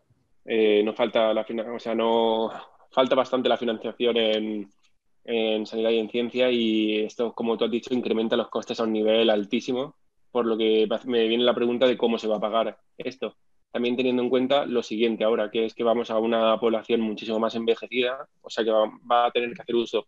eh, 0.44 0.82
no 0.84 0.92
falta 0.92 1.32
la 1.32 1.46
o 1.74 1.78
sea, 1.78 1.94
no 1.94 2.50
falta 2.90 3.14
bastante 3.14 3.48
la 3.48 3.56
financiación 3.56 4.18
en, 4.18 4.70
en 5.24 5.64
sanidad 5.64 5.88
y 5.92 5.98
en 5.98 6.10
ciencia 6.10 6.50
y 6.50 6.98
esto, 7.06 7.32
como 7.32 7.56
tú 7.56 7.64
has 7.64 7.70
dicho, 7.70 7.94
incrementa 7.94 8.36
los 8.36 8.50
costes 8.50 8.78
a 8.78 8.82
un 8.82 8.92
nivel 8.92 9.30
altísimo, 9.30 9.96
por 10.30 10.44
lo 10.44 10.58
que 10.58 10.86
me 11.06 11.26
viene 11.26 11.44
la 11.44 11.54
pregunta 11.54 11.86
de 11.86 11.96
cómo 11.96 12.18
se 12.18 12.28
va 12.28 12.36
a 12.36 12.40
pagar 12.40 12.78
esto. 12.98 13.34
También 13.72 13.96
teniendo 13.96 14.22
en 14.22 14.28
cuenta 14.28 14.66
lo 14.66 14.82
siguiente 14.82 15.24
ahora, 15.24 15.50
que 15.50 15.64
es 15.64 15.72
que 15.72 15.84
vamos 15.84 16.10
a 16.10 16.18
una 16.18 16.60
población 16.60 17.00
muchísimo 17.00 17.38
más 17.38 17.54
envejecida, 17.54 18.28
o 18.42 18.50
sea 18.50 18.62
que 18.62 18.72
va, 18.72 19.24
a 19.24 19.30
tener 19.30 19.54
que 19.54 19.62
hacer 19.62 19.74
uso 19.74 20.06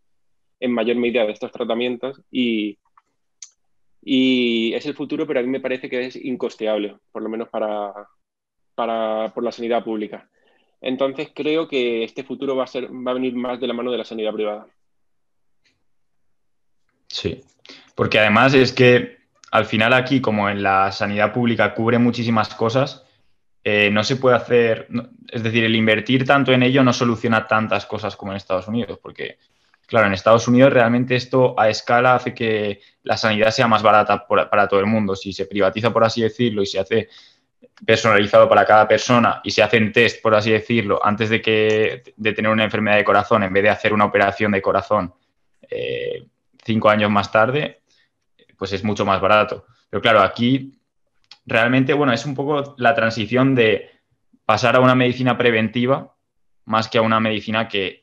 en 0.58 0.72
mayor 0.72 0.96
medida 0.96 1.24
de 1.24 1.32
estos 1.32 1.50
tratamientos 1.50 2.20
y, 2.30 2.76
y 4.02 4.72
es 4.74 4.86
el 4.86 4.94
futuro, 4.94 5.26
pero 5.26 5.40
a 5.40 5.42
mí 5.42 5.48
me 5.48 5.60
parece 5.60 5.88
que 5.88 6.06
es 6.06 6.16
incosteable, 6.16 6.96
por 7.12 7.22
lo 7.22 7.28
menos 7.28 7.48
para, 7.48 7.92
para, 8.74 9.32
por 9.34 9.44
la 9.44 9.52
sanidad 9.52 9.84
pública. 9.84 10.28
Entonces 10.80 11.30
creo 11.34 11.68
que 11.68 12.04
este 12.04 12.24
futuro 12.24 12.56
va 12.56 12.64
a, 12.64 12.68
ser, 12.68 12.88
va 12.90 13.10
a 13.10 13.14
venir 13.14 13.34
más 13.34 13.60
de 13.60 13.66
la 13.66 13.74
mano 13.74 13.92
de 13.92 13.98
la 13.98 14.04
sanidad 14.04 14.32
privada. 14.32 14.66
Sí, 17.08 17.42
porque 17.94 18.18
además 18.18 18.54
es 18.54 18.72
que 18.72 19.18
al 19.50 19.66
final 19.66 19.92
aquí, 19.92 20.20
como 20.20 20.48
en 20.48 20.62
la 20.62 20.92
sanidad 20.92 21.32
pública 21.32 21.74
cubre 21.74 21.98
muchísimas 21.98 22.54
cosas, 22.54 23.04
eh, 23.62 23.90
no 23.90 24.04
se 24.04 24.16
puede 24.16 24.36
hacer, 24.36 24.88
es 25.28 25.42
decir, 25.42 25.64
el 25.64 25.76
invertir 25.76 26.24
tanto 26.24 26.52
en 26.52 26.62
ello 26.62 26.82
no 26.82 26.92
soluciona 26.92 27.46
tantas 27.46 27.84
cosas 27.84 28.16
como 28.16 28.32
en 28.32 28.36
Estados 28.36 28.68
Unidos, 28.68 28.98
porque, 29.02 29.38
claro, 29.90 30.06
en 30.06 30.14
Estados 30.14 30.46
Unidos 30.46 30.72
realmente 30.72 31.16
esto 31.16 31.58
a 31.58 31.68
escala 31.68 32.14
hace 32.14 32.32
que 32.32 32.80
la 33.02 33.16
sanidad 33.16 33.50
sea 33.50 33.66
más 33.66 33.82
barata 33.82 34.24
para 34.26 34.68
todo 34.68 34.78
el 34.78 34.86
mundo. 34.86 35.16
Si 35.16 35.32
se 35.32 35.46
privatiza, 35.46 35.92
por 35.92 36.04
así 36.04 36.22
decirlo, 36.22 36.62
y 36.62 36.66
se 36.66 36.78
hace 36.78 37.08
personalizado 37.84 38.48
para 38.48 38.64
cada 38.64 38.86
persona 38.86 39.40
y 39.42 39.50
se 39.50 39.64
hacen 39.64 39.92
test, 39.92 40.22
por 40.22 40.34
así 40.34 40.52
decirlo, 40.52 41.04
antes 41.04 41.28
de, 41.28 41.42
que, 41.42 42.04
de 42.16 42.32
tener 42.32 42.52
una 42.52 42.62
enfermedad 42.62 42.98
de 42.98 43.04
corazón, 43.04 43.42
en 43.42 43.52
vez 43.52 43.64
de 43.64 43.70
hacer 43.70 43.92
una 43.92 44.04
operación 44.04 44.52
de 44.52 44.62
corazón 44.62 45.12
eh, 45.68 46.24
cinco 46.64 46.88
años 46.88 47.10
más 47.10 47.32
tarde, 47.32 47.82
pues 48.56 48.72
es 48.72 48.84
mucho 48.84 49.04
más 49.04 49.20
barato. 49.20 49.66
Pero 49.90 50.00
claro, 50.00 50.20
aquí 50.20 50.78
realmente, 51.46 51.94
bueno, 51.94 52.12
es 52.12 52.24
un 52.24 52.36
poco 52.36 52.76
la 52.78 52.94
transición 52.94 53.56
de 53.56 53.90
pasar 54.44 54.76
a 54.76 54.80
una 54.80 54.94
medicina 54.94 55.36
preventiva 55.36 56.14
más 56.64 56.86
que 56.86 56.98
a 56.98 57.02
una 57.02 57.18
medicina 57.18 57.66
que 57.66 57.99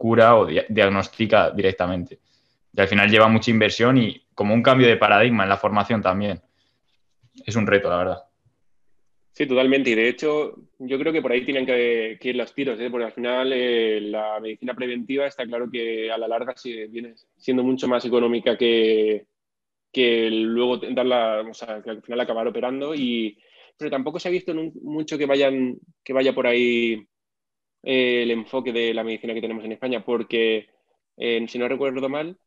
cura 0.00 0.34
o 0.36 0.46
diagnostica 0.46 1.50
directamente. 1.50 2.20
Y 2.72 2.80
al 2.80 2.88
final 2.88 3.10
lleva 3.10 3.28
mucha 3.28 3.50
inversión 3.50 3.98
y 3.98 4.18
como 4.34 4.54
un 4.54 4.62
cambio 4.62 4.88
de 4.88 4.96
paradigma 4.96 5.42
en 5.42 5.50
la 5.50 5.58
formación 5.58 6.00
también. 6.00 6.40
Es 7.44 7.54
un 7.54 7.66
reto, 7.66 7.90
la 7.90 7.98
verdad. 7.98 8.22
Sí, 9.32 9.46
totalmente. 9.46 9.90
Y 9.90 9.94
de 9.94 10.08
hecho, 10.08 10.54
yo 10.78 10.98
creo 10.98 11.12
que 11.12 11.20
por 11.20 11.32
ahí 11.32 11.44
tienen 11.44 11.66
que, 11.66 12.18
ir 12.18 12.34
los 12.34 12.54
tiros, 12.54 12.80
¿eh? 12.80 12.88
porque 12.90 13.04
al 13.04 13.12
final 13.12 13.52
eh, 13.52 14.00
la 14.00 14.40
medicina 14.40 14.72
preventiva 14.72 15.26
está 15.26 15.44
claro 15.44 15.70
que 15.70 16.10
a 16.10 16.16
la 16.16 16.26
larga 16.26 16.54
sí, 16.56 16.86
viene 16.86 17.12
siendo 17.36 17.62
mucho 17.62 17.86
más 17.86 18.02
económica 18.06 18.56
que, 18.56 19.26
que 19.92 20.30
luego 20.30 20.78
darla, 20.78 21.42
o 21.42 21.52
sea, 21.52 21.82
que 21.82 21.90
al 21.90 22.00
final 22.00 22.20
acabar 22.20 22.48
operando. 22.48 22.94
Y, 22.94 23.36
pero 23.76 23.90
tampoco 23.90 24.18
se 24.18 24.28
ha 24.28 24.32
visto 24.32 24.54
mucho 24.54 25.18
que, 25.18 25.26
vayan, 25.26 25.76
que 26.02 26.14
vaya 26.14 26.34
por 26.34 26.46
ahí 26.46 27.06
eh, 27.82 28.22
el 28.22 28.30
enfoque 28.30 28.72
de 28.72 28.94
la 28.94 29.04
medicina 29.04 29.34
que 29.34 29.40
tenemos 29.40 29.64
en 29.64 29.72
España, 29.72 30.04
porque 30.04 30.68
si 31.16 31.58
no 31.58 31.68
recuerdo 31.68 32.08
mal, 32.08 32.38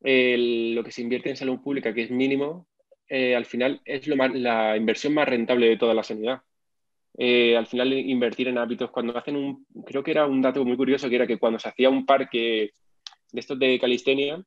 lo 0.00 0.84
que 0.84 0.92
se 0.92 1.02
invierte 1.02 1.30
en 1.30 1.36
salud 1.36 1.60
pública, 1.60 1.92
que 1.92 2.02
es 2.02 2.10
mínimo, 2.12 2.68
eh, 3.08 3.36
al 3.36 3.44
final 3.44 3.80
es 3.84 4.06
lo 4.06 4.16
la 4.16 4.76
inversión 4.76 5.14
más 5.14 5.28
rentable 5.28 5.68
de 5.68 5.76
toda 5.76 5.94
la 5.94 6.02
sanidad. 6.02 6.42
Eh, 7.16 7.56
al 7.56 7.66
final 7.66 7.92
invertir 7.92 8.48
en 8.48 8.58
hábitos, 8.58 8.90
cuando 8.90 9.16
hacen 9.16 9.36
un, 9.36 9.66
creo 9.86 10.02
que 10.02 10.10
era 10.10 10.26
un 10.26 10.42
dato 10.42 10.64
muy 10.64 10.76
curioso, 10.76 11.08
que 11.08 11.16
era 11.16 11.26
que 11.26 11.38
cuando 11.38 11.58
se 11.58 11.68
hacía 11.68 11.90
un 11.90 12.06
parque 12.06 12.72
de 13.32 13.40
estos 13.40 13.58
de 13.58 13.78
calistenia, 13.78 14.42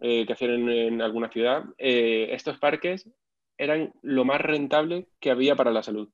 eh, 0.00 0.24
que 0.26 0.32
hacían 0.32 0.68
en, 0.68 1.02
alguna 1.02 1.28
ciudad, 1.30 1.64
estos 1.76 2.58
parques 2.58 3.10
eran 3.58 3.92
lo 4.02 4.24
más 4.24 4.40
rentable 4.40 5.08
que 5.20 5.30
había 5.30 5.56
para 5.56 5.72
la 5.72 5.82
salud. 5.82 6.08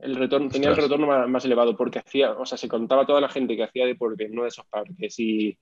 El 0.00 0.14
retorno, 0.16 0.48
tenía 0.48 0.70
el 0.70 0.76
retorno 0.76 1.06
más, 1.06 1.28
más, 1.28 1.44
elevado 1.44 1.76
porque 1.76 1.98
hacía, 1.98 2.32
o 2.32 2.44
sea, 2.44 2.58
se 2.58 2.68
contaba 2.68 3.06
toda 3.06 3.20
la 3.20 3.28
gente 3.28 3.56
que 3.56 3.64
hacía 3.64 3.86
deporte 3.86 4.24
en 4.24 4.32
uno 4.32 4.42
de 4.42 4.48
esos 4.48 4.66
parques 4.66 5.18
y 5.18 5.56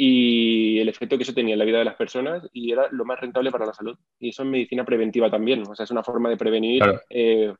y 0.00 0.78
el 0.78 0.88
efecto 0.88 1.16
que 1.16 1.24
eso 1.24 1.34
tenía 1.34 1.54
en 1.54 1.58
la 1.58 1.64
vida 1.64 1.78
de 1.78 1.84
las 1.84 1.96
personas 1.96 2.48
y 2.52 2.70
era 2.70 2.86
lo 2.92 3.04
más 3.04 3.18
rentable 3.18 3.50
para 3.50 3.66
la 3.66 3.74
salud. 3.74 3.98
Y 4.20 4.28
eso 4.28 4.44
es 4.44 4.48
medicina 4.48 4.84
preventiva 4.84 5.28
también, 5.28 5.64
o 5.68 5.74
sea, 5.74 5.82
es 5.82 5.90
una 5.90 6.04
forma 6.04 6.28
de 6.28 6.36
prevenir 6.36 6.84
eh, 7.10 7.52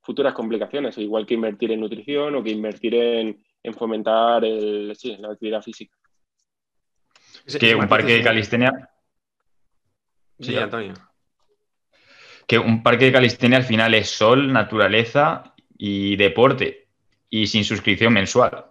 futuras 0.00 0.32
complicaciones, 0.32 0.96
igual 0.96 1.26
que 1.26 1.34
invertir 1.34 1.72
en 1.72 1.80
nutrición 1.80 2.36
o 2.36 2.42
que 2.42 2.52
invertir 2.52 2.94
en, 2.94 3.44
fomentar 3.74 4.42
la 4.44 5.28
actividad 5.30 5.60
física. 5.60 5.94
Que 7.60 7.74
un 7.74 7.86
parque 7.86 8.14
de 8.14 8.22
calistenia... 8.22 8.72
Sí, 10.40 10.56
Antonio. 10.56 10.94
Que 12.54 12.60
un 12.60 12.84
parque 12.84 13.06
de 13.06 13.12
calistenia 13.12 13.58
al 13.58 13.64
final 13.64 13.94
es 13.94 14.10
sol, 14.10 14.52
naturaleza 14.52 15.56
y 15.76 16.14
deporte 16.14 16.86
y 17.28 17.48
sin 17.48 17.64
suscripción 17.64 18.12
mensual. 18.12 18.66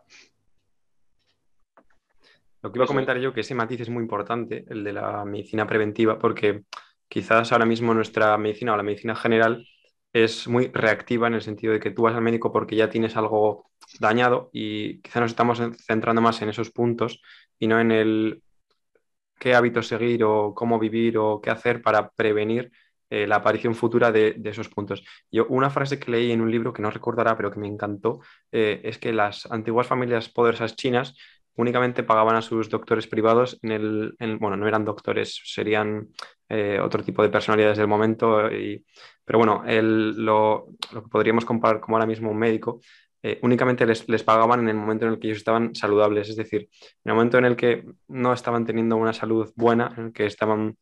Lo 2.62 2.72
que 2.72 2.78
iba 2.78 2.86
a 2.86 2.88
comentar 2.88 3.18
yo, 3.18 3.34
que 3.34 3.42
ese 3.42 3.56
matiz 3.56 3.82
es 3.82 3.90
muy 3.90 4.02
importante, 4.02 4.64
el 4.70 4.86
de 4.86 4.94
la 4.94 5.26
medicina 5.26 5.68
preventiva, 5.68 6.18
porque 6.18 6.64
quizás 7.10 7.52
ahora 7.52 7.66
mismo 7.66 7.94
nuestra 7.94 8.38
medicina 8.38 8.74
o 8.74 8.78
la 8.78 8.84
medicina 8.84 9.18
general 9.18 9.68
es 10.14 10.48
muy 10.48 10.68
reactiva 10.68 11.28
en 11.28 11.34
el 11.34 11.42
sentido 11.42 11.74
de 11.74 11.82
que 11.82 11.92
tú 11.92 12.04
vas 12.04 12.16
al 12.16 12.22
médico 12.22 12.54
porque 12.54 12.78
ya 12.78 12.90
tienes 12.90 13.18
algo 13.18 13.70
dañado 14.00 14.50
y 14.54 15.02
quizás 15.02 15.24
nos 15.24 15.32
estamos 15.32 15.62
centrando 15.86 16.22
más 16.22 16.42
en 16.42 16.48
esos 16.48 16.72
puntos 16.72 17.22
y 17.60 17.68
no 17.68 17.82
en 17.82 17.92
el 17.92 18.44
qué 19.38 19.56
hábitos 19.56 19.88
seguir 19.88 20.24
o 20.24 20.54
cómo 20.56 20.80
vivir 20.80 21.18
o 21.18 21.42
qué 21.42 21.50
hacer 21.50 21.82
para 21.82 22.12
prevenir 22.12 22.72
eh, 23.14 23.28
la 23.28 23.36
aparición 23.36 23.76
futura 23.76 24.12
de, 24.12 24.42
esos 24.44 24.70
puntos. 24.70 25.04
Yo 25.32 25.46
una 25.48 25.70
frase 25.70 26.00
que 26.00 26.10
leí 26.10 26.32
en 26.32 26.42
un 26.42 26.50
libro 26.50 26.74
que 26.74 26.82
no 26.82 26.90
recordará, 26.90 27.38
pero 27.38 27.52
que 27.52 27.60
me 27.60 27.68
encantó, 27.68 28.22
eh, 28.52 28.82
es 28.84 28.98
que 28.98 29.14
las 29.14 29.46
antiguas 29.52 29.86
familias 29.86 30.30
poderosas 30.30 30.76
chinas 30.76 31.16
únicamente 31.54 32.02
pagaban 32.02 32.36
a 32.36 32.42
sus 32.42 32.70
doctores 32.70 33.06
privados 33.06 33.60
en 33.62 33.72
el, 33.72 34.38
bueno, 34.40 34.58
no 34.58 34.68
eran 34.68 34.84
doctores, 34.84 35.40
serían 35.46 36.08
eh, 36.50 36.80
otro 36.82 37.04
tipo 37.04 37.22
de 37.22 37.30
personalidades 37.30 37.78
del 37.78 37.88
momento, 37.88 38.50
pero 39.24 39.38
bueno, 39.38 39.64
lo, 39.68 40.70
que 40.92 41.02
podríamos 41.02 41.46
comparar 41.46 41.82
como 41.82 41.98
ahora 41.98 42.08
mismo 42.08 42.32
un 42.32 42.40
médico, 42.40 42.82
únicamente 43.44 43.86
les, 43.86 44.10
les, 44.10 44.24
pagaban 44.24 44.62
en 44.62 44.70
el 44.70 44.76
momento 44.76 45.06
en 45.06 45.14
el 45.14 45.20
que 45.20 45.28
ellos 45.28 45.38
estaban 45.38 45.76
saludables, 45.76 46.30
es 46.30 46.36
decir, 46.36 46.68
en 46.82 47.12
el 47.12 47.14
momento 47.14 47.38
en 47.38 47.46
el 47.46 47.56
que 47.56 47.86
no 48.08 48.34
estaban 48.34 48.66
teniendo 48.66 48.98
una 48.98 49.14
salud 49.14 49.54
buena, 49.56 49.94
en 49.96 50.06
el 50.06 50.14
que 50.14 50.26
estaban 50.26 50.78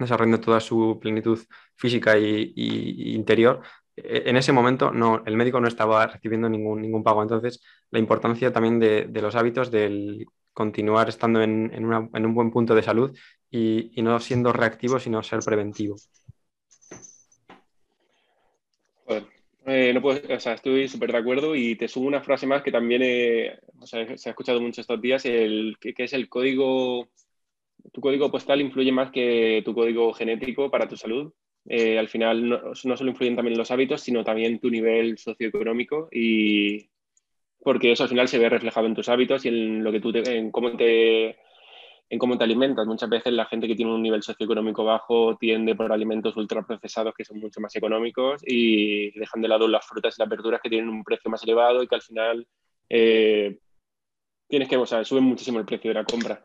desarrollando 0.00 0.40
toda 0.40 0.60
su 0.60 0.98
plenitud 1.00 1.38
física 1.76 2.18
y, 2.18 2.52
y 2.56 3.14
interior, 3.14 3.62
e, 4.02 4.30
en 4.30 4.36
ese 4.36 4.52
momento 4.52 4.90
no, 4.90 5.22
el 5.26 5.36
médico 5.36 5.60
no 5.60 5.68
estaba 5.68 6.06
recibiendo 6.06 6.48
ningún, 6.48 6.80
ningún 6.80 7.02
pago. 7.02 7.22
Entonces, 7.22 7.62
la 7.90 7.98
importancia 7.98 8.52
también 8.52 8.78
de, 8.78 9.08
los 9.20 9.34
hábitos, 9.34 9.70
del 9.70 10.26
continuar 10.52 11.08
estando 11.08 11.42
en, 11.42 11.84
un 11.84 12.34
buen 12.34 12.50
punto 12.50 12.74
de 12.74 12.82
salud 12.82 13.16
y, 13.50 13.90
no 14.02 14.18
siendo 14.20 14.52
reactivo, 14.52 14.98
sino 14.98 15.22
ser 15.22 15.40
preventivo. 15.40 15.96
Eh, 19.66 19.92
no 19.92 20.00
puedo, 20.00 20.20
o 20.34 20.40
sea, 20.40 20.54
estoy 20.54 20.88
súper 20.88 21.12
de 21.12 21.18
acuerdo 21.18 21.54
y 21.54 21.76
te 21.76 21.86
sumo 21.86 22.08
una 22.08 22.22
frase 22.22 22.46
más 22.46 22.62
que 22.62 22.72
también 22.72 23.02
se 23.84 23.98
ha 23.98 24.30
escuchado 24.30 24.60
mucho 24.60 24.80
estos 24.80 25.00
días, 25.00 25.24
el, 25.26 25.76
que 25.78 25.94
es 25.96 26.12
el 26.12 26.28
código, 26.28 27.08
tu 27.92 28.00
código 28.00 28.30
postal 28.30 28.60
influye 28.60 28.92
más 28.92 29.10
que 29.10 29.62
tu 29.64 29.74
código 29.74 30.12
genético 30.12 30.70
para 30.70 30.88
tu 30.88 30.96
salud. 30.96 31.32
Eh, 31.66 31.98
al 31.98 32.08
final 32.08 32.48
no, 32.48 32.74
solo 32.74 33.10
influyen 33.10 33.36
también 33.36 33.58
los 33.58 33.70
hábitos, 33.70 34.00
sino 34.00 34.24
también 34.24 34.60
tu 34.60 34.70
nivel 34.70 35.18
socioeconómico 35.18 36.08
y 36.10 36.88
porque 37.62 37.92
eso 37.92 38.04
al 38.04 38.08
final 38.08 38.28
se 38.28 38.38
ve 38.38 38.48
reflejado 38.48 38.86
en 38.86 38.94
tus 38.94 39.08
hábitos 39.08 39.44
y 39.44 39.48
en 39.48 39.84
lo 39.84 39.92
que 39.92 40.00
tú 40.00 40.10
en 40.14 40.50
cómo 40.50 40.76
te 40.76 41.36
en 42.10 42.18
cómo 42.18 42.36
te 42.36 42.44
alimentas. 42.44 42.86
Muchas 42.86 43.08
veces 43.08 43.32
la 43.32 43.46
gente 43.46 43.68
que 43.68 43.76
tiene 43.76 43.94
un 43.94 44.02
nivel 44.02 44.22
socioeconómico 44.22 44.84
bajo 44.84 45.36
tiende 45.36 45.76
por 45.76 45.92
alimentos 45.92 46.36
ultraprocesados 46.36 47.14
que 47.14 47.24
son 47.24 47.38
mucho 47.38 47.60
más 47.60 47.74
económicos 47.76 48.42
y 48.44 49.16
dejan 49.18 49.40
de 49.42 49.48
lado 49.48 49.68
las 49.68 49.86
frutas 49.86 50.18
y 50.18 50.22
las 50.22 50.28
verduras 50.28 50.60
que 50.62 50.70
tienen 50.70 50.88
un 50.88 51.04
precio 51.04 51.30
más 51.30 51.42
elevado 51.44 51.82
y 51.82 51.86
que 51.86 51.94
al 51.94 52.02
final 52.02 52.46
eh, 52.88 53.58
tienes 54.48 54.68
que, 54.68 54.76
o 54.76 54.86
sea, 54.86 55.04
suben 55.04 55.24
muchísimo 55.24 55.60
el 55.60 55.64
precio 55.64 55.90
de 55.90 55.94
la 55.94 56.04
compra. 56.04 56.44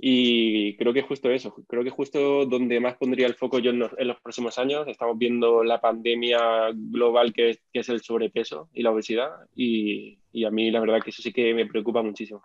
Y 0.00 0.76
creo 0.76 0.92
que 0.92 1.02
justo 1.02 1.28
eso, 1.28 1.56
creo 1.66 1.82
que 1.82 1.90
justo 1.90 2.46
donde 2.46 2.78
más 2.78 2.96
pondría 2.96 3.26
el 3.26 3.34
foco 3.34 3.58
yo 3.58 3.72
en 3.72 3.80
los, 3.80 4.20
próximos 4.22 4.56
años, 4.58 4.86
estamos 4.86 5.18
viendo 5.18 5.64
la 5.64 5.80
pandemia 5.80 6.38
global 6.72 7.32
que 7.32 7.58
es, 7.72 7.88
el 7.88 8.00
sobrepeso 8.00 8.68
y 8.72 8.82
la 8.82 8.92
obesidad 8.92 9.30
y, 9.56 10.20
Y 10.30 10.44
a 10.44 10.50
mí 10.50 10.70
la 10.70 10.80
verdad 10.80 11.00
que 11.02 11.10
eso 11.10 11.20
sí 11.20 11.32
que 11.32 11.52
me 11.52 11.66
preocupa 11.66 12.00
muchísimo. 12.02 12.42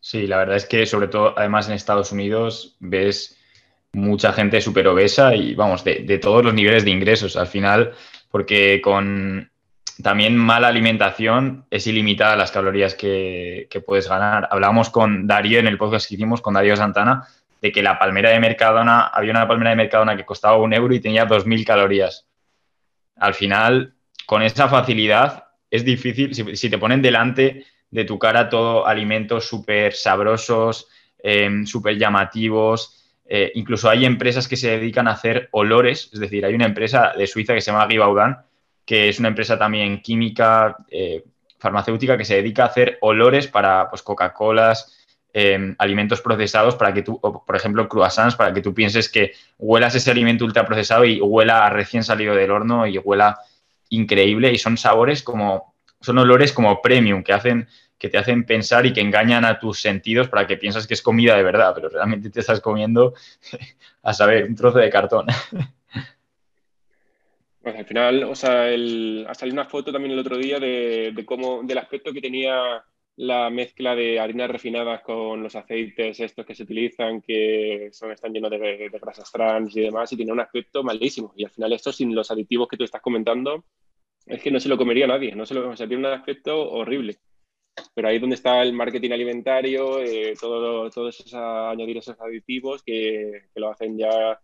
Sí, 0.00 0.26
la 0.26 0.36
verdad 0.36 0.56
es 0.56 0.66
que 0.66 0.84
sobre 0.86 1.08
todo, 1.08 1.36
además 1.36 1.68
en 1.68 1.74
Estados 1.74 2.12
Unidos, 2.12 2.76
ves 2.78 3.36
mucha 3.92 4.32
gente 4.32 4.60
súper 4.60 4.86
obesa 4.86 5.34
y 5.34 5.54
vamos, 5.54 5.82
de, 5.82 6.18
todos 6.18 6.44
los 6.44 6.54
niveles 6.54 6.84
de 6.84 6.90
ingresos 6.90 7.36
al 7.36 7.46
final, 7.46 7.92
porque 8.30 8.80
con 8.82 9.50
también 10.02 10.36
mala 10.36 10.68
alimentación 10.68 11.64
es 11.70 11.86
ilimitada 11.86 12.36
las 12.36 12.50
calorías 12.50 12.94
que, 12.94 13.68
puedes 13.86 14.08
ganar. 14.08 14.48
Hablábamos 14.50 14.90
con 14.90 15.26
Darío 15.26 15.58
en 15.58 15.66
el 15.66 15.78
podcast 15.78 16.08
que 16.08 16.14
hicimos, 16.14 16.40
con 16.40 16.54
Darío 16.54 16.76
Santana, 16.76 17.26
de 17.62 17.72
que 17.72 17.82
la 17.82 17.98
palmera 17.98 18.30
de 18.30 18.40
Mercadona, 18.40 19.06
había 19.06 19.30
una 19.30 19.48
palmera 19.48 19.70
de 19.70 19.76
Mercadona 19.76 20.16
que 20.16 20.24
costaba 20.24 20.58
un 20.58 20.74
euro 20.74 20.94
y 20.94 21.00
tenía 21.00 21.26
2.000 21.26 21.64
calorías. 21.64 22.26
Al 23.16 23.34
final, 23.34 23.94
con 24.26 24.42
esa 24.42 24.68
facilidad, 24.68 25.44
es 25.70 25.84
difícil, 25.84 26.34
si, 26.34 26.70
te 26.70 26.78
ponen 26.78 27.00
delante 27.00 27.64
de 27.90 28.04
tu 28.04 28.18
cara 28.18 28.48
todo 28.48 28.86
alimentos 28.86 29.48
súper 29.48 29.94
sabrosos, 29.94 30.88
eh, 31.22 31.62
súper 31.64 31.96
llamativos, 31.96 32.96
eh, 33.24 33.50
incluso 33.54 33.88
hay 33.88 34.04
empresas 34.04 34.46
que 34.46 34.56
se 34.56 34.70
dedican 34.70 35.08
a 35.08 35.12
hacer 35.12 35.48
olores, 35.52 36.10
es 36.12 36.20
decir, 36.20 36.44
hay 36.44 36.54
una 36.54 36.66
empresa 36.66 37.12
de 37.16 37.26
Suiza 37.26 37.54
que 37.54 37.60
se 37.60 37.72
llama 37.72 37.88
Givaudan, 37.88 38.38
que 38.86 39.08
es 39.08 39.18
una 39.18 39.28
empresa 39.28 39.58
también 39.58 40.00
química, 40.00 40.76
eh, 40.88 41.24
farmacéutica, 41.58 42.16
que 42.16 42.24
se 42.24 42.36
dedica 42.36 42.62
a 42.62 42.68
hacer 42.68 42.98
olores 43.00 43.48
para 43.48 43.90
pues, 43.90 44.02
Coca-Colas, 44.02 44.96
em, 45.32 45.74
alimentos 45.78 46.22
procesados, 46.22 46.76
para 46.76 46.94
que 46.94 47.02
tú, 47.02 47.20
por 47.20 47.56
ejemplo, 47.56 47.88
croissants, 47.88 48.36
para 48.36 48.54
que 48.54 48.62
tú 48.62 48.72
pienses 48.72 49.10
que 49.10 49.32
huelas 49.58 49.94
ese 49.94 50.10
alimento 50.10 50.44
ultraprocesado 50.44 51.04
y 51.04 51.20
huela 51.20 51.66
a 51.66 51.70
recién 51.70 52.04
salido 52.04 52.34
del 52.34 52.50
horno 52.50 52.86
y 52.86 52.96
huela 52.98 53.38
increíble 53.90 54.52
y 54.52 54.58
son 54.58 54.76
sabores 54.76 55.22
como, 55.22 55.74
son 56.00 56.18
olores 56.18 56.52
como 56.52 56.80
premium 56.80 57.22
que 57.22 57.32
hacen 57.32 57.68
que 57.98 58.08
te 58.08 58.18
hacen 58.18 58.44
pensar 58.44 58.84
y 58.86 58.92
que 58.92 59.00
engañan 59.00 59.44
a 59.44 59.58
tus 59.58 59.80
sentidos 59.80 60.28
para 60.28 60.46
que 60.46 60.56
piensas 60.56 60.86
que 60.86 60.94
es 60.94 61.02
comida 61.02 61.34
de 61.36 61.42
verdad, 61.42 61.72
pero 61.74 61.88
realmente 61.88 62.30
te 62.30 62.40
estás 62.40 62.60
comiendo, 62.60 63.14
a 64.02 64.12
saber, 64.12 64.44
un 64.44 64.54
trozo 64.54 64.78
de 64.78 64.90
cartón. 64.90 65.26
Pues 67.66 67.78
al 67.78 67.84
final, 67.84 68.22
o 68.22 68.36
sea, 68.36 68.70
el, 68.70 69.26
ha 69.28 69.34
salido 69.34 69.54
una 69.54 69.68
foto 69.68 69.90
también 69.90 70.12
el 70.12 70.20
otro 70.20 70.38
día 70.38 70.60
de, 70.60 71.12
cómo, 71.26 71.64
del 71.64 71.78
aspecto 71.78 72.12
que 72.12 72.20
tenía 72.20 72.80
la 73.16 73.50
mezcla 73.50 73.96
de 73.96 74.20
harinas 74.20 74.48
refinadas 74.48 75.02
con 75.02 75.42
los 75.42 75.56
aceites 75.56 76.20
estos 76.20 76.46
que 76.46 76.54
se 76.54 76.62
utilizan, 76.62 77.20
que 77.20 77.88
son, 77.90 78.12
están 78.12 78.32
llenos 78.32 78.52
de, 78.52 78.88
grasas 79.02 79.32
trans 79.32 79.76
y 79.76 79.80
demás, 79.80 80.12
y 80.12 80.16
tiene 80.16 80.30
un 80.30 80.38
aspecto 80.38 80.84
malísimo. 80.84 81.32
Y 81.36 81.42
al 81.42 81.50
final 81.50 81.72
esto, 81.72 81.90
sin 81.92 82.14
los 82.14 82.30
aditivos 82.30 82.68
que 82.68 82.76
tú 82.76 82.84
estás 82.84 83.02
comentando, 83.02 83.64
es 84.26 84.40
que 84.40 84.52
no 84.52 84.60
se 84.60 84.68
lo 84.68 84.76
comería 84.78 85.08
nadie, 85.08 85.34
no 85.34 85.44
se 85.44 85.54
lo, 85.54 85.68
o 85.68 85.76
sea, 85.76 85.88
tiene 85.88 86.06
un 86.06 86.14
aspecto 86.14 86.70
horrible 86.70 87.18
pero 87.94 88.08
ahí 88.08 88.14
es 88.16 88.20
donde 88.22 88.36
está 88.36 88.62
el 88.62 88.72
marketing 88.72 89.10
alimentario, 89.10 90.00
eh, 90.00 90.34
todo, 90.40 90.88
todo 90.88 91.08
eso, 91.08 91.68
añadir 91.68 91.98
esos 91.98 92.18
aditivos 92.20 92.82
que, 92.82 93.48
que, 93.52 93.60
lo 93.60 93.70
hacen 93.70 93.98
ya, 93.98 94.40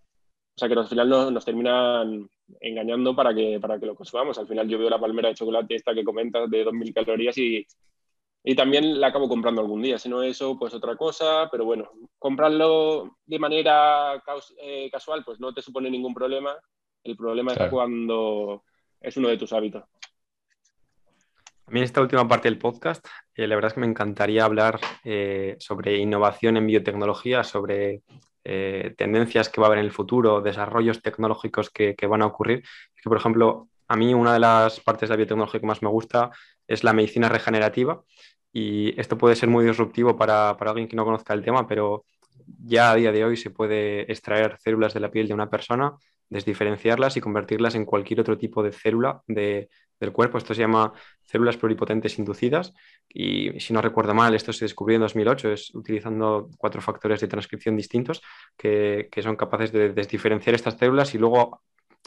o 0.54 0.58
sea, 0.58 0.68
que 0.68 0.74
al 0.74 0.86
final 0.86 1.08
nos, 1.08 1.32
nos, 1.32 1.44
terminan 1.44 2.28
engañando 2.60 3.14
para 3.14 3.34
que, 3.34 3.58
para 3.60 3.78
que 3.78 3.86
lo 3.86 3.94
consumamos. 3.94 4.38
Al 4.38 4.46
final 4.46 4.68
yo 4.68 4.78
veo 4.78 4.90
la 4.90 5.00
palmera 5.00 5.28
de 5.28 5.34
chocolate 5.34 5.74
esta 5.74 5.94
que 5.94 6.04
comentas 6.04 6.50
de 6.50 6.64
2.000 6.64 6.94
calorías 6.94 7.36
y, 7.38 7.66
y 8.44 8.54
también 8.54 9.00
la 9.00 9.08
acabo 9.08 9.28
comprando 9.28 9.60
algún 9.60 9.82
día. 9.82 9.98
Si 9.98 10.08
no 10.08 10.22
eso, 10.22 10.58
pues 10.58 10.74
otra 10.74 10.96
cosa, 10.96 11.48
pero 11.50 11.64
bueno, 11.64 11.90
comprarlo 12.18 13.18
de 13.24 13.38
manera 13.38 14.22
eh, 14.60 14.88
casual, 14.90 15.24
pues 15.24 15.38
no 15.40 15.52
te 15.54 15.62
supone 15.62 15.90
ningún 15.90 16.14
problema. 16.14 16.56
El 17.04 17.16
problema 17.16 17.52
es 17.52 17.70
cuando 17.70 18.64
es 19.00 19.16
uno 19.16 19.28
de 19.28 19.36
tus 19.36 19.52
hábitos. 19.52 19.84
A 21.66 21.70
mí 21.70 21.78
en 21.78 21.84
esta 21.84 22.00
última 22.00 22.26
parte 22.26 22.48
del 22.48 22.58
podcast, 22.58 23.06
eh, 23.34 23.46
la 23.46 23.54
verdad 23.54 23.68
es 23.70 23.74
que 23.74 23.80
me 23.80 23.86
encantaría 23.86 24.44
hablar 24.44 24.80
eh, 25.04 25.56
sobre 25.58 25.98
innovación 25.98 26.56
en 26.56 26.66
biotecnología, 26.66 27.44
sobre 27.44 28.02
eh, 28.44 28.94
tendencias 28.96 29.48
que 29.48 29.60
va 29.60 29.66
a 29.66 29.68
haber 29.68 29.78
en 29.78 29.86
el 29.86 29.92
futuro, 29.92 30.40
desarrollos 30.40 31.02
tecnológicos 31.02 31.70
que, 31.70 31.96
van 32.08 32.22
a 32.22 32.26
ocurrir. 32.26 32.62
que, 32.96 33.08
por 33.08 33.16
ejemplo, 33.16 33.68
a 33.88 33.96
mí 33.96 34.14
una 34.14 34.32
de 34.32 34.40
las 34.40 34.80
partes 34.80 35.08
de 35.08 35.14
la 35.14 35.16
biotecnología 35.16 35.60
que 35.60 35.66
más 35.66 35.82
me 35.82 35.88
gusta 35.88 36.30
es 36.66 36.84
la 36.84 36.92
medicina 36.92 37.28
regenerativa 37.28 38.02
y 38.52 38.98
esto 39.00 39.18
puede 39.18 39.36
ser 39.36 39.48
muy 39.48 39.64
disruptivo 39.64 40.16
para, 40.16 40.56
para 40.56 40.70
alguien 40.70 40.88
que 40.88 40.96
no 40.96 41.04
conozca 41.04 41.34
el 41.34 41.42
tema, 41.42 41.66
pero 41.66 42.04
ya 42.64 42.92
a 42.92 42.94
día 42.94 43.12
de 43.12 43.24
hoy 43.24 43.36
se 43.36 43.50
puede 43.50 44.10
extraer 44.10 44.58
células 44.60 44.94
de 44.94 45.00
la 45.00 45.10
piel 45.10 45.28
de 45.28 45.34
una 45.34 45.50
persona, 45.50 45.96
desdiferenciarlas 46.28 47.16
y 47.16 47.20
convertirlas 47.20 47.74
en 47.74 47.84
cualquier 47.84 48.20
otro 48.20 48.38
tipo 48.38 48.62
de 48.62 48.72
célula 48.72 49.22
de, 49.26 49.68
del 50.02 50.12
cuerpo. 50.12 50.36
Esto 50.36 50.54
se 50.54 50.60
llama 50.60 50.92
células 51.22 51.56
pluripotentes 51.56 52.18
inducidas 52.18 52.74
y 53.08 53.58
si 53.60 53.72
no 53.72 53.80
recuerdo 53.80 54.14
mal, 54.14 54.34
esto 54.34 54.52
se 54.52 54.66
descubrió 54.66 54.96
en 54.96 55.02
2008, 55.02 55.52
es 55.52 55.74
utilizando 55.74 56.50
cuatro 56.58 56.82
factores 56.82 57.20
de 57.20 57.28
transcripción 57.28 57.76
distintos 57.76 58.20
que, 58.56 59.08
que 59.10 59.22
son 59.22 59.36
capaces 59.36 59.72
de 59.72 59.92
desdiferenciar 59.92 60.54
estas 60.54 60.76
células 60.76 61.14
y 61.14 61.18
luego 61.18 61.62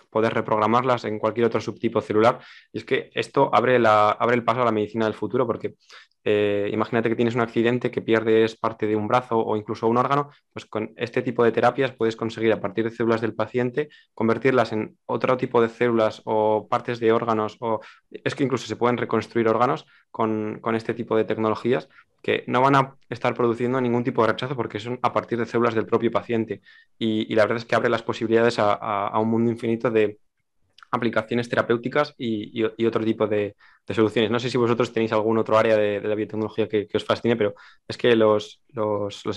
poder 0.09 0.33
reprogramarlas 0.33 1.05
en 1.05 1.19
cualquier 1.19 1.47
otro 1.47 1.59
subtipo 1.59 2.01
celular. 2.01 2.39
Y 2.71 2.79
es 2.79 2.85
que 2.85 3.09
esto 3.13 3.49
abre, 3.53 3.79
la, 3.79 4.11
abre 4.11 4.35
el 4.35 4.43
paso 4.43 4.61
a 4.61 4.65
la 4.65 4.71
medicina 4.71 5.05
del 5.05 5.13
futuro, 5.13 5.45
porque 5.45 5.75
eh, 6.27 6.69
imagínate 6.73 7.07
que 7.07 7.15
tienes 7.15 7.35
un 7.35 7.41
accidente, 7.41 7.91
que 7.91 8.01
pierdes 8.01 8.55
parte 8.55 8.87
de 8.87 8.95
un 8.95 9.07
brazo 9.07 9.37
o 9.37 9.55
incluso 9.55 9.87
un 9.87 9.97
órgano, 9.97 10.31
pues 10.51 10.65
con 10.65 10.91
este 10.97 11.21
tipo 11.21 11.43
de 11.43 11.51
terapias 11.51 11.91
puedes 11.91 12.15
conseguir 12.15 12.51
a 12.51 12.59
partir 12.59 12.83
de 12.83 12.89
células 12.89 13.21
del 13.21 13.35
paciente 13.35 13.89
convertirlas 14.13 14.71
en 14.71 14.97
otro 15.05 15.37
tipo 15.37 15.61
de 15.61 15.69
células 15.69 16.23
o 16.25 16.67
partes 16.67 16.99
de 16.99 17.11
órganos, 17.11 17.57
o 17.59 17.79
es 18.09 18.33
que 18.33 18.43
incluso 18.43 18.65
se 18.65 18.75
pueden 18.75 18.97
reconstruir 18.97 19.47
órganos 19.47 19.85
con, 20.15 20.75
este 20.75 20.93
tipo 20.93 21.17
de 21.17 21.25
tecnologías 21.25 21.89
que 22.21 22.43
no 22.47 22.61
van 22.61 22.75
a 22.75 22.95
estar 23.09 23.33
produciendo 23.35 23.79
ningún 23.81 24.03
tipo 24.03 24.21
de 24.21 24.31
rechazo 24.31 24.55
porque 24.55 24.79
son 24.79 24.99
a 25.01 25.13
partir 25.13 25.37
de 25.37 25.45
células 25.45 25.75
del 25.75 25.85
propio 25.85 26.11
paciente. 26.11 26.61
Y, 26.97 27.33
la 27.35 27.43
verdad 27.43 27.57
es 27.57 27.65
que 27.65 27.75
abre 27.75 27.89
las 27.89 28.01
posibilidades 28.01 28.57
a 28.59 29.19
un 29.19 29.29
mundo 29.29 29.51
infinito 29.51 29.91
de, 29.91 30.19
aplicaciones 30.95 31.49
terapéuticas 31.49 32.15
y, 32.17 32.63
otro 32.85 33.03
tipo 33.03 33.27
de, 33.27 33.55
soluciones. 33.89 34.31
No 34.31 34.39
sé 34.39 34.49
si 34.49 34.57
vosotros 34.57 34.91
tenéis 34.91 35.11
algún 35.11 35.37
otro 35.37 35.57
área 35.57 35.77
de, 35.77 36.01
la 36.01 36.15
biotecnología 36.15 36.67
que, 36.67 36.87
os 36.93 37.05
fascine, 37.05 37.35
pero 37.35 37.53
es 37.87 37.97
que 37.97 38.15
los, 38.15 38.61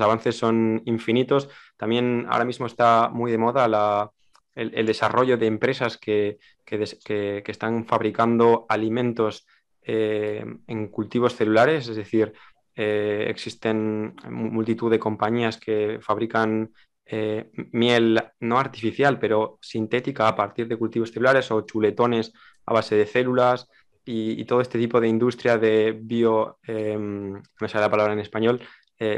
avances 0.01 0.37
son 0.37 0.83
infinitos. 0.87 1.49
También 1.77 2.27
ahora 2.29 2.45
mismo 2.45 2.67
está 2.67 3.11
muy 3.13 3.31
de 3.31 3.39
moda 3.39 4.11
el, 4.55 4.87
desarrollo 4.87 5.37
de 5.37 5.47
empresas 5.47 5.99
que, 5.99 6.39
están 6.67 7.85
fabricando 7.85 8.67
alimentos 8.69 9.47
eh, 9.91 10.45
en 10.67 10.89
cultivos 10.89 11.35
celulares, 11.35 11.89
es 11.89 11.97
decir, 11.97 12.35
eh, 12.75 13.25
existen 13.31 14.15
multitud 14.29 14.91
de 14.91 14.99
compañías 14.99 15.57
que 15.57 15.99
fabrican 16.03 16.75
eh, 17.07 17.51
miel 17.73 18.23
no 18.41 18.59
artificial, 18.59 19.19
pero 19.19 19.59
sintética 19.63 20.29
a 20.29 20.37
partir 20.37 20.69
de 20.69 20.77
cultivos 20.77 21.11
celulares 21.11 21.51
o 21.51 21.63
chuletones 21.63 22.35
a 22.67 22.75
base 22.75 22.97
de 22.97 23.07
células 23.07 23.67
y, 24.05 24.45
todo 24.45 24.61
este 24.61 24.79
tipo 24.79 25.01
de 25.01 25.09
industria 25.09 25.57
de 25.57 25.99
bio, 25.99 26.59
em, 26.65 27.33
me 27.61 27.69
sale 27.69 27.85
la 27.85 27.91
palabra 27.91 28.13
en 28.13 28.21
español, 28.21 28.61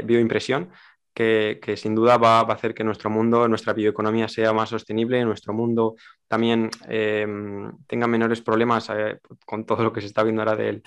bioimpresión, 0.05 0.69
que, 1.13 1.75
sin 1.77 1.95
duda 1.95 2.17
va, 2.17 2.39
a 2.39 2.53
hacer 2.53 2.73
que 2.73 2.83
nuestro 2.83 3.09
mundo, 3.09 3.47
nuestra 3.47 3.73
bioeconomía 3.73 4.27
sea 4.27 4.53
más 4.53 4.69
sostenible, 4.69 5.23
nuestro 5.25 5.53
mundo 5.53 5.95
también 6.27 6.69
em, 6.87 7.71
tenga 7.87 8.07
menores 8.07 8.41
problemas 8.41 8.89
eh, 8.89 9.19
con 9.45 9.65
todo 9.65 9.83
lo 9.83 9.91
que 9.93 10.01
se 10.01 10.07
está 10.07 10.23
viendo 10.23 10.41
ahora 10.41 10.55
del, 10.55 10.81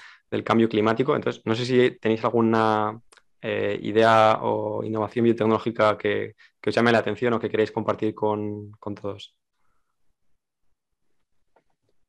cambio 0.44 0.68
climático. 0.68 1.14
Entonces, 1.14 1.42
no 1.44 1.54
sé 1.54 1.64
si 1.64 1.92
tenéis 2.00 2.24
alguna 2.24 3.00
eh, 3.40 3.78
idea 3.82 4.40
o 4.42 4.82
innovación 4.82 5.24
biotecnológica 5.24 5.96
que, 5.96 6.34
os 6.66 6.74
llame 6.74 6.92
la 6.92 6.98
atención 6.98 7.34
o 7.34 7.40
que 7.40 7.50
queréis 7.50 7.70
compartir 7.70 8.14
con, 8.14 8.72
todos. 9.00 9.36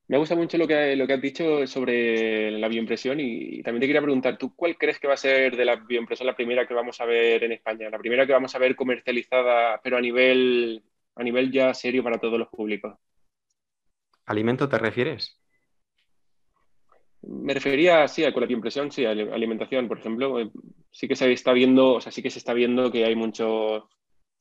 Me 0.07 0.17
gusta 0.17 0.35
mucho 0.35 0.57
lo 0.57 0.67
que, 0.67 0.95
lo 0.95 1.07
que 1.07 1.13
has 1.13 1.21
dicho 1.21 1.65
sobre 1.65 2.51
la 2.51 2.67
bioimpresión 2.67 3.19
y, 3.19 3.63
también 3.63 3.81
te 3.81 3.87
quería 3.87 4.01
preguntar, 4.01 4.37
¿tú 4.37 4.55
cuál 4.55 4.77
crees 4.77 4.99
que 4.99 5.07
va 5.07 5.15
a 5.15 5.17
ser 5.17 5.57
de 5.57 5.65
la 5.65 5.77
bioimpresión 5.77 6.27
la 6.27 6.35
primera 6.35 6.67
que 6.67 6.75
vamos 6.75 7.01
a 7.01 7.05
ver 7.05 7.43
en 7.43 7.53
España? 7.53 7.89
La 7.89 7.97
primera 7.97 8.27
que 8.27 8.33
vamos 8.33 8.53
a 8.53 8.59
ver 8.59 8.75
comercializada, 8.75 9.79
pero 9.83 9.97
a 9.97 10.01
nivel, 10.01 10.83
a 11.15 11.23
nivel 11.23 11.51
ya 11.51 11.73
serio 11.73 12.03
para 12.03 12.19
todos 12.19 12.37
los 12.37 12.49
públicos. 12.49 12.95
¿Alimento 14.27 14.69
te 14.69 14.77
refieres? 14.77 15.39
Me 17.23 17.55
refería, 17.55 18.07
sí, 18.07 18.23
a 18.23 18.29
la 18.29 18.51
impresión, 18.51 18.91
sí, 18.91 19.05
a 19.05 19.11
alimentación, 19.11 19.87
por 19.87 19.97
ejemplo. 19.97 20.39
Eh, 20.39 20.51
sí 20.91 21.07
que 21.07 21.15
se 21.15 21.31
está 21.31 21.53
viendo, 21.53 21.93
o 21.93 22.01
sea, 22.01 22.11
sí 22.11 22.21
que 22.21 22.29
se 22.29 22.37
está 22.37 22.53
viendo 22.53 22.91
que 22.91 23.05
hay 23.05 23.15
mucho, 23.15 23.89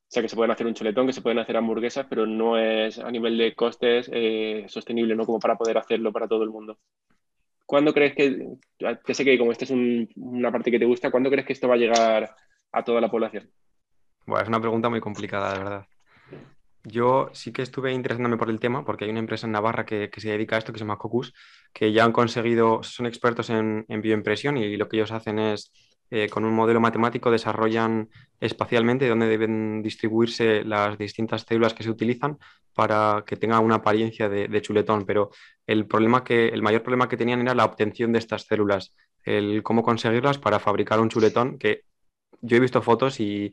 o 0.07 0.13
sea, 0.15 0.23
que 0.23 0.29
se 0.29 0.37
pueden 0.37 0.53
hacer 0.53 0.67
un 0.67 0.75
chuletón, 0.75 1.07
que 1.07 1.13
se 1.13 1.23
pueden 1.23 1.39
hacer 1.39 1.57
hamburguesas, 1.57 2.07
pero 2.09 2.27
no 2.27 2.59
es 2.59 2.99
a 2.99 3.11
nivel 3.11 3.37
de 3.37 3.55
costes 3.55 4.09
eh, 4.13 4.65
sostenible, 4.69 5.17
¿no? 5.17 5.27
Como 5.27 5.41
para 5.41 5.57
poder 5.57 5.79
hacerlo 5.79 6.13
para 6.13 6.29
todo 6.29 6.45
el 6.45 6.51
mundo. 6.51 6.79
¿Cuándo 7.67 7.95
crees 7.95 8.15
que, 8.15 8.47
que 9.05 9.15
sé 9.15 9.25
que 9.25 9.39
como 9.39 9.51
esta 9.51 9.65
es 9.65 9.71
una 9.71 10.53
parte 10.53 10.71
que 10.71 10.79
te 10.79 10.85
gusta, 10.85 11.11
¿cuándo 11.11 11.31
crees 11.31 11.47
que 11.47 11.55
esto 11.55 11.67
va 11.67 11.75
a 11.75 11.79
llegar 11.79 12.37
a 12.71 12.85
toda 12.85 13.01
la 13.01 13.11
población? 13.11 13.51
Bueno, 14.27 14.43
es 14.43 14.49
una 14.49 14.61
pregunta 14.61 14.91
muy 14.91 15.01
complicada, 15.01 15.53
de 15.53 15.59
verdad. 15.59 15.87
Yo 16.85 17.31
sí 17.33 17.51
que 17.53 17.63
estuve 17.63 17.93
interesándome 17.93 18.37
por 18.37 18.51
el 18.51 18.61
tema 18.61 18.85
porque 18.85 19.07
hay 19.07 19.11
una 19.11 19.21
empresa 19.21 19.47
en 19.47 19.53
Navarra 19.53 19.87
que, 19.87 20.11
se 20.15 20.29
dedica 20.29 20.57
a 20.57 20.59
esto 20.59 20.73
que 20.73 20.79
se 20.79 20.85
llama 20.85 20.99
Cocus, 20.99 21.33
que 21.73 21.93
ya 21.93 22.05
han 22.05 22.13
conseguido, 22.13 22.83
son 22.83 23.07
expertos 23.07 23.49
en 23.49 23.87
bioimpresión 23.89 24.59
y 24.59 24.77
lo 24.77 24.87
que 24.87 24.99
ellos 24.99 25.13
hacen 25.13 25.39
es 25.39 25.73
eh, 26.17 26.29
con 26.29 26.45
un 26.45 26.55
modelo 26.55 26.79
matemático 26.81 27.29
desarrollan 27.29 28.09
espacialmente 28.39 29.09
dónde 29.09 29.27
deben 29.27 29.83
distribuirse 29.83 30.63
las 30.63 30.97
distintas 30.97 31.43
células 31.43 31.75
que 31.75 31.83
se 31.83 31.91
utilizan 31.91 32.39
para 32.73 33.25
que 33.27 33.35
tenga 33.35 33.59
una 33.59 33.77
apariencia 33.77 34.29
de, 34.29 34.63
chuletón. 34.63 35.07
Pero 35.07 35.31
el, 35.67 35.89
problema 35.89 36.23
que, 36.23 36.47
el 36.51 36.63
mayor 36.63 36.85
problema 36.85 37.09
que 37.09 37.17
tenían 37.17 37.41
era 37.41 37.57
la 37.57 37.65
obtención 37.65 38.13
de 38.13 38.21
estas 38.21 38.43
células, 38.43 38.95
el 39.25 39.65
cómo 39.65 39.83
conseguirlas 39.83 40.39
para 40.39 40.61
fabricar 40.61 41.01
un 41.01 41.09
chuletón 41.09 41.59
que 41.59 41.83
yo 42.41 42.59
he 42.59 42.61
visto 42.61 42.81
fotos 42.81 43.19
y 43.19 43.53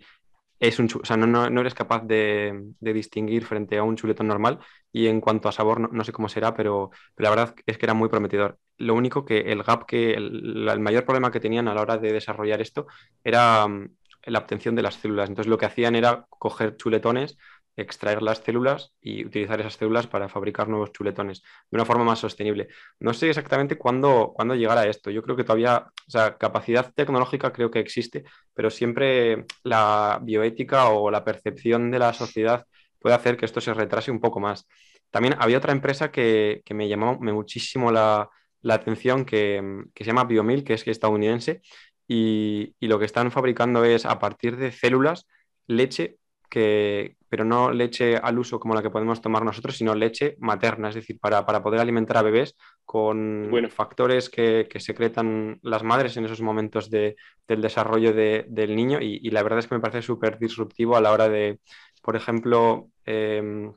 es 0.62 0.78
un, 0.80 0.88
o 1.02 1.06
sea, 1.06 1.18
no, 1.18 1.62
eres 1.62 1.74
capaz 1.74 2.06
de, 2.06 2.74
distinguir 2.80 3.46
frente 3.46 3.78
a 3.80 3.84
un 3.84 3.96
chuletón 3.96 4.28
normal 4.28 4.60
y 4.92 5.08
en 5.08 5.20
cuanto 5.20 5.50
a 5.50 5.52
sabor 5.52 5.92
no, 5.92 6.04
sé 6.04 6.12
cómo 6.12 6.30
será, 6.30 6.54
pero, 6.54 6.92
la 7.18 7.32
verdad 7.32 7.56
es 7.66 7.78
que 7.78 7.86
era 7.86 7.96
muy 7.96 8.10
prometedor. 8.10 8.60
Lo 8.78 8.94
único 8.94 9.26
que 9.26 9.40
el 9.52 9.64
gap 9.64 9.86
que, 9.86 10.14
el, 10.14 10.68
el, 10.70 10.80
mayor 10.80 11.04
problema 11.06 11.32
que 11.32 11.40
tenían 11.40 11.68
a 11.68 11.74
la 11.74 11.82
hora 11.82 11.98
de 11.98 12.14
desarrollar 12.14 12.62
esto 12.62 12.86
era 13.24 13.68
mm, 13.68 13.90
la 14.28 14.40
obtención 14.40 14.76
de 14.76 14.84
las 14.84 14.96
células. 14.96 15.30
Entonces 15.30 15.50
lo 15.50 15.58
que 15.58 15.66
hacían 15.66 15.96
era 15.96 16.28
coger 16.30 16.78
chuletones 16.78 17.38
extraer 17.82 18.22
las 18.22 18.40
células 18.40 18.94
y 19.02 19.26
utilizar 19.26 19.60
esas 19.60 19.76
células 19.76 20.08
para 20.08 20.30
fabricar 20.30 20.68
nuevos 20.70 20.92
chuletones 20.92 21.42
de 21.42 21.78
una 21.78 21.86
forma 21.86 22.04
más 22.04 22.20
sostenible. 22.20 22.68
No 23.00 23.14
sé 23.14 23.30
exactamente 23.30 23.78
cuándo, 23.78 24.32
cuándo 24.36 24.56
llegará 24.56 24.88
esto. 24.88 25.12
Yo 25.12 25.22
creo 25.24 25.36
que 25.36 25.44
todavía, 25.44 25.88
o 26.08 26.12
sea, 26.12 26.38
capacidad 26.38 26.94
tecnológica 26.94 27.52
creo 27.52 27.72
que 27.72 27.80
existe, 27.80 28.24
pero 28.54 28.70
siempre 28.70 29.46
la 29.64 30.20
bioética 30.22 30.90
o 30.90 31.12
la 31.12 31.24
percepción 31.24 31.92
de 31.92 32.00
la 32.00 32.14
sociedad 32.14 32.66
puede 33.00 33.16
hacer 33.16 33.38
que 33.38 33.46
esto 33.46 33.62
se 33.62 33.74
retrase 33.74 34.12
un 34.12 34.22
poco 34.22 34.40
más. 34.40 34.68
También 35.10 35.36
había 35.40 35.58
otra 35.58 35.74
empresa 35.74 36.12
que, 36.12 36.64
me 36.70 36.88
llamó 36.88 37.18
muchísimo 37.20 37.92
la, 37.92 38.30
atención 38.70 39.26
que, 39.26 39.84
se 39.96 40.04
llama 40.06 40.24
Biomil, 40.24 40.64
que 40.64 40.76
es 40.76 40.88
estadounidense, 40.88 41.62
y, 42.08 42.76
y 42.80 42.88
lo 42.88 43.00
que 43.00 43.06
están 43.06 43.32
fabricando 43.32 43.84
es 43.84 44.06
a 44.06 44.20
partir 44.20 44.58
de 44.58 44.72
células 44.72 45.28
leche 45.68 46.18
que, 46.52 47.16
pero 47.30 47.46
no 47.46 47.72
leche 47.72 48.18
al 48.18 48.38
uso 48.38 48.60
como 48.60 48.76
la 48.76 48.82
que 48.82 48.90
podemos 48.90 49.22
tomar 49.22 49.46
nosotros, 49.46 49.78
sino 49.78 49.96
leche 49.96 50.36
materna, 50.40 50.90
es 50.90 50.96
decir, 50.96 51.18
para, 51.18 51.46
poder 51.46 51.80
alimentar 51.80 52.18
a 52.18 52.24
bebés 52.24 52.58
con 52.84 53.50
factores 53.70 54.30
que, 54.30 54.68
secretan 54.80 55.60
las 55.64 55.82
madres 55.82 56.18
en 56.18 56.26
esos 56.26 56.42
momentos 56.42 56.90
del 56.90 57.16
desarrollo 57.48 58.14
del 58.14 58.76
niño 58.76 59.00
y, 59.02 59.30
la 59.30 59.44
verdad 59.44 59.60
es 59.60 59.68
que 59.68 59.76
me 59.76 59.82
parece 59.82 60.02
súper 60.02 60.38
disruptivo 60.38 60.98
a 60.98 61.02
la 61.02 61.14
hora 61.14 61.30
de, 61.30 61.60
por 62.02 62.18
ejemplo, 62.18 62.90
em, 63.06 63.74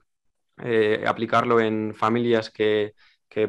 eh, 0.58 1.04
aplicarlo 1.06 1.60
en 1.60 1.94
familias 1.94 2.50
que, 2.50 2.94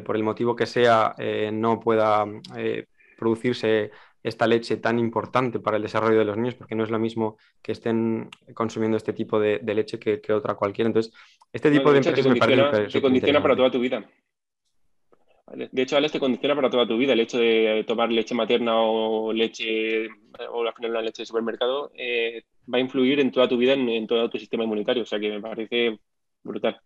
por 0.04 0.16
el 0.16 0.22
motivo 0.22 0.54
que 0.54 0.66
sea 0.66 1.14
eh, 1.18 1.50
no 1.52 1.80
pueda 1.80 2.24
eh, 2.56 2.86
producirse 3.18 3.90
esta 4.26 4.48
leche 4.48 4.76
tan 4.78 4.98
importante 4.98 5.60
para 5.60 5.76
el 5.76 5.84
desarrollo 5.84 6.18
de 6.18 6.24
los 6.24 6.36
niños, 6.36 6.56
porque 6.56 6.74
no 6.74 6.82
es 6.82 6.90
lo 6.90 6.98
mismo 6.98 7.38
que 7.62 7.70
estén 7.70 8.28
consumiendo 8.54 8.96
este 8.96 9.12
tipo 9.12 9.38
de, 9.38 9.60
leche 9.62 10.00
que, 10.00 10.32
otra 10.32 10.54
cualquiera. 10.54 10.88
Entonces, 10.88 11.14
este 11.52 11.70
tipo 11.70 11.92
de, 11.92 11.98
empresas 11.98 12.26
me 12.26 12.34
parece 12.34 12.88
Te 12.88 13.00
condiciona 13.00 13.40
para 13.40 13.54
toda 13.54 13.70
tu 13.70 13.78
vida. 13.78 14.04
De 15.54 15.82
hecho, 15.82 15.96
Alex 15.96 16.14
te 16.14 16.18
condiciona 16.18 16.56
para 16.56 16.68
toda 16.68 16.88
tu 16.88 16.98
vida. 16.98 17.12
El 17.12 17.20
hecho 17.20 17.38
de 17.38 17.84
tomar 17.86 18.10
leche 18.10 18.34
materna 18.34 18.80
o 18.80 19.32
leche, 19.32 20.08
o 20.50 20.66
al 20.66 20.74
final 20.74 20.92
la 20.94 21.02
leche 21.02 21.22
de 21.22 21.26
supermercado, 21.26 21.92
eh, 21.94 22.42
va 22.72 22.78
a 22.78 22.80
influir 22.80 23.20
en 23.20 23.30
toda 23.30 23.48
tu 23.48 23.56
vida, 23.56 23.74
en, 23.74 24.08
todo 24.08 24.28
tu 24.28 24.40
sistema 24.40 24.64
inmunitario. 24.64 25.04
O 25.04 25.06
sea 25.06 25.20
que 25.20 25.30
me 25.30 25.40
parece 25.40 26.00
brutal. 26.42 26.80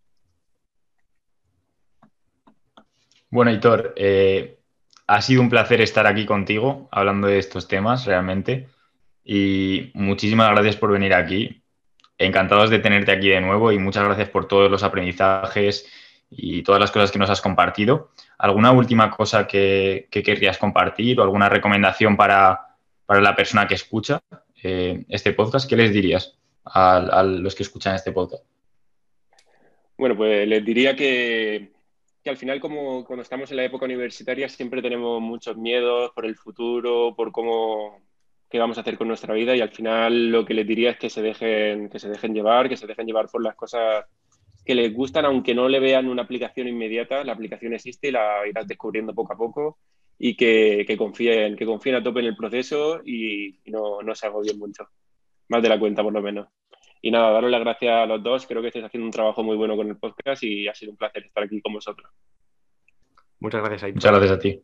Bueno, 3.31 3.51
Hitor, 3.51 3.95
eh, 3.95 4.60
ha 5.11 5.21
sido 5.21 5.41
un 5.41 5.49
placer 5.49 5.81
estar 5.81 6.07
aquí 6.07 6.25
contigo 6.25 6.87
hablando 6.89 7.27
de 7.27 7.37
estos 7.37 7.67
temas 7.67 8.05
realmente 8.05 8.69
y 9.25 9.91
muchísimas 9.93 10.49
gracias 10.51 10.77
por 10.77 10.89
venir 10.89 11.13
aquí. 11.13 11.61
Encantados 12.17 12.69
de 12.69 12.79
tenerte 12.79 13.11
aquí 13.11 13.27
de 13.27 13.41
nuevo 13.41 13.73
y 13.73 13.77
muchas 13.77 14.05
gracias 14.05 14.29
por 14.29 14.47
todos 14.47 14.71
los 14.71 14.83
aprendizajes 14.83 15.85
y 16.29 16.63
todas 16.63 16.79
las 16.79 16.91
cosas 16.91 17.11
que 17.11 17.19
nos 17.19 17.29
has 17.29 17.41
compartido. 17.41 18.11
¿Alguna 18.37 18.71
última 18.71 19.11
cosa 19.11 19.47
que, 19.47 20.07
querrías 20.09 20.57
compartir 20.57 21.19
o 21.19 21.23
alguna 21.23 21.49
recomendación 21.49 22.15
para, 22.15 22.77
la 23.09 23.35
persona 23.35 23.67
que 23.67 23.75
escucha 23.75 24.21
eh, 24.63 25.03
este 25.09 25.33
podcast? 25.33 25.69
¿Qué 25.69 25.75
les 25.75 25.91
dirías 25.91 26.37
a 26.63 27.21
los 27.23 27.53
que 27.53 27.63
escuchan 27.63 27.95
este 27.95 28.13
podcast? 28.13 28.45
Bueno, 29.97 30.15
pues 30.15 30.47
les 30.47 30.63
diría 30.63 30.95
que, 30.95 31.73
que 32.23 32.29
al 32.29 32.37
final, 32.37 32.59
como 32.59 33.03
cuando 33.05 33.23
estamos 33.23 33.49
en 33.51 33.57
la 33.57 33.65
época 33.65 33.85
universitaria, 33.85 34.47
siempre 34.49 34.81
tenemos 34.81 35.21
muchos 35.21 35.57
miedos 35.57 36.11
por 36.13 36.25
el 36.25 36.35
futuro, 36.35 37.15
por 37.15 37.31
cómo 37.31 38.01
qué 38.49 38.59
vamos 38.59 38.77
a 38.77 38.81
hacer 38.81 38.97
con 38.97 39.07
nuestra 39.07 39.33
vida 39.33 39.55
y 39.55 39.61
al 39.61 39.71
final 39.71 40.29
lo 40.29 40.45
que 40.45 40.53
les 40.53 40.67
diría 40.67 40.91
es 40.91 40.97
que 40.97 41.09
se 41.09 41.21
dejen, 41.21 41.89
que 41.89 41.99
se 41.99 42.09
dejen 42.09 42.33
llevar, 42.33 42.67
que 42.67 42.77
se 42.77 42.85
dejen 42.85 43.07
llevar 43.07 43.29
por 43.29 43.41
las 43.41 43.55
cosas 43.55 44.05
que 44.65 44.75
les 44.75 44.93
gustan, 44.93 45.25
aunque 45.25 45.55
no 45.55 45.69
le 45.69 45.79
vean 45.79 46.07
una 46.07 46.23
aplicación 46.23 46.67
inmediata, 46.67 47.23
la 47.23 47.33
aplicación 47.33 47.73
existe 47.73 48.09
y 48.09 48.11
la 48.11 48.45
irás 48.47 48.67
descubriendo 48.67 49.15
poco 49.15 49.33
a 49.33 49.37
poco 49.37 49.79
y 50.19 50.35
que, 50.35 50.85
confíen, 50.97 51.55
que 51.55 51.65
confíen 51.65 51.95
a 51.95 52.03
tope 52.03 52.19
en 52.19 52.27
el 52.27 52.35
proceso 52.35 53.01
y, 53.03 53.59
no, 53.65 54.03
no 54.03 54.13
se 54.13 54.27
agobien 54.27 54.59
mucho, 54.59 54.87
más 55.47 55.63
de 55.63 55.69
la 55.69 55.79
cuenta 55.79 56.03
por 56.03 56.13
lo 56.13 56.21
menos. 56.21 56.47
Y 57.01 57.09
nada, 57.11 57.31
daros 57.31 57.49
las 57.49 57.61
gracias 57.61 57.93
a 57.93 58.05
los 58.05 58.21
dos. 58.21 58.45
Creo 58.45 58.61
que 58.61 58.67
estáis 58.67 58.85
haciendo 58.85 59.05
un 59.05 59.11
trabajo 59.11 59.43
muy 59.43 59.57
bueno 59.57 59.75
con 59.75 59.87
el 59.87 59.97
podcast 59.97 60.43
y 60.43 60.67
ha 60.67 60.75
sido 60.75 60.91
un 60.91 60.97
placer 60.97 61.25
estar 61.25 61.43
aquí 61.43 61.61
con 61.61 61.73
vosotros. 61.73 62.11
Muchas 63.39 63.61
gracias, 63.61 63.83
Aitor. 63.83 63.95
Muchas 63.95 64.11
gracias 64.11 64.31
a 64.31 64.39
ti. 64.39 64.63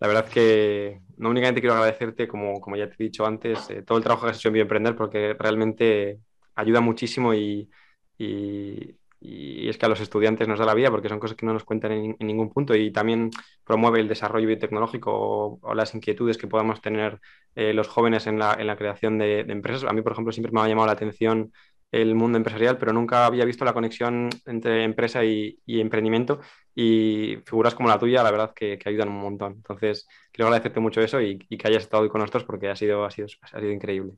La 0.00 0.08
verdad 0.08 0.28
que 0.28 1.00
no 1.16 1.30
únicamente 1.30 1.60
quiero 1.60 1.76
agradecerte, 1.76 2.26
como, 2.26 2.60
como 2.60 2.76
ya 2.76 2.88
te 2.88 2.96
he 2.98 3.04
dicho 3.04 3.24
antes, 3.24 3.70
eh, 3.70 3.82
todo 3.82 3.96
el 3.96 4.04
trabajo 4.04 4.26
que 4.26 4.32
has 4.32 4.38
hecho 4.38 4.48
en 4.48 4.54
Bioemprender, 4.54 4.96
porque 4.96 5.34
realmente 5.38 6.18
ayuda 6.56 6.80
muchísimo 6.80 7.32
y, 7.32 7.70
y 8.18 8.96
es 9.24 9.78
que 9.78 9.86
a 9.86 9.88
los 9.88 10.00
estudiantes 10.00 10.46
nos 10.48 10.58
da 10.58 10.66
la 10.66 10.74
vida 10.74 10.90
porque 10.90 11.08
son 11.08 11.18
cosas 11.18 11.36
que 11.36 11.46
no 11.46 11.52
nos 11.52 11.64
cuentan 11.64 11.92
en, 11.92 12.16
ningún 12.20 12.50
punto 12.50 12.74
y 12.74 12.92
también 12.92 13.30
promueve 13.64 14.00
el 14.00 14.08
desarrollo 14.08 14.46
biotecnológico 14.46 15.58
o, 15.62 15.74
las 15.74 15.94
inquietudes 15.94 16.36
que 16.38 16.46
podamos 16.46 16.80
tener 16.80 17.20
eh, 17.54 17.72
los 17.72 17.88
jóvenes 17.88 18.26
en 18.26 18.38
la, 18.38 18.54
en 18.58 18.66
la 18.66 18.76
creación 18.76 19.18
de, 19.18 19.40
empresas. 19.40 19.84
A 19.84 19.92
mí, 19.92 20.02
por 20.02 20.12
ejemplo, 20.12 20.32
siempre 20.32 20.52
me 20.52 20.60
ha 20.60 20.68
llamado 20.68 20.86
la 20.86 20.92
atención 20.92 21.52
el 21.90 22.14
mundo 22.14 22.38
empresarial, 22.38 22.76
pero 22.78 22.92
nunca 22.92 23.26
había 23.26 23.44
visto 23.44 23.64
la 23.64 23.72
conexión 23.72 24.28
entre 24.46 24.84
empresa 24.84 25.24
y, 25.24 25.60
emprendimiento 25.66 26.40
y 26.74 27.38
figuras 27.46 27.74
como 27.74 27.88
la 27.88 27.98
tuya, 27.98 28.22
la 28.22 28.30
verdad 28.32 28.52
que, 28.54 28.78
ayudan 28.84 29.08
un 29.08 29.20
montón. 29.20 29.52
Entonces, 29.54 30.06
quiero 30.32 30.48
agradecerte 30.48 30.80
mucho 30.80 31.00
eso 31.00 31.20
y, 31.20 31.38
que 31.38 31.68
hayas 31.68 31.84
estado 31.84 32.02
hoy 32.02 32.08
con 32.08 32.20
nosotros 32.20 32.44
porque 32.44 32.68
ha 32.68 32.76
sido, 32.76 33.04
ha 33.04 33.10
sido, 33.10 33.28
ha 33.42 33.60
sido 33.60 33.70
increíble. 33.70 34.14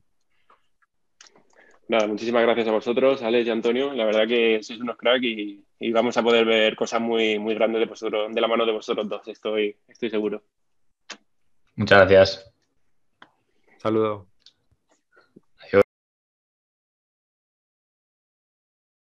Nada, 1.89 2.05
muchísimas 2.05 2.43
gracias 2.43 2.67
a 2.67 2.71
vosotros, 2.71 3.21
Alex 3.21 3.47
y 3.47 3.49
Antonio. 3.49 3.93
La 3.93 4.05
verdad 4.05 4.27
que 4.27 4.61
sois 4.61 4.79
unos 4.81 4.97
crack 4.97 5.23
y, 5.23 5.63
vamos 5.91 6.17
a 6.17 6.23
poder 6.23 6.45
ver 6.45 6.75
cosas 6.75 6.99
muy, 6.99 7.39
muy 7.39 7.55
grandes 7.55 7.79
de, 7.79 7.85
vosotros, 7.85 8.33
de 8.33 8.41
la 8.41 8.47
mano 8.47 8.65
de 8.65 8.73
vosotros 8.73 9.07
dos, 9.07 9.25
estoy, 9.27 9.75
estoy 9.87 10.09
seguro. 10.09 10.43
Muchas 11.75 11.99
gracias. 11.99 12.51
Saludo. 13.77 14.27